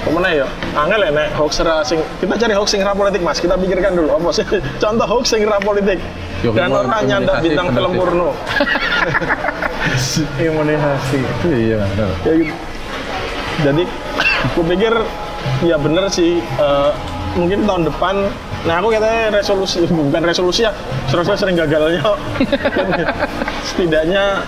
ke 0.00 0.08
mana 0.08 0.28
ya? 0.32 0.46
Angel 0.72 1.00
ya 1.04 1.10
nek 1.12 1.28
hoax 1.36 1.60
sing 1.84 2.00
kita 2.20 2.34
cari 2.40 2.54
hoax 2.56 2.68
sing 2.72 2.80
politik 2.80 3.20
Mas. 3.20 3.38
Kita 3.38 3.60
pikirkan 3.60 3.92
dulu 3.92 4.16
apa 4.16 4.28
sih 4.32 4.44
contoh 4.82 5.06
hoax 5.06 5.36
sing 5.36 5.44
politik. 5.44 6.00
Yo, 6.40 6.56
Dan 6.56 6.72
orang 6.72 7.04
nyanda 7.04 7.36
bintang 7.44 7.68
film 7.76 7.92
sih. 7.92 7.98
porno. 8.00 8.30
Imunisasi. 10.48 11.20
Iya, 11.44 11.76
bener. 11.84 12.10
Ya 12.24 12.32
gitu. 12.40 12.54
Jadi 13.60 13.82
aku 14.48 14.60
pikir 14.64 14.94
ya 15.68 15.76
bener 15.76 16.08
sih 16.08 16.40
eh, 16.40 16.90
mungkin 17.36 17.68
tahun 17.68 17.84
depan 17.92 18.16
Nah 18.60 18.76
aku 18.76 18.92
katanya 18.92 19.40
resolusi, 19.40 19.80
bukan 19.88 20.20
resolusi 20.20 20.68
ya, 20.68 20.72
terus 21.08 21.24
sering 21.32 21.56
gagalnya. 21.56 22.04
Setidaknya 23.72 24.44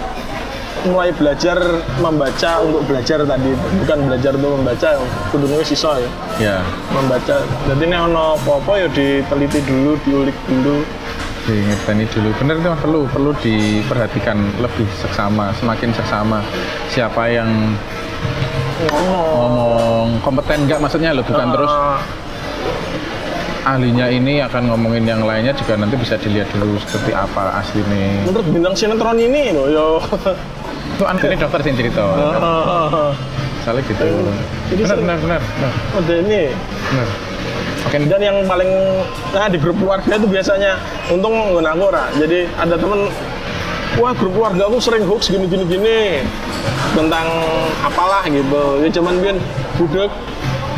mulai 0.85 1.11
belajar 1.11 1.59
membaca 1.97 2.51
untuk 2.59 2.83
belajar 2.85 3.23
tadi, 3.23 3.51
bukan 3.79 3.99
belajar 4.05 4.33
untuk 4.35 4.53
membaca, 4.57 4.89
kudungnya 5.31 5.63
sisa 5.63 5.95
ya, 5.97 6.11
Ya, 6.39 6.59
membaca. 6.91 7.39
Jadi 7.41 7.83
ini 7.83 7.97
ono 7.97 8.35
apa-apa 8.37 8.73
ya 8.77 8.89
diteliti 8.89 9.61
dulu, 9.63 9.95
diulik 10.03 10.37
dulu. 10.45 10.83
diingetani 11.43 12.07
dulu. 12.07 12.31
Bener 12.39 12.55
itu 12.57 12.71
perlu 12.79 13.01
perlu 13.09 13.31
diperhatikan 13.37 14.39
lebih 14.59 14.87
seksama, 14.95 15.51
semakin 15.53 15.91
seksama. 15.91 16.39
Siapa 16.89 17.27
yang 17.27 17.51
Ngomong. 18.87 19.27
ngomong 19.35 20.09
kompeten 20.23 20.67
enggak 20.67 20.79
maksudnya 20.79 21.11
loh, 21.11 21.23
bukan 21.23 21.51
terus 21.51 21.71
Ah, 21.71 21.99
ahlinya 23.75 24.07
ini 24.07 24.39
akan 24.39 24.71
ngomongin 24.71 25.03
yang 25.03 25.23
lainnya 25.23 25.51
juga 25.53 25.75
nanti 25.75 25.95
bisa 25.95 26.15
dilihat 26.15 26.47
dulu 26.51 26.79
seperti 26.79 27.11
apa 27.11 27.59
aslinya. 27.59 28.27
menurut 28.27 28.47
bintang 28.47 28.75
sinetron 28.75 29.19
ini 29.19 29.51
loh 29.51 29.67
yo. 29.67 29.87
Itu 30.93 31.05
anaknya 31.05 31.37
dokter 31.41 31.61
sih 31.63 31.73
cerita. 31.75 32.03
Misalnya 33.59 33.83
gitu. 33.87 34.05
Jadi 34.71 34.83
Benar, 34.83 34.97
benar, 34.99 35.19
benar, 35.19 35.41
benar, 35.41 35.73
Udah 35.97 36.17
ini 36.19 36.43
benar. 36.91 37.09
Oke, 37.83 37.99
dan 38.07 38.21
yang 38.23 38.39
paling 38.47 38.71
nah 39.35 39.51
di 39.51 39.59
grup 39.59 39.75
keluarga 39.75 40.15
itu 40.15 40.27
biasanya 40.27 40.79
untung 41.11 41.35
nggak 41.35 41.67
aku 41.67 41.85
ora 41.91 42.07
jadi 42.15 42.47
ada 42.55 42.79
temen 42.79 43.11
wah 43.99 44.15
grup 44.15 44.33
keluarga 44.33 44.71
aku 44.71 44.79
sering 44.79 45.03
hoax 45.03 45.27
gini 45.27 45.51
gini 45.51 45.67
gini 45.67 46.23
tentang 46.95 47.27
apalah 47.83 48.23
gitu 48.31 48.79
ya 48.79 48.89
cuman 48.89 49.15
biar 49.19 49.37
budek 49.77 50.11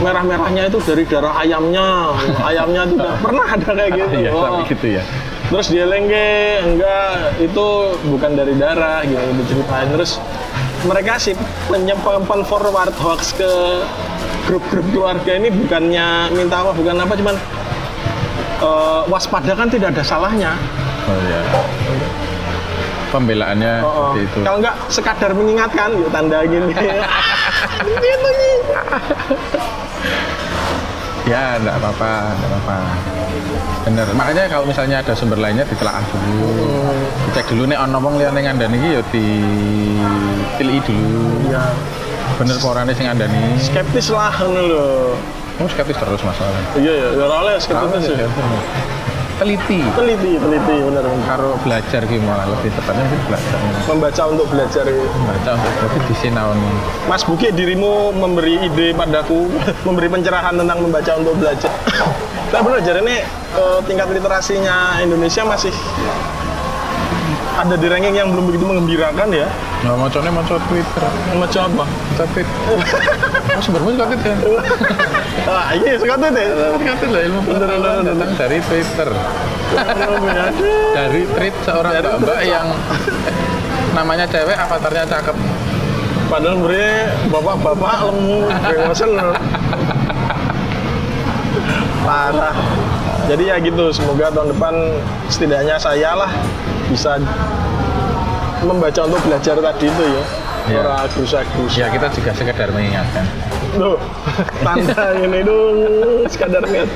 merah-merahnya 0.01 0.63
itu 0.67 0.81
dari 0.81 1.05
darah 1.05 1.37
ayamnya 1.37 2.09
ayamnya 2.41 2.83
tidak 2.89 3.13
pernah 3.25 3.47
ada 3.53 3.69
kayak 3.69 3.91
gitu 3.95 4.15
Iya, 4.25 4.31
Oh. 4.33 4.65
gitu 4.65 4.87
ya. 4.97 5.03
Terus 5.55 5.71
dia 5.71 5.87
lengke 5.87 6.67
enggak 6.67 7.39
itu 7.39 7.67
bukan 8.11 8.35
dari 8.35 8.59
darah 8.59 9.07
gitu 9.07 9.23
diceritain 9.39 9.87
terus 9.95 10.19
mereka 10.83 11.15
sih 11.15 11.39
penyempapan 11.71 12.43
forward 12.43 12.91
hoax 12.99 13.31
ke 13.39 13.47
grup-grup 14.51 14.83
keluarga 14.91 15.31
ini 15.39 15.55
bukannya 15.55 16.35
minta 16.35 16.59
apa 16.59 16.75
bukan 16.75 16.99
apa 16.99 17.15
cuman 17.15 17.37
eh, 18.67 19.03
waspada 19.07 19.55
kan 19.55 19.71
tidak 19.71 19.95
ada 19.95 20.03
salahnya 20.03 20.59
Oh 21.05 21.19
iya. 21.31 21.41
Pembelaannya 23.15 23.75
Oh, 23.79 23.87
oh. 23.87 23.95
seperti 24.11 24.21
itu. 24.27 24.39
kalau 24.43 24.59
enggak 24.59 24.75
sekadar 24.91 25.31
mengingatkan 25.39 25.89
yuk 25.95 26.11
tanda 26.11 26.43
gini 26.43 26.75
gitu 28.03 28.31
Ya, 31.25 31.57
enggak 31.57 31.81
apa-apa, 31.81 32.13
enggak 32.31 32.49
apa-apa. 32.53 32.77
Bener. 33.83 34.07
Makanya 34.13 34.45
kalau 34.47 34.65
misalnya 34.65 35.01
ada 35.01 35.13
sumber 35.13 35.41
lainnya 35.41 35.65
ditelaah 35.65 36.05
dulu. 36.05 36.53
Dicek 37.27 37.49
dulu 37.49 37.65
nih 37.65 37.79
ono 37.79 37.97
wong 37.99 38.15
liyane 38.17 38.41
ngandani 38.41 38.77
iki 38.77 38.89
ya 38.91 39.03
ditilii 39.09 40.81
dulu. 40.85 41.49
ya 41.49 41.65
Bener 42.37 42.57
apa 42.57 42.67
orane 42.67 42.93
sing 42.93 43.07
ngandani. 43.07 43.57
skeptis 43.59 44.11
lah 44.11 44.33
ngono 44.35 44.61
lho 44.65 44.87
Kamu 45.55 45.69
skeptis 45.71 45.97
terus 45.97 46.21
masalahnya. 46.21 46.67
iya 46.77 46.93
ya 46.93 47.09
ya 47.15 47.25
oleh 47.31 47.55
skeptis 47.57 48.05
ya 48.11 48.27
Teliti. 49.35 49.83
teliti 49.99 50.39
teliti 50.39 50.77
bener 50.79 51.05
Karo 51.27 51.59
belajar 51.67 52.01
ki 52.07 52.17
malah 52.23 52.47
lebih 52.47 52.71
tepatnya 52.71 53.05
sih 53.11 53.19
belajar. 53.27 53.59
membaca 53.91 54.23
untuk 54.31 54.47
belajar 54.47 54.85
gitu. 54.87 55.09
Baca 55.27 55.51
untuk 55.59 55.73
berarti 55.75 55.99
disinaoni. 56.07 56.71
Mas 57.11 57.23
Buki, 57.27 57.51
dirimu 57.51 58.15
memberi 58.15 58.63
ide 58.63 58.95
padaku, 58.95 59.51
memberi 59.87 60.07
pencerahan 60.07 60.55
tentang 60.55 60.79
membaca 60.79 61.13
untuk 61.19 61.35
belajar. 61.39 61.73
Nah 62.55 62.61
benar, 62.63 62.81
jadi 62.87 63.03
ini 63.03 63.17
eh, 63.59 63.79
tingkat 63.83 64.07
literasinya 64.15 65.03
Indonesia 65.03 65.43
masih 65.43 65.75
ada 67.55 67.75
di 67.79 67.87
ranking 67.87 68.15
yang 68.19 68.29
belum 68.35 68.51
begitu 68.51 68.65
mengembirakan 68.67 69.29
ya. 69.31 69.47
Nggak 69.87 69.95
mau 69.95 70.09
mau 70.11 70.43
Twitter. 70.67 71.03
Macam 71.39 71.61
apa? 71.71 71.85
Mau 71.87 72.27
tweet. 72.35 72.49
Oh, 72.67 72.83
sumbermu 73.63 73.95
suka 73.95 74.07
tweet 74.11 74.23
kan? 74.23 74.39
Ah, 75.45 75.77
iya, 75.77 76.01
suka 76.01 76.17
tuh 76.17 76.31
deh. 76.33 76.47
Tweet 76.81 77.11
lah 77.13 77.21
ilmu 77.29 77.41
pengetahuan 77.45 78.01
datang 78.07 78.31
dari 78.39 78.59
Twitter. 78.65 79.09
dari 80.95 81.23
tweet 81.37 81.55
seorang 81.67 81.93
mbak 82.23 82.41
yang 82.49 82.67
namanya 83.93 84.25
cewek 84.31 84.55
avatarnya 84.55 85.05
cakep 85.07 85.37
Padahal 86.25 86.57
beri 86.65 86.89
bapak-bapak 87.29 88.09
lemu, 88.09 88.49
loh. 89.13 89.37
Parah. 92.01 92.57
Jadi 93.29 93.53
ya 93.53 93.57
gitu, 93.61 93.93
semoga 93.93 94.33
tahun 94.33 94.57
depan 94.57 94.75
setidaknya 95.29 95.77
saya 95.77 96.17
lah 96.17 96.33
bisa 96.89 97.21
membaca 98.65 99.01
untuk 99.05 99.21
belajar 99.25 99.57
tadi 99.61 99.87
itu 99.89 100.05
ya. 100.05 100.25
Iya. 100.65 100.81
Ora 100.81 101.05
gerusa-gerusa. 101.13 101.77
ya 101.77 101.87
kita 101.93 102.09
juga 102.09 102.33
sekedar 102.33 102.73
mengingatkan 102.73 103.29
Loh, 103.77 104.01
tanda 104.65 105.13
ini 105.25 105.45
dong, 105.45 105.77
sekadar 106.25 106.65
lihat. 106.65 106.89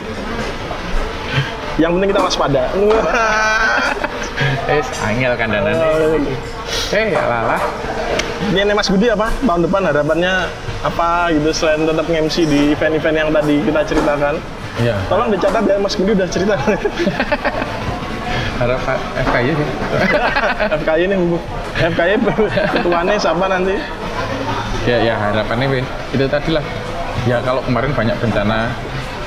Yang 1.77 1.90
penting 1.94 2.09
kita 2.16 2.23
waspada. 2.23 2.62
eh 4.69 4.85
angel 5.05 5.32
kandanannya 5.35 5.89
eh 6.93 7.06
ya 7.12 7.56
Ini 8.52 8.60
nih 8.70 8.74
Mas 8.77 8.89
Budi 8.89 9.10
apa? 9.10 9.28
Tahun 9.43 9.60
depan 9.66 9.82
harapannya 9.90 10.48
apa 10.86 11.35
gitu 11.35 11.51
selain 11.51 11.82
tetap 11.85 12.06
nge-MC 12.06 12.36
di 12.47 12.60
event-event 12.73 13.16
yang 13.19 13.31
tadi 13.35 13.56
kita 13.66 13.81
ceritakan. 13.85 14.35
ya 14.78 14.94
Tolong 15.10 15.28
dicatat 15.35 15.65
ya 15.66 15.77
Mas 15.82 15.94
Budi 15.98 16.15
udah 16.15 16.28
cerita. 16.31 16.55
harap 18.59 18.80
FKY 19.16 19.55
sih 19.55 19.68
FKI 20.76 21.02
nih 21.06 21.16
Bu. 21.16 21.39
FKI 21.76 22.14
ketuanya 22.72 23.14
siapa 23.14 23.47
nanti? 23.47 23.74
ya 24.82 24.97
ya 24.98 25.14
harapannya 25.14 25.66
Win. 25.68 25.85
itu 26.10 26.24
tadi 26.26 26.51
lah 26.51 26.64
ya 27.22 27.39
kalau 27.40 27.60
kemarin 27.62 27.93
banyak 27.93 28.16
bencana 28.18 28.72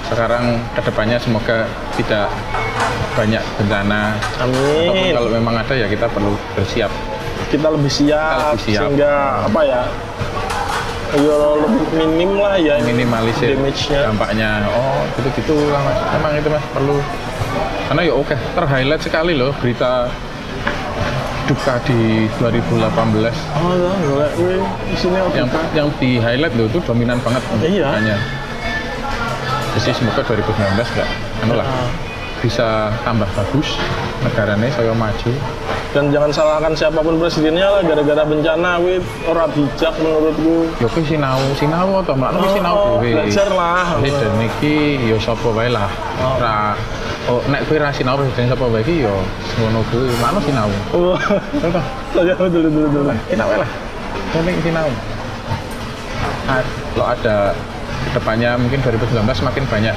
sekarang 0.03 0.57
ke 0.73 0.81
depannya 0.81 1.15
semoga 1.15 1.63
tidak 1.93 2.27
banyak 3.13 3.43
bencana 3.55 4.17
Ataupun 4.35 4.89
Amin. 4.89 5.11
kalau 5.13 5.29
memang 5.29 5.55
ada 5.55 5.73
ya 5.73 5.85
kita 5.85 6.07
perlu 6.07 6.33
bersiap 6.53 6.89
Kita 7.47 7.67
lebih 7.67 7.87
siap, 7.87 8.55
lebih 8.55 8.63
siap. 8.65 8.81
sehingga 8.81 9.11
apa 9.43 9.59
ya? 9.61 9.81
Ya 11.13 11.35
lebih 11.57 11.83
minim 11.93 12.31
lah 12.35 12.55
ya 12.55 12.79
minimalisir 12.81 13.53
damage-nya. 13.53 13.99
dampaknya 14.07 14.49
oh 14.65 15.03
gitu 15.13 15.27
gitu 15.35 15.53
lah 15.67 15.83
mas 15.83 15.99
emang 16.15 16.31
itu 16.33 16.47
mas 16.47 16.63
perlu 16.71 16.95
karena 17.87 18.01
ya 18.03 18.13
oke 18.13 18.35
terhighlight 18.55 19.01
sekali 19.01 19.33
loh 19.33 19.51
berita 19.57 20.07
duka 21.43 21.75
di 21.83 22.29
2018 22.37 22.71
Oh, 22.71 23.73
ya, 23.73 23.91
golek 24.01 24.31
kuwi 24.33 24.55
isine 24.89 25.19
yang 25.33 25.47
yang 25.73 25.87
di 25.97 26.15
highlight 26.17 26.53
loh 26.53 26.65
itu 26.65 26.79
dominan 26.81 27.17
banget 27.19 27.43
Iya. 27.59 27.87
hanya 27.91 28.15
jadi 29.73 29.91
semoga 29.93 30.21
2019 30.23 30.47
enggak 30.85 31.09
anu 31.41 31.53
lah 31.55 31.65
Ah. 31.65 31.87
bisa 32.39 32.67
tambah 33.01 33.27
bagus 33.31 33.77
negaranya 34.21 34.65
saya 34.69 34.91
maju 34.91 35.31
dan 35.91 36.07
jangan 36.07 36.31
salahkan 36.31 36.73
siapa 36.73 36.99
pun 36.99 37.19
presidennya 37.19 37.67
lah 37.69 37.81
gara-gara 37.81 38.23
bencana 38.23 38.79
wih 38.79 38.97
ora 39.25 39.43
bijak 39.45 39.91
menurutku 39.97 40.71
Ya 40.79 40.87
kuwi 40.87 41.03
sinau, 41.05 41.37
sinau 41.53 41.99
kuwi 41.99 42.47
sinau 42.49 42.73
Oh, 42.73 42.85
dhewe. 42.97 43.11
belajar 43.13 43.47
lah. 43.51 43.99
Jadi 43.99 44.09
dan 44.15 44.33
iki 44.41 44.75
ya 45.03 45.17
sapa 45.19 45.47
wae 45.49 45.67
lah. 45.67 45.91
Ora 46.17 46.71
Oh, 46.71 46.73
nek 47.47 47.61
kowe 47.65 47.77
ra 47.77 47.89
sinau 47.89 48.17
presiden 48.17 48.49
sapa 48.49 48.65
wae 48.65 48.81
iki 48.81 49.05
ya 49.05 49.13
ngono 49.57 49.79
kuwi, 49.87 50.09
mak 50.17 50.41
sinau. 50.41 50.69
Wah, 50.91 51.21
Betul. 51.53 51.81
ya 52.25 52.33
betul 52.35 52.61
betul 52.65 52.83
betul 52.89 53.03
Sinau 53.29 53.47
wae 53.47 53.59
lah. 53.61 53.69
Penting 54.31 54.57
sinau. 54.61 54.87
Ah, 56.45 56.61
Kalau 56.91 57.07
ada 57.07 57.37
ke 58.03 58.17
depannya 58.17 58.57
mungkin 58.57 58.81
2019 58.81 59.23
semakin 59.31 59.63
banyak 59.65 59.95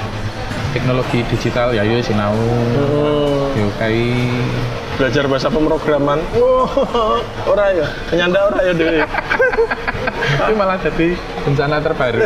teknologi 0.70 1.24
digital 1.26 1.72
ya 1.72 1.82
yo 1.82 1.98
sinau. 1.98 2.36
Hmm, 2.36 3.56
Yo 3.56 3.66
kai 3.74 4.30
belajar 4.94 5.26
bahasa 5.26 5.50
pemrograman 5.50 6.22
wah 6.34 7.18
ora 7.44 7.74
ya 7.74 7.86
penyanda 8.06 8.46
ora 8.46 8.62
ya 8.62 8.70
dewe 8.70 9.02
tapi 10.38 10.54
malah 10.54 10.78
jadi 10.78 11.18
bencana 11.42 11.82
terbaru. 11.82 12.22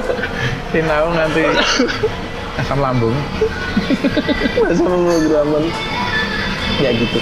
sinau 0.72 1.12
nanti 1.12 1.44
asam 2.54 2.78
lambung. 2.78 3.14
bahasa 4.60 4.82
pemrograman 4.82 5.64
ya 6.78 6.90
gitu. 6.92 7.18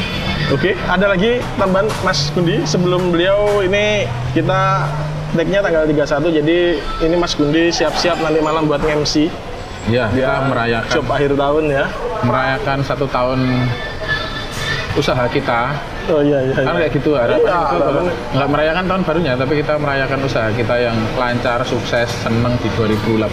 Oke 0.51 0.75
ada 0.85 1.07
lagi 1.07 1.39
tambahan 1.55 1.87
Mas 2.01 2.31
Gundi? 2.31 2.59
Sebelum 2.65 3.11
beliau 3.11 3.61
ini 3.61 4.05
kita 4.33 4.87
tag-nya 5.31 5.63
tanggal 5.63 5.87
31 5.87 6.39
jadi 6.43 6.59
ini 7.01 7.15
Mas 7.15 7.35
Gundi 7.35 7.71
siap-siap 7.71 8.19
nanti 8.19 8.41
malam 8.41 8.67
buat 8.67 8.83
MC 8.83 9.31
Ya, 9.89 10.13
kita 10.13 10.45
merayakan. 10.45 10.93
job 10.93 11.09
akhir 11.09 11.33
tahun 11.35 11.65
ya. 11.67 11.85
Merayakan 12.21 12.79
satu 12.85 13.09
tahun 13.09 13.41
usaha 14.93 15.25
kita. 15.25 15.73
Oh 16.11 16.21
iya 16.21 16.43
iya, 16.43 16.53
kan 16.53 16.65
iya. 16.67 16.73
kayak 16.83 16.93
gitu 16.93 17.11
harapan 17.15 17.39
Iya, 17.39 17.59
itu 17.63 17.79
harapan. 17.79 18.05
nggak 18.35 18.49
merayakan 18.51 18.85
tahun 18.85 19.03
barunya 19.07 19.33
tapi 19.39 19.53
kita 19.57 19.73
merayakan 19.79 20.19
usaha 20.21 20.49
kita 20.51 20.75
yang 20.77 20.97
lancar 21.15 21.63
sukses 21.63 22.09
seneng 22.21 22.59
di 22.59 22.69
2018 22.75 23.31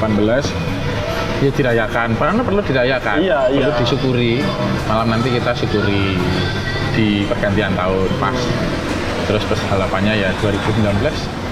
ya 1.42 1.52
dirayakan. 1.54 2.18
Karena 2.18 2.42
perlu 2.44 2.62
dirayakan. 2.64 3.18
Iya, 3.22 3.40
perlu 3.52 3.72
iya. 3.72 3.80
disyukuri. 3.82 4.34
Malam 4.90 5.08
nanti 5.18 5.28
kita 5.34 5.52
syukuri 5.54 6.18
di 6.98 7.08
pergantian 7.30 7.74
tahun 7.78 8.10
pas. 8.18 8.38
Terus 9.28 9.44
harapannya 9.70 10.14
ya 10.16 10.30
2019 10.40 11.48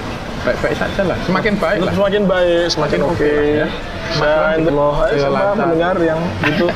baik-baik 0.46 0.76
saja 0.78 1.02
lah. 1.02 1.18
Semakin 1.26 1.54
baik 1.58 1.78
lah. 1.82 1.92
Semakin 1.92 2.22
baik 2.30 2.64
semakin 2.70 2.70
Semakin 2.70 3.00
oke. 3.02 3.14
oke 3.18 3.32
lah 3.34 3.46
ya. 3.58 3.68
saya 4.06 4.62
loh 4.62 4.94
oke. 4.94 5.18
saya 5.18 5.52
mendengar 5.58 5.96
yang 5.98 6.20
itu? 6.46 6.66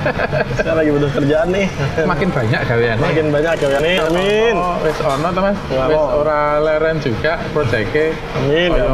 Saya 0.60 0.72
lagi 0.76 0.90
butuh 0.92 1.10
kerjaan 1.16 1.48
nih. 1.48 1.66
Semakin 1.96 2.28
banyak 2.28 2.60
gawean. 2.68 2.96
Makin 3.00 3.26
banyak 3.32 3.52
ya 3.56 3.78
nih. 3.80 3.96
Amin. 4.04 4.54
Oh, 4.60 4.76
wis 4.84 4.98
ono. 5.00 5.28
Ya, 5.72 5.84
Wis 5.88 6.04
ora 6.20 6.40
leren 6.60 6.96
juga 7.00 7.40
proyeke. 7.56 8.12
Amin, 8.44 8.68
ya 8.76 8.84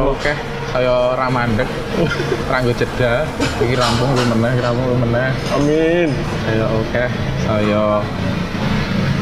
Kaya 0.71 0.87
Allah. 0.87 1.11
akeh 1.11 1.11
saya 1.11 1.19
ramandek. 1.19 1.69
Ranggo 2.47 2.71
jeda, 2.71 3.13
iki 3.59 3.75
rampung 3.75 4.09
lu 4.15 4.23
meneh, 4.31 4.53
rampung 4.59 4.85
lu 4.87 4.97
meneh. 5.03 5.29
amin 5.51 6.07
Saya 6.47 6.65
oke, 6.67 7.03
saya 7.43 7.83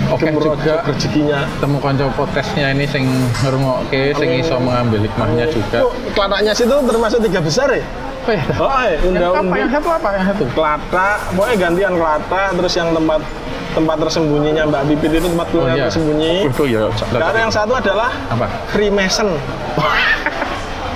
oke 0.10 0.26
Gemerocok 0.26 0.58
juga 0.62 0.76
rezekinya 0.90 1.40
temu 1.62 1.78
kanca 1.78 2.06
podcastnya 2.14 2.74
ini 2.74 2.86
sing 2.86 3.06
ngrungokke, 3.42 4.14
sing 4.18 4.30
iso 4.42 4.58
mengambil 4.58 5.06
hikmahnya 5.06 5.46
juga. 5.50 5.86
Oh, 5.86 5.94
kelatanya 6.14 6.54
situ 6.54 6.74
termasuk 6.74 7.20
tiga 7.26 7.42
besar 7.42 7.70
ya 7.70 7.86
Oh, 8.28 8.34
iya. 8.36 8.46
oh 8.62 8.70
eh, 8.84 8.94
Yang 9.00 9.10
unda 9.10 9.28
apa? 9.32 9.54
Yang 9.58 9.72
satu 9.74 9.90
apa? 9.90 10.08
Yang 10.14 10.26
satu? 10.34 10.44
kelata 10.54 11.08
pokoknya 11.34 11.56
gantian 11.58 11.94
kelata 11.98 12.42
terus 12.54 12.74
yang 12.78 12.90
tempat 12.94 13.22
tempat 13.70 13.96
tersembunyinya 14.02 14.64
Mbak 14.66 14.84
Bibit 14.86 15.12
itu 15.14 15.28
tempat 15.30 15.48
kuliner 15.50 15.76
tersembunyi 15.88 16.34
Itu 16.46 16.64
ya. 16.66 16.82
dan 17.10 17.34
yang 17.34 17.54
satu 17.54 17.74
adalah 17.74 18.10
apa? 18.30 18.46
Freemason 18.70 19.34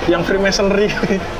yang 0.07 0.21
Freemasonry 0.21 0.91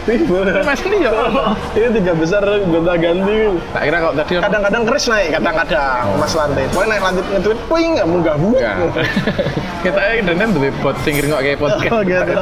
Mas 0.67 0.79
ini 0.87 1.03
ya. 1.03 1.11
ini 1.77 1.87
tiga 1.99 2.13
besar 2.15 2.43
gonta 2.63 2.95
ganti 2.95 3.51
Tak 3.75 3.81
kira 3.83 3.97
kok 3.99 4.13
tadi 4.15 4.33
kadang-kadang 4.39 4.81
keris 4.87 5.05
naik 5.11 5.29
kadang-kadang 5.35 6.03
Oh. 6.03 6.19
mas 6.19 6.33
lantai 6.35 6.63
pokoknya 6.71 6.89
naik 6.95 7.03
lantai 7.03 7.23
nge-tweet 7.33 7.59
puing 7.67 7.89
nggak 7.95 8.07
mau 8.07 8.19
gabung. 8.23 8.53
Kita 9.83 9.99
ini 10.15 10.43
duwe 10.55 10.69
bot 10.79 10.95
sing 11.03 11.19
ngrungokke 11.19 11.59
podcast. 11.59 11.91
oh 11.91 12.01
gitu 12.03 12.33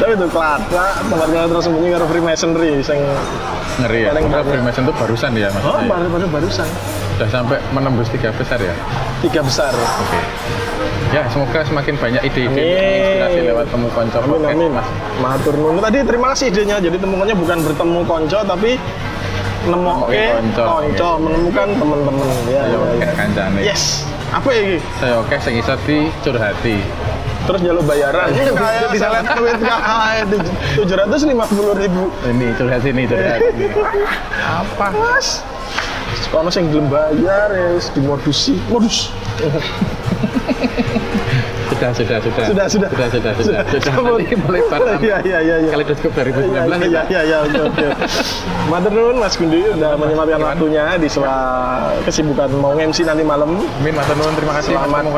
tapi 0.00 0.16
itu 0.16 0.26
kelata 0.32 0.96
tempat 1.04 1.28
kuliner 1.28 1.48
tersembunyi 1.52 1.88
karo 1.92 2.04
Freemasonry 2.08 2.80
sing 2.80 2.96
Ngeri 3.80 4.00
ya. 4.02 4.10
Paling. 4.10 4.24
Freemason 4.44 4.82
itu 4.84 4.94
barusan 4.94 5.30
ya 5.34 5.48
Mas. 5.48 5.62
oh 5.62 5.76
Ya. 5.76 5.88
baru 5.88 6.06
baru 6.08 6.26
barusan 6.30 6.68
Sudah 7.14 7.28
sampai 7.30 7.58
menembus 7.70 8.08
tiga 8.08 8.30
besar 8.30 8.58
ya. 8.58 8.74
tiga 9.20 9.40
besar 9.40 9.72
Oke. 9.72 10.20
Ya, 11.10 11.26
semoga 11.26 11.60
semakin 11.60 11.94
banyak 11.96 12.22
ide-ide 12.22 12.62
inspirasi 12.62 13.38
lewat 13.42 13.66
temu 13.66 13.90
konco 13.90 14.14
Amin 14.16 14.30
podcast, 14.30 14.54
amin 14.54 14.70
Mas. 14.70 14.88
Matur 15.18 15.54
nuwun. 15.54 15.82
Tadi 15.82 15.98
terima 16.00 16.26
kasih 16.30 16.46
idenya. 16.48 16.76
Jadi 16.78 16.96
temukannya 16.96 17.34
bukan 17.34 17.58
bertemu 17.66 17.98
konco 18.06 18.38
tapi 18.40 18.70
nemoke 19.62 20.14
konco. 20.30 20.62
konco, 20.62 21.08
menemukan 21.18 21.68
teman-teman. 21.74 22.28
Ya, 22.46 22.62
Ayo, 22.62 22.78
ya, 22.94 23.02
ya. 23.02 23.12
kancane. 23.12 23.60
Yes. 23.60 24.06
Apa 24.30 24.48
ini? 24.54 24.78
Saya 24.96 25.18
oke 25.18 25.34
sing 25.36 25.58
iso 25.58 25.74
dicurhati. 25.82 26.78
Terus 27.48 27.60
jalur 27.64 27.84
bayaran. 27.84 28.28
Kayak 28.30 28.88
Bisa. 28.92 29.06
lihat 29.10 29.26
duit 29.38 29.58
kayak 29.58 30.24
tujuh 30.76 30.96
ratus 30.98 31.20
lima 31.26 31.44
puluh 31.48 31.74
ribu. 31.74 32.12
Ini 32.28 32.52
curhat 32.54 32.84
sini, 32.84 33.08
curhat 33.08 33.40
sini. 33.40 33.66
Apa? 34.44 34.86
Mas. 34.94 35.42
Kalau 36.30 36.46
yang 36.46 36.66
belum 36.70 36.86
bayar 36.90 37.48
ya 37.50 37.80
dimodusi. 37.96 38.54
Modus. 38.70 39.10
Sudah, 41.80 41.96
sudah, 41.96 42.18
sudah. 42.20 42.44
Sudah, 42.44 42.66
sudah. 42.68 42.88
Sudah, 42.92 43.08
sudah, 43.08 43.08
sudah. 43.08 43.32
Sudah. 43.40 43.64
Sudah. 43.80 43.92
Nanti 44.20 44.36
melebar 44.36 44.80
Iya 45.00 45.16
iya 45.24 45.38
iya. 45.40 45.56
iya. 45.64 45.70
Kaleidoskop 45.72 46.12
2019 46.12 46.20
Iya, 46.20 46.60
ya. 46.60 46.84
iya, 46.84 47.02
iya, 47.08 47.20
iya, 47.24 47.36
oke, 47.40 47.60
oke. 47.72 47.86
Matur 48.68 48.92
nuwun 48.92 49.16
Mas 49.16 49.34
Gundi 49.40 49.64
udah 49.64 49.96
menyempatkan 49.96 50.40
waktunya 50.44 50.84
di 51.00 51.08
sela 51.08 51.34
kesibukan 52.04 52.52
mau 52.52 52.76
MC 52.76 53.08
nanti 53.08 53.24
malam. 53.24 53.64
Min, 53.80 53.96
matur 53.96 54.12
nuwun, 54.14 54.36
terima 54.36 54.52
kasih 54.60 54.76
Selamat 54.76 55.08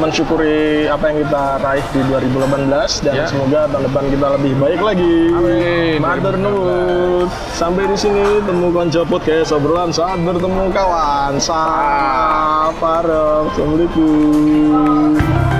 mensyukuri 0.00 0.88
apa 0.88 1.04
yang 1.12 1.16
kita 1.28 1.42
raih 1.60 1.84
di 1.92 2.00
2018 2.08 3.04
dan 3.04 3.12
Ya. 3.14 3.26
semoga 3.28 3.68
tahun 3.68 3.82
depan 3.86 4.02
kita 4.08 4.26
lebih 4.40 4.52
baik 4.56 4.80
lagi. 4.80 5.16
Amin. 5.32 5.96
Matur 6.00 6.34
nuwun. 6.40 7.28
Sampai 7.52 7.86
di 7.86 7.96
sini 7.96 8.40
temu 8.40 8.70
konco 8.70 9.04
podcast 9.04 9.52
obrolan 9.52 9.92
saat 9.92 10.18
bertemu 10.18 10.72
kawan. 10.72 11.36
Saparem. 11.40 13.42
Assalamualaikum. 13.52 15.55